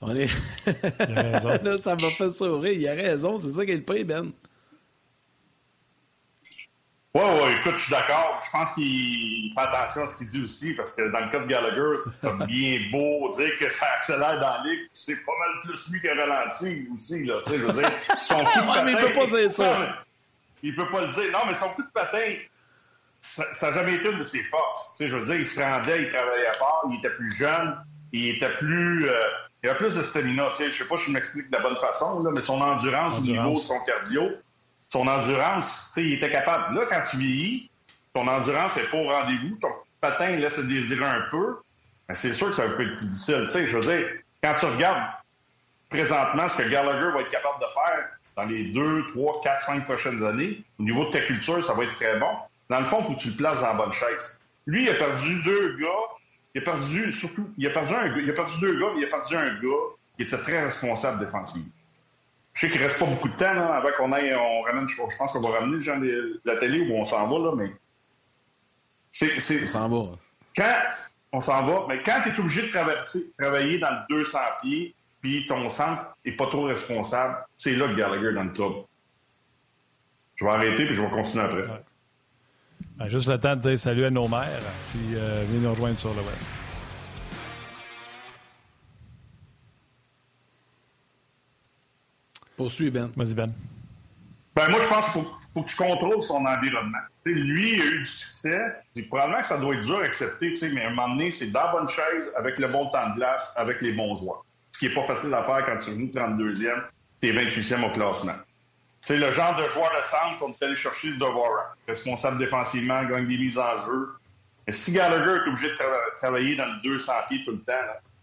On 0.06 0.14
est. 0.16 0.28
il 0.66 1.18
a 1.18 1.22
raison. 1.22 1.78
ça 1.80 1.96
m'a 2.00 2.10
fait 2.10 2.30
sourire. 2.30 2.72
Il 2.72 2.88
a 2.88 2.94
raison. 2.94 3.38
C'est 3.38 3.50
ça 3.50 3.64
qui 3.64 3.72
est 3.72 3.76
le 3.76 3.82
prix, 3.82 4.04
Ben. 4.04 4.32
Oui, 7.16 7.22
oui, 7.22 7.52
écoute, 7.60 7.76
je 7.76 7.82
suis 7.84 7.92
d'accord. 7.92 8.40
Je 8.44 8.50
pense 8.50 8.74
qu'il 8.74 9.52
fait 9.54 9.60
attention 9.60 10.02
à 10.02 10.06
ce 10.08 10.18
qu'il 10.18 10.26
dit 10.26 10.42
aussi, 10.42 10.74
parce 10.74 10.92
que 10.94 11.12
dans 11.12 11.20
le 11.20 11.30
cas 11.30 11.38
de 11.38 11.46
Gallagher, 11.46 11.98
c'est 12.20 12.46
bien 12.46 12.80
beau 12.90 13.30
dire 13.36 13.56
que 13.60 13.70
ça 13.70 13.86
accélère 13.96 14.40
dans 14.40 14.54
la 14.54 14.62
ligue. 14.64 14.88
C'est 14.92 15.24
pas 15.24 15.32
mal 15.38 15.60
plus 15.62 15.88
lui 15.92 16.00
qui 16.00 16.08
a 16.08 16.14
ralenti 16.16 16.88
aussi, 16.92 17.24
là. 17.24 17.34
Tu 17.46 17.52
sais, 17.52 17.58
je 17.58 17.62
veux 17.66 17.72
dire, 17.72 17.90
son 18.24 18.34
coup 18.44 18.60
de 18.60 18.66
patin. 18.66 18.82
mais 18.84 18.92
il 18.92 18.98
peut 18.98 19.12
pas 19.12 19.26
dire 19.26 19.50
ça. 19.52 20.04
il 20.64 20.74
peut 20.74 20.90
pas 20.90 21.00
le 21.02 21.12
dire. 21.12 21.32
Non, 21.32 21.38
mais 21.46 21.54
son 21.54 21.68
coup 21.68 21.82
de 21.82 21.90
patin, 21.94 22.32
ça 23.20 23.44
n'a 23.62 23.72
jamais 23.74 23.94
été 23.94 24.10
une 24.10 24.18
de 24.18 24.24
ses 24.24 24.42
forces. 24.42 24.96
Tu 24.96 25.04
sais, 25.04 25.08
je 25.08 25.16
veux 25.16 25.24
dire, 25.24 25.36
il 25.36 25.46
se 25.46 25.60
rendait, 25.60 26.02
il 26.02 26.12
travaillait 26.12 26.52
fort, 26.58 26.84
il 26.90 26.98
était 26.98 27.14
plus 27.14 27.30
jeune, 27.36 27.78
il 28.12 28.30
était 28.30 28.56
plus. 28.56 29.08
Euh, 29.08 29.14
il 29.64 29.70
avait 29.70 29.78
plus 29.78 29.96
de 29.96 30.02
stamina. 30.02 30.50
Je 30.58 30.70
sais 30.70 30.84
pas 30.84 30.98
si 30.98 31.06
je 31.06 31.12
m'explique 31.12 31.50
de 31.50 31.56
la 31.56 31.62
bonne 31.62 31.78
façon, 31.78 32.22
là, 32.22 32.30
mais 32.34 32.42
son 32.42 32.60
endurance, 32.60 33.14
endurance. 33.14 33.18
au 33.18 33.22
niveau 33.22 33.52
de 33.54 33.64
son 33.64 33.80
cardio, 33.80 34.30
son 34.90 35.08
endurance, 35.08 35.90
il 35.96 36.12
était 36.12 36.30
capable. 36.30 36.78
Là, 36.78 36.84
quand 36.86 37.00
tu 37.10 37.16
vieillis, 37.16 37.70
ton 38.12 38.28
endurance 38.28 38.76
n'est 38.76 38.82
pas 38.82 38.98
au 38.98 39.08
rendez-vous, 39.08 39.56
ton 39.62 39.70
patin 40.02 40.36
laisse 40.36 40.58
désirer 40.66 41.06
un 41.06 41.22
peu, 41.30 41.56
mais 42.08 42.14
c'est 42.14 42.34
sûr 42.34 42.50
que 42.50 42.56
c'est 42.56 42.62
un 42.62 42.68
peu 42.68 42.76
plus 42.76 42.96
difficile. 42.96 43.48
sais, 43.50 43.66
je 43.66 43.74
veux 43.74 43.80
dire, 43.80 44.06
quand 44.42 44.52
tu 44.52 44.66
regardes 44.66 45.02
présentement 45.88 46.46
ce 46.46 46.62
que 46.62 46.68
Gallagher 46.68 47.10
va 47.14 47.22
être 47.22 47.30
capable 47.30 47.60
de 47.60 47.66
faire 47.72 48.08
dans 48.36 48.44
les 48.44 48.64
deux, 48.64 49.06
trois, 49.12 49.40
quatre, 49.42 49.62
cinq 49.62 49.86
prochaines 49.86 50.22
années, 50.26 50.62
au 50.78 50.82
niveau 50.82 51.06
de 51.06 51.10
ta 51.10 51.20
culture, 51.20 51.64
ça 51.64 51.72
va 51.72 51.84
être 51.84 51.94
très 51.94 52.18
bon. 52.18 52.32
Dans 52.68 52.80
le 52.80 52.84
fond, 52.84 52.98
il 53.00 53.06
faut 53.06 53.12
que 53.14 53.20
tu 53.20 53.28
le 53.30 53.36
places 53.36 53.62
dans 53.62 53.68
la 53.68 53.74
bonne 53.74 53.92
chaise. 53.92 54.42
Lui, 54.66 54.82
il 54.82 54.90
a 54.90 54.94
perdu 54.94 55.42
deux 55.42 55.78
gars. 55.78 55.88
Il 56.54 56.60
a 56.60 56.64
perdu, 56.64 57.12
surtout, 57.12 57.52
il 57.58 57.66
a 57.66 57.70
perdu 57.70 57.92
un 57.94 58.08
gars. 58.08 58.22
Il 58.22 58.30
a 58.30 58.32
perdu 58.32 58.60
deux 58.60 58.78
gars, 58.78 58.92
mais 58.94 59.02
il 59.02 59.04
a 59.04 59.08
perdu 59.08 59.36
un 59.36 59.54
gars 59.60 59.82
qui 60.16 60.22
était 60.22 60.38
très 60.38 60.64
responsable 60.64 61.24
défensivement. 61.24 61.72
Je 62.52 62.60
sais 62.60 62.70
qu'il 62.70 62.80
reste 62.80 63.00
pas 63.00 63.06
beaucoup 63.06 63.28
de 63.28 63.36
temps 63.36 63.52
là, 63.52 63.74
avant 63.74 63.88
qu'on 63.96 64.12
aille, 64.12 64.32
on 64.32 64.62
ramène, 64.62 64.88
je, 64.88 64.96
pense 64.96 65.32
qu'on 65.32 65.40
va 65.40 65.58
ramener 65.58 65.76
les 65.76 65.82
gens 65.82 65.98
de 65.98 66.40
la 66.44 66.56
télé 66.56 66.88
où 66.88 66.94
on 66.94 67.04
s'en 67.04 67.26
va, 67.26 67.38
là, 67.38 67.54
mais. 67.56 67.72
C'est, 69.10 69.64
On 69.64 69.66
s'en 69.66 69.88
va. 69.88 70.16
Quand 70.56 70.76
on 71.32 71.40
s'en 71.40 71.66
va, 71.66 71.86
mais 71.88 72.02
quand 72.04 72.20
tu 72.22 72.28
es 72.28 72.38
obligé 72.38 72.62
de 72.62 72.68
travailler 73.38 73.78
dans 73.78 73.90
le 73.90 74.16
200 74.16 74.38
pieds, 74.62 74.94
puis 75.20 75.46
ton 75.48 75.68
centre 75.68 76.16
n'est 76.24 76.36
pas 76.36 76.46
trop 76.46 76.64
responsable, 76.64 77.44
c'est 77.56 77.72
là 77.72 77.88
que 77.88 77.94
Gallagher 77.94 78.32
dans 78.32 78.44
le 78.44 78.50
club. 78.50 78.72
Je 80.36 80.44
vais 80.44 80.50
arrêter 80.50 80.86
puis 80.86 80.94
je 80.94 81.02
vais 81.02 81.10
continuer 81.10 81.44
après. 81.44 81.64
Ben, 82.96 83.08
juste 83.08 83.28
le 83.28 83.38
temps 83.38 83.56
de 83.56 83.60
dire 83.60 83.78
salut 83.78 84.04
à 84.04 84.10
nos 84.10 84.28
mères, 84.28 84.62
puis 84.90 85.16
euh, 85.16 85.44
venez 85.48 85.60
nous 85.60 85.70
rejoindre 85.72 85.98
sur 85.98 86.10
le 86.10 86.20
web. 86.20 86.34
Poursuis, 92.56 92.90
Ben. 92.90 93.10
Vas-y, 93.16 93.34
Ben. 93.34 93.52
Ben, 94.54 94.68
moi, 94.68 94.78
je 94.80 94.86
pense 94.86 95.10
qu'il 95.10 95.22
faut, 95.22 95.62
que 95.62 95.68
tu 95.68 95.76
contrôles 95.76 96.22
son 96.22 96.46
environnement. 96.46 96.98
lui, 97.24 97.74
il 97.74 97.82
a 97.82 97.84
eu 97.84 97.98
du 97.98 98.06
succès. 98.06 98.60
Probablement 99.08 99.40
que 99.40 99.46
ça 99.46 99.58
doit 99.58 99.74
être 99.74 99.82
dur 99.84 99.98
à 99.98 100.04
accepter, 100.04 100.54
mais 100.72 100.84
à 100.84 100.88
un 100.88 100.90
moment 100.90 101.08
donné, 101.08 101.32
c'est 101.32 101.50
dans 101.50 101.64
la 101.64 101.72
bonne 101.72 101.88
chaise, 101.88 102.32
avec 102.36 102.60
le 102.60 102.68
bon 102.68 102.86
temps 102.90 103.10
de 103.10 103.16
glace, 103.16 103.52
avec 103.56 103.82
les 103.82 103.92
bons 103.92 104.16
joueurs. 104.18 104.44
Ce 104.70 104.78
qui 104.78 104.88
n'est 104.88 104.94
pas 104.94 105.02
facile 105.02 105.34
à 105.34 105.42
faire 105.42 105.66
quand 105.66 105.78
tu 105.78 105.90
es 105.90 105.94
venu 105.94 106.06
32e, 106.06 106.82
tu 107.20 107.28
es 107.28 107.32
28e 107.32 107.84
au 107.84 107.90
classement. 107.90 108.34
C'est 109.04 109.18
le 109.18 109.30
genre 109.32 109.54
de 109.56 109.68
joueur 109.68 109.90
de 109.98 110.04
centre 110.04 110.38
qu'on 110.38 110.52
peut 110.52 110.64
aller 110.66 110.76
chercher 110.76 111.08
le 111.08 111.16
devoir. 111.16 111.76
Responsable 111.86 112.38
défensivement, 112.38 113.04
gagne 113.04 113.26
des 113.26 113.36
mises 113.36 113.58
en 113.58 113.84
jeu. 113.84 114.14
Mais 114.66 114.72
si 114.72 114.92
Gallagher 114.92 115.42
est 115.44 115.48
obligé 115.48 115.70
de 115.70 116.16
travailler 116.16 116.56
dans 116.56 116.66
le 116.66 116.82
200 116.82 117.12
pieds 117.28 117.44
tout 117.44 117.52
le 117.52 117.60
temps, 117.60 117.72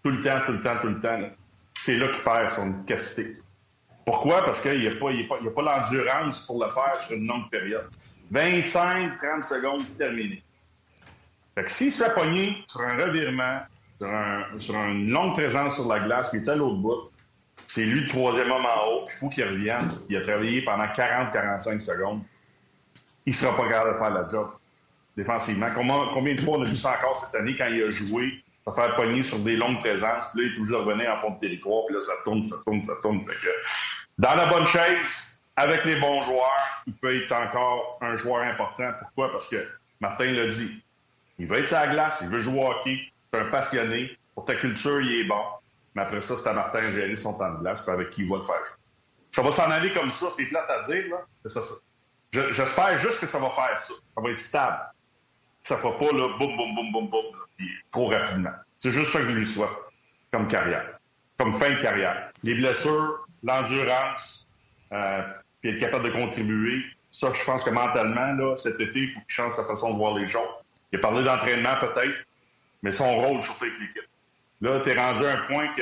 tout 0.03 0.09
le 0.09 0.21
temps, 0.21 0.39
tout 0.45 0.51
le 0.53 0.59
temps, 0.59 0.77
tout 0.82 0.88
le 0.88 0.99
temps, 0.99 1.19
c'est 1.79 1.95
là 1.95 2.07
qu'il 2.07 2.23
perd 2.23 2.49
son 2.49 2.73
efficacité. 2.73 3.38
Pourquoi? 4.05 4.43
Parce 4.43 4.61
qu'il 4.61 4.79
n'y 4.79 4.88
a 4.88 4.91
pas, 4.91 5.61
l'endurance 5.61 6.45
pour 6.47 6.63
le 6.63 6.69
faire 6.71 6.99
sur 6.99 7.15
une 7.15 7.27
longue 7.27 7.49
période. 7.51 7.88
25-30 8.34 9.43
secondes, 9.43 9.97
terminé. 9.97 10.43
Fait 11.53 11.63
que 11.63 11.71
s'il 11.71 11.91
se 11.91 12.03
fait 12.03 12.55
sur 12.67 12.82
un 12.82 12.97
revirement, 12.97 13.59
sur, 14.57 14.75
une 14.75 15.11
longue 15.11 15.34
présence 15.34 15.75
sur 15.75 15.88
la 15.88 15.99
glace, 15.99 16.29
puis 16.29 16.39
il 16.39 16.43
est 16.43 16.49
à 16.49 16.55
l'autre 16.55 16.77
bout, 16.77 17.11
c'est 17.74 17.86
lui 17.86 18.01
le 18.01 18.07
troisième 18.07 18.51
homme 18.51 18.65
en 18.65 18.88
haut, 18.89 19.05
il 19.07 19.17
faut 19.17 19.30
qu'il 19.30 19.45
revienne. 19.45 19.88
Il 20.09 20.17
a 20.17 20.22
travaillé 20.22 20.61
pendant 20.61 20.88
40-45 20.88 21.80
secondes. 21.80 22.22
Il 23.26 23.30
ne 23.30 23.34
sera 23.34 23.55
pas 23.55 23.69
capable 23.69 23.93
de 23.93 23.97
faire 23.97 24.09
la 24.09 24.28
job 24.28 24.49
défensivement. 25.15 25.69
Combien, 25.74 26.36
de 26.36 26.41
fois 26.41 26.57
on 26.57 26.63
a 26.63 26.65
vu 26.65 26.76
ça 26.76 26.97
encore 26.97 27.15
cette 27.15 27.39
année 27.39 27.55
quand 27.55 27.67
il 27.67 27.82
a 27.84 27.89
joué, 27.89 28.43
se 28.67 28.74
faire 28.74 28.93
pogner 28.97 29.24
sur 29.24 29.39
des 29.39 29.55
longues 29.55 29.80
présences, 29.80 30.26
puis 30.34 30.41
là, 30.41 30.49
il 30.49 30.53
est 30.53 30.55
toujours 30.57 30.86
revenu 30.86 31.07
en 31.07 31.15
fond 31.15 31.32
de 31.32 31.39
territoire, 31.39 31.86
puis 31.86 31.95
là, 31.95 32.01
ça 32.01 32.11
tourne, 32.26 32.43
ça 32.43 32.57
tourne, 32.65 32.82
ça 32.82 32.93
tourne. 33.01 33.22
Dans 34.17 34.36
la 34.36 34.47
bonne 34.47 34.67
chaise, 34.67 35.41
avec 35.55 35.86
les 35.86 35.95
bons 35.95 36.24
joueurs, 36.24 36.84
il 36.88 36.93
peut 36.93 37.15
être 37.15 37.32
encore 37.32 37.99
un 38.01 38.17
joueur 38.17 38.41
important. 38.41 38.91
Pourquoi? 38.99 39.32
Parce 39.32 39.47
que 39.47 39.65
Martin 40.01 40.26
l'a 40.26 40.47
dit. 40.47 40.84
Il 41.39 41.47
veut 41.47 41.59
être 41.59 41.72
la 41.72 41.88
glace, 41.88 42.19
il 42.22 42.28
veut 42.28 42.41
jouer 42.41 42.59
au 42.59 42.67
hockey, 42.67 42.99
c'est 43.32 43.39
un 43.39 43.45
passionné. 43.45 44.17
Pour 44.36 44.43
ta 44.43 44.55
culture, 44.55 44.99
il 44.99 45.22
est 45.22 45.24
bon. 45.24 45.41
Mais 45.96 46.04
après 46.04 46.22
ça, 46.22 46.36
c'est 46.38 46.48
à 46.48 46.54
Martin 46.54 46.82
de 46.82 46.92
gérer 46.92 47.16
son 47.16 47.38
temps 47.38 47.52
de 47.54 47.60
glace, 47.60 47.88
avec 47.88 48.12
qui 48.12 48.22
il 48.22 48.30
va 48.30 48.38
le 48.38 48.44
faire. 48.44 48.80
Ça 49.32 49.42
va 49.42 49.52
s'en 49.52 49.70
aller 49.70 49.94
comme 49.94 50.12
ça, 50.12 50.30
c'est 50.30 50.46
plate 50.46 50.70
à 50.70 50.82
dire, 50.84 51.06
là. 51.10 51.26
J'espère 52.32 52.98
juste 53.00 53.20
que 53.20 53.28
ça 53.28 53.39
va 53.39 53.50
faire 53.50 53.80
ça. 53.80 53.94
Ça 53.94 54.22
va 54.22 54.30
être 54.30 54.39
stable. 54.39 54.80
Ça 55.64 55.76
ne 55.76 55.80
fera 55.80 55.98
pas, 55.98 56.12
là, 56.12 56.30
boum, 56.38 56.56
boum, 56.58 56.76
boum, 56.76 56.92
boum, 56.92 57.10
boum, 57.10 57.26
trop 57.92 58.08
rapidement. 58.08 58.52
C'est 58.80 58.92
juste 58.92 59.12
ça 59.12 59.20
que 59.20 59.26
je 59.26 59.34
lui 59.34 59.46
souhaite, 59.46 59.70
comme 60.32 60.48
carrière, 60.48 61.00
comme 61.38 61.54
fin 61.54 61.70
de 61.70 61.82
carrière. 61.82 62.32
Les 62.44 62.56
blessures, 62.56 63.28
l'endurance, 63.44 64.48
euh, 64.92 65.22
puis 65.62 65.72
être 65.72 65.80
capable 65.80 66.06
de 66.06 66.12
contribuer, 66.12 66.84
ça, 67.12 67.32
je 67.34 67.44
pense 67.44 67.64
que 67.64 67.70
mentalement, 67.70 68.34
là, 68.34 68.56
cet 68.58 68.80
été, 68.80 69.00
il 69.00 69.10
faut 69.10 69.20
qu'il 69.20 69.30
change 69.30 69.54
sa 69.54 69.64
façon 69.64 69.92
de 69.92 69.98
voir 69.98 70.16
les 70.16 70.28
choses. 70.28 70.48
Il 70.92 71.00
a 71.00 71.02
parlé 71.02 71.24
d'entraînement 71.24 71.76
peut-être, 71.80 72.26
mais 72.82 72.92
son 72.92 73.16
rôle 73.16 73.44
surtout 73.44 73.66
avec 73.66 73.78
l'équipe. 73.80 74.10
Là, 74.62 74.80
tu 74.82 74.89
es 74.89 74.95
rendu 74.95 75.26
à 75.26 75.39
un 75.39 75.41
point 75.47 75.68
que 75.74 75.82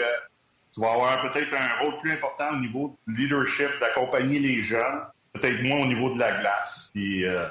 tu 0.74 0.82
vas 0.82 0.94
avoir 0.94 1.22
peut-être 1.30 1.54
un 1.54 1.84
rôle 1.84 1.98
plus 1.98 2.12
important 2.12 2.52
au 2.54 2.58
niveau 2.58 2.98
du 3.08 3.24
leadership, 3.24 3.70
d'accompagner 3.80 4.40
les 4.40 4.62
jeunes, 4.62 5.02
peut-être 5.34 5.62
moins 5.64 5.82
au 5.82 5.88
niveau 5.88 6.14
de 6.14 6.20
la 6.20 6.40
glace. 6.40 6.90
Puis, 6.94 7.26
euh, 7.26 7.48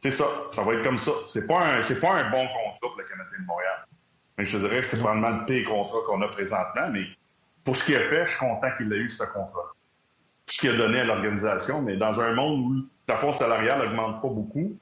c'est 0.00 0.10
ça, 0.10 0.24
ça 0.52 0.62
va 0.62 0.74
être 0.74 0.82
comme 0.82 0.98
ça. 0.98 1.12
C'est 1.28 1.46
pas 1.46 1.60
pas 1.60 2.12
un 2.12 2.30
bon 2.30 2.46
contrat 2.46 2.78
pour 2.80 2.94
le 2.98 3.04
Canadien 3.04 3.38
de 3.40 3.46
Montréal. 3.46 3.86
Mais 4.36 4.44
je 4.44 4.58
dirais 4.58 4.80
que 4.80 4.86
c'est 4.86 4.98
probablement 4.98 5.38
le 5.38 5.44
pire 5.44 5.68
contrat 5.68 5.98
qu'on 6.06 6.20
a 6.22 6.28
présentement, 6.28 6.88
mais 6.90 7.04
pour 7.62 7.76
ce 7.76 7.84
qu'il 7.84 7.96
a 7.96 8.00
fait, 8.00 8.26
je 8.26 8.30
suis 8.30 8.40
content 8.40 8.68
qu'il 8.76 8.92
ait 8.92 8.98
eu 8.98 9.08
ce 9.08 9.24
contrat. 9.24 9.72
Ce 10.46 10.58
qu'il 10.58 10.70
a 10.70 10.76
donné 10.76 11.00
à 11.00 11.04
l'organisation, 11.04 11.82
mais 11.82 11.96
dans 11.96 12.20
un 12.20 12.34
monde 12.34 12.60
où 12.60 12.88
la 13.08 13.16
force 13.16 13.38
salariale 13.38 13.78
n'augmente 13.78 14.20
pas 14.20 14.28
beaucoup, 14.28 14.76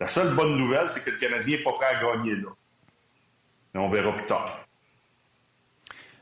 la 0.00 0.08
seule 0.08 0.34
bonne 0.34 0.56
nouvelle, 0.56 0.90
c'est 0.90 1.04
que 1.04 1.10
le 1.10 1.18
Canadien 1.18 1.58
n'est 1.58 1.62
pas 1.62 1.72
prêt 1.72 1.86
à 1.86 2.00
gagner 2.00 2.36
là. 2.36 2.48
Mais 3.74 3.80
on 3.80 3.86
verra 3.86 4.12
plus 4.12 4.26
tard. 4.26 4.65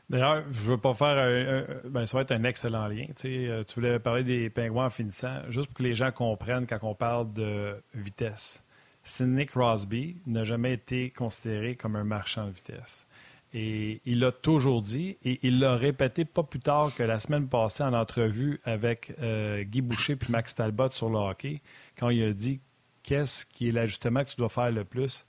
D'ailleurs, 0.09 0.43
je 0.51 0.71
veux 0.71 0.77
pas 0.77 0.93
faire 0.93 1.17
un, 1.17 1.89
ben, 1.89 2.05
ça 2.05 2.17
va 2.17 2.21
être 2.21 2.31
un 2.31 2.43
excellent 2.43 2.87
lien. 2.87 3.07
Euh, 3.25 3.63
tu 3.63 3.75
voulais 3.75 3.97
parler 3.99 4.23
des 4.23 4.49
pingouins 4.49 4.85
en 4.85 4.89
finissant, 4.89 5.41
juste 5.49 5.67
pour 5.67 5.77
que 5.77 5.83
les 5.83 5.95
gens 5.95 6.11
comprennent 6.11 6.67
quand 6.67 6.79
on 6.83 6.93
parle 6.93 7.33
de 7.33 7.75
vitesse. 7.95 8.63
Sidney 9.03 9.45
Crosby 9.45 10.17
n'a 10.25 10.43
jamais 10.43 10.73
été 10.73 11.09
considéré 11.11 11.75
comme 11.75 11.95
un 11.95 12.03
marchand 12.03 12.47
de 12.47 12.51
vitesse. 12.51 13.07
Et 13.53 14.01
il 14.05 14.19
l'a 14.19 14.31
toujours 14.31 14.81
dit, 14.81 15.17
et 15.23 15.39
il 15.43 15.59
l'a 15.59 15.75
répété 15.75 16.25
pas 16.25 16.43
plus 16.43 16.59
tard 16.59 16.93
que 16.93 17.03
la 17.03 17.19
semaine 17.19 17.47
passée 17.47 17.83
en 17.83 17.93
entrevue 17.93 18.59
avec 18.65 19.13
euh, 19.21 19.63
Guy 19.63 19.81
Boucher 19.81 20.17
puis 20.17 20.31
Max 20.31 20.55
Talbot 20.55 20.89
sur 20.89 21.09
le 21.09 21.17
hockey, 21.17 21.61
quand 21.97 22.09
il 22.09 22.21
a 22.23 22.33
dit 22.33 22.59
qu'est-ce 23.01 23.45
qui 23.45 23.69
est 23.69 23.71
l'ajustement 23.71 24.23
que 24.23 24.29
tu 24.29 24.35
dois 24.35 24.49
faire 24.49 24.71
le 24.71 24.83
plus. 24.83 25.25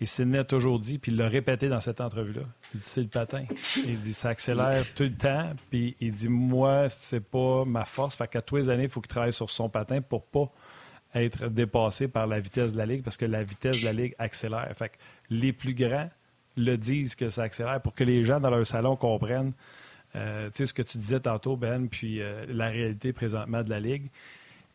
Et 0.00 0.06
Sidney 0.06 0.38
a 0.38 0.44
toujours 0.44 0.78
dit, 0.78 0.98
puis 0.98 1.12
il 1.12 1.18
l'a 1.18 1.28
répété 1.28 1.68
dans 1.68 1.80
cette 1.80 2.00
entrevue-là. 2.00 2.42
Il 2.74 2.80
dit 2.80 2.86
c'est 2.86 3.02
le 3.02 3.08
patin. 3.08 3.44
Il 3.86 4.00
dit 4.00 4.14
ça 4.14 4.30
accélère 4.30 4.84
tout 4.94 5.02
le 5.02 5.12
temps. 5.12 5.50
Puis 5.70 5.94
il 6.00 6.12
dit 6.12 6.28
moi, 6.28 6.88
c'est 6.88 7.20
pas 7.20 7.64
ma 7.66 7.84
force. 7.84 8.16
Fait 8.16 8.26
qu'à 8.26 8.40
tous 8.40 8.56
les 8.56 8.70
années, 8.70 8.84
il 8.84 8.88
faut 8.88 9.02
qu'il 9.02 9.10
travaille 9.10 9.32
sur 9.32 9.50
son 9.50 9.68
patin 9.68 10.00
pour 10.00 10.24
pas 10.24 10.50
être 11.14 11.48
dépassé 11.48 12.08
par 12.08 12.26
la 12.26 12.40
vitesse 12.40 12.72
de 12.72 12.78
la 12.78 12.86
Ligue 12.86 13.02
parce 13.02 13.16
que 13.16 13.26
la 13.26 13.42
vitesse 13.42 13.80
de 13.80 13.84
la 13.84 13.92
Ligue 13.92 14.14
accélère. 14.18 14.72
Fait 14.76 14.88
que 14.88 14.96
les 15.28 15.52
plus 15.52 15.74
grands 15.74 16.08
le 16.56 16.76
disent 16.76 17.14
que 17.14 17.28
ça 17.28 17.42
accélère 17.42 17.80
pour 17.82 17.94
que 17.94 18.04
les 18.04 18.24
gens 18.24 18.40
dans 18.40 18.50
leur 18.50 18.66
salon 18.66 18.96
comprennent 18.96 19.52
euh, 20.16 20.48
ce 20.52 20.72
que 20.72 20.82
tu 20.82 20.98
disais 20.98 21.20
tantôt, 21.20 21.56
Ben, 21.56 21.88
puis 21.88 22.20
euh, 22.20 22.44
la 22.48 22.68
réalité 22.68 23.12
présentement 23.12 23.62
de 23.62 23.70
la 23.70 23.80
Ligue. 23.80 24.10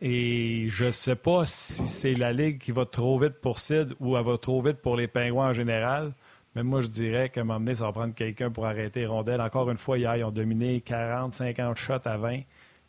Et 0.02 0.68
je 0.68 0.86
ne 0.86 0.92
sais 0.92 1.16
pas 1.16 1.46
si 1.46 1.88
c'est 1.88 2.14
la 2.14 2.34
Ligue 2.34 2.60
qui 2.60 2.72
va 2.72 2.86
trop 2.86 3.18
vite 3.18 3.40
pour 3.42 3.60
Sid 3.60 3.96
ou 4.00 4.18
elle 4.18 4.26
va 4.26 4.38
trop 4.38 4.62
vite 4.62 4.78
pour 4.82 4.98
les 4.98 5.08
Pingouins 5.08 5.50
en 5.50 5.54
général. 5.54 6.14
Mais 6.56 6.64
moi, 6.64 6.82
je 6.82 6.88
dirais 6.88 7.30
qu'à 7.30 7.42
un 7.42 7.44
moment 7.44 7.60
donné, 7.60 7.76
ça 7.76 7.86
va 7.86 7.92
prendre 7.92 8.14
quelqu'un 8.14 8.50
pour 8.50 8.66
arrêter 8.66 9.06
Rondelle. 9.06 9.42
Encore 9.42 9.70
une 9.70 9.78
fois, 9.78 9.98
hier, 9.98 10.16
ils 10.16 10.24
ont 10.24 10.32
dominé 10.32 10.82
40, 10.82 11.34
50 11.34 11.78
shots 11.78 11.94
à 12.06 12.18
20, 12.18 12.40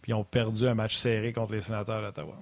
puis 0.03 0.13
ils 0.13 0.15
ont 0.15 0.25
perdu 0.25 0.67
un 0.67 0.75
match 0.75 0.97
serré 0.97 1.33
contre 1.33 1.53
les 1.53 1.61
sénateurs 1.61 2.01
d'Ottawa. 2.03 2.37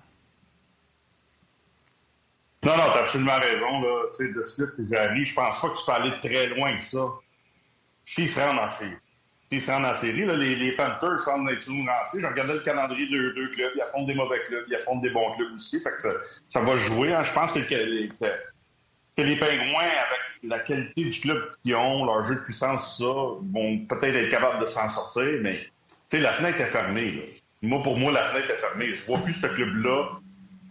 Non, 2.65 2.77
non, 2.77 2.85
tu 2.93 2.99
as 2.99 3.01
absolument 3.01 3.39
raison. 3.39 3.81
Là. 3.81 4.03
Tu 4.11 4.27
sais, 4.27 4.33
de 4.33 4.43
Slip 4.43 4.71
et 4.79 4.95
Jarry, 4.95 5.25
je 5.25 5.35
pense 5.35 5.61
pas 5.61 5.69
que 5.69 5.79
tu 5.79 5.85
peux 5.85 5.93
aller 5.93 6.12
très 6.21 6.47
loin 6.49 6.77
que 6.77 6.83
ça 6.83 7.07
s'ils 8.05 8.29
se 8.29 8.41
rendent 8.41 8.59
en 8.59 8.71
série. 8.71 8.93
S'ils 9.55 9.63
se 9.63 9.71
rendent 9.71 9.85
en 9.85 9.95
série, 9.95 10.25
là, 10.25 10.35
les, 10.35 10.73
Panthers 10.73 11.21
semblent 11.21 11.49
être 11.53 11.65
toujours 11.65 11.87
lancés. 11.87 12.21
J'ai 12.21 12.27
regardé 12.27 12.55
le 12.55 12.61
calendrier 12.61 13.07
de 13.07 13.35
deux 13.37 13.49
clubs. 13.51 13.71
Ils 13.77 13.83
affrontent 13.83 14.07
des 14.07 14.15
mauvais 14.15 14.43
clubs, 14.43 14.65
ils 14.67 14.75
affrontent 14.75 15.01
des 15.01 15.11
bons 15.11 15.31
clubs 15.33 15.53
aussi. 15.55 15.81
Ça, 16.49 16.61
va 16.61 16.77
jouer. 16.77 17.13
Hein. 17.13 17.23
Je 17.23 17.33
pense 17.33 17.53
que, 17.53 17.61
les 17.61 19.37
Pingouins, 19.37 19.83
avec 19.83 20.21
la 20.43 20.59
qualité 20.59 21.05
du 21.05 21.21
club 21.21 21.53
qu'ils 21.63 21.77
ont, 21.77 22.05
leur 22.05 22.25
jeu 22.25 22.35
de 22.35 22.41
puissance, 22.41 22.99
ça, 22.99 23.05
vont 23.05 23.79
peut-être 23.89 24.17
être 24.17 24.31
capables 24.31 24.61
de 24.61 24.67
s'en 24.67 24.89
sortir, 24.89 25.39
mais 25.41 25.69
la 26.13 26.33
fenêtre 26.33 26.61
est 26.61 26.67
fermée. 26.67 27.23
Moi, 27.63 27.81
pour 27.83 27.97
moi, 27.97 28.11
la 28.11 28.25
fenêtre 28.25 28.51
est 28.51 28.57
fermée. 28.57 28.93
Je 28.93 29.07
vois 29.07 29.19
plus 29.19 29.35
ce 29.35 29.47
club-là 29.47 30.19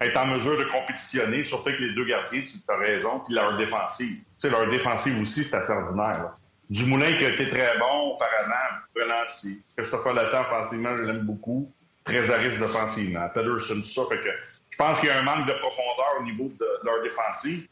être 0.02 0.18
en 0.18 0.26
mesure 0.26 0.58
de 0.58 0.66
compétitionner, 0.66 1.46
surtout 1.46 1.70
avec 1.70 1.80
les 1.80 1.94
deux 1.94 2.06
gardiens, 2.06 2.42
tu 2.42 2.58
as 2.68 2.78
raison, 2.78 3.22
puis 3.26 3.34
leur 3.34 3.56
défensive. 3.56 4.18
Tu 4.18 4.24
sais, 4.38 4.50
leur 4.50 4.70
défensive 4.70 5.22
aussi, 5.22 5.46
c'est 5.46 5.56
assez 5.56 5.72
ordinaire. 5.72 6.34
Dumoulin 6.70 7.18
qui 7.18 7.26
a 7.26 7.30
été 7.30 7.48
très 7.50 7.78
bon 7.78 8.14
auparavant, 8.14 8.82
ralenti. 8.96 9.62
Christopher 9.76 10.14
Latin, 10.14 10.42
offensivement, 10.42 10.96
je 10.96 11.04
l'aime 11.04 11.22
beaucoup. 11.22 11.72
Très 12.04 12.32
à 12.32 12.38
risque 12.38 12.60
défensivement. 12.60 13.30
Pedersen, 13.30 13.82
tout 13.82 13.88
ça. 13.88 14.02
Fait 14.10 14.18
que 14.18 14.30
je 14.70 14.78
pense 14.78 15.00
qu'il 15.00 15.10
y 15.10 15.12
a 15.12 15.20
un 15.20 15.24
manque 15.24 15.48
de 15.48 15.54
profondeur 15.54 16.20
au 16.20 16.24
niveau 16.24 16.52
de, 16.60 16.68
leur 16.84 17.02
défensive. 17.02 17.68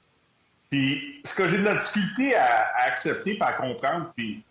Puis 0.70 1.22
ce 1.26 1.36
que 1.36 1.50
j'ai 1.50 1.58
de 1.58 1.64
la 1.64 1.76
difficulté 1.76 2.36
à, 2.36 2.72
accepter 2.86 3.36
et 3.36 3.42
à 3.42 3.54
comprendre, 3.54 4.14
puis 4.16 4.44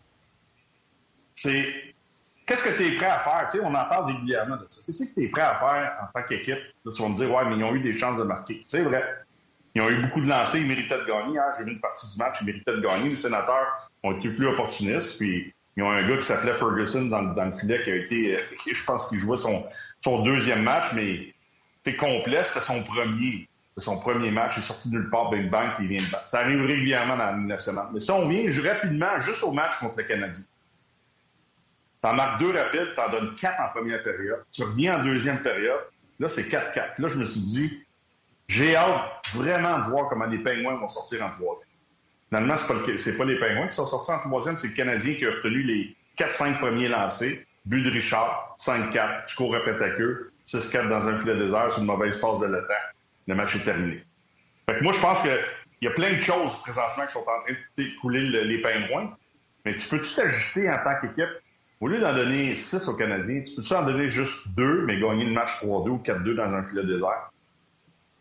c'est 1.34 1.94
qu'est-ce 2.44 2.68
que 2.68 2.76
tu 2.76 2.88
es 2.88 2.96
prêt 2.96 3.06
à 3.06 3.18
faire? 3.18 3.48
On 3.62 3.74
en 3.74 3.84
parle 3.86 4.12
régulièrement 4.12 4.56
de 4.56 4.66
ça. 4.68 4.82
Qu'est-ce 4.84 5.04
que 5.04 5.14
tu 5.14 5.26
es 5.26 5.28
prêt 5.28 5.42
à 5.42 5.54
faire 5.54 5.96
en 6.02 6.06
tant 6.12 6.26
qu'équipe? 6.26 6.58
Tu 6.84 7.02
vas 7.02 7.08
me 7.08 7.16
dire, 7.16 7.32
ouais, 7.32 7.44
mais 7.46 7.56
ils 7.56 7.64
ont 7.64 7.74
eu 7.74 7.80
des 7.80 7.94
chances 7.94 8.18
de 8.18 8.24
marquer. 8.24 8.64
C'est 8.68 8.82
vrai. 8.82 9.02
Ils 9.74 9.82
ont 9.82 9.88
eu 9.88 10.02
beaucoup 10.02 10.20
de 10.20 10.28
lancers, 10.28 10.60
ils 10.60 10.66
méritaient 10.66 10.98
de 10.98 11.04
gagner. 11.04 11.38
Hein. 11.38 11.52
J'ai 11.56 11.64
vu 11.64 11.72
une 11.72 11.80
partie 11.80 12.10
du 12.10 12.18
match, 12.18 12.38
ils 12.40 12.46
méritaient 12.46 12.72
de 12.72 12.80
gagner. 12.80 13.10
Les 13.10 13.16
sénateurs 13.16 13.90
ont 14.02 14.16
été 14.16 14.28
plus 14.30 14.46
opportunistes. 14.48 15.18
Puis 15.18 15.54
ils 15.76 15.82
ont 15.82 15.90
un 15.90 16.06
gars 16.08 16.16
qui 16.16 16.24
s'appelait 16.24 16.54
Ferguson 16.54 17.02
dans, 17.02 17.44
le 17.44 17.52
filet 17.52 17.82
qui 17.82 17.90
a 17.90 17.96
été, 17.96 18.38
je 18.72 18.84
pense 18.84 19.08
qu'il 19.08 19.20
jouait 19.20 19.36
son, 19.36 20.22
deuxième 20.22 20.62
match, 20.62 20.86
mais 20.94 21.32
c'est 21.84 21.96
complet, 21.96 22.42
c'était 22.44 22.64
son 22.64 22.82
premier. 22.82 23.48
C'est 23.76 23.84
son 23.84 23.98
premier 23.98 24.32
match, 24.32 24.54
il 24.56 24.58
est 24.58 24.62
sorti 24.62 24.90
de 24.90 24.96
nulle 24.96 25.10
part, 25.10 25.30
Big 25.30 25.48
Bang, 25.48 25.70
puis 25.76 25.84
il 25.84 25.96
vient 25.96 26.04
de 26.04 26.10
battre. 26.10 26.26
Ça 26.26 26.40
arrive 26.40 26.60
régulièrement 26.66 27.16
dans 27.16 27.26
la 27.26 27.32
nationale. 27.36 27.86
Mais 27.92 28.00
si 28.00 28.10
on 28.10 28.28
vient 28.28 28.50
rapidement 28.62 29.18
juste 29.20 29.44
au 29.44 29.52
match 29.52 29.78
contre 29.78 29.98
le 29.98 30.04
Canadien, 30.04 30.42
T'en 32.02 32.14
marques 32.14 32.40
deux 32.40 32.50
rapides, 32.50 32.94
t'en 32.96 33.10
donnes 33.10 33.34
quatre 33.36 33.60
en 33.60 33.68
première 33.68 34.02
période. 34.02 34.42
Tu 34.50 34.62
reviens 34.62 34.98
en 34.98 35.04
deuxième 35.04 35.42
période. 35.42 35.80
Là, 36.18 36.28
c'est 36.28 36.44
4-4. 36.44 36.92
Là, 36.98 37.08
je 37.08 37.16
me 37.16 37.24
suis 37.24 37.40
dit, 37.40 37.86
j'ai 38.50 38.74
hâte 38.74 39.04
vraiment 39.32 39.78
de 39.78 39.90
voir 39.90 40.08
comment 40.08 40.26
les 40.26 40.38
Pingouins 40.38 40.74
vont 40.74 40.88
sortir 40.88 41.24
en 41.24 41.30
troisième. 41.30 41.68
Finalement, 42.28 42.56
ce 42.56 42.72
n'est 42.72 43.16
pas, 43.16 43.24
les 43.24 43.38
Pingouins 43.38 43.68
qui 43.68 43.76
sont 43.76 43.86
sortis 43.86 44.10
en 44.10 44.18
troisième, 44.18 44.58
c'est 44.58 44.66
le 44.66 44.74
Canadien 44.74 45.14
qui 45.14 45.24
a 45.24 45.28
obtenu 45.28 45.62
les 45.62 45.96
4-5 46.18 46.58
premiers 46.58 46.88
lancés. 46.88 47.46
But 47.64 47.84
de 47.84 47.90
Richard, 47.90 48.56
5-4, 48.58 49.26
tu 49.26 49.36
cours 49.36 49.54
après 49.54 49.78
ta 49.78 49.90
queue, 49.90 50.32
6-4 50.48 50.88
dans 50.88 51.08
un 51.08 51.18
filet 51.18 51.36
désert 51.36 51.70
sur 51.70 51.82
une 51.82 51.86
mauvaise 51.86 52.16
passe 52.20 52.40
de 52.40 52.46
l'attaque. 52.46 52.96
Le 53.28 53.36
match 53.36 53.54
est 53.54 53.64
terminé. 53.64 54.02
Fait 54.66 54.78
que 54.78 54.82
moi, 54.82 54.92
je 54.92 55.00
pense 55.00 55.22
qu'il 55.22 55.38
y 55.82 55.86
a 55.86 55.90
plein 55.92 56.14
de 56.14 56.20
choses 56.20 56.60
présentement 56.62 57.06
qui 57.06 57.12
sont 57.12 57.20
en 57.20 57.40
train 57.42 57.54
de 57.76 58.00
couler 58.00 58.22
les 58.46 58.60
Pingouins. 58.60 59.16
Mais 59.64 59.76
tu 59.76 59.88
peux-tu 59.88 60.12
t'ajuster 60.12 60.68
en 60.68 60.78
tant 60.82 61.00
qu'équipe? 61.00 61.30
Au 61.80 61.86
lieu 61.86 62.00
d'en 62.00 62.14
donner 62.14 62.56
6 62.56 62.88
aux 62.88 62.96
Canadiens, 62.96 63.42
tu 63.42 63.54
peux-tu 63.54 63.74
en 63.74 63.84
donner 63.84 64.08
juste 64.08 64.48
2, 64.56 64.86
mais 64.86 64.98
gagner 64.98 65.26
le 65.26 65.32
match 65.32 65.62
3-2 65.62 65.88
ou 65.90 65.98
4-2 65.98 66.34
dans 66.34 66.52
un 66.52 66.62
filet 66.62 66.84
désert? 66.84 67.29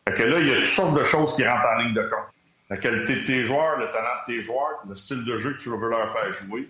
Fait 0.08 0.14
que 0.14 0.24
là, 0.24 0.40
il 0.40 0.48
y 0.48 0.52
a 0.52 0.56
toutes 0.56 0.66
sortes 0.66 0.98
de 0.98 1.04
choses 1.04 1.36
qui 1.36 1.48
rentrent 1.48 1.68
en 1.68 1.78
ligne 1.78 1.94
de 1.94 2.02
compte. 2.02 2.26
La 2.70 2.78
qualité 2.78 3.16
de 3.16 3.26
tes 3.26 3.46
joueurs, 3.46 3.78
le 3.78 3.90
talent 3.90 4.22
de 4.28 4.34
tes 4.34 4.42
joueurs, 4.42 4.80
le 4.88 4.96
style 4.96 5.26
de 5.26 5.40
jeu 5.40 5.54
que 5.54 5.60
tu 5.60 5.70
veux 5.70 5.90
leur 5.90 6.12
faire 6.12 6.32
jouer. 6.34 6.70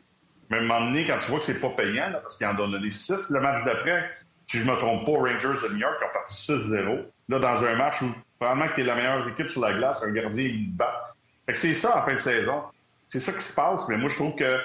Mais 0.49 0.57
à 0.57 0.59
un 0.61 0.63
moment 0.63 0.85
donné, 0.85 1.05
quand 1.05 1.17
tu 1.19 1.29
vois 1.29 1.39
que 1.39 1.45
c'est 1.45 1.59
pas 1.59 1.69
payant, 1.69 2.11
parce 2.21 2.37
qu'ils 2.37 2.47
en 2.47 2.53
donnent 2.53 2.71
donné 2.71 2.89
6 2.89 3.29
le 3.31 3.39
match 3.39 3.65
d'après, 3.65 4.09
si 4.47 4.59
je 4.59 4.65
me 4.65 4.75
trompe 4.77 5.05
pas, 5.05 5.11
Rangers 5.11 5.67
de 5.67 5.73
New 5.73 5.79
York 5.79 5.97
ont 6.03 6.13
parti 6.13 6.51
6-0. 6.51 7.05
Là, 7.29 7.39
dans 7.39 7.63
un 7.63 7.75
match 7.75 8.01
où 8.01 8.07
probablement 8.39 8.67
que 8.69 8.75
tu 8.75 8.81
es 8.81 8.83
la 8.85 8.95
meilleure 8.95 9.27
équipe 9.27 9.47
sur 9.47 9.61
la 9.61 9.73
glace, 9.73 10.01
un 10.03 10.11
gardien, 10.11 10.43
il 10.43 10.75
bat. 10.75 11.03
Fait 11.45 11.53
que 11.53 11.59
c'est 11.59 11.73
ça 11.73 11.97
en 11.97 12.05
fin 12.07 12.15
de 12.15 12.19
saison. 12.19 12.63
C'est 13.09 13.19
ça 13.19 13.31
qui 13.31 13.41
se 13.41 13.53
passe, 13.53 13.87
mais 13.87 13.97
moi, 13.97 14.09
je 14.09 14.15
trouve 14.15 14.35
que 14.35 14.57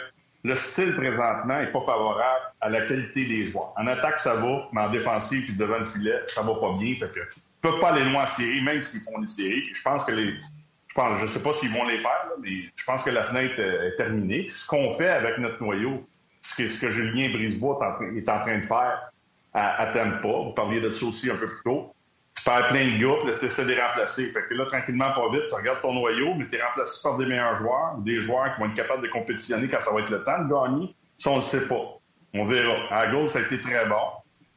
le 0.44 0.56
style 0.56 0.94
présentement 0.94 1.58
n'est 1.58 1.72
pas 1.72 1.80
favorable 1.80 2.52
à 2.60 2.70
la 2.70 2.82
qualité 2.82 3.24
des 3.24 3.46
joueurs. 3.46 3.72
En 3.76 3.86
attaque, 3.86 4.20
ça 4.20 4.34
va, 4.34 4.68
mais 4.72 4.82
en 4.82 4.90
défensive 4.90 5.44
puis 5.44 5.56
devant 5.56 5.78
le 5.78 5.84
filet, 5.84 6.22
ça 6.26 6.42
va 6.42 6.54
pas 6.54 6.72
bien. 6.78 6.94
Fait 6.94 7.12
que 7.12 7.20
peuvent 7.64 7.80
pas 7.80 7.90
aller 7.90 8.04
loin 8.04 8.24
en 8.24 8.64
même 8.64 8.82
s'ils 8.82 9.00
font 9.00 9.18
des 9.20 9.26
séries. 9.26 9.64
Je 9.72 9.82
pense 9.82 10.04
que 10.04 10.12
les. 10.12 10.34
Je 10.88 10.94
pense, 10.94 11.18
je 11.18 11.26
sais 11.26 11.42
pas 11.42 11.52
s'ils 11.52 11.72
vont 11.72 11.86
les 11.88 11.98
faire, 11.98 12.28
mais 12.40 12.70
je 12.76 12.84
pense 12.84 13.02
que 13.02 13.10
la 13.10 13.24
fenêtre 13.24 13.58
est 13.58 13.96
terminée. 13.96 14.46
Ce 14.48 14.68
qu'on 14.68 14.94
fait 14.94 15.08
avec 15.08 15.38
notre 15.38 15.60
noyau, 15.60 16.06
ce 16.40 16.54
que, 16.54 16.68
ce 16.68 16.90
Julien 16.92 17.30
Brisebois 17.30 17.98
est 18.14 18.28
en 18.28 18.38
train 18.38 18.58
de 18.58 18.64
faire 18.64 19.10
à, 19.52 19.82
à 19.82 19.86
Tampa, 19.92 20.28
vous 20.28 20.52
parliez 20.52 20.80
de 20.80 20.90
ça 20.90 21.06
aussi 21.06 21.28
un 21.30 21.34
peu 21.34 21.46
plus 21.46 21.62
tôt, 21.64 21.92
perds 22.44 22.68
plein 22.68 22.84
de 22.84 22.98
gars, 22.98 23.16
puis 23.20 23.30
là, 23.30 23.38
tu 23.38 23.46
essaies 23.46 23.64
de 23.64 23.70
les 23.70 23.80
remplacer. 23.80 24.26
Fait 24.26 24.46
que 24.46 24.54
là, 24.54 24.66
tranquillement, 24.66 25.10
pas 25.12 25.28
vite, 25.30 25.48
tu 25.48 25.54
regardes 25.54 25.80
ton 25.80 25.94
noyau, 25.94 26.34
mais 26.34 26.46
tu 26.46 26.56
es 26.56 26.62
remplacé 26.62 27.00
par 27.02 27.16
des 27.16 27.26
meilleurs 27.26 27.56
joueurs, 27.56 27.94
ou 27.98 28.02
des 28.02 28.20
joueurs 28.20 28.54
qui 28.54 28.60
vont 28.60 28.66
être 28.66 28.74
capables 28.74 29.02
de 29.02 29.08
compétitionner 29.08 29.68
quand 29.68 29.80
ça 29.80 29.92
va 29.92 30.00
être 30.00 30.10
le 30.10 30.22
temps 30.22 30.44
de 30.44 30.48
gagner. 30.48 30.94
Ça, 31.18 31.30
on 31.30 31.36
le 31.36 31.42
sait 31.42 31.66
pas. 31.66 31.98
On 32.34 32.44
verra. 32.44 32.76
À 32.90 33.10
gauche, 33.10 33.30
ça 33.30 33.38
a 33.38 33.42
été 33.42 33.60
très 33.60 33.86
bon. 33.86 33.96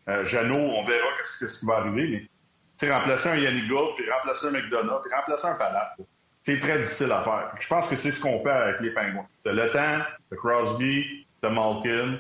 Euh, 0.10 0.26
Jeannot, 0.26 0.56
on 0.56 0.84
verra 0.84 1.08
qu'est-ce 1.18 1.60
qui 1.60 1.66
va 1.66 1.78
arriver, 1.78 2.30
tu 2.78 2.92
remplacer 2.92 3.30
un 3.30 3.38
Yannick 3.38 3.68
Gould, 3.68 3.96
puis 3.96 4.10
remplacer 4.10 4.48
un 4.48 4.52
McDonough, 4.52 5.02
puis 5.02 5.14
remplacer 5.14 5.48
un 5.48 5.56
Palat, 5.56 5.96
c'est 6.44 6.60
très 6.60 6.80
difficile 6.80 7.12
à 7.12 7.22
faire. 7.22 7.52
Je 7.60 7.68
pense 7.68 7.90
que 7.90 7.96
c'est 7.96 8.12
ce 8.12 8.22
qu'on 8.22 8.42
fait 8.44 8.50
avec 8.50 8.80
les 8.82 8.92
Pingouins. 8.92 9.28
T'as 9.44 9.52
le 9.52 9.70
temps, 9.70 10.00
t'as 10.30 10.36
Crosby, 10.36 11.28
t'as 11.42 11.50
Malkin, 11.50 12.20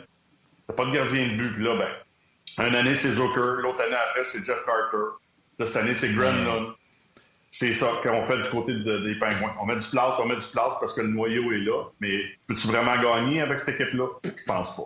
t'as 0.67 0.73
pas 0.73 0.85
de 0.85 0.91
gardien 0.91 1.27
de 1.27 1.37
but, 1.37 1.53
puis 1.53 1.63
là, 1.63 1.75
ben, 1.77 2.67
une 2.67 2.75
année, 2.75 2.95
c'est 2.95 3.11
Zucker, 3.11 3.61
l'autre 3.61 3.81
année 3.81 3.95
après, 4.09 4.25
c'est 4.25 4.43
Jeff 4.43 4.65
Carter. 4.65 5.17
Là, 5.59 5.65
cette 5.65 5.77
année, 5.77 5.95
c'est 5.95 6.13
Grenlund. 6.13 6.73
C'est 7.51 7.73
ça 7.73 7.87
qu'on 8.03 8.25
fait 8.25 8.37
du 8.37 8.49
côté 8.49 8.73
des 8.73 9.15
Pingouins. 9.19 9.55
On 9.61 9.65
met 9.65 9.75
du 9.75 9.87
plâtre, 9.87 10.19
on 10.19 10.25
met 10.25 10.35
du 10.35 10.47
plâtre 10.47 10.77
parce 10.79 10.93
que 10.93 11.01
le 11.01 11.07
noyau 11.07 11.51
est 11.53 11.59
là. 11.59 11.85
Mais 11.99 12.23
peux-tu 12.47 12.67
vraiment 12.67 12.97
gagner 13.01 13.41
avec 13.41 13.59
cette 13.59 13.79
équipe-là? 13.79 14.07
Je 14.23 14.43
pense 14.45 14.75
pas. 14.75 14.83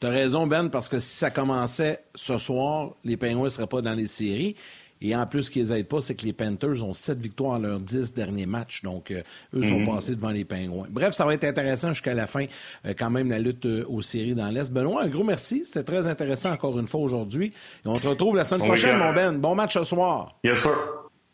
Tu 0.00 0.06
as 0.06 0.10
raison, 0.10 0.46
Ben, 0.46 0.68
parce 0.68 0.88
que 0.88 0.98
si 0.98 1.16
ça 1.16 1.30
commençait 1.30 2.00
ce 2.14 2.38
soir, 2.38 2.90
les 3.04 3.16
Penguins 3.16 3.44
ne 3.44 3.48
seraient 3.48 3.66
pas 3.66 3.82
dans 3.82 3.92
les 3.94 4.06
séries. 4.08 4.56
Et 5.04 5.16
en 5.16 5.26
plus, 5.26 5.44
ce 5.44 5.50
qui 5.50 5.58
les 5.58 5.72
aide 5.72 5.88
pas, 5.88 6.00
c'est 6.00 6.14
que 6.14 6.24
les 6.24 6.32
Panthers 6.32 6.84
ont 6.84 6.92
sept 6.92 7.18
victoires 7.18 7.54
en 7.54 7.58
leurs 7.58 7.80
dix 7.80 8.14
derniers 8.14 8.46
matchs. 8.46 8.82
Donc, 8.84 9.10
euh, 9.10 9.20
eux 9.52 9.64
sont 9.64 9.80
Mhm. 9.80 9.86
passés 9.86 10.14
devant 10.14 10.30
les 10.30 10.44
Pingouins. 10.44 10.86
Bref, 10.90 11.12
ça 11.12 11.24
va 11.26 11.34
être 11.34 11.42
intéressant 11.42 11.88
jusqu'à 11.88 12.14
la 12.14 12.28
fin, 12.28 12.44
euh, 12.86 12.94
quand 12.96 13.10
même, 13.10 13.28
la 13.28 13.40
lutte 13.40 13.66
euh, 13.66 13.84
aux 13.88 14.00
séries 14.00 14.36
dans 14.36 14.46
l'Est. 14.48 14.72
Benoît, 14.72 15.02
un 15.02 15.08
gros 15.08 15.24
merci. 15.24 15.64
C'était 15.64 15.82
très 15.82 16.06
intéressant 16.06 16.52
encore 16.52 16.78
une 16.78 16.86
fois 16.86 17.00
aujourd'hui. 17.00 17.52
Et 17.84 17.88
on 17.88 17.94
te 17.94 18.06
retrouve 18.06 18.36
la 18.36 18.44
semaine 18.44 18.60
Bon 18.60 18.66
prochaine, 18.68 18.96
mon 18.98 19.12
Ben. 19.12 19.36
Bon 19.40 19.56
match 19.56 19.74
ce 19.74 19.82
soir. 19.82 20.38
Yes, 20.44 20.60
sir. 20.62 20.70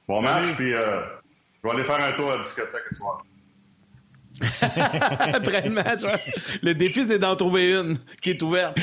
Bon 0.08 0.22
Salut. 0.22 0.46
match, 0.46 0.56
puis 0.56 0.72
euh, 0.72 1.00
je 1.62 1.68
vais 1.68 1.74
aller 1.74 1.84
faire 1.84 2.00
un 2.02 2.12
tour 2.12 2.32
à 2.32 2.36
la 2.38 2.42
discothèque 2.42 2.82
ce 2.90 2.96
soir. 2.96 3.22
Après 5.34 5.62
le 5.62 5.70
match, 5.70 6.04
hein. 6.04 6.16
le 6.62 6.74
défi, 6.74 7.04
c'est 7.06 7.18
d'en 7.18 7.34
trouver 7.36 7.72
une 7.72 7.98
qui 8.22 8.30
est 8.30 8.42
ouverte. 8.42 8.78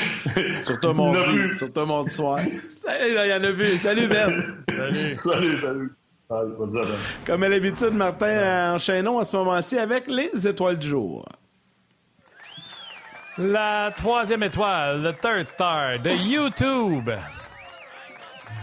Surtout 0.64 0.90
Il 0.92 0.96
y 0.96 1.00
en 1.00 1.08
a 1.08 1.12
mardi, 1.12 1.30
plus. 1.30 1.58
surtout 1.58 1.86
mardi 1.86 2.12
soir. 2.12 2.38
Salut, 2.38 3.14
là, 3.14 3.26
Il 3.26 3.30
y 3.30 3.34
en 3.34 3.44
a 3.44 3.52
vu. 3.52 3.76
Salut, 3.78 4.08
Ben. 4.08 4.56
Salut. 4.68 5.16
salut, 5.18 5.58
salut. 5.60 5.92
Bonne 6.28 6.72
journée. 6.72 6.94
Comme 7.24 7.42
à 7.44 7.48
l'habitude, 7.48 7.92
Martin, 7.92 8.74
enchaînons 8.74 9.18
à 9.18 9.24
ce 9.24 9.36
moment-ci 9.36 9.78
avec 9.78 10.08
les 10.08 10.46
étoiles 10.46 10.78
du 10.78 10.88
jour. 10.88 11.24
La 13.38 13.92
troisième 13.94 14.42
étoile, 14.42 15.02
le 15.02 15.12
third 15.12 15.46
star 15.46 15.98
de 16.00 16.10
YouTube. 16.10 17.10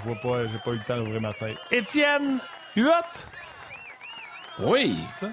Je 0.03 0.09
vois 0.09 0.19
pas, 0.21 0.47
j'ai 0.47 0.57
pas 0.65 0.71
eu 0.71 0.77
le 0.77 0.83
temps 0.83 0.97
d'ouvrir 0.97 1.21
ma 1.21 1.31
feuille. 1.33 1.55
Étienne 1.71 2.39
Huot. 2.75 2.91
Oui. 4.59 4.97
Ça? 5.09 5.27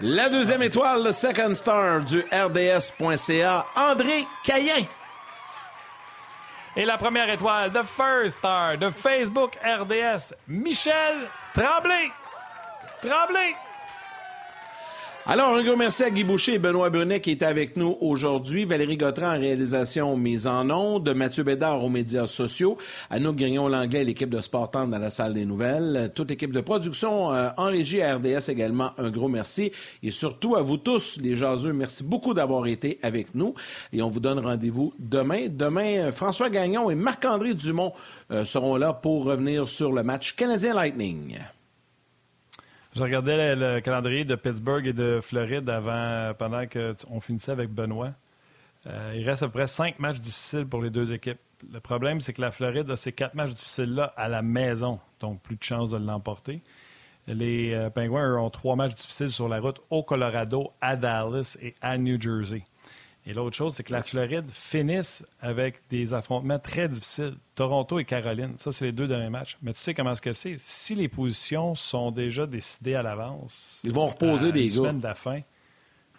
La 0.00 0.28
deuxième 0.28 0.62
étoile, 0.62 1.04
le 1.04 1.12
second 1.12 1.54
star 1.54 2.00
du 2.00 2.20
RDS.ca, 2.30 3.66
André 3.74 4.26
Cayen. 4.44 4.84
Et 6.76 6.84
la 6.84 6.98
première 6.98 7.30
étoile, 7.30 7.72
the 7.72 7.82
first 7.82 8.38
star 8.38 8.76
de 8.76 8.90
Facebook 8.90 9.56
RDS, 9.64 10.34
Michel 10.46 11.30
Tremblay. 11.54 12.10
Tremblay. 13.00 13.54
Alors, 15.28 15.56
un 15.56 15.62
gros 15.64 15.74
merci 15.74 16.04
à 16.04 16.10
Guy 16.10 16.22
Boucher 16.22 16.54
et 16.54 16.58
Benoît 16.60 16.88
Brunet 16.88 17.20
qui 17.20 17.32
étaient 17.32 17.46
avec 17.46 17.76
nous 17.76 17.98
aujourd'hui. 18.00 18.64
Valérie 18.64 18.96
Gautran 18.96 19.34
en 19.34 19.40
réalisation 19.40 20.16
mise 20.16 20.46
en 20.46 20.70
ondes. 20.70 21.12
Mathieu 21.16 21.42
Bédard 21.42 21.82
aux 21.82 21.88
médias 21.88 22.28
sociaux. 22.28 22.78
Anouk 23.10 23.34
Grignon-Langlais 23.34 24.04
l'équipe 24.04 24.30
de 24.30 24.40
Sport 24.40 24.70
dans 24.70 24.86
la 24.86 25.10
salle 25.10 25.34
des 25.34 25.44
nouvelles. 25.44 26.12
Toute 26.14 26.30
l'équipe 26.30 26.52
de 26.52 26.60
production 26.60 27.32
euh, 27.32 27.48
en 27.56 27.64
régie 27.64 28.02
à 28.02 28.18
RDS 28.18 28.48
également, 28.50 28.92
un 28.98 29.10
gros 29.10 29.26
merci. 29.26 29.72
Et 30.04 30.12
surtout 30.12 30.54
à 30.54 30.62
vous 30.62 30.76
tous, 30.76 31.18
les 31.20 31.34
jaseux, 31.34 31.72
merci 31.72 32.04
beaucoup 32.04 32.32
d'avoir 32.32 32.68
été 32.68 33.00
avec 33.02 33.34
nous. 33.34 33.52
Et 33.92 34.02
on 34.02 34.08
vous 34.08 34.20
donne 34.20 34.38
rendez-vous 34.38 34.94
demain. 35.00 35.48
Demain, 35.50 36.04
euh, 36.04 36.12
François 36.12 36.50
Gagnon 36.50 36.88
et 36.88 36.94
Marc-André 36.94 37.54
Dumont 37.54 37.92
euh, 38.30 38.44
seront 38.44 38.76
là 38.76 38.92
pour 38.92 39.24
revenir 39.24 39.66
sur 39.66 39.90
le 39.90 40.04
match 40.04 40.36
Canadien 40.36 40.72
Lightning. 40.72 41.36
Je 42.96 43.02
regardais 43.02 43.54
le, 43.54 43.74
le 43.74 43.80
calendrier 43.82 44.24
de 44.24 44.36
Pittsburgh 44.36 44.86
et 44.86 44.94
de 44.94 45.20
Floride 45.22 45.68
avant, 45.68 46.32
pendant 46.32 46.64
qu'on 46.66 47.20
finissait 47.20 47.52
avec 47.52 47.68
Benoît. 47.68 48.12
Euh, 48.86 49.12
il 49.14 49.28
reste 49.28 49.42
à 49.42 49.48
peu 49.48 49.52
près 49.52 49.66
cinq 49.66 49.98
matchs 49.98 50.18
difficiles 50.18 50.64
pour 50.66 50.80
les 50.80 50.88
deux 50.88 51.12
équipes. 51.12 51.38
Le 51.70 51.80
problème, 51.80 52.22
c'est 52.22 52.32
que 52.32 52.40
la 52.40 52.50
Floride 52.50 52.90
a 52.90 52.96
ces 52.96 53.12
quatre 53.12 53.34
matchs 53.34 53.50
difficiles-là 53.50 54.14
à 54.16 54.28
la 54.28 54.40
maison, 54.40 54.98
donc 55.20 55.42
plus 55.42 55.56
de 55.56 55.62
chances 55.62 55.90
de 55.90 55.98
l'emporter. 55.98 56.62
Les 57.26 57.74
euh, 57.74 57.90
Penguins 57.90 58.38
ont 58.38 58.48
trois 58.48 58.76
matchs 58.76 58.94
difficiles 58.94 59.30
sur 59.30 59.48
la 59.48 59.60
route 59.60 59.80
au 59.90 60.02
Colorado, 60.02 60.70
à 60.80 60.96
Dallas 60.96 61.58
et 61.60 61.74
à 61.82 61.98
New 61.98 62.18
Jersey. 62.18 62.62
Et 63.28 63.32
l'autre 63.32 63.56
chose, 63.56 63.74
c'est 63.74 63.82
que 63.82 63.92
la 63.92 64.04
Floride 64.04 64.48
finisse 64.50 65.24
avec 65.40 65.80
des 65.90 66.14
affrontements 66.14 66.60
très 66.60 66.88
difficiles. 66.88 67.34
Toronto 67.56 67.98
et 67.98 68.04
Caroline, 68.04 68.54
ça, 68.58 68.70
c'est 68.70 68.84
les 68.84 68.92
deux 68.92 69.08
derniers 69.08 69.30
matchs. 69.30 69.58
Mais 69.62 69.72
tu 69.72 69.80
sais 69.80 69.94
comment 69.94 70.12
est-ce 70.12 70.22
que 70.22 70.32
c'est? 70.32 70.54
Si 70.58 70.94
les 70.94 71.08
positions 71.08 71.74
sont 71.74 72.12
déjà 72.12 72.46
décidées 72.46 72.94
à 72.94 73.02
l'avance, 73.02 73.80
Ils 73.82 73.92
vont 73.92 74.06
reposer 74.06 74.52
des 74.52 74.68
gars. 74.68 74.74
semaine 74.76 75.00
de 75.00 75.04
la 75.08 75.14
fin, 75.16 75.40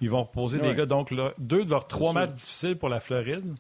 ils 0.02 0.10
vont 0.10 0.24
reposer 0.24 0.60
Ouais. 0.60 0.70
des 0.72 0.76
gars. 0.76 0.86
Donc, 0.86 1.12
là, 1.12 1.32
deux 1.38 1.64
de 1.64 1.70
leurs 1.70 1.88
trois 1.88 2.12
matchs 2.12 2.32
difficiles 2.32 2.76
pour 2.76 2.90
la 2.90 3.00
Floride 3.00 3.56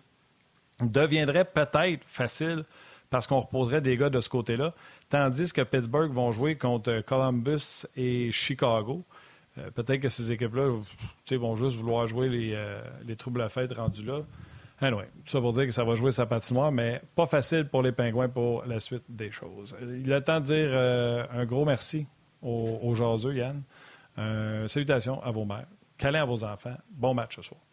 deviendraient 0.82 1.46
peut-être 1.46 2.04
faciles 2.06 2.64
parce 3.10 3.26
qu'on 3.28 3.40
reposerait 3.40 3.80
des 3.82 3.96
gars 3.96 4.10
de 4.10 4.20
ce 4.20 4.28
côté-là. 4.30 4.74
Tandis 5.10 5.54
que 5.54 5.62
Pittsburgh 5.62 6.12
vont 6.12 6.34
jouer 6.34 6.56
contre 6.58 7.00
Columbus 7.06 7.86
et 7.96 8.32
Chicago. 8.34 9.06
Euh, 9.58 9.72
peut-être 9.72 10.00
que 10.00 10.10
ces 10.10 10.32
équipes-là 10.32 10.80
vont 11.32 11.56
juste 11.56 11.78
vouloir 11.78 12.08
jouer 12.08 12.30
les, 12.30 12.54
euh, 12.54 12.82
les 13.06 13.16
troubles 13.16 13.42
à 13.42 13.50
fête 13.50 13.74
rendus 13.74 14.06
là. 14.06 14.22
Tout 14.80 14.98
ça 15.26 15.42
pour 15.42 15.54
dire 15.54 15.66
que 15.66 15.72
ça 15.72 15.84
va 15.84 15.96
jouer 15.96 16.12
sa 16.12 16.28
patinoire, 16.28 16.72
mais 16.72 17.02
pas 17.16 17.26
facile 17.26 17.66
pour 17.66 17.82
les 17.82 17.92
Pingouins 17.92 18.30
pour 18.30 18.64
la 18.66 18.80
suite 18.80 19.04
des 19.10 19.32
choses. 19.32 19.76
Il 19.82 20.12
est 20.12 20.22
temps 20.22 20.40
de 20.40 20.46
dire 20.46 20.70
euh, 20.72 21.26
un 21.32 21.46
gros 21.46 21.66
merci 21.66 22.06
aux, 22.44 22.80
aux 22.84 23.32
Yann. 23.32 23.64
Salutations 24.68 25.22
à 25.24 25.32
vos 25.32 25.46
mères. 25.46 25.68
Câlin 25.98 26.22
à 26.22 26.26
vos 26.26 26.44
enfants. 26.44 26.78
Bon 26.92 27.16
match 27.16 27.36
ce 27.38 27.42
soir. 27.42 27.67